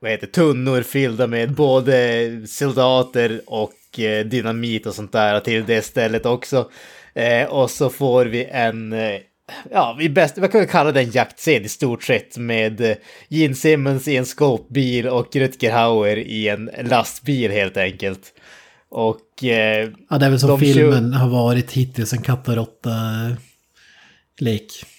vad 0.00 0.10
heter, 0.10 0.26
tunnor 0.26 0.82
fyllda 0.82 1.26
med 1.26 1.52
både 1.52 2.30
soldater 2.46 3.40
och 3.46 4.00
eh, 4.00 4.26
dynamit 4.26 4.86
och 4.86 4.94
sånt 4.94 5.12
där 5.12 5.40
till 5.40 5.66
det 5.66 5.82
stället 5.82 6.26
också. 6.26 6.70
Eh, 7.14 7.48
och 7.48 7.70
så 7.70 7.90
får 7.90 8.26
vi 8.26 8.44
en, 8.44 8.92
eh, 8.92 9.20
ja, 9.70 9.96
vi 9.98 10.08
bäst, 10.08 10.38
vad 10.38 10.52
kan 10.52 10.60
vi 10.60 10.66
kalla 10.66 10.92
den 10.92 11.10
jaktscen 11.10 11.64
i 11.64 11.68
stort 11.68 12.02
sett 12.02 12.36
med 12.36 12.80
eh, 12.80 12.96
Gene 13.28 13.54
Simmons 13.54 14.08
i 14.08 14.16
en 14.16 14.26
skåpbil 14.26 15.08
och 15.08 15.36
Rutger 15.36 15.72
Hauer 15.72 16.16
i 16.16 16.48
en 16.48 16.70
lastbil 16.82 17.50
helt 17.50 17.76
enkelt. 17.76 18.32
Och 18.88 19.44
eh, 19.44 19.90
Ja 20.10 20.18
det 20.18 20.26
är 20.26 20.30
väl 20.30 20.40
som 20.40 20.60
filmen 20.60 21.12
har 21.12 21.28
varit 21.28 21.72
hittills, 21.72 22.12
en 22.12 22.22
katt 22.22 22.48
och 22.48 22.54
råtta-lek. 22.54 23.36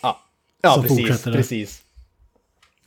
Ja, 0.01 0.21
ja 0.61 0.73
Så 0.73 0.81
precis. 0.81 1.23
precis. 1.23 1.81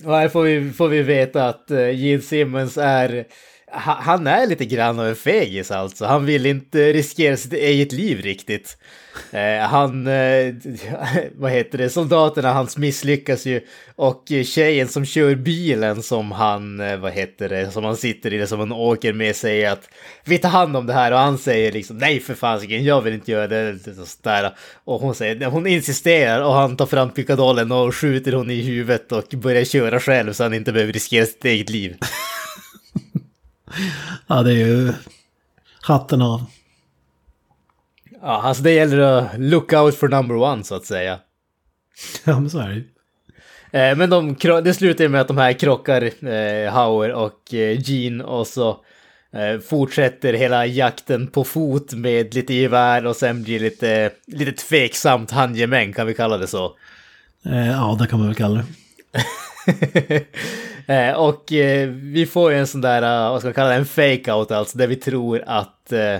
Och 0.05 0.15
här 0.15 0.29
får 0.29 0.43
vi, 0.43 0.73
får 0.73 0.89
vi 0.89 1.03
veta 1.03 1.49
att 1.49 1.67
uh, 1.71 1.91
Gene 1.91 2.23
Simmons 2.23 2.79
är, 2.79 3.25
han 3.73 4.27
är 4.27 4.47
lite 4.47 4.65
grann 4.65 4.99
av 4.99 5.07
en 5.07 5.17
fegis 5.17 5.71
alltså. 5.71 6.05
Han 6.05 6.27
vill 6.27 6.47
inte 6.47 6.93
riskera 6.93 7.37
sitt 7.37 7.53
eget 7.53 7.93
liv 7.93 8.23
riktigt. 8.23 8.77
Eh, 9.31 9.69
han, 9.69 10.07
eh, 10.07 10.55
vad 11.37 11.51
heter 11.51 11.79
det, 11.79 11.91
soldaterna 11.91 12.53
hans 12.53 12.77
misslyckas 12.77 13.47
ju 13.47 13.61
och 13.97 14.25
tjejen 14.45 14.89
som 14.89 15.05
kör 15.05 15.35
bilen 15.35 16.03
som 16.03 16.33
han, 16.33 16.81
eh, 16.81 16.97
vad 16.97 17.13
heter 17.13 17.49
det, 17.49 17.71
som 17.71 17.85
han 17.85 17.97
sitter 17.97 18.33
i, 18.35 18.39
det 18.39 18.47
som 18.47 18.59
han 18.59 18.73
åker 18.73 19.13
med 19.13 19.37
säger 19.37 19.71
att 19.71 19.89
vi 20.25 20.39
tar 20.39 20.49
hand 20.49 20.77
om 20.77 20.87
det 20.87 20.93
här 20.93 21.13
och 21.13 21.19
han 21.19 21.39
säger 21.39 21.73
liksom 21.73 21.99
nej 21.99 22.21
för 22.21 22.35
fasiken, 22.35 22.85
jag 22.85 23.01
vill 23.01 23.15
inte 23.15 23.33
göra 23.33 23.47
det. 23.47 23.71
Och, 24.01 24.09
sådär. 24.09 24.55
och 24.85 25.01
hon 25.01 25.15
säger, 25.15 25.47
hon 25.47 25.67
insisterar 25.67 26.43
och 26.43 26.55
han 26.55 26.77
tar 26.77 26.87
fram 26.87 27.11
pickadollen 27.11 27.73
och 27.73 27.95
skjuter 27.95 28.33
hon 28.33 28.51
i 28.51 28.63
huvudet 28.63 29.13
och 29.13 29.25
börjar 29.33 29.65
köra 29.65 30.01
själv 30.01 30.33
så 30.33 30.43
han 30.43 30.55
inte 30.55 30.73
behöver 30.73 30.93
riskera 30.93 31.27
sitt 31.27 31.45
eget 31.45 31.71
liv. 31.71 31.97
Ja 34.27 34.43
det 34.43 34.51
är 34.51 34.67
ju 34.67 34.93
hatten 35.83 36.23
av. 36.23 36.45
Ja, 38.23 38.43
alltså 38.43 38.63
det 38.63 38.73
gäller 38.73 38.99
att 38.99 39.39
look 39.39 39.73
out 39.73 39.95
for 39.95 40.09
number 40.09 40.37
one 40.37 40.65
så 40.65 40.75
att 40.75 40.85
säga. 40.85 41.19
Ja, 42.25 42.41
men 42.41 42.51
så 42.51 42.59
är 42.59 42.69
det 42.69 42.75
ju. 42.75 42.85
Eh, 43.73 43.97
men 43.97 44.11
de, 44.11 44.37
det 44.65 44.75
slutar 44.75 45.05
ju 45.05 45.09
med 45.09 45.21
att 45.21 45.29
de 45.29 45.39
här 45.39 45.53
krockar, 45.53 46.03
eh, 46.29 46.73
Hauer 46.73 47.13
och 47.13 47.55
eh, 47.55 47.81
Jean, 47.91 48.21
och 48.21 48.47
så 48.47 48.69
eh, 49.33 49.61
fortsätter 49.61 50.33
hela 50.33 50.67
jakten 50.67 51.27
på 51.27 51.45
fot 51.45 51.93
med 51.93 52.35
lite 52.35 52.55
gevär 52.55 53.07
och 53.07 53.17
sen 53.17 53.43
blir 53.43 53.61
lite, 53.61 54.11
lite 54.27 54.53
tveksamt 54.53 55.31
handgemäng, 55.31 55.93
kan 55.93 56.07
vi 56.07 56.15
kalla 56.15 56.39
det 56.39 56.47
så. 56.47 56.77
Eh, 57.45 57.71
ja, 57.71 57.97
det 58.01 58.07
kan 58.07 58.19
man 58.19 58.29
väl 58.29 58.37
kalla 58.37 58.65
det. 58.65 58.67
Eh, 60.91 61.13
och 61.13 61.53
eh, 61.53 61.89
vi 61.89 62.27
får 62.27 62.53
ju 62.53 62.59
en 62.59 62.67
sån 62.67 62.81
där, 62.81 63.03
eh, 63.03 63.31
vad 63.31 63.41
ska 63.41 63.49
man 63.49 63.55
kalla 63.55 63.69
det, 63.69 63.75
en 63.75 63.85
fake-out 63.85 64.51
alltså, 64.51 64.79
där 64.79 64.87
vi 64.87 64.97
tror 64.97 65.43
att 65.47 65.93
eh, 65.93 66.19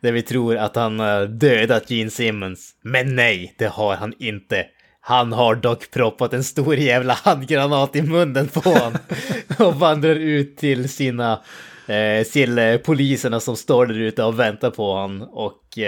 där 0.00 0.12
vi 0.12 0.22
tror 0.22 0.56
att 0.56 0.76
han 0.76 1.00
har 1.00 1.26
dödat 1.26 1.90
Gene 1.90 2.10
Simmons. 2.10 2.70
Men 2.82 3.16
nej, 3.16 3.54
det 3.58 3.66
har 3.66 3.96
han 3.96 4.12
inte. 4.18 4.66
Han 5.00 5.32
har 5.32 5.54
dock 5.54 5.90
proppat 5.90 6.32
en 6.32 6.44
stor 6.44 6.76
jävla 6.76 7.14
handgranat 7.14 7.96
i 7.96 8.02
munnen 8.02 8.48
på 8.48 8.60
honom 8.60 8.92
och 9.58 9.74
vandrar 9.74 10.14
ut 10.14 10.56
till 10.56 10.88
sina 10.88 11.40
eh, 11.86 12.24
till 12.32 12.58
eh, 12.58 12.76
poliserna 12.76 13.40
som 13.40 13.56
står 13.56 13.86
där 13.86 13.98
ute 13.98 14.24
och 14.24 14.38
väntar 14.38 14.70
på 14.70 14.92
honom 14.92 15.22
och 15.22 15.78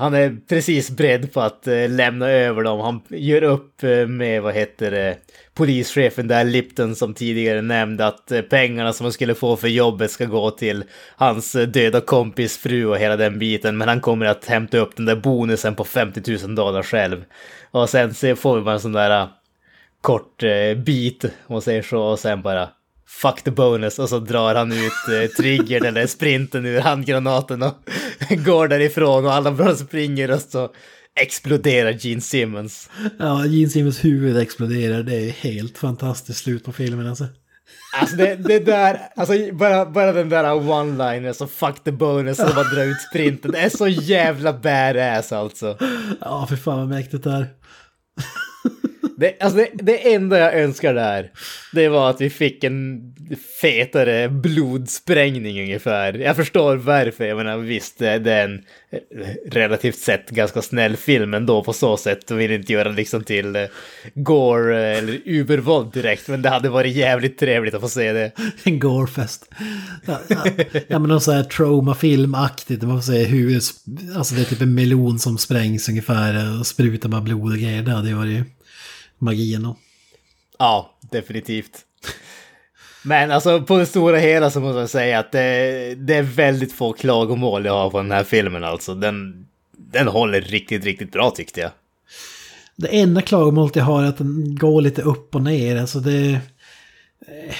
han 0.00 0.14
är 0.14 0.36
precis 0.48 0.90
beredd 0.90 1.32
på 1.32 1.40
att 1.40 1.66
eh, 1.66 1.88
lämna 1.88 2.28
över 2.28 2.62
dem. 2.62 2.80
Han 2.80 3.00
gör 3.08 3.42
upp 3.42 3.82
eh, 3.82 4.06
med, 4.06 4.42
vad 4.42 4.54
heter 4.54 4.90
det, 4.90 5.16
polischefen 5.54 6.28
där, 6.28 6.44
Lipton, 6.44 6.96
som 6.96 7.14
tidigare 7.14 7.62
nämnde 7.62 8.06
att 8.06 8.32
eh, 8.32 8.40
pengarna 8.42 8.92
som 8.92 9.04
han 9.04 9.12
skulle 9.12 9.34
få 9.34 9.56
för 9.56 9.68
jobbet 9.68 10.10
ska 10.10 10.24
gå 10.24 10.50
till 10.50 10.84
hans 11.16 11.54
eh, 11.54 11.68
döda 11.68 12.00
kompis 12.00 12.58
fru 12.58 12.86
och 12.86 12.98
hela 12.98 13.16
den 13.16 13.38
biten. 13.38 13.78
Men 13.78 13.88
han 13.88 14.00
kommer 14.00 14.26
att 14.26 14.44
hämta 14.44 14.78
upp 14.78 14.96
den 14.96 15.06
där 15.06 15.16
bonusen 15.16 15.74
på 15.74 15.84
50 15.84 16.38
000 16.46 16.54
dollar 16.54 16.82
själv. 16.82 17.24
Och 17.70 17.90
sen 17.90 18.14
så 18.14 18.36
får 18.36 18.56
vi 18.56 18.62
bara 18.62 18.74
en 18.74 18.80
sån 18.80 18.92
där 18.92 19.20
eh, 19.22 19.28
kort 20.00 20.42
eh, 20.42 20.74
bit, 20.76 21.24
om 21.24 21.30
man 21.48 21.62
säger 21.62 21.82
så, 21.82 22.02
och 22.02 22.18
sen 22.18 22.42
bara 22.42 22.68
fuck 23.10 23.42
the 23.42 23.50
bonus 23.50 23.98
och 23.98 24.08
så 24.08 24.18
drar 24.18 24.54
han 24.54 24.72
ut 24.72 24.92
eh, 25.22 25.30
triggern 25.36 25.86
eller 25.86 26.06
sprinten 26.06 26.66
ur 26.66 26.80
handgranaten 26.80 27.62
och 27.62 27.74
går 28.44 28.68
därifrån 28.68 29.26
och 29.26 29.32
alla 29.32 29.52
bara 29.52 29.76
springer 29.76 30.30
och 30.30 30.40
så 30.40 30.70
exploderar 31.20 31.90
Gene 31.90 32.20
Simmons. 32.20 32.90
Ja, 33.18 33.46
Gene 33.46 33.70
Simmons 33.70 34.04
huvud 34.04 34.36
exploderar. 34.36 35.02
Det 35.02 35.14
är 35.14 35.30
helt 35.30 35.78
fantastiskt 35.78 36.42
slut 36.44 36.64
på 36.64 36.72
filmen 36.72 37.06
alltså. 37.06 37.26
Alltså 38.00 38.16
det, 38.16 38.36
det 38.36 38.58
där, 38.58 39.00
alltså 39.16 39.34
bara, 39.52 39.86
bara 39.86 40.12
den 40.12 40.28
där 40.28 40.44
one-liner, 40.44 41.32
så 41.32 41.46
fuck 41.46 41.84
the 41.84 41.92
bonus 41.92 42.38
och 42.38 42.54
bara 42.54 42.64
dra 42.64 42.84
ut 42.84 43.00
sprinten, 43.00 43.50
det 43.50 43.58
är 43.58 43.68
så 43.68 43.88
jävla 43.88 44.52
badass 44.52 45.32
alltså. 45.32 45.76
Ja, 46.20 46.46
för 46.46 46.56
fan 46.56 46.78
vad 46.78 46.88
mäktigt 46.88 47.24
det 47.24 47.30
är. 47.30 47.46
Det, 49.20 49.34
alltså 49.40 49.58
det, 49.58 49.68
det 49.72 50.14
enda 50.14 50.38
jag 50.38 50.54
önskar 50.54 50.94
där, 50.94 51.30
det 51.72 51.88
var 51.88 52.10
att 52.10 52.20
vi 52.20 52.30
fick 52.30 52.64
en 52.64 53.00
fetare 53.60 54.28
blodsprängning 54.28 55.60
ungefär. 55.60 56.14
Jag 56.14 56.36
förstår 56.36 56.76
varför, 56.76 57.24
jag 57.24 57.36
menar 57.36 57.58
visst, 57.58 57.98
det, 57.98 58.08
är 58.08 58.44
en 58.44 58.62
eh, 58.90 58.98
relativt 59.50 59.98
sett 59.98 60.30
ganska 60.30 60.62
snäll 60.62 60.96
film 60.96 61.34
ändå 61.34 61.64
på 61.64 61.72
så 61.72 61.96
sätt 61.96 62.26
De 62.26 62.38
vill 62.38 62.50
inte 62.50 62.72
göra 62.72 62.88
liksom 62.88 63.24
till 63.24 63.56
eh, 63.56 63.62
gore 64.14 64.92
eh, 64.92 64.98
eller 64.98 65.20
ubervåld 65.24 65.92
direkt, 65.92 66.28
men 66.28 66.42
det 66.42 66.48
hade 66.48 66.68
varit 66.68 66.96
jävligt 66.96 67.38
trevligt 67.38 67.74
att 67.74 67.80
få 67.80 67.88
se 67.88 68.12
det. 68.12 68.32
En 68.64 68.78
gorefest. 68.78 69.50
Ja, 70.06 70.20
ja, 70.28 70.44
ja 70.88 70.98
men 70.98 71.08
någon 71.08 71.20
sån 71.20 71.34
här 71.34 71.44
traumafilmaktigt, 71.44 72.82
man 72.82 73.02
får 73.02 73.12
se 73.12 73.24
hur, 73.24 73.54
alltså 74.16 74.34
det 74.34 74.40
är 74.40 74.44
typ 74.44 74.60
en 74.60 74.74
melon 74.74 75.18
som 75.18 75.38
sprängs 75.38 75.88
ungefär 75.88 76.60
och 76.60 76.66
sprutar 76.66 77.08
bara 77.08 77.20
blod 77.20 77.52
och 77.52 77.58
grejer. 77.58 77.82
Det 77.82 77.90
hade 77.90 78.08
ju 78.08 78.14
varit 78.14 78.46
magin 79.20 79.66
och... 79.66 79.78
Ja, 80.58 80.98
definitivt. 81.00 81.84
Men 83.02 83.30
alltså 83.30 83.62
på 83.62 83.78
det 83.78 83.86
stora 83.86 84.18
hela 84.18 84.50
så 84.50 84.60
måste 84.60 84.80
jag 84.80 84.90
säga 84.90 85.18
att 85.18 85.32
det, 85.32 85.94
det 85.94 86.14
är 86.14 86.22
väldigt 86.22 86.72
få 86.72 86.92
klagomål 86.92 87.64
jag 87.64 87.72
har 87.72 87.90
på 87.90 87.98
den 87.98 88.10
här 88.10 88.24
filmen 88.24 88.64
alltså. 88.64 88.94
Den, 88.94 89.46
den 89.76 90.08
håller 90.08 90.40
riktigt, 90.40 90.84
riktigt 90.84 91.12
bra 91.12 91.30
tyckte 91.30 91.60
jag. 91.60 91.70
Det 92.76 93.00
enda 93.00 93.22
klagomålet 93.22 93.76
jag 93.76 93.84
har 93.84 94.02
är 94.02 94.06
att 94.06 94.18
den 94.18 94.56
går 94.56 94.82
lite 94.82 95.02
upp 95.02 95.34
och 95.34 95.42
ner. 95.42 95.76
Alltså 95.76 96.00
det... 96.00 96.30
Eh, 97.26 97.54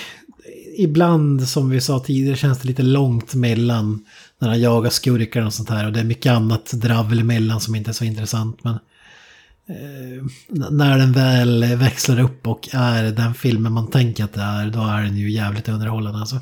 ibland, 0.77 1.49
som 1.49 1.71
vi 1.71 1.81
sa 1.81 2.01
tidigare, 2.01 2.37
känns 2.37 2.59
det 2.59 2.69
lite 2.69 2.83
långt 2.83 3.35
mellan 3.35 4.05
när 4.39 4.49
han 4.49 4.61
jagar 4.61 4.91
skurkar 4.91 5.47
och 5.47 5.55
sånt 5.55 5.71
här. 5.71 5.87
Och 5.87 5.93
det 5.93 6.01
är 6.01 6.05
mycket 6.05 6.33
annat 6.33 6.73
dravel 6.73 7.19
emellan 7.19 7.61
som 7.61 7.75
inte 7.75 7.91
är 7.91 7.93
så 7.93 8.05
intressant. 8.05 8.65
Men 8.65 8.79
Eh, 9.71 10.25
när 10.71 10.99
den 10.99 11.13
väl 11.13 11.77
växlar 11.77 12.21
upp 12.21 12.47
och 12.47 12.69
är 12.75 13.03
den 13.03 13.35
filmen 13.35 13.73
man 13.73 13.91
tänker 13.91 14.25
att 14.25 14.33
det 14.33 14.41
är, 14.41 14.67
då 14.67 14.81
är 14.81 15.03
den 15.03 15.17
ju 15.17 15.31
jävligt 15.31 15.69
underhållande 15.69 16.21
alltså. 16.21 16.37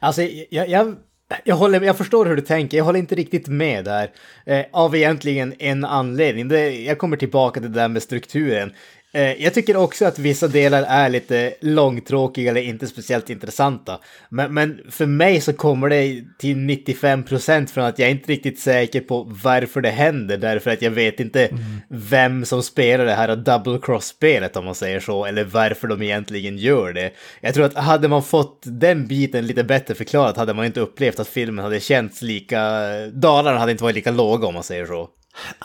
Alltså, 0.00 0.22
jag, 0.50 0.68
jag, 0.68 0.96
jag, 1.44 1.56
håller, 1.56 1.80
jag 1.80 1.98
förstår 1.98 2.26
hur 2.26 2.36
du 2.36 2.42
tänker, 2.42 2.76
jag 2.76 2.84
håller 2.84 2.98
inte 2.98 3.14
riktigt 3.14 3.48
med 3.48 3.84
där. 3.84 4.10
Eh, 4.46 4.64
av 4.72 4.96
egentligen 4.96 5.54
en 5.58 5.84
anledning. 5.84 6.48
Det, 6.48 6.82
jag 6.82 6.98
kommer 6.98 7.16
tillbaka 7.16 7.60
till 7.60 7.72
det 7.72 7.80
där 7.80 7.88
med 7.88 8.02
strukturen. 8.02 8.72
Eh, 9.14 9.42
jag 9.42 9.54
tycker 9.54 9.76
också 9.76 10.04
att 10.04 10.18
vissa 10.18 10.48
delar 10.48 10.82
är 10.82 11.08
lite 11.08 11.54
långtråkiga 11.60 12.50
eller 12.50 12.60
inte 12.60 12.86
speciellt 12.86 13.30
intressanta. 13.30 13.98
Men, 14.28 14.54
men 14.54 14.80
för 14.90 15.06
mig 15.06 15.40
så 15.40 15.52
kommer 15.52 15.88
det 15.88 16.24
till 16.38 16.56
95% 16.56 17.66
från 17.66 17.84
att 17.84 17.98
jag 17.98 18.10
inte 18.10 18.32
riktigt 18.32 18.60
säker 18.60 19.00
på 19.00 19.32
varför 19.44 19.80
det 19.80 19.90
händer. 19.90 20.36
Därför 20.36 20.70
att 20.70 20.82
jag 20.82 20.90
vet 20.90 21.20
inte 21.20 21.46
mm. 21.46 21.62
vem 21.88 22.44
som 22.44 22.62
spelar 22.62 23.04
det 23.04 23.14
här 23.14 23.36
double 23.36 23.78
cross-spelet 23.82 24.56
om 24.56 24.64
man 24.64 24.74
säger 24.74 25.00
så. 25.00 25.24
Eller 25.24 25.44
varför 25.44 25.88
de 25.88 26.02
egentligen 26.02 26.58
gör 26.58 26.92
det. 26.92 27.10
Jag 27.40 27.54
tror 27.54 27.64
att 27.64 27.74
hade 27.74 28.08
man 28.08 28.22
fått 28.22 28.62
den 28.64 29.06
biten 29.06 29.46
lite 29.46 29.64
bättre 29.64 29.94
förklarat 29.94 30.36
hade 30.36 30.54
man 30.54 30.64
inte 30.64 30.80
upplevt 30.80 31.20
att 31.20 31.28
filmen 31.28 31.64
hade 31.64 31.80
känts 31.80 32.22
lika... 32.22 32.80
Dalarna 33.12 33.58
hade 33.58 33.72
inte 33.72 33.84
varit 33.84 33.96
lika 33.96 34.10
låga 34.10 34.46
om 34.46 34.54
man 34.54 34.62
säger 34.62 34.86
så. 34.86 35.08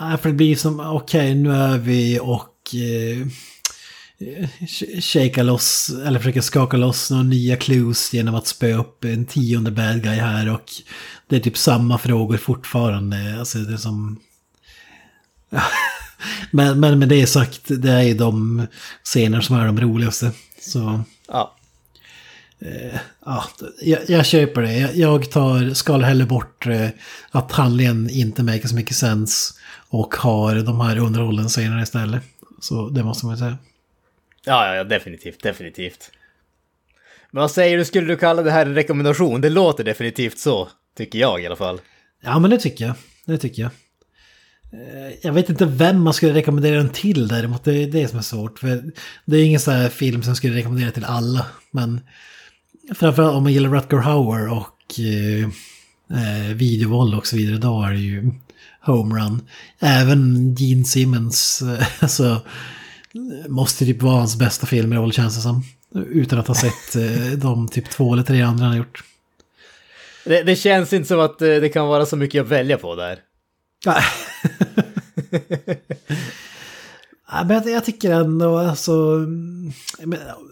Nej, 0.02 0.18
för 0.18 0.30
det 0.30 0.36
blir 0.36 0.56
som, 0.56 0.80
okej 0.80 1.20
okay, 1.20 1.36
nu 1.36 1.52
är 1.52 1.78
vi 1.78 2.20
och 2.22 2.59
eh, 2.74 3.28
shaka 5.02 5.44
loss, 5.44 5.92
eller 6.06 6.20
försöka 6.20 6.42
skaka 6.42 6.78
loss 6.78 7.12
några 7.12 7.24
nya 7.24 7.56
clues 7.56 8.14
genom 8.14 8.36
att 8.36 8.48
spöa 8.48 8.78
upp 8.78 9.04
en 9.04 9.26
tionde 9.26 9.72
bad 9.72 10.04
guy 10.04 10.16
här 10.16 10.50
och 10.50 10.72
det 11.28 11.36
är 11.36 11.40
typ 11.40 11.58
samma 11.58 11.98
frågor 11.98 12.38
fortfarande. 12.38 13.40
Alltså 13.40 13.58
det 13.58 13.74
är 13.74 13.78
som... 13.78 14.20
men, 16.52 16.80
men 16.80 17.00
med 17.00 17.10
det 17.10 17.28
sagt, 17.28 17.62
det 17.68 17.92
är 17.92 18.02
ju 18.02 18.14
de 18.14 18.68
scener 19.04 19.42
som 19.42 19.56
är 19.56 19.66
de 19.66 19.82
roligaste. 19.82 20.32
Så... 20.62 21.04
Ja. 21.28 21.56
Eh, 22.62 23.00
ja, 23.26 23.44
jag, 23.82 24.00
jag, 24.08 24.26
köper 24.26 24.62
det. 24.62 24.78
Jag, 24.78 24.96
jag 24.96 25.32
tar, 25.32 25.74
skal 25.74 26.04
hellre 26.04 26.26
bort 26.26 26.68
eh, 26.68 26.88
att 27.32 27.52
handlingen 27.52 28.10
inte 28.10 28.44
make 28.44 28.68
så 28.68 28.76
mycket 28.76 28.96
sens 28.96 29.60
och 29.90 30.16
har 30.16 30.56
de 30.56 30.82
här 30.82 30.98
underhållen 30.98 31.50
scenerna 31.50 31.82
istället. 31.82 32.24
Så 32.60 32.90
det 32.90 33.04
måste 33.04 33.26
man 33.26 33.38
säga. 33.38 33.58
Ja, 34.46 34.76
ja, 34.76 34.84
definitivt, 34.84 35.44
definitivt. 35.44 36.12
Men 37.32 37.42
vad 37.42 37.52
säger 37.52 37.78
du, 37.78 37.86
skulle 37.86 38.08
du 38.08 38.18
kalla 38.18 38.42
det 38.42 38.52
här 38.52 38.66
en 38.66 38.76
rekommendation? 38.76 39.42
Det 39.42 39.50
låter 39.50 39.84
definitivt 39.84 40.40
så, 40.40 40.70
tycker 40.98 41.20
jag 41.20 41.42
i 41.42 41.46
alla 41.46 41.56
fall. 41.56 41.82
Ja, 42.22 42.40
men 42.40 42.52
det 42.52 42.58
tycker 42.58 42.86
jag. 42.86 42.96
Det 43.26 43.38
tycker 43.38 43.62
jag. 43.62 43.72
Eh, 44.72 45.14
jag 45.22 45.34
vet 45.34 45.50
inte 45.50 45.66
vem 45.66 46.02
man 46.02 46.14
skulle 46.14 46.34
rekommendera 46.34 46.78
den 46.78 46.90
till 46.90 47.28
däremot, 47.28 47.64
det 47.64 47.84
är 47.84 47.88
det 47.88 48.08
som 48.08 48.20
är 48.20 48.24
svårt. 48.24 48.60
För 48.60 48.84
det 49.26 49.38
är 49.38 49.44
ingen 49.44 49.60
sån 49.60 49.74
här 49.74 49.90
film 49.90 50.24
som 50.24 50.36
skulle 50.36 50.56
rekommendera 50.56 50.92
till 50.92 51.06
alla. 51.06 51.46
Men 51.72 52.02
framförallt 52.96 53.36
om 53.36 53.44
man 53.44 53.54
gillar 53.54 53.70
Rutger 53.70 53.98
Hauer 53.98 54.52
och 54.52 55.00
eh, 55.00 55.50
eh, 56.20 56.56
videovåld 56.56 57.16
och 57.16 57.28
så 57.28 57.36
vidare, 57.36 57.58
då 57.58 57.84
är 57.84 57.92
det 57.92 58.00
ju 58.00 58.32
homerun. 58.92 59.42
Även 59.80 60.56
Gene 60.56 60.86
Simmons, 60.86 61.62
eh, 61.62 61.88
alltså 62.00 62.42
måste 63.48 63.86
typ 63.86 64.02
vara 64.02 64.16
hans 64.16 64.36
bästa 64.36 64.66
film 64.66 64.94
i 64.94 64.96
roll 64.96 65.14
känns 65.14 65.36
det 65.36 65.42
som. 65.42 65.64
Utan 65.96 66.40
att 66.40 66.48
ha 66.48 66.56
sett 66.56 66.96
eh, 66.96 67.32
de 67.38 67.68
typ 67.68 67.90
två 67.90 68.14
eller 68.14 68.24
tre 68.24 68.42
andra 68.42 68.64
han 68.64 68.72
har 68.72 68.78
gjort. 68.78 69.04
Det, 70.26 70.44
det, 70.44 70.56
känns 70.56 70.94
inte 70.94 71.08
som 71.08 71.20
att 71.20 71.42
eh, 71.42 71.48
det 71.48 71.70
kan 71.70 71.88
vara 71.88 72.06
så 72.06 72.18
mycket 72.18 72.42
att 72.42 72.48
välja 72.48 72.78
på 72.78 72.96
där. 72.96 73.20
Men 77.32 77.72
jag, 77.72 77.86
tycker 77.86 78.12
ändå, 78.12 78.58
alltså, 78.58 79.26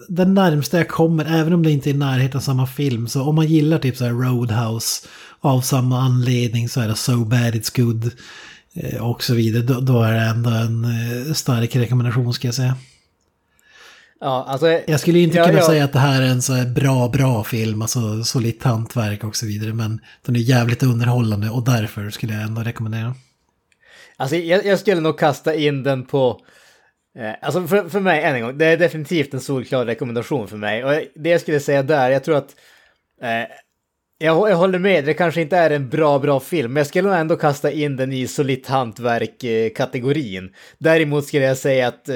den 0.08 0.34
närmsta 0.34 0.78
jag 0.78 0.88
kommer, 0.88 1.26
även 1.40 1.54
om 1.54 1.64
det 1.64 1.72
inte 1.72 1.90
är 1.90 1.94
i 1.94 1.98
närheten 1.98 2.38
av 2.38 2.42
samma 2.42 2.68
film, 2.68 3.08
så 3.08 3.24
om 3.24 3.36
man 3.36 3.48
gillar 3.48 3.80
typ 3.80 3.98
så 3.98 4.06
här 4.06 4.12
Roadhouse 4.12 5.08
av 5.40 5.62
samma 5.62 6.00
anledning 6.00 6.70
så 6.70 6.82
är 6.82 6.88
det 6.88 6.96
So 6.96 7.26
Bad 7.26 7.56
It's 7.56 7.82
Good. 7.82 8.12
Eh, 8.74 9.10
och 9.10 9.24
så 9.24 9.34
vidare, 9.34 9.64
då, 9.64 9.80
då, 9.80 10.04
är 10.04 10.14
det 10.14 10.20
ändå 10.20 10.50
en 10.50 10.86
eh, 10.86 11.34
stark 11.34 11.76
rekommendation 11.76 12.34
ska 12.34 12.48
jag 12.48 12.56
säga. 12.56 12.76
Ja, 14.20 14.46
alltså, 14.48 14.68
jag 14.88 15.00
skulle 15.00 15.20
inte 15.20 15.38
kunna 15.38 15.60
ja, 15.60 15.66
säga 15.66 15.84
att 15.84 15.94
det 15.94 16.00
här 16.00 16.22
är 16.22 16.28
en 16.28 16.42
så 16.42 16.66
bra, 16.76 17.10
bra 17.10 17.44
film, 17.44 17.82
alltså 17.82 18.24
solitt 18.24 18.64
hantverk 18.64 19.24
och 19.24 19.36
så 19.36 19.46
vidare, 19.46 19.74
men 19.74 20.02
den 20.26 20.36
är 20.36 20.40
jävligt 20.40 20.84
underhållande 20.84 21.50
och 21.50 21.64
därför 21.64 22.10
skulle 22.10 22.34
jag 22.34 22.44
ändå 22.44 22.62
rekommendera 22.62 23.16
Alltså 24.18 24.36
jag, 24.36 24.66
jag 24.66 24.80
skulle 24.80 25.02
nog 25.02 25.20
kasta 25.20 25.56
in 25.56 25.84
den 25.84 26.06
på 26.06 26.42
alltså 27.42 27.68
för, 27.68 27.90
för 27.90 28.00
mig, 28.00 28.24
än 28.24 28.36
en 28.36 28.42
gång, 28.42 28.58
det 28.58 28.66
är 28.66 28.78
definitivt 28.78 29.34
en 29.34 29.42
solklar 29.42 29.86
rekommendation 29.86 30.48
för 30.48 30.58
mig. 30.58 30.84
Och 30.84 30.92
det 31.16 31.30
jag 31.30 31.42
skulle 31.42 31.60
säga 31.60 31.84
där, 31.84 32.10
jag 32.10 32.24
tror 32.24 32.38
att... 32.38 32.56
Eh, 33.22 33.56
jag, 34.20 34.50
jag 34.50 34.56
håller 34.56 34.80
med, 34.80 35.06
det 35.06 35.14
kanske 35.14 35.42
inte 35.42 35.58
är 35.58 35.70
en 35.70 35.90
bra, 35.90 36.20
bra 36.20 36.40
film, 36.40 36.74
men 36.74 36.80
jag 36.80 36.88
skulle 36.88 37.10
nog 37.10 37.18
ändå 37.18 37.36
kasta 37.36 37.72
in 37.72 37.96
den 37.96 38.14
i 38.14 38.28
solitt 38.28 38.68
hantverk-kategorin. 38.68 40.54
Däremot 40.78 41.26
skulle 41.26 41.46
jag 41.46 41.58
säga 41.58 41.88
att 41.88 42.10
eh, 42.10 42.16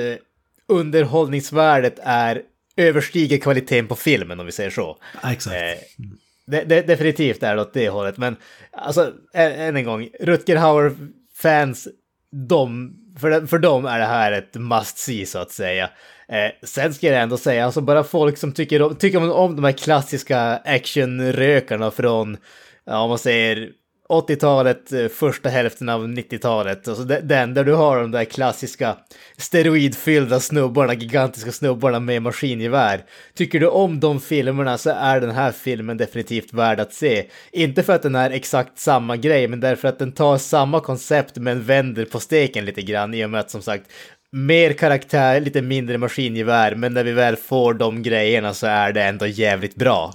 underhållningsvärdet 0.67 1.99
är 2.03 2.41
överstiger 2.77 3.37
kvaliteten 3.37 3.87
på 3.87 3.95
filmen, 3.95 4.39
om 4.39 4.45
vi 4.45 4.51
säger 4.51 4.69
så. 4.69 4.97
Exakt. 5.31 5.55
Eh, 5.55 6.05
det, 6.47 6.63
det, 6.63 6.81
definitivt 6.81 7.43
är 7.43 7.55
det 7.55 7.61
åt 7.61 7.73
det 7.73 7.89
hållet, 7.89 8.17
men 8.17 8.35
alltså 8.71 9.13
än 9.33 9.75
en 9.75 9.85
gång, 9.85 10.09
Rutger 10.19 10.55
Hauer-fans, 10.55 11.87
de, 12.31 12.95
för, 13.21 13.47
för 13.47 13.59
dem 13.59 13.85
är 13.85 13.99
det 13.99 14.05
här 14.05 14.31
ett 14.31 14.55
must 14.55 14.97
see 14.97 15.25
så 15.25 15.39
att 15.39 15.51
säga. 15.51 15.89
Eh, 16.27 16.51
sen 16.63 16.93
ska 16.93 17.07
jag 17.07 17.21
ändå 17.21 17.37
säga, 17.37 17.65
alltså 17.65 17.81
bara 17.81 18.03
folk 18.03 18.37
som 18.37 18.51
tycker 18.51 18.81
om, 18.81 18.95
tycker 18.95 19.17
om, 19.17 19.31
om 19.31 19.55
de 19.55 19.63
här 19.63 19.71
klassiska 19.71 20.39
actionrökarna 20.65 21.91
från, 21.91 22.37
ja, 22.85 22.99
om 23.01 23.09
man 23.09 23.19
säger 23.19 23.69
80-talet, 24.11 24.93
eh, 24.93 25.07
första 25.07 25.49
hälften 25.49 25.89
av 25.89 26.07
90-talet. 26.07 26.87
Alltså 26.87 27.03
den 27.03 27.53
där 27.53 27.63
du 27.63 27.73
har 27.73 28.01
de 28.01 28.11
där 28.11 28.25
klassiska 28.25 28.95
steroidfyllda 29.37 30.39
snubbarna, 30.39 30.93
gigantiska 30.93 31.51
snubbarna 31.51 31.99
med 31.99 32.21
maskingevär. 32.21 33.01
Tycker 33.33 33.59
du 33.59 33.67
om 33.67 33.99
de 33.99 34.21
filmerna 34.21 34.77
så 34.77 34.89
är 34.89 35.21
den 35.21 35.31
här 35.31 35.51
filmen 35.51 35.97
definitivt 35.97 36.53
värd 36.53 36.79
att 36.79 36.93
se. 36.93 37.25
Inte 37.51 37.83
för 37.83 37.93
att 37.93 38.01
den 38.01 38.15
är 38.15 38.31
exakt 38.31 38.79
samma 38.79 39.17
grej, 39.17 39.47
men 39.47 39.59
därför 39.59 39.87
att 39.87 39.99
den 39.99 40.11
tar 40.11 40.37
samma 40.37 40.79
koncept 40.79 41.37
men 41.37 41.63
vänder 41.63 42.05
på 42.05 42.19
steken 42.19 42.65
lite 42.65 42.81
grann 42.81 43.13
i 43.13 43.25
och 43.25 43.29
med 43.29 43.39
att 43.39 43.51
som 43.51 43.61
sagt 43.61 43.85
mer 44.31 44.73
karaktär, 44.73 45.39
lite 45.39 45.61
mindre 45.61 45.97
maskingevär, 45.97 46.75
men 46.75 46.93
när 46.93 47.03
vi 47.03 47.11
väl 47.11 47.35
får 47.35 47.73
de 47.73 48.03
grejerna 48.03 48.53
så 48.53 48.67
är 48.67 48.93
det 48.93 49.03
ändå 49.03 49.27
jävligt 49.27 49.75
bra. 49.75 50.13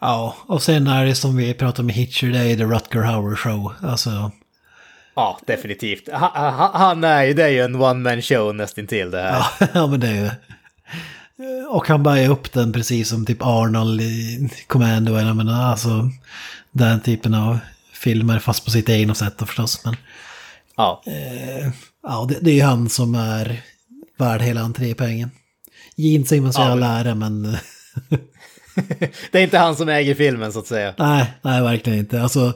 Ja, 0.00 0.36
och 0.46 0.62
sen 0.62 0.86
är 0.86 1.06
det 1.06 1.14
som 1.14 1.36
vi 1.36 1.54
pratade 1.54 1.92
i 1.92 1.96
Hitcher, 1.96 2.26
det 2.26 2.38
är 2.38 2.56
The 2.56 2.64
Rutger 2.64 3.02
Hauer 3.02 3.36
Show. 3.36 3.72
Alltså... 3.82 4.30
Ja, 5.14 5.38
definitivt. 5.46 6.08
Han, 6.12 6.70
han 6.74 7.04
är 7.04 7.24
ju, 7.24 7.34
det 7.34 7.44
är 7.44 7.48
ju 7.48 7.60
en 7.60 7.82
one-man 7.82 8.22
show 8.22 8.54
nästintill 8.54 9.10
det 9.10 9.22
här. 9.22 9.46
Ja, 9.74 9.86
men 9.86 10.00
det 10.00 10.08
är 10.08 10.14
ju... 10.14 10.30
Och 11.68 11.88
han 11.88 12.02
bär 12.02 12.30
upp 12.30 12.52
den 12.52 12.72
precis 12.72 13.08
som 13.08 13.26
typ 13.26 13.42
Arnold 13.42 14.00
i 14.00 14.48
Commando, 14.66 15.16
eller 15.16 15.34
men 15.34 15.48
alltså 15.48 16.10
den 16.70 17.00
typen 17.00 17.34
av 17.34 17.58
filmer, 17.92 18.38
fast 18.38 18.64
på 18.64 18.70
sitt 18.70 18.88
egna 18.88 19.14
sätt 19.14 19.38
då 19.38 19.46
förstås. 19.46 19.84
Men, 19.84 19.96
ja. 20.76 21.02
Eh, 21.06 21.72
ja, 22.02 22.26
det, 22.28 22.38
det 22.40 22.50
är 22.50 22.54
ju 22.54 22.62
han 22.62 22.88
som 22.88 23.14
är 23.14 23.62
värd 24.18 24.40
hela 24.40 24.60
entrépengen. 24.60 25.30
Gene 25.96 26.24
Simmons 26.24 26.58
är 26.58 26.62
ja, 26.62 26.70
all 26.70 26.82
ära, 26.82 27.14
men... 27.14 27.56
det 29.30 29.38
är 29.38 29.42
inte 29.42 29.58
han 29.58 29.76
som 29.76 29.88
äger 29.88 30.14
filmen 30.14 30.52
så 30.52 30.58
att 30.58 30.66
säga. 30.66 30.94
Nej, 30.98 31.34
nej 31.42 31.62
verkligen 31.62 31.98
inte. 31.98 32.22
Alltså, 32.22 32.52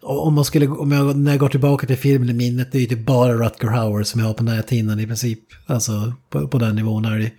om, 0.00 0.34
man 0.34 0.44
skulle, 0.44 0.68
om 0.68 0.92
jag, 0.92 1.16
när 1.16 1.30
jag 1.30 1.40
går 1.40 1.48
tillbaka 1.48 1.86
till 1.86 1.96
filmen 1.96 2.30
i 2.30 2.32
minnet, 2.32 2.72
det 2.72 2.78
är 2.78 2.80
ju 2.80 2.86
typ 2.86 3.06
bara 3.06 3.32
Rutger 3.32 3.68
Hauer 3.68 4.02
som 4.02 4.20
jag 4.20 4.26
har 4.26 4.34
på 4.34 4.42
näthinnan 4.42 5.00
i 5.00 5.06
princip. 5.06 5.40
Alltså 5.66 6.12
på, 6.30 6.48
på 6.48 6.58
den 6.58 6.76
nivån 6.76 7.04
är 7.04 7.18
det. 7.18 7.30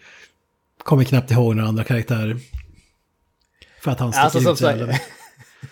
Kommer 0.83 1.03
knappt 1.03 1.31
ihåg 1.31 1.55
några 1.55 1.69
andra 1.69 1.83
karaktärer. 1.83 2.37
För 3.81 3.91
att 3.91 3.99
han 3.99 4.13
sticker 4.13 4.25
alltså, 4.25 4.51
ut 4.51 4.57
sig. 4.57 4.99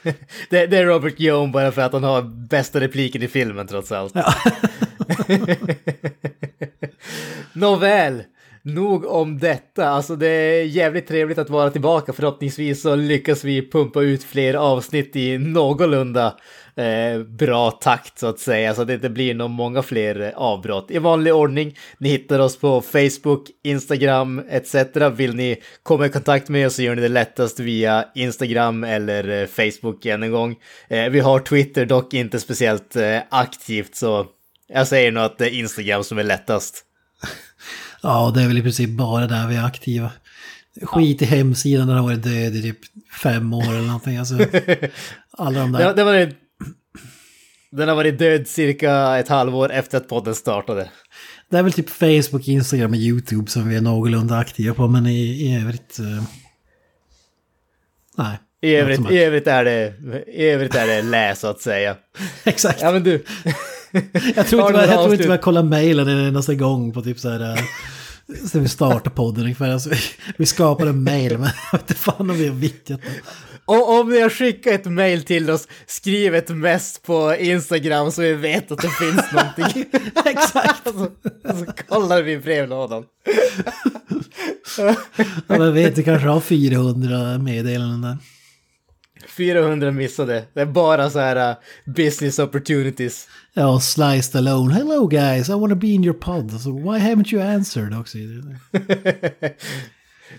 det, 0.49 0.67
det, 0.67 0.77
är 0.77 0.85
Robert 0.85 1.19
Young 1.19 1.51
bara 1.51 1.71
för 1.71 1.81
att 1.81 1.93
han 1.93 2.03
har 2.03 2.21
bästa 2.21 2.79
repliken 2.79 3.23
i 3.23 3.27
filmen 3.27 3.67
trots 3.67 3.91
allt. 3.91 4.15
Ja. 4.15 4.33
Nåväl, 7.53 8.23
nog 8.65 9.05
om 9.05 9.39
detta. 9.39 9.89
Alltså 9.89 10.15
det 10.15 10.27
är 10.27 10.63
jävligt 10.63 11.07
trevligt 11.07 11.37
att 11.37 11.49
vara 11.49 11.69
tillbaka. 11.69 12.13
Förhoppningsvis 12.13 12.81
så 12.81 12.95
lyckas 12.95 13.43
vi 13.43 13.69
pumpa 13.69 14.01
ut 14.01 14.23
fler 14.23 14.53
avsnitt 14.53 15.15
i 15.15 15.37
någorlunda 15.37 16.35
eh, 16.75 17.23
bra 17.23 17.71
takt 17.71 18.19
så 18.19 18.27
att 18.27 18.39
säga. 18.39 18.73
Så 18.73 18.81
att 18.81 18.87
det 18.87 18.93
inte 18.93 19.09
blir 19.09 19.33
nog 19.33 19.49
många 19.49 19.81
fler 19.81 20.21
eh, 20.21 20.29
avbrott. 20.35 20.91
I 20.91 20.97
vanlig 20.97 21.33
ordning, 21.33 21.77
ni 21.97 22.09
hittar 22.09 22.39
oss 22.39 22.59
på 22.59 22.81
Facebook, 22.81 23.47
Instagram 23.63 24.41
etc. 24.49 24.75
Vill 25.15 25.35
ni 25.35 25.61
komma 25.83 26.05
i 26.05 26.09
kontakt 26.09 26.49
med 26.49 26.67
oss 26.67 26.75
så 26.75 26.81
gör 26.81 26.95
ni 26.95 27.01
det 27.01 27.09
lättast 27.09 27.59
via 27.59 28.05
Instagram 28.15 28.83
eller 28.83 29.41
eh, 29.41 29.47
Facebook 29.47 30.05
än 30.05 30.23
en 30.23 30.31
gång. 30.31 30.55
Eh, 30.87 31.09
vi 31.09 31.19
har 31.19 31.39
Twitter, 31.39 31.85
dock 31.85 32.13
inte 32.13 32.39
speciellt 32.39 32.95
eh, 32.95 33.19
aktivt 33.29 33.95
så 33.95 34.25
jag 34.67 34.87
säger 34.87 35.11
nog 35.11 35.23
att 35.23 35.37
det 35.37 35.45
är 35.45 35.59
Instagram 35.59 36.03
som 36.03 36.17
är 36.17 36.23
lättast. 36.23 36.83
Ja, 38.05 38.31
det 38.35 38.41
är 38.41 38.47
väl 38.47 38.57
i 38.57 38.61
princip 38.61 38.89
bara 38.89 39.27
där 39.27 39.47
vi 39.47 39.55
är 39.55 39.65
aktiva. 39.65 40.11
Skit 40.81 41.21
i 41.21 41.25
hemsidan, 41.25 41.87
den 41.87 41.97
har 41.97 42.03
varit 42.03 42.23
död 42.23 42.55
i 42.55 42.61
typ 42.61 42.77
fem 43.23 43.53
år 43.53 43.69
eller 43.69 43.81
någonting. 43.81 44.17
Alltså, 44.17 44.35
alla 45.31 45.59
de 45.59 45.71
där. 45.71 45.87
Det, 45.87 45.93
det 45.93 46.03
var 46.03 46.13
det, 46.13 46.33
den 47.71 47.89
har 47.89 47.95
varit 47.95 48.19
död 48.19 48.47
cirka 48.47 49.17
ett 49.17 49.27
halvår 49.27 49.71
efter 49.71 49.97
att 49.97 50.07
podden 50.07 50.35
startade. 50.35 50.89
Det 51.49 51.57
är 51.57 51.63
väl 51.63 51.73
typ 51.73 51.89
Facebook, 51.89 52.47
Instagram 52.47 52.91
och 52.91 52.97
YouTube 52.97 53.51
som 53.51 53.69
vi 53.69 53.75
är 53.75 53.81
någorlunda 53.81 54.37
aktiva 54.37 54.73
på, 54.73 54.87
men 54.87 55.07
i, 55.07 55.19
i 55.19 55.61
övrigt... 55.61 55.99
Uh, 55.99 56.23
nej. 58.17 58.39
I 58.61 58.75
övrigt, 58.75 59.11
I 59.11 59.17
övrigt 59.17 59.47
är 59.47 59.65
det, 59.65 59.93
i 60.27 60.49
övrigt 60.49 60.75
är 60.75 60.87
det 60.87 61.01
läs 61.01 61.39
så 61.39 61.47
att 61.47 61.61
säga. 61.61 61.95
Exakt. 62.43 62.81
Ja 62.81 62.91
men 62.91 63.03
du. 63.03 63.23
Jag 64.35 64.47
tror 64.47 64.67
inte, 64.67 64.81
jag, 64.81 64.89
jag 64.89 65.03
tror 65.03 65.13
inte 65.13 65.27
jag 65.27 65.41
kollar 65.41 65.63
mejlen 65.63 66.07
en 66.07 66.27
endaste 66.27 66.55
gång 66.55 66.93
på 66.93 67.01
typ 67.01 67.19
så 67.19 67.29
här... 67.29 67.51
Uh, 67.51 67.59
Sen 68.51 68.61
vi 68.61 68.69
startade 68.69 69.09
podden 69.09 69.43
ungefär. 69.43 69.69
Alltså, 69.69 69.89
vi, 69.89 69.97
vi 70.37 70.45
skapade 70.45 70.89
en 70.89 71.03
mail, 71.03 71.37
men 71.37 71.49
jag 71.71 71.79
vet 71.79 71.89
inte 71.89 72.01
fan 72.01 72.29
om 72.29 72.37
vi 72.37 72.47
har 72.47 72.55
vittjat 72.55 72.99
och 73.65 73.99
om 73.99 74.09
ni 74.09 74.21
har 74.21 74.29
skickat 74.29 74.73
ett 74.73 74.85
mail 74.85 75.23
till 75.23 75.49
oss, 75.49 75.67
skriv 75.85 76.35
ett 76.35 76.49
mest 76.49 77.03
på 77.03 77.35
Instagram 77.35 78.11
så 78.11 78.21
vi 78.21 78.33
vet 78.33 78.71
att 78.71 78.81
det 78.81 78.89
finns 78.89 79.31
någonting. 79.31 79.85
Exakt. 80.25 80.83
så, 80.83 81.07
så 81.43 81.65
kollar 81.87 82.21
vi 82.21 82.31
i 82.31 82.37
brevlådan. 82.37 83.05
ja, 84.77 84.95
men 85.47 85.73
vet, 85.73 85.95
du 85.95 86.03
kanske 86.03 86.27
har 86.27 86.39
400 86.39 87.37
meddelanden 87.37 88.01
där. 88.01 88.17
400 89.27 89.91
missade. 89.91 90.43
Det 90.53 90.61
är 90.61 90.65
bara 90.65 91.09
så 91.09 91.19
här 91.19 91.49
uh, 91.49 91.57
business 91.85 92.39
opportunities. 92.39 93.27
Ja, 93.57 93.79
sliced 93.79 94.35
alone. 94.35 94.73
Hello 94.73 95.07
guys, 95.07 95.49
I 95.49 95.53
want 95.53 95.69
to 95.69 95.75
be 95.75 95.87
in 95.87 96.03
your 96.03 96.13
pod. 96.13 96.51
So 96.61 96.71
why 96.71 96.99
haven't 96.99 97.33
you 97.33 97.41
answered 97.41 97.93
också? 97.93 98.17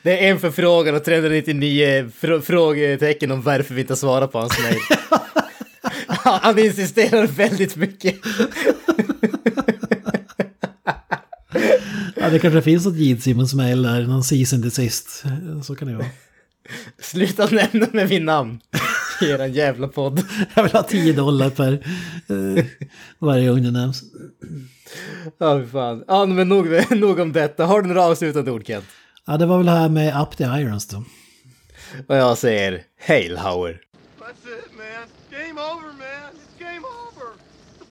Det 0.03 0.25
är 0.25 0.31
en 0.31 0.41
förfrågan 0.41 0.95
och 0.95 1.05
399 1.05 2.11
fr 2.15 2.41
frågetecken 2.41 3.31
om 3.31 3.43
varför 3.43 3.75
vi 3.75 3.81
inte 3.81 3.97
svarar 3.97 4.27
på 4.27 4.39
hans 4.39 4.59
mejl. 4.63 4.79
Han 6.43 6.59
insisterar 6.59 7.27
väldigt 7.27 7.77
mycket. 7.77 8.15
ja, 12.17 12.31
det 12.31 12.39
kanske 12.39 12.63
finns 12.63 12.87
något 12.87 12.97
Gene 12.97 13.21
Simmons 13.21 13.55
mejl 13.55 13.83
där, 13.83 14.03
någon 14.03 14.25
season 14.25 14.63
till 14.63 14.73
sist. 14.73 15.25
Så 15.65 15.75
kan 15.75 15.89
det 15.89 15.95
vara. 15.95 16.07
Sluta 16.99 17.47
nämna 17.47 17.87
med 17.93 18.09
min 18.09 18.25
namn 18.25 18.61
i 19.23 19.31
eran 19.31 19.53
jävla 19.53 19.89
podd. 19.89 20.25
Jag 20.55 20.63
vill 20.63 20.73
ha 20.73 20.83
10 20.83 21.13
dollar 21.13 21.51
per 21.51 21.73
uh, 22.31 22.65
varje 23.19 23.49
gång 23.49 23.63
det 23.63 23.71
nämns. 23.71 24.03
Ja, 25.39 25.61
fy 25.61 25.67
fan. 25.67 26.05
Ja, 26.09 26.27
men 26.27 26.49
nog, 26.49 26.67
nog 26.91 27.19
om 27.19 27.33
detta. 27.33 27.65
Har 27.65 27.83
du 27.83 27.89
några 27.89 28.03
avslutande 28.03 28.51
ord, 28.51 28.67
Kent? 28.67 28.85
Ja, 29.27 29.37
det 29.37 29.47
var 29.47 29.59
väl 29.59 29.69
här 29.69 29.89
med 29.89 30.23
Up 30.23 30.37
the 30.37 30.45
Irons 30.45 30.87
då. 30.87 31.05
Och 32.07 32.17
jag 32.17 32.39
säger 32.39 32.83
Hail 33.07 33.37
Hauer. 33.37 33.81
That's 34.21 34.31
it 34.31 34.71
man. 34.77 35.09
Game 35.31 35.61
over 35.61 35.87
man. 35.87 36.16